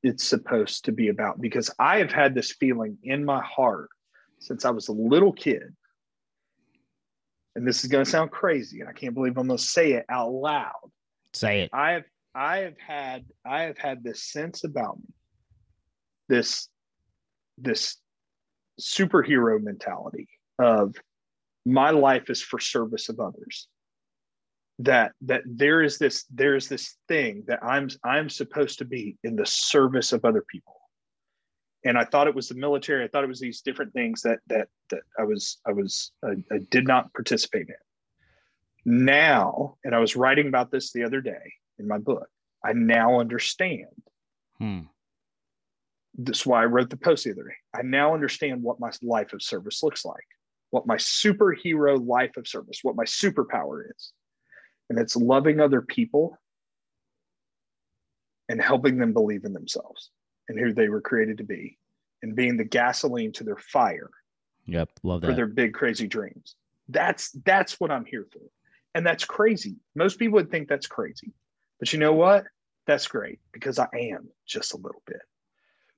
it's 0.03 0.25
supposed 0.25 0.87
to 0.87 0.93
be 0.93 1.09
about 1.09 1.41
because 1.41 1.71
I 1.79 1.99
have 1.99 2.13
had 2.13 2.35
this 2.35 2.53
feeling 2.53 2.99
in 3.03 3.25
my 3.25 3.43
heart 3.43 3.91
since 4.39 4.65
I 4.65 4.71
was 4.71 4.89
a 4.89 4.93
little 4.93 5.33
kid. 5.33 5.75
And 7.57 7.67
this 7.67 7.85
is 7.85 7.91
going 7.91 8.05
to 8.05 8.11
sound 8.11 8.31
crazy, 8.31 8.81
and 8.81 8.89
I 8.89 8.93
can't 8.93 9.15
believe 9.15 9.37
I'm 9.37 9.49
going 9.49 9.59
to 9.59 9.63
say 9.63 9.93
it 9.93 10.07
out 10.09 10.31
loud. 10.31 10.91
Say 11.35 11.63
it. 11.63 11.71
I 11.73 11.93
have 11.93 12.05
I 12.35 12.59
have 12.59 12.79
had 12.79 13.25
I 13.45 13.63
have 13.63 13.77
had 13.77 14.05
this 14.05 14.23
sense 14.23 14.65
about 14.65 14.99
me, 14.99 15.15
this 16.29 16.69
this 17.59 17.97
superhero 18.81 19.61
mentality 19.61 20.29
of 20.59 20.95
my 21.67 21.91
life 21.91 22.31
is 22.31 22.41
for 22.41 22.59
service 22.59 23.09
of 23.09 23.21
others. 23.21 23.69
That 24.81 25.13
that 25.23 25.43
there 25.47 25.83
is 25.83 25.99
this 25.99 26.25
there 26.31 26.55
is 26.55 26.69
this 26.69 26.97
thing 27.09 27.45
that 27.47 27.63
I'm 27.63 27.89
I'm 28.05 28.29
supposed 28.29 28.79
to 28.79 28.85
be 28.85 29.17
in 29.25 29.37
the 29.37 29.47
service 29.47 30.13
of 30.13 30.25
other 30.25 30.45
people. 30.49 30.77
And 31.85 31.97
I 31.97 32.05
thought 32.05 32.29
it 32.29 32.35
was 32.35 32.49
the 32.49 32.55
military. 32.55 33.05
I 33.05 33.09
thought 33.09 33.25
it 33.25 33.29
was 33.29 33.41
these 33.41 33.63
different 33.63 33.93
things 33.93 34.23
that 34.23 34.39
that 34.49 34.69
that 34.91 35.03
I 35.19 35.25
was 35.25 35.59
I 35.67 35.73
was 35.73 36.13
I, 36.25 36.37
I 36.53 36.59
did 36.71 36.87
not 36.87 37.13
participate 37.15 37.69
in. 37.69 37.75
Now, 39.07 39.77
and 39.85 39.95
I 39.95 39.99
was 39.99 40.17
writing 40.17 40.49
about 40.49 40.71
this 40.71 40.93
the 40.93 41.05
other 41.05 41.21
day 41.21 41.53
in 41.79 41.87
my 41.87 41.99
book. 41.99 42.29
I 42.65 42.73
now 42.73 43.21
understand. 43.21 43.87
Hmm. 44.59 44.81
That's 46.19 46.45
why 46.45 46.63
I 46.63 46.67
wrote 46.67 46.91
the 46.91 46.97
post 46.97 47.25
the 47.25 47.33
other 47.33 47.45
day. 47.45 47.55
I 47.75 47.83
now 47.83 48.15
understand 48.15 48.63
what 48.63 48.81
my 48.81 48.91
life 49.03 49.33
of 49.33 49.43
service 49.43 49.83
looks 49.83 50.05
like, 50.05 50.27
what 50.71 50.87
my 50.87 50.97
superhero 50.97 52.05
life 52.05 52.37
of 52.37 52.49
service, 52.49 52.81
what 52.83 52.97
my 52.97 53.05
superpower 53.05 53.85
is. 53.97 54.13
And 54.91 54.99
it's 54.99 55.17
loving 55.17 55.61
other 55.61 55.81
people 55.81 56.37
and 58.49 58.61
helping 58.61 58.99
them 58.99 59.13
believe 59.13 59.45
in 59.45 59.53
themselves 59.53 60.11
and 60.49 60.59
who 60.59 60.75
they 60.75 60.89
were 60.89 61.01
created 61.01 61.39
to 61.39 61.45
be 61.45 61.79
and 62.23 62.37
being 62.37 62.57
the 62.57 62.65
gasoline 62.65 63.33
to 63.33 63.45
their 63.45 63.57
fire 63.57 64.11
Yep. 64.67 64.91
Love 65.03 65.21
that. 65.23 65.29
for 65.29 65.35
their 65.35 65.47
big 65.47 65.75
crazy 65.75 66.07
dreams. 66.07 66.55
That's 66.89 67.31
that's 67.45 67.81
what 67.81 67.91
I'm 67.91 68.05
here 68.05 68.27
for. 68.33 68.41
And 68.95 69.07
that's 69.07 69.25
crazy. 69.25 69.77
Most 69.95 70.19
people 70.19 70.35
would 70.35 70.51
think 70.51 70.69
that's 70.69 70.87
crazy. 70.87 71.33
But 71.79 71.93
you 71.93 71.99
know 71.99 72.13
what? 72.13 72.45
That's 72.87 73.07
great 73.07 73.41
because 73.53 73.79
I 73.79 73.89
am 73.95 74.29
just 74.47 74.75
a 74.75 74.77
little 74.77 75.03
bit. 75.07 75.23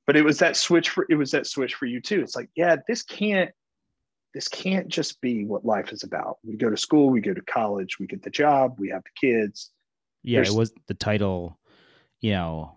But 0.06 0.16
it 0.16 0.24
was 0.24 0.39
that 0.39 0.56
switch 0.56 0.90
for 0.90 1.06
it 1.09 1.16
was 1.16 1.31
that 1.32 1.47
switch 1.47 1.74
for 1.74 1.86
you 1.86 2.01
too. 2.01 2.20
It's 2.20 2.36
like, 2.36 2.51
yeah, 2.55 2.77
this 2.89 3.02
can't 3.02 3.51
this 4.34 4.48
can't 4.48 4.88
just 4.88 5.20
be 5.20 5.44
what 5.44 5.64
life 5.64 5.92
is 5.92 6.02
about. 6.02 6.38
We 6.42 6.56
go 6.56 6.70
to 6.70 6.76
school, 6.76 7.10
we 7.10 7.20
go 7.20 7.34
to 7.34 7.42
college, 7.42 7.98
we 7.98 8.06
get 8.06 8.22
the 8.22 8.30
job, 8.30 8.76
we 8.78 8.88
have 8.88 9.02
the 9.02 9.28
kids. 9.28 9.70
yeah, 10.22 10.40
it 10.40 10.50
was 10.50 10.72
the 10.86 10.94
title, 10.94 11.59
you 12.20 12.32
know, 12.32 12.76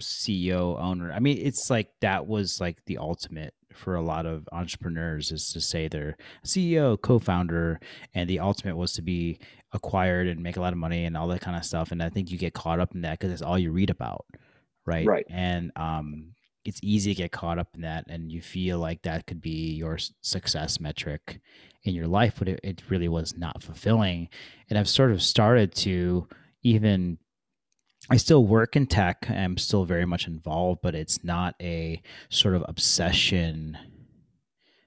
CEO 0.00 0.80
owner. 0.80 1.12
I 1.12 1.18
mean, 1.18 1.38
it's 1.38 1.70
like 1.70 1.90
that 2.00 2.26
was 2.26 2.60
like 2.60 2.78
the 2.86 2.98
ultimate 2.98 3.54
for 3.74 3.94
a 3.94 4.02
lot 4.02 4.26
of 4.26 4.48
entrepreneurs 4.52 5.30
is 5.30 5.52
to 5.52 5.60
say 5.60 5.88
they're 5.88 6.16
CEO, 6.44 7.00
co-founder, 7.00 7.80
and 8.14 8.28
the 8.28 8.40
ultimate 8.40 8.76
was 8.76 8.92
to 8.94 9.02
be 9.02 9.38
acquired 9.72 10.26
and 10.26 10.42
make 10.42 10.56
a 10.56 10.60
lot 10.60 10.72
of 10.72 10.78
money 10.78 11.04
and 11.04 11.16
all 11.16 11.28
that 11.28 11.40
kind 11.40 11.56
of 11.56 11.64
stuff. 11.64 11.92
And 11.92 12.02
I 12.02 12.08
think 12.08 12.30
you 12.30 12.38
get 12.38 12.54
caught 12.54 12.80
up 12.80 12.94
in 12.94 13.02
that 13.02 13.18
because 13.18 13.32
it's 13.32 13.42
all 13.42 13.58
you 13.58 13.70
read 13.70 13.90
about, 13.90 14.26
right? 14.84 15.06
Right. 15.06 15.26
And 15.30 15.70
um, 15.76 16.34
it's 16.68 16.80
easy 16.82 17.14
to 17.14 17.22
get 17.22 17.32
caught 17.32 17.58
up 17.58 17.68
in 17.74 17.80
that, 17.80 18.04
and 18.08 18.30
you 18.30 18.42
feel 18.42 18.78
like 18.78 19.02
that 19.02 19.26
could 19.26 19.40
be 19.40 19.72
your 19.72 19.98
success 20.20 20.78
metric 20.78 21.40
in 21.84 21.94
your 21.94 22.06
life, 22.06 22.34
but 22.38 22.48
it, 22.48 22.60
it 22.62 22.82
really 22.90 23.08
was 23.08 23.36
not 23.36 23.62
fulfilling. 23.62 24.28
And 24.68 24.78
I've 24.78 24.88
sort 24.88 25.10
of 25.10 25.22
started 25.22 25.74
to 25.76 26.28
even 26.62 27.18
I 28.10 28.16
still 28.16 28.44
work 28.44 28.76
in 28.76 28.86
tech. 28.86 29.28
I'm 29.28 29.58
still 29.58 29.84
very 29.84 30.06
much 30.06 30.26
involved, 30.26 30.80
but 30.82 30.94
it's 30.94 31.24
not 31.24 31.54
a 31.60 32.00
sort 32.28 32.54
of 32.54 32.64
obsession 32.68 33.76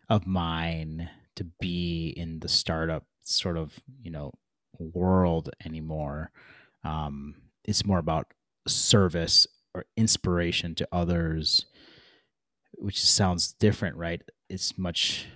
of 0.09 0.25
mine 0.25 1.09
to 1.35 1.43
be 1.59 2.13
in 2.17 2.39
the 2.39 2.47
startup 2.47 3.05
sort 3.23 3.57
of, 3.57 3.79
you 4.01 4.11
know, 4.11 4.31
world 4.79 5.49
anymore. 5.65 6.31
Um, 6.83 7.35
it's 7.63 7.85
more 7.85 7.99
about 7.99 8.27
service 8.67 9.47
or 9.73 9.85
inspiration 9.95 10.75
to 10.75 10.87
others, 10.91 11.65
which 12.81 13.01
sounds 13.03 13.53
different, 13.53 13.95
right? 13.95 14.21
It's 14.49 14.77
much 14.77 15.27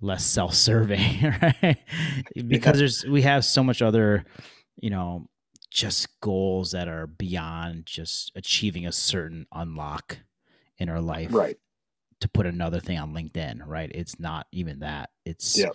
less 0.00 0.24
self-serving, 0.26 1.22
right? 1.42 1.78
because 2.48 2.78
there's 2.78 3.04
we 3.04 3.22
have 3.22 3.44
so 3.44 3.62
much 3.62 3.82
other, 3.82 4.24
you 4.76 4.90
know, 4.90 5.28
just 5.70 6.20
goals 6.20 6.72
that 6.72 6.88
are 6.88 7.06
beyond 7.06 7.86
just 7.86 8.32
achieving 8.34 8.86
a 8.86 8.92
certain 8.92 9.46
unlock 9.52 10.18
in 10.78 10.88
our 10.88 11.00
life 11.00 11.32
Right. 11.32 11.56
to 12.20 12.28
put 12.28 12.46
another 12.46 12.80
thing 12.80 12.98
on 12.98 13.12
linkedin 13.14 13.66
right 13.66 13.90
it's 13.94 14.18
not 14.20 14.46
even 14.52 14.78
that 14.80 15.10
it's 15.24 15.58
Yep. 15.58 15.72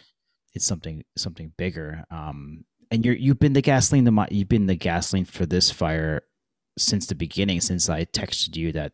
it's 0.54 0.66
something 0.66 1.04
something 1.18 1.52
bigger 1.58 2.04
um 2.10 2.64
and 2.90 3.06
you're 3.06 3.16
you've 3.16 3.40
been 3.40 3.54
the 3.54 3.62
gasoline 3.62 4.06
the 4.06 4.28
you've 4.32 4.48
been 4.50 4.66
the 4.68 4.76
gasoline 4.76 5.26
for 5.26 5.46
this 5.46 5.70
fire 5.72 6.22
since 6.78 7.06
the 7.08 7.16
beginning 7.16 7.62
since 7.62 7.90
i 7.90 8.06
texted 8.06 8.56
you 8.56 8.72
that 8.72 8.94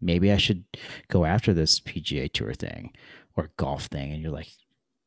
maybe 0.00 0.32
i 0.32 0.36
should 0.36 0.64
go 1.08 1.24
after 1.24 1.52
this 1.52 1.80
pga 1.80 2.32
tour 2.32 2.52
thing 2.54 2.92
or 3.36 3.50
golf 3.56 3.86
thing 3.86 4.12
and 4.12 4.22
you're 4.22 4.32
like 4.32 4.48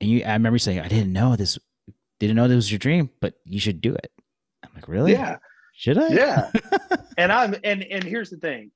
and 0.01 0.09
you 0.09 0.23
i 0.23 0.33
remember 0.33 0.57
saying 0.57 0.79
i 0.79 0.87
didn't 0.87 1.11
know 1.13 1.35
this 1.35 1.57
didn't 2.19 2.35
know 2.35 2.47
this 2.47 2.55
was 2.55 2.71
your 2.71 2.79
dream 2.79 3.09
but 3.21 3.33
you 3.45 3.59
should 3.59 3.81
do 3.81 3.93
it 3.93 4.11
i'm 4.63 4.69
like 4.75 4.87
really 4.87 5.11
Yeah. 5.11 5.37
should 5.75 5.97
i 5.97 6.07
Yeah. 6.09 6.51
and 7.17 7.31
I'm 7.31 7.55
and 7.63 7.83
and 7.83 8.03
here's 8.03 8.29
the 8.29 8.37
thing. 8.37 8.71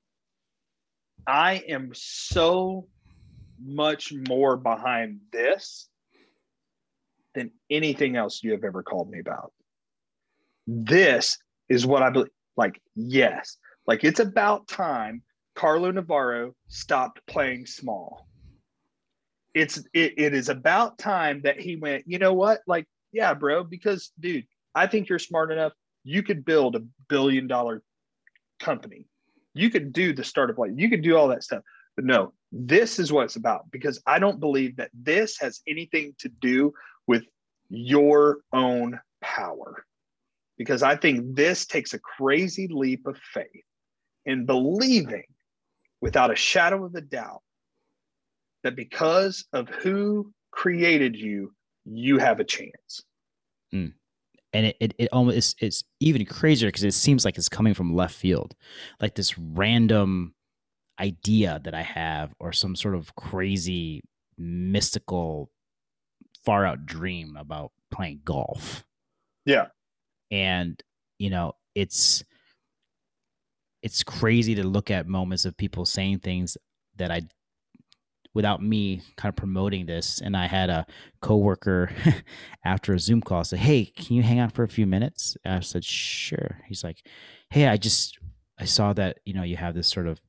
I 1.25 1.63
am 1.67 1.91
so 1.93 2.87
much 3.63 4.13
more 4.29 4.55
behind 4.57 5.19
this 5.31 5.89
than 7.35 7.51
anything 7.69 8.15
else 8.15 8.43
you 8.43 8.51
have 8.51 8.63
ever 8.63 8.81
called 8.83 9.09
me 9.09 9.19
about. 9.19 9.51
This 10.67 11.37
is 11.69 11.85
what 11.85 12.01
I 12.03 12.09
believe. 12.09 12.31
Like, 12.55 12.79
yes, 12.95 13.57
like 13.87 14.03
it's 14.03 14.19
about 14.19 14.67
time 14.67 15.21
Carlo 15.57 15.89
Navarro 15.89 16.53
stopped 16.67 17.19
playing 17.25 17.65
small. 17.65 18.27
It's 19.55 19.79
it, 19.91 20.13
it 20.15 20.35
is 20.35 20.49
about 20.49 20.99
time 20.99 21.41
that 21.45 21.59
he 21.59 21.75
went, 21.75 22.03
you 22.05 22.19
know 22.19 22.33
what? 22.33 22.61
Like, 22.67 22.85
yeah, 23.11 23.33
bro, 23.33 23.63
because 23.63 24.11
dude, 24.19 24.45
I 24.75 24.85
think 24.85 25.09
you're 25.09 25.17
smart 25.17 25.51
enough. 25.51 25.73
You 26.03 26.21
could 26.21 26.45
build 26.45 26.75
a 26.75 26.85
billion 27.09 27.47
dollar 27.47 27.81
company. 28.59 29.07
You 29.55 29.71
could 29.71 29.93
do 29.93 30.13
the 30.13 30.23
startup 30.23 30.59
life. 30.59 30.73
You 30.75 30.91
could 30.91 31.01
do 31.01 31.17
all 31.17 31.29
that 31.29 31.43
stuff. 31.43 31.63
But 31.95 32.05
no, 32.05 32.33
this 32.51 32.99
is 32.99 33.11
what 33.11 33.23
it's 33.23 33.35
about 33.35 33.71
because 33.71 33.99
I 34.05 34.19
don't 34.19 34.39
believe 34.39 34.75
that 34.75 34.91
this 34.93 35.39
has 35.39 35.61
anything 35.67 36.13
to 36.19 36.29
do 36.29 36.71
with 37.07 37.23
your 37.69 38.41
own 38.53 38.99
power. 39.21 39.87
Because 40.55 40.83
I 40.83 40.97
think 40.97 41.35
this 41.35 41.65
takes 41.65 41.95
a 41.95 41.99
crazy 41.99 42.67
leap 42.67 43.07
of 43.07 43.17
faith 43.33 43.65
in 44.23 44.45
believing 44.45 45.23
without 46.07 46.31
a 46.31 46.35
shadow 46.35 46.85
of 46.85 46.95
a 46.95 47.01
doubt 47.01 47.41
that 48.63 48.75
because 48.77 49.45
of 49.51 49.67
who 49.67 50.31
created 50.51 51.15
you, 51.17 51.53
you 51.83 52.17
have 52.17 52.39
a 52.39 52.43
chance. 52.45 53.03
Mm. 53.73 53.91
and 54.53 54.65
it, 54.67 54.77
it, 54.79 54.93
it 54.97 55.09
almost 55.11 55.37
it's, 55.37 55.55
it's 55.59 55.83
even 55.99 56.25
crazier 56.25 56.69
because 56.69 56.85
it 56.85 56.93
seems 56.93 57.25
like 57.25 57.37
it's 57.37 57.49
coming 57.49 57.73
from 57.73 57.93
left 57.93 58.15
field 58.15 58.55
like 59.01 59.15
this 59.15 59.37
random 59.37 60.33
idea 61.01 61.59
that 61.65 61.73
i 61.75 61.81
have 61.81 62.33
or 62.39 62.53
some 62.53 62.73
sort 62.77 62.95
of 62.95 63.13
crazy 63.15 64.01
mystical 64.37 65.51
far 66.45 66.65
out 66.65 66.85
dream 66.85 67.35
about 67.35 67.73
playing 67.91 68.21
golf 68.23 68.85
Yeah. 69.45 69.65
and 70.31 70.81
you 71.19 71.29
know 71.29 71.55
it's 71.75 72.23
it's 73.87 74.03
crazy 74.03 74.53
to 74.55 74.67
look 74.67 74.91
at 74.91 75.07
moments 75.07 75.45
of 75.45 75.55
people 75.55 75.85
saying 75.85 76.19
things 76.19 76.57
that 76.97 77.09
I 77.09 77.21
without 78.33 78.61
me 78.61 79.01
kind 79.15 79.31
of 79.31 79.37
promoting 79.37 79.85
this. 79.85 80.19
And 80.19 80.35
I 80.35 80.45
had 80.45 80.69
a 80.69 80.85
coworker 81.21 81.89
after 82.65 82.93
a 82.93 82.99
Zoom 82.99 83.21
call 83.21 83.45
say, 83.45 83.55
Hey, 83.55 83.85
can 83.85 84.17
you 84.17 84.23
hang 84.23 84.39
out 84.39 84.51
for 84.51 84.63
a 84.63 84.67
few 84.67 84.85
minutes? 84.85 85.37
And 85.45 85.53
I 85.55 85.61
said, 85.61 85.85
Sure. 85.85 86.59
He's 86.67 86.83
like, 86.83 87.05
Hey, 87.49 87.67
I 87.67 87.77
just 87.77 88.19
I 88.59 88.65
saw 88.65 88.91
that, 88.93 89.19
you 89.23 89.33
know, 89.33 89.43
you 89.43 89.55
have 89.55 89.73
this 89.73 89.87
sort 89.87 90.07
of 90.07 90.19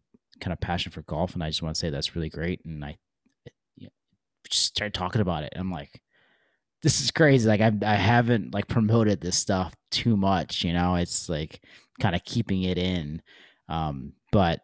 kind 0.41 0.53
of 0.53 0.61
passion 0.61 0.93
for 0.93 1.03
golf 1.03 1.35
and 1.35 1.43
I 1.43 1.49
just 1.49 1.61
want 1.61 1.75
to 1.75 1.79
say 1.81 1.91
that's 1.91 2.15
really 2.15 2.31
great. 2.31 2.65
And 2.65 2.85
I 2.85 2.97
just 4.49 4.67
started 4.67 4.95
talking 4.95 5.21
about 5.21 5.43
it. 5.43 5.53
I'm 5.57 5.71
like, 5.71 6.01
this 6.83 7.01
is 7.01 7.11
crazy. 7.11 7.49
Like 7.49 7.61
I 7.61 7.73
I 7.83 7.97
haven't 7.97 8.55
like 8.55 8.69
promoted 8.69 9.21
this 9.21 9.37
stuff 9.37 9.75
too 9.91 10.17
much, 10.17 10.65
you 10.65 10.73
know. 10.73 10.95
It's 10.95 11.29
like 11.29 11.61
kind 12.01 12.15
of 12.15 12.25
keeping 12.25 12.63
it 12.63 12.79
in. 12.79 13.21
Um, 13.69 14.13
but 14.33 14.61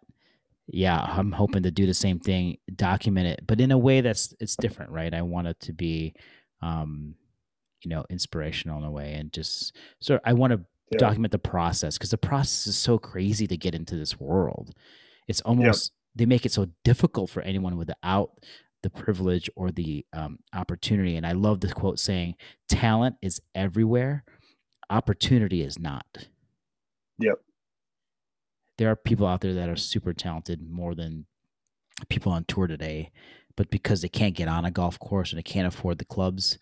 yeah, 0.66 1.00
I'm 1.00 1.32
hoping 1.32 1.62
to 1.64 1.70
do 1.70 1.86
the 1.86 1.94
same 1.94 2.18
thing, 2.18 2.58
document 2.74 3.26
it, 3.26 3.46
but 3.46 3.60
in 3.60 3.70
a 3.70 3.78
way 3.78 4.00
that's 4.00 4.34
it's 4.40 4.56
different, 4.56 4.90
right? 4.90 5.12
I 5.12 5.22
want 5.22 5.48
it 5.48 5.60
to 5.60 5.72
be 5.72 6.14
um, 6.62 7.14
you 7.82 7.90
know, 7.90 8.04
inspirational 8.08 8.78
in 8.78 8.84
a 8.84 8.90
way 8.90 9.14
and 9.14 9.32
just 9.32 9.76
so 10.00 10.18
I 10.24 10.32
want 10.32 10.52
to 10.52 10.60
yeah. 10.90 10.98
document 10.98 11.32
the 11.32 11.38
process 11.38 11.98
because 11.98 12.10
the 12.10 12.18
process 12.18 12.66
is 12.66 12.76
so 12.76 12.98
crazy 12.98 13.46
to 13.46 13.56
get 13.56 13.74
into 13.74 13.96
this 13.96 14.18
world. 14.18 14.74
It's 15.28 15.40
almost 15.42 15.92
yep. 15.92 16.16
they 16.16 16.26
make 16.26 16.46
it 16.46 16.52
so 16.52 16.68
difficult 16.82 17.30
for 17.30 17.42
anyone 17.42 17.76
without 17.76 18.32
the 18.82 18.90
privilege 18.90 19.48
or 19.56 19.70
the 19.70 20.04
um, 20.12 20.38
opportunity. 20.54 21.16
And 21.16 21.26
I 21.26 21.32
love 21.32 21.60
the 21.60 21.72
quote 21.72 21.98
saying, 21.98 22.36
"Talent 22.68 23.16
is 23.22 23.40
everywhere, 23.54 24.24
opportunity 24.90 25.62
is 25.62 25.78
not." 25.78 26.06
Yep. 27.18 27.38
There 28.78 28.90
are 28.90 28.96
people 28.96 29.26
out 29.26 29.40
there 29.40 29.54
that 29.54 29.68
are 29.68 29.76
super 29.76 30.12
talented, 30.12 30.68
more 30.68 30.94
than 30.94 31.26
people 32.08 32.32
on 32.32 32.44
tour 32.44 32.66
today, 32.66 33.12
but 33.56 33.70
because 33.70 34.02
they 34.02 34.08
can't 34.08 34.34
get 34.34 34.48
on 34.48 34.64
a 34.64 34.70
golf 34.70 34.98
course 34.98 35.30
and 35.30 35.38
they 35.38 35.42
can't 35.42 35.66
afford 35.66 35.98
the 35.98 36.04
clubs, 36.04 36.58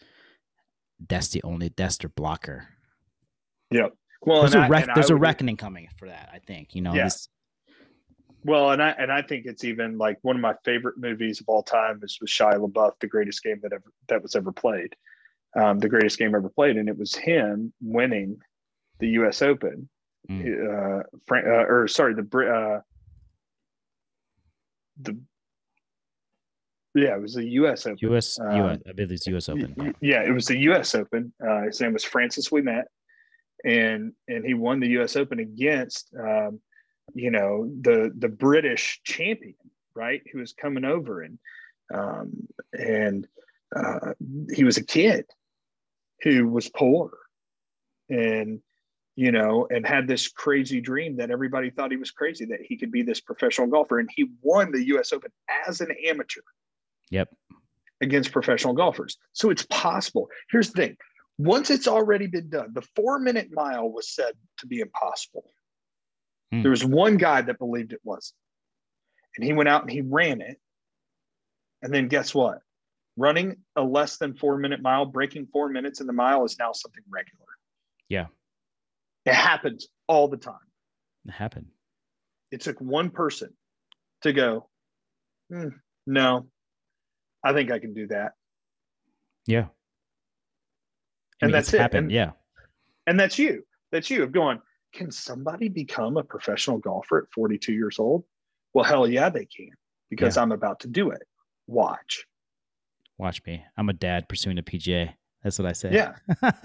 that's 1.09 1.29
the 1.29 1.43
only 1.43 1.73
that's 1.77 1.97
their 1.99 2.11
blocker. 2.11 2.69
Yep. 3.71 3.95
Well, 4.25 4.43
there's 4.43 4.55
a, 4.55 4.69
rec- 4.69 4.95
there's 4.95 5.11
a 5.11 5.17
reckoning 5.17 5.57
coming 5.57 5.89
for 5.99 6.09
that. 6.09 6.31
I 6.33 6.39
think 6.39 6.75
you 6.75 6.83
know. 6.83 6.95
Yeah. 6.95 7.05
This, 7.05 7.29
well, 8.45 8.71
and 8.71 8.83
I 8.83 8.91
and 8.91 9.11
I 9.11 9.23
think 9.23 9.47
it's 9.47 9.65
even 9.65 9.99
like 9.99 10.19
one 10.23 10.37
of 10.37 10.43
my 10.43 10.55
favorite 10.65 10.99
movies 10.99 11.41
of 11.41 11.49
all 11.49 11.63
time 11.63 12.01
is 12.03 12.19
with 12.21 12.31
Shia 12.31 12.55
LaBeouf, 12.55 12.93
the 13.01 13.07
greatest 13.07 13.43
game 13.43 13.61
that 13.63 13.73
ever 13.73 13.93
that 14.09 14.23
was 14.23 14.37
ever 14.37 14.53
played, 14.53 14.95
um, 15.61 15.79
the 15.79 15.89
greatest 15.89 16.19
game 16.19 16.35
ever 16.35 16.49
played, 16.49 16.77
and 16.77 16.89
it 16.89 16.99
was 16.99 17.15
him 17.15 17.73
winning 17.81 18.39
the 18.99 19.09
U.S. 19.11 19.43
Open, 19.43 19.89
mm. 20.31 21.01
uh, 21.01 21.03
Fran- 21.27 21.47
uh, 21.47 21.65
or 21.69 21.89
sorry, 21.89 22.15
the 22.15 22.23
uh, 22.23 22.81
the 25.01 25.19
yeah, 26.95 27.15
it 27.15 27.23
was 27.23 27.35
the 27.35 27.45
U.S. 27.45 27.87
Open. 27.87 27.99
U.S. 28.01 28.39
Um, 28.39 28.57
US 28.57 28.79
I 28.87 28.93
believe 28.93 29.13
it's 29.13 29.27
U.S. 29.27 29.49
Open. 29.49 29.95
Yeah, 30.01 30.23
it 30.23 30.33
was 30.33 30.47
the 30.47 30.59
U.S. 30.59 30.95
Open. 30.95 31.33
Uh, 31.47 31.63
his 31.63 31.81
name 31.81 31.95
was 31.95 32.05
Francis 32.05 32.51
Ouimet, 32.51 32.85
and 33.65 34.13
and 34.29 34.45
he 34.45 34.55
won 34.55 34.81
the 34.81 34.89
U.S. 34.91 35.17
Open 35.17 35.39
against 35.39 36.13
um, 36.19 36.61
you 37.15 37.31
know 37.31 37.71
the 37.81 38.13
the 38.19 38.29
British 38.29 39.01
champion, 39.05 39.55
right? 39.95 40.23
Who 40.33 40.41
was 40.41 40.53
coming 40.53 40.85
over 40.85 41.23
and 41.23 41.39
um, 41.93 42.49
and 42.73 43.27
uh, 43.75 44.13
he 44.53 44.65
was 44.65 44.77
a 44.77 44.85
kid 44.85 45.25
who 46.23 46.49
was 46.49 46.69
poor 46.69 47.11
and 48.09 48.61
you 49.17 49.31
know 49.31 49.67
and 49.71 49.87
had 49.87 50.07
this 50.07 50.29
crazy 50.29 50.81
dream 50.81 51.17
that 51.17 51.31
everybody 51.31 51.71
thought 51.71 51.91
he 51.91 51.97
was 51.97 52.11
crazy 52.11 52.47
that 52.47 52.61
he 52.63 52.77
could 52.77 52.91
be 52.91 53.03
this 53.03 53.21
professional 53.21 53.67
golfer 53.67 53.99
and 53.99 54.09
he 54.15 54.31
won 54.41 54.73
the 54.73 54.85
US 54.87 55.13
Open 55.13 55.31
as 55.67 55.81
an 55.81 55.95
amateur. 56.07 56.41
Yep. 57.11 57.29
Against 58.01 58.33
professional 58.33 58.75
golfers. 58.75 59.19
So 59.33 59.51
it's 59.51 59.67
possible. 59.67 60.29
Here's 60.51 60.73
the 60.73 60.83
thing 60.83 60.97
once 61.39 61.71
it's 61.71 61.89
already 61.89 62.27
been 62.27 62.49
done, 62.49 62.73
the 62.73 62.87
four 62.97 63.19
minute 63.19 63.49
mile 63.53 63.91
was 63.91 64.15
said 64.15 64.33
to 64.59 64.67
be 64.67 64.81
impossible. 64.81 65.45
Hmm. 66.51 66.63
There 66.63 66.71
was 66.71 66.85
one 66.85 67.17
guy 67.17 67.43
that 67.43 67.59
believed 67.59 67.93
it 67.93 68.01
was. 68.05 68.33
And 69.37 69.45
he 69.45 69.53
went 69.53 69.69
out 69.69 69.83
and 69.83 69.91
he 69.91 70.03
ran 70.03 70.41
it. 70.41 70.59
And 71.81 71.93
then 71.93 72.09
guess 72.09 72.35
what? 72.35 72.61
Running 73.17 73.57
a 73.77 73.83
less 73.83 74.19
than 74.19 74.35
four 74.35 74.59
minute 74.59 74.81
mile, 74.81 75.05
breaking 75.05 75.49
four 75.53 75.69
minutes 75.69 76.01
in 76.01 76.07
the 76.07 76.13
mile 76.13 76.45
is 76.45 76.59
now 76.59 76.73
something 76.73 77.03
regular. 77.11 77.47
Yeah. 78.09 78.27
It 79.25 79.35
happens 79.35 79.89
all 80.09 80.29
the 80.29 80.37
time. 80.37 80.55
It 81.27 81.33
happened. 81.33 81.67
It 82.51 82.61
took 82.61 82.81
one 82.81 83.11
person 83.11 83.51
to 84.23 84.33
go, 84.33 84.69
hmm, 85.51 85.69
no, 86.07 86.47
I 87.45 87.53
think 87.53 87.71
I 87.71 87.79
can 87.79 87.95
do 87.95 88.09
that. 88.09 88.33
Yeah 89.47 89.67
and 91.43 91.49
mean, 91.49 91.53
that's 91.53 91.75
it. 91.75 91.81
Happened. 91.81 92.05
And, 92.05 92.13
yeah. 92.13 92.31
And 93.07 93.19
that's 93.19 93.39
you. 93.39 93.65
That's 93.91 94.09
you 94.09 94.23
of 94.23 94.33
going, 94.33 94.61
can 94.95 95.11
somebody 95.11 95.69
become 95.69 96.17
a 96.17 96.23
professional 96.23 96.79
golfer 96.79 97.19
at 97.19 97.25
42 97.35 97.73
years 97.73 97.99
old? 97.99 98.25
Well, 98.73 98.85
hell 98.85 99.07
yeah, 99.07 99.29
they 99.29 99.45
can 99.45 99.71
because 100.09 100.37
yeah. 100.37 100.43
I'm 100.43 100.53
about 100.53 100.81
to 100.81 100.89
do 100.89 101.11
it. 101.11 101.23
Watch. 101.67 102.25
Watch 103.19 103.43
me. 103.45 103.65
I'm 103.77 103.89
a 103.89 103.93
dad 103.93 104.29
pursuing 104.29 104.59
a 104.59 104.63
PGA. 104.63 105.13
That's 105.43 105.59
what 105.59 105.67
I 105.67 105.73
say. 105.73 105.93
Yeah. 105.93 106.15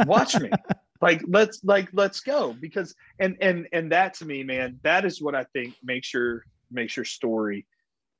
Watch 0.06 0.40
me. 0.40 0.52
Like 1.02 1.22
let's 1.28 1.64
like 1.64 1.90
let's 1.94 2.22
go 2.22 2.54
because 2.60 2.96
and 3.20 3.38
and 3.42 3.68
and 3.72 3.92
that 3.92 4.16
to 4.16 4.26
me, 4.26 4.44
man, 4.44 4.80
that 4.84 5.06
is 5.06 5.22
what 5.22 5.36
I 5.36 5.44
think 5.54 5.76
makes 5.84 6.14
your 6.14 6.44
makes 6.72 6.96
your 6.96 7.06
story 7.06 7.66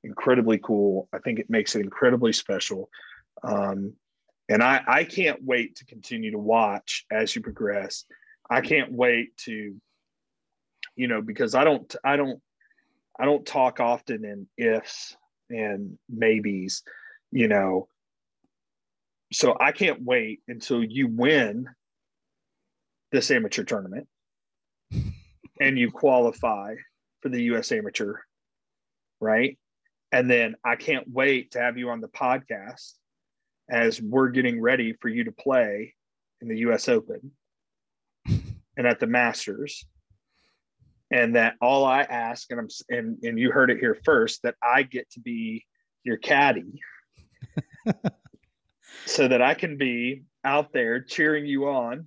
incredibly 0.04 0.58
cool. 0.58 1.08
I 1.12 1.18
think 1.18 1.38
it 1.38 1.50
makes 1.50 1.74
it 1.74 1.80
incredibly 1.80 2.32
special. 2.32 2.88
Um, 3.42 3.94
and 4.48 4.62
I, 4.62 4.82
I 4.86 5.04
can't 5.04 5.42
wait 5.44 5.76
to 5.76 5.84
continue 5.84 6.30
to 6.32 6.38
watch 6.38 7.04
as 7.10 7.34
you 7.34 7.42
progress. 7.42 8.04
I 8.50 8.60
can't 8.60 8.92
wait 8.92 9.36
to, 9.38 9.74
you 10.96 11.08
know, 11.08 11.20
because 11.20 11.54
I 11.54 11.64
don't, 11.64 11.94
I 12.02 12.16
don't, 12.16 12.40
I 13.18 13.24
don't 13.24 13.44
talk 13.44 13.80
often 13.80 14.24
in 14.24 14.46
ifs 14.56 15.16
and 15.50 15.98
maybes, 16.08 16.82
you 17.30 17.48
know. 17.48 17.88
So 19.32 19.56
I 19.60 19.72
can't 19.72 20.02
wait 20.02 20.40
until 20.48 20.82
you 20.82 21.08
win 21.08 21.68
this 23.12 23.30
amateur 23.30 23.64
tournament 23.64 24.06
and 25.60 25.78
you 25.78 25.90
qualify 25.90 26.74
for 27.20 27.28
the 27.28 27.42
US 27.54 27.72
amateur, 27.72 28.14
right? 29.20 29.58
And 30.12 30.30
then 30.30 30.54
I 30.64 30.76
can't 30.76 31.06
wait 31.10 31.52
to 31.52 31.60
have 31.60 31.76
you 31.76 31.90
on 31.90 32.00
the 32.00 32.08
podcast 32.08 32.94
as 33.70 34.00
we're 34.00 34.30
getting 34.30 34.60
ready 34.60 34.94
for 35.00 35.08
you 35.08 35.24
to 35.24 35.32
play 35.32 35.94
in 36.40 36.48
the 36.48 36.58
US 36.58 36.88
Open 36.88 37.32
and 38.26 38.86
at 38.86 39.00
the 39.00 39.06
Masters. 39.06 39.84
And 41.10 41.36
that 41.36 41.54
all 41.60 41.84
I 41.84 42.02
ask, 42.02 42.50
and 42.50 42.60
I'm 42.60 42.68
and, 42.90 43.16
and 43.22 43.38
you 43.38 43.50
heard 43.50 43.70
it 43.70 43.78
here 43.78 43.96
first, 44.04 44.42
that 44.42 44.56
I 44.62 44.82
get 44.82 45.10
to 45.12 45.20
be 45.20 45.64
your 46.04 46.18
caddy 46.18 46.80
so 49.06 49.26
that 49.26 49.40
I 49.40 49.54
can 49.54 49.78
be 49.78 50.24
out 50.44 50.72
there 50.72 51.00
cheering 51.00 51.46
you 51.46 51.68
on, 51.68 52.06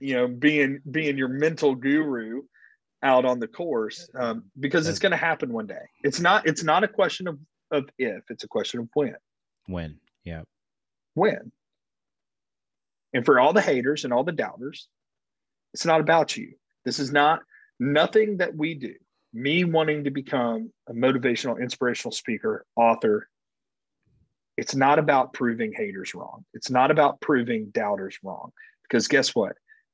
you 0.00 0.14
know, 0.14 0.26
being 0.26 0.80
being 0.90 1.16
your 1.16 1.28
mental 1.28 1.74
guru 1.74 2.42
out 3.02 3.24
on 3.24 3.38
the 3.38 3.48
course 3.48 4.08
um, 4.18 4.44
because 4.58 4.88
it's 4.88 4.98
going 4.98 5.12
to 5.12 5.16
happen 5.16 5.52
one 5.52 5.66
day. 5.66 5.86
It's 6.02 6.20
not 6.20 6.46
it's 6.46 6.64
not 6.64 6.84
a 6.84 6.88
question 6.88 7.28
of 7.28 7.38
of 7.70 7.88
if, 7.98 8.24
it's 8.30 8.44
a 8.44 8.48
question 8.48 8.80
of 8.80 8.88
when. 8.94 9.14
When. 9.66 9.98
Yeah. 10.24 10.42
When? 11.14 11.52
And 13.12 13.24
for 13.24 13.40
all 13.40 13.52
the 13.52 13.60
haters 13.60 14.04
and 14.04 14.12
all 14.12 14.24
the 14.24 14.32
doubters, 14.32 14.88
it's 15.74 15.86
not 15.86 16.00
about 16.00 16.36
you. 16.36 16.54
This 16.84 16.98
is 16.98 17.12
not 17.12 17.40
nothing 17.78 18.38
that 18.38 18.54
we 18.54 18.74
do. 18.74 18.94
Me 19.32 19.64
wanting 19.64 20.04
to 20.04 20.10
become 20.10 20.72
a 20.88 20.92
motivational, 20.92 21.60
inspirational 21.60 22.12
speaker, 22.12 22.64
author, 22.74 23.28
it's 24.56 24.74
not 24.74 24.98
about 24.98 25.32
proving 25.32 25.72
haters 25.72 26.14
wrong. 26.14 26.44
It's 26.52 26.70
not 26.70 26.90
about 26.90 27.20
proving 27.20 27.70
doubters 27.70 28.18
wrong. 28.22 28.52
Because 28.82 29.06
guess 29.06 29.34
what? 29.34 29.52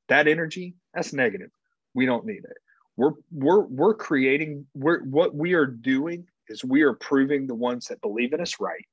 That 0.08 0.28
energy, 0.28 0.74
that's 0.94 1.12
negative. 1.12 1.50
We 1.94 2.06
don't 2.06 2.26
need 2.26 2.44
it. 2.44 2.56
We're 2.96 3.12
we're 3.30 3.60
we're 3.60 3.94
creating, 3.94 4.66
we're 4.74 5.02
what 5.04 5.34
we 5.34 5.54
are 5.54 5.66
doing 5.66 6.26
is 6.48 6.64
we 6.64 6.82
are 6.82 6.94
proving 6.94 7.46
the 7.46 7.54
ones 7.54 7.88
that 7.88 8.00
believe 8.00 8.32
in 8.32 8.40
us 8.40 8.60
right 8.60 8.86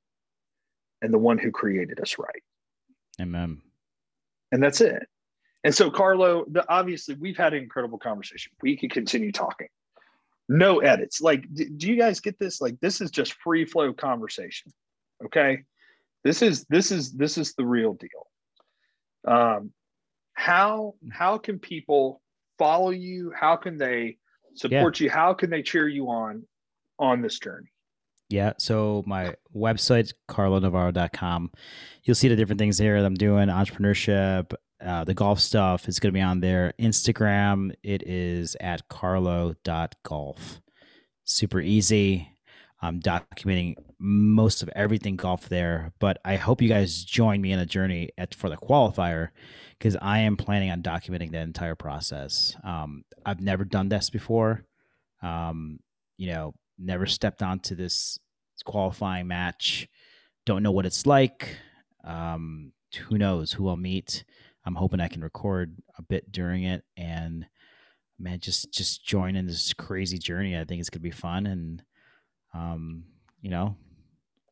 and 1.02 1.12
the 1.12 1.18
one 1.18 1.38
who 1.38 1.50
created 1.50 2.00
us 2.00 2.16
right. 2.18 2.42
Amen. 3.20 3.62
And 4.52 4.62
that's 4.62 4.80
it. 4.80 5.06
And 5.64 5.74
so, 5.74 5.90
Carlo, 5.90 6.44
the, 6.50 6.64
obviously, 6.68 7.14
we've 7.14 7.36
had 7.36 7.54
an 7.54 7.62
incredible 7.62 7.98
conversation. 7.98 8.52
We 8.62 8.76
could 8.76 8.90
continue 8.90 9.32
talking. 9.32 9.68
No 10.48 10.80
edits. 10.80 11.22
Like, 11.22 11.46
do, 11.54 11.68
do 11.68 11.88
you 11.88 11.96
guys 11.96 12.20
get 12.20 12.38
this? 12.38 12.60
Like, 12.60 12.78
this 12.80 13.00
is 13.00 13.10
just 13.10 13.34
free 13.34 13.64
flow 13.64 13.92
conversation. 13.94 14.72
Okay. 15.24 15.62
This 16.22 16.42
is 16.42 16.64
this 16.68 16.90
is 16.90 17.12
this 17.12 17.38
is 17.38 17.54
the 17.54 17.64
real 17.64 17.94
deal. 17.94 18.26
Um, 19.26 19.72
how 20.44 20.94
how 21.10 21.38
can 21.38 21.58
people 21.58 22.20
follow 22.58 22.90
you? 22.90 23.32
How 23.34 23.56
can 23.56 23.78
they 23.78 24.18
support 24.54 25.00
yeah. 25.00 25.04
you, 25.04 25.10
how 25.10 25.32
can 25.32 25.48
they 25.48 25.62
cheer 25.62 25.88
you 25.88 26.08
on 26.08 26.44
on 26.98 27.22
this 27.22 27.38
journey? 27.38 27.68
Yeah. 28.28 28.52
So 28.58 29.02
my 29.06 29.34
website, 29.56 30.12
carlonavarro.com. 30.28 31.50
You'll 32.02 32.14
see 32.14 32.28
the 32.28 32.36
different 32.36 32.58
things 32.58 32.76
there 32.76 33.00
that 33.00 33.06
I'm 33.06 33.14
doing, 33.14 33.48
entrepreneurship, 33.48 34.52
uh, 34.84 35.04
the 35.04 35.14
golf 35.14 35.40
stuff 35.40 35.88
is 35.88 35.98
going 35.98 36.12
to 36.12 36.18
be 36.18 36.20
on 36.20 36.40
there. 36.40 36.74
Instagram, 36.78 37.72
it 37.82 38.02
is 38.06 38.54
at 38.60 38.86
carlo.golf. 38.88 40.60
Super 41.24 41.60
easy. 41.60 42.28
I'm 42.82 43.00
documenting 43.00 43.76
most 44.06 44.62
of 44.62 44.68
everything 44.76 45.16
golf 45.16 45.48
there, 45.48 45.92
but 45.98 46.18
I 46.26 46.36
hope 46.36 46.60
you 46.60 46.68
guys 46.68 47.04
join 47.04 47.40
me 47.40 47.52
in 47.52 47.58
a 47.58 47.64
journey 47.64 48.10
at, 48.18 48.34
for 48.34 48.50
the 48.50 48.56
qualifier 48.58 49.30
because 49.78 49.96
I 50.02 50.18
am 50.18 50.36
planning 50.36 50.70
on 50.70 50.82
documenting 50.82 51.32
the 51.32 51.38
entire 51.38 51.74
process. 51.74 52.54
Um, 52.62 53.04
I've 53.24 53.40
never 53.40 53.64
done 53.64 53.88
this 53.88 54.10
before. 54.10 54.66
Um, 55.22 55.80
you 56.18 56.28
know, 56.30 56.52
never 56.78 57.06
stepped 57.06 57.42
onto 57.42 57.74
this 57.74 58.18
qualifying 58.66 59.26
match. 59.26 59.88
Don't 60.44 60.62
know 60.62 60.72
what 60.72 60.84
it's 60.84 61.06
like. 61.06 61.56
Um, 62.04 62.72
who 63.08 63.16
knows 63.16 63.52
who 63.52 63.70
I'll 63.70 63.76
meet. 63.76 64.24
I'm 64.66 64.74
hoping 64.74 65.00
I 65.00 65.08
can 65.08 65.22
record 65.22 65.78
a 65.96 66.02
bit 66.02 66.30
during 66.30 66.64
it 66.64 66.84
and 66.94 67.46
man, 68.18 68.38
just 68.38 68.70
just 68.70 69.02
join 69.02 69.34
in 69.34 69.46
this 69.46 69.72
crazy 69.72 70.18
journey. 70.18 70.58
I 70.58 70.64
think 70.64 70.80
it's 70.80 70.90
gonna 70.90 71.00
be 71.00 71.10
fun 71.10 71.46
and 71.46 71.82
um, 72.52 73.04
you 73.40 73.48
know, 73.48 73.76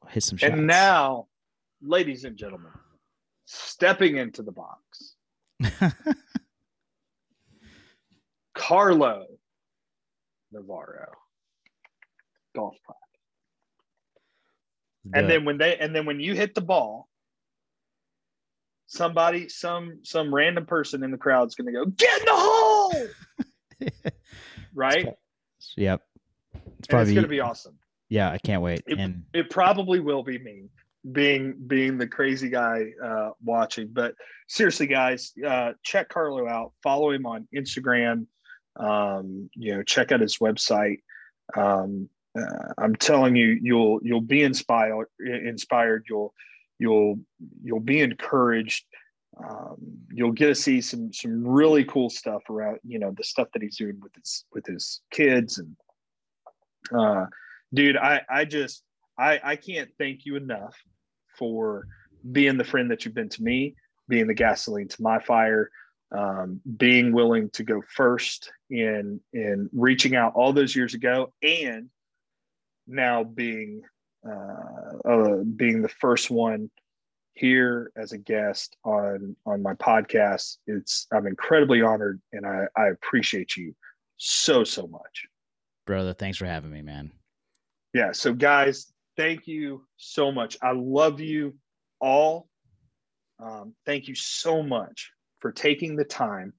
hit 0.09 0.23
some 0.23 0.39
shots. 0.39 0.53
And 0.53 0.67
now, 0.67 1.29
ladies 1.81 2.25
and 2.25 2.37
gentlemen, 2.37 2.73
stepping 3.45 4.17
into 4.17 4.43
the 4.43 4.53
box. 4.53 5.15
Carlo 8.55 9.27
Navarro, 10.53 11.13
golf 12.55 12.77
clap. 12.87 12.97
And 15.15 15.29
then 15.29 15.45
when 15.45 15.59
they 15.59 15.77
and 15.79 15.95
then 15.95 16.07
when 16.07 16.21
you 16.21 16.35
hit 16.35 16.55
the 16.55 16.61
ball, 16.61 17.09
somebody, 18.87 19.49
some 19.49 19.99
some 20.03 20.33
random 20.33 20.67
person 20.67 21.03
in 21.03 21.11
the 21.11 21.17
crowd 21.17 21.49
is 21.49 21.55
going 21.55 21.67
to 21.67 21.73
go, 21.73 21.87
"Get 21.87 22.21
in 22.21 22.25
the 22.27 22.33
hole!" 22.35 23.07
right? 24.75 25.09
Yep. 25.77 26.03
It's 26.79 26.89
probably 26.89 27.11
it's 27.11 27.15
going 27.15 27.25
to 27.25 27.29
be 27.29 27.41
awesome. 27.41 27.79
Yeah, 28.13 28.31
I 28.31 28.37
can't 28.37 28.61
wait. 28.61 28.83
It, 28.87 28.99
and 28.99 29.25
it 29.33 29.49
probably 29.49 29.99
will 29.99 30.23
be 30.23 30.39
me 30.39 30.69
being 31.13 31.55
being 31.67 31.97
the 31.97 32.07
crazy 32.07 32.51
guy 32.51 32.93
uh, 33.03 33.31
watching. 33.43 33.89
But 33.91 34.15
seriously, 34.49 34.87
guys, 34.87 35.33
uh, 35.47 35.73
check 35.83 36.11
Carlo 36.11 36.47
out. 36.47 36.73
Follow 36.83 37.11
him 37.13 37.25
on 37.25 37.49
Instagram. 37.57 38.27
Um, 38.77 39.49
you 39.55 39.75
know, 39.75 39.83
check 39.83 40.13
out 40.13 40.21
his 40.21 40.37
website. 40.37 40.99
Um, 41.57 42.11
uh, 42.39 42.75
I'm 42.77 42.95
telling 42.97 43.35
you, 43.35 43.59
you'll 43.63 43.99
you'll 44.03 44.21
be 44.21 44.43
inspired. 44.43 45.07
Inspired. 45.19 46.05
You'll 46.07 46.35
you'll 46.79 47.19
you'll 47.65 47.81
be 47.81 48.03
encouraged. 48.03 48.85
Um, 49.43 49.79
you'll 50.13 50.33
get 50.33 50.49
to 50.49 50.55
see 50.55 50.83
some 50.83 51.15
some 51.15 51.47
really 51.49 51.85
cool 51.85 52.11
stuff 52.11 52.43
around 52.51 52.79
you 52.85 52.99
know 52.99 53.15
the 53.17 53.25
stuff 53.25 53.49
that 53.55 53.63
he's 53.63 53.79
doing 53.79 53.99
with 54.03 54.15
his 54.17 54.45
with 54.53 54.67
his 54.67 55.01
kids 55.11 55.57
and 55.57 55.75
uh, 56.95 57.25
dude, 57.73 57.97
I 57.97 58.23
I 58.29 58.45
just 58.45 58.83
I 59.19 59.41
I 59.43 59.57
can't 59.57 59.91
thank 59.99 60.25
you 60.25 60.37
enough 60.37 60.77
for 61.39 61.87
being 62.31 62.57
the 62.57 62.65
friend 62.65 62.91
that 62.91 63.05
you've 63.05 63.15
been 63.15 63.29
to 63.31 63.43
me, 63.43 63.75
being 64.09 64.27
the 64.27 64.35
gasoline 64.35 64.89
to 64.89 65.03
my 65.03 65.19
fire, 65.19 65.71
um, 66.17 66.61
being 66.77 67.13
willing 67.13 67.51
to 67.51 67.65
go 67.65 67.83
first 67.95 68.51
in 68.71 69.21
in 69.33 69.69
reaching 69.73 70.15
out 70.15 70.35
all 70.35 70.53
those 70.53 70.77
years 70.77 70.95
ago, 70.95 71.33
and 71.43 71.89
now 72.87 73.25
being 73.25 73.83
uh, 74.29 75.09
uh, 75.09 75.37
being 75.57 75.83
the 75.83 75.89
first 75.89 76.31
one 76.31 76.71
here 77.35 77.91
as 77.97 78.13
a 78.13 78.19
guest 78.19 78.77
on 78.85 79.35
on 79.47 79.63
my 79.63 79.75
podcast. 79.75 80.59
It's 80.67 81.07
I'm 81.13 81.27
incredibly 81.27 81.83
honored, 81.83 82.21
and 82.33 82.47
I 82.47 82.67
I 82.77 82.89
appreciate 82.89 83.57
you 83.57 83.75
so 84.19 84.65
so 84.65 84.87
much, 84.87 85.27
brother. 85.87 86.13
Thanks 86.13 86.39
for 86.39 86.47
having 86.47 86.71
me, 86.71 86.83
man. 86.83 87.13
Yeah. 87.93 88.13
So 88.13 88.33
guys, 88.33 88.93
thank 89.17 89.47
you 89.47 89.85
so 89.97 90.33
much. 90.33 90.57
I 90.63 90.73
love 90.73 91.21
you 91.21 91.57
all. 92.01 92.49
Um, 93.39 93.75
thank 93.87 94.09
you 94.09 94.15
so 94.15 94.63
much 94.63 95.11
for 95.41 95.53
taking 95.53 95.97
the 95.97 96.05
time 96.05 96.53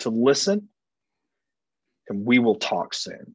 to 0.00 0.10
listen, 0.10 0.68
and 2.08 2.24
we 2.24 2.38
will 2.38 2.54
talk 2.54 2.94
soon. 2.94 3.34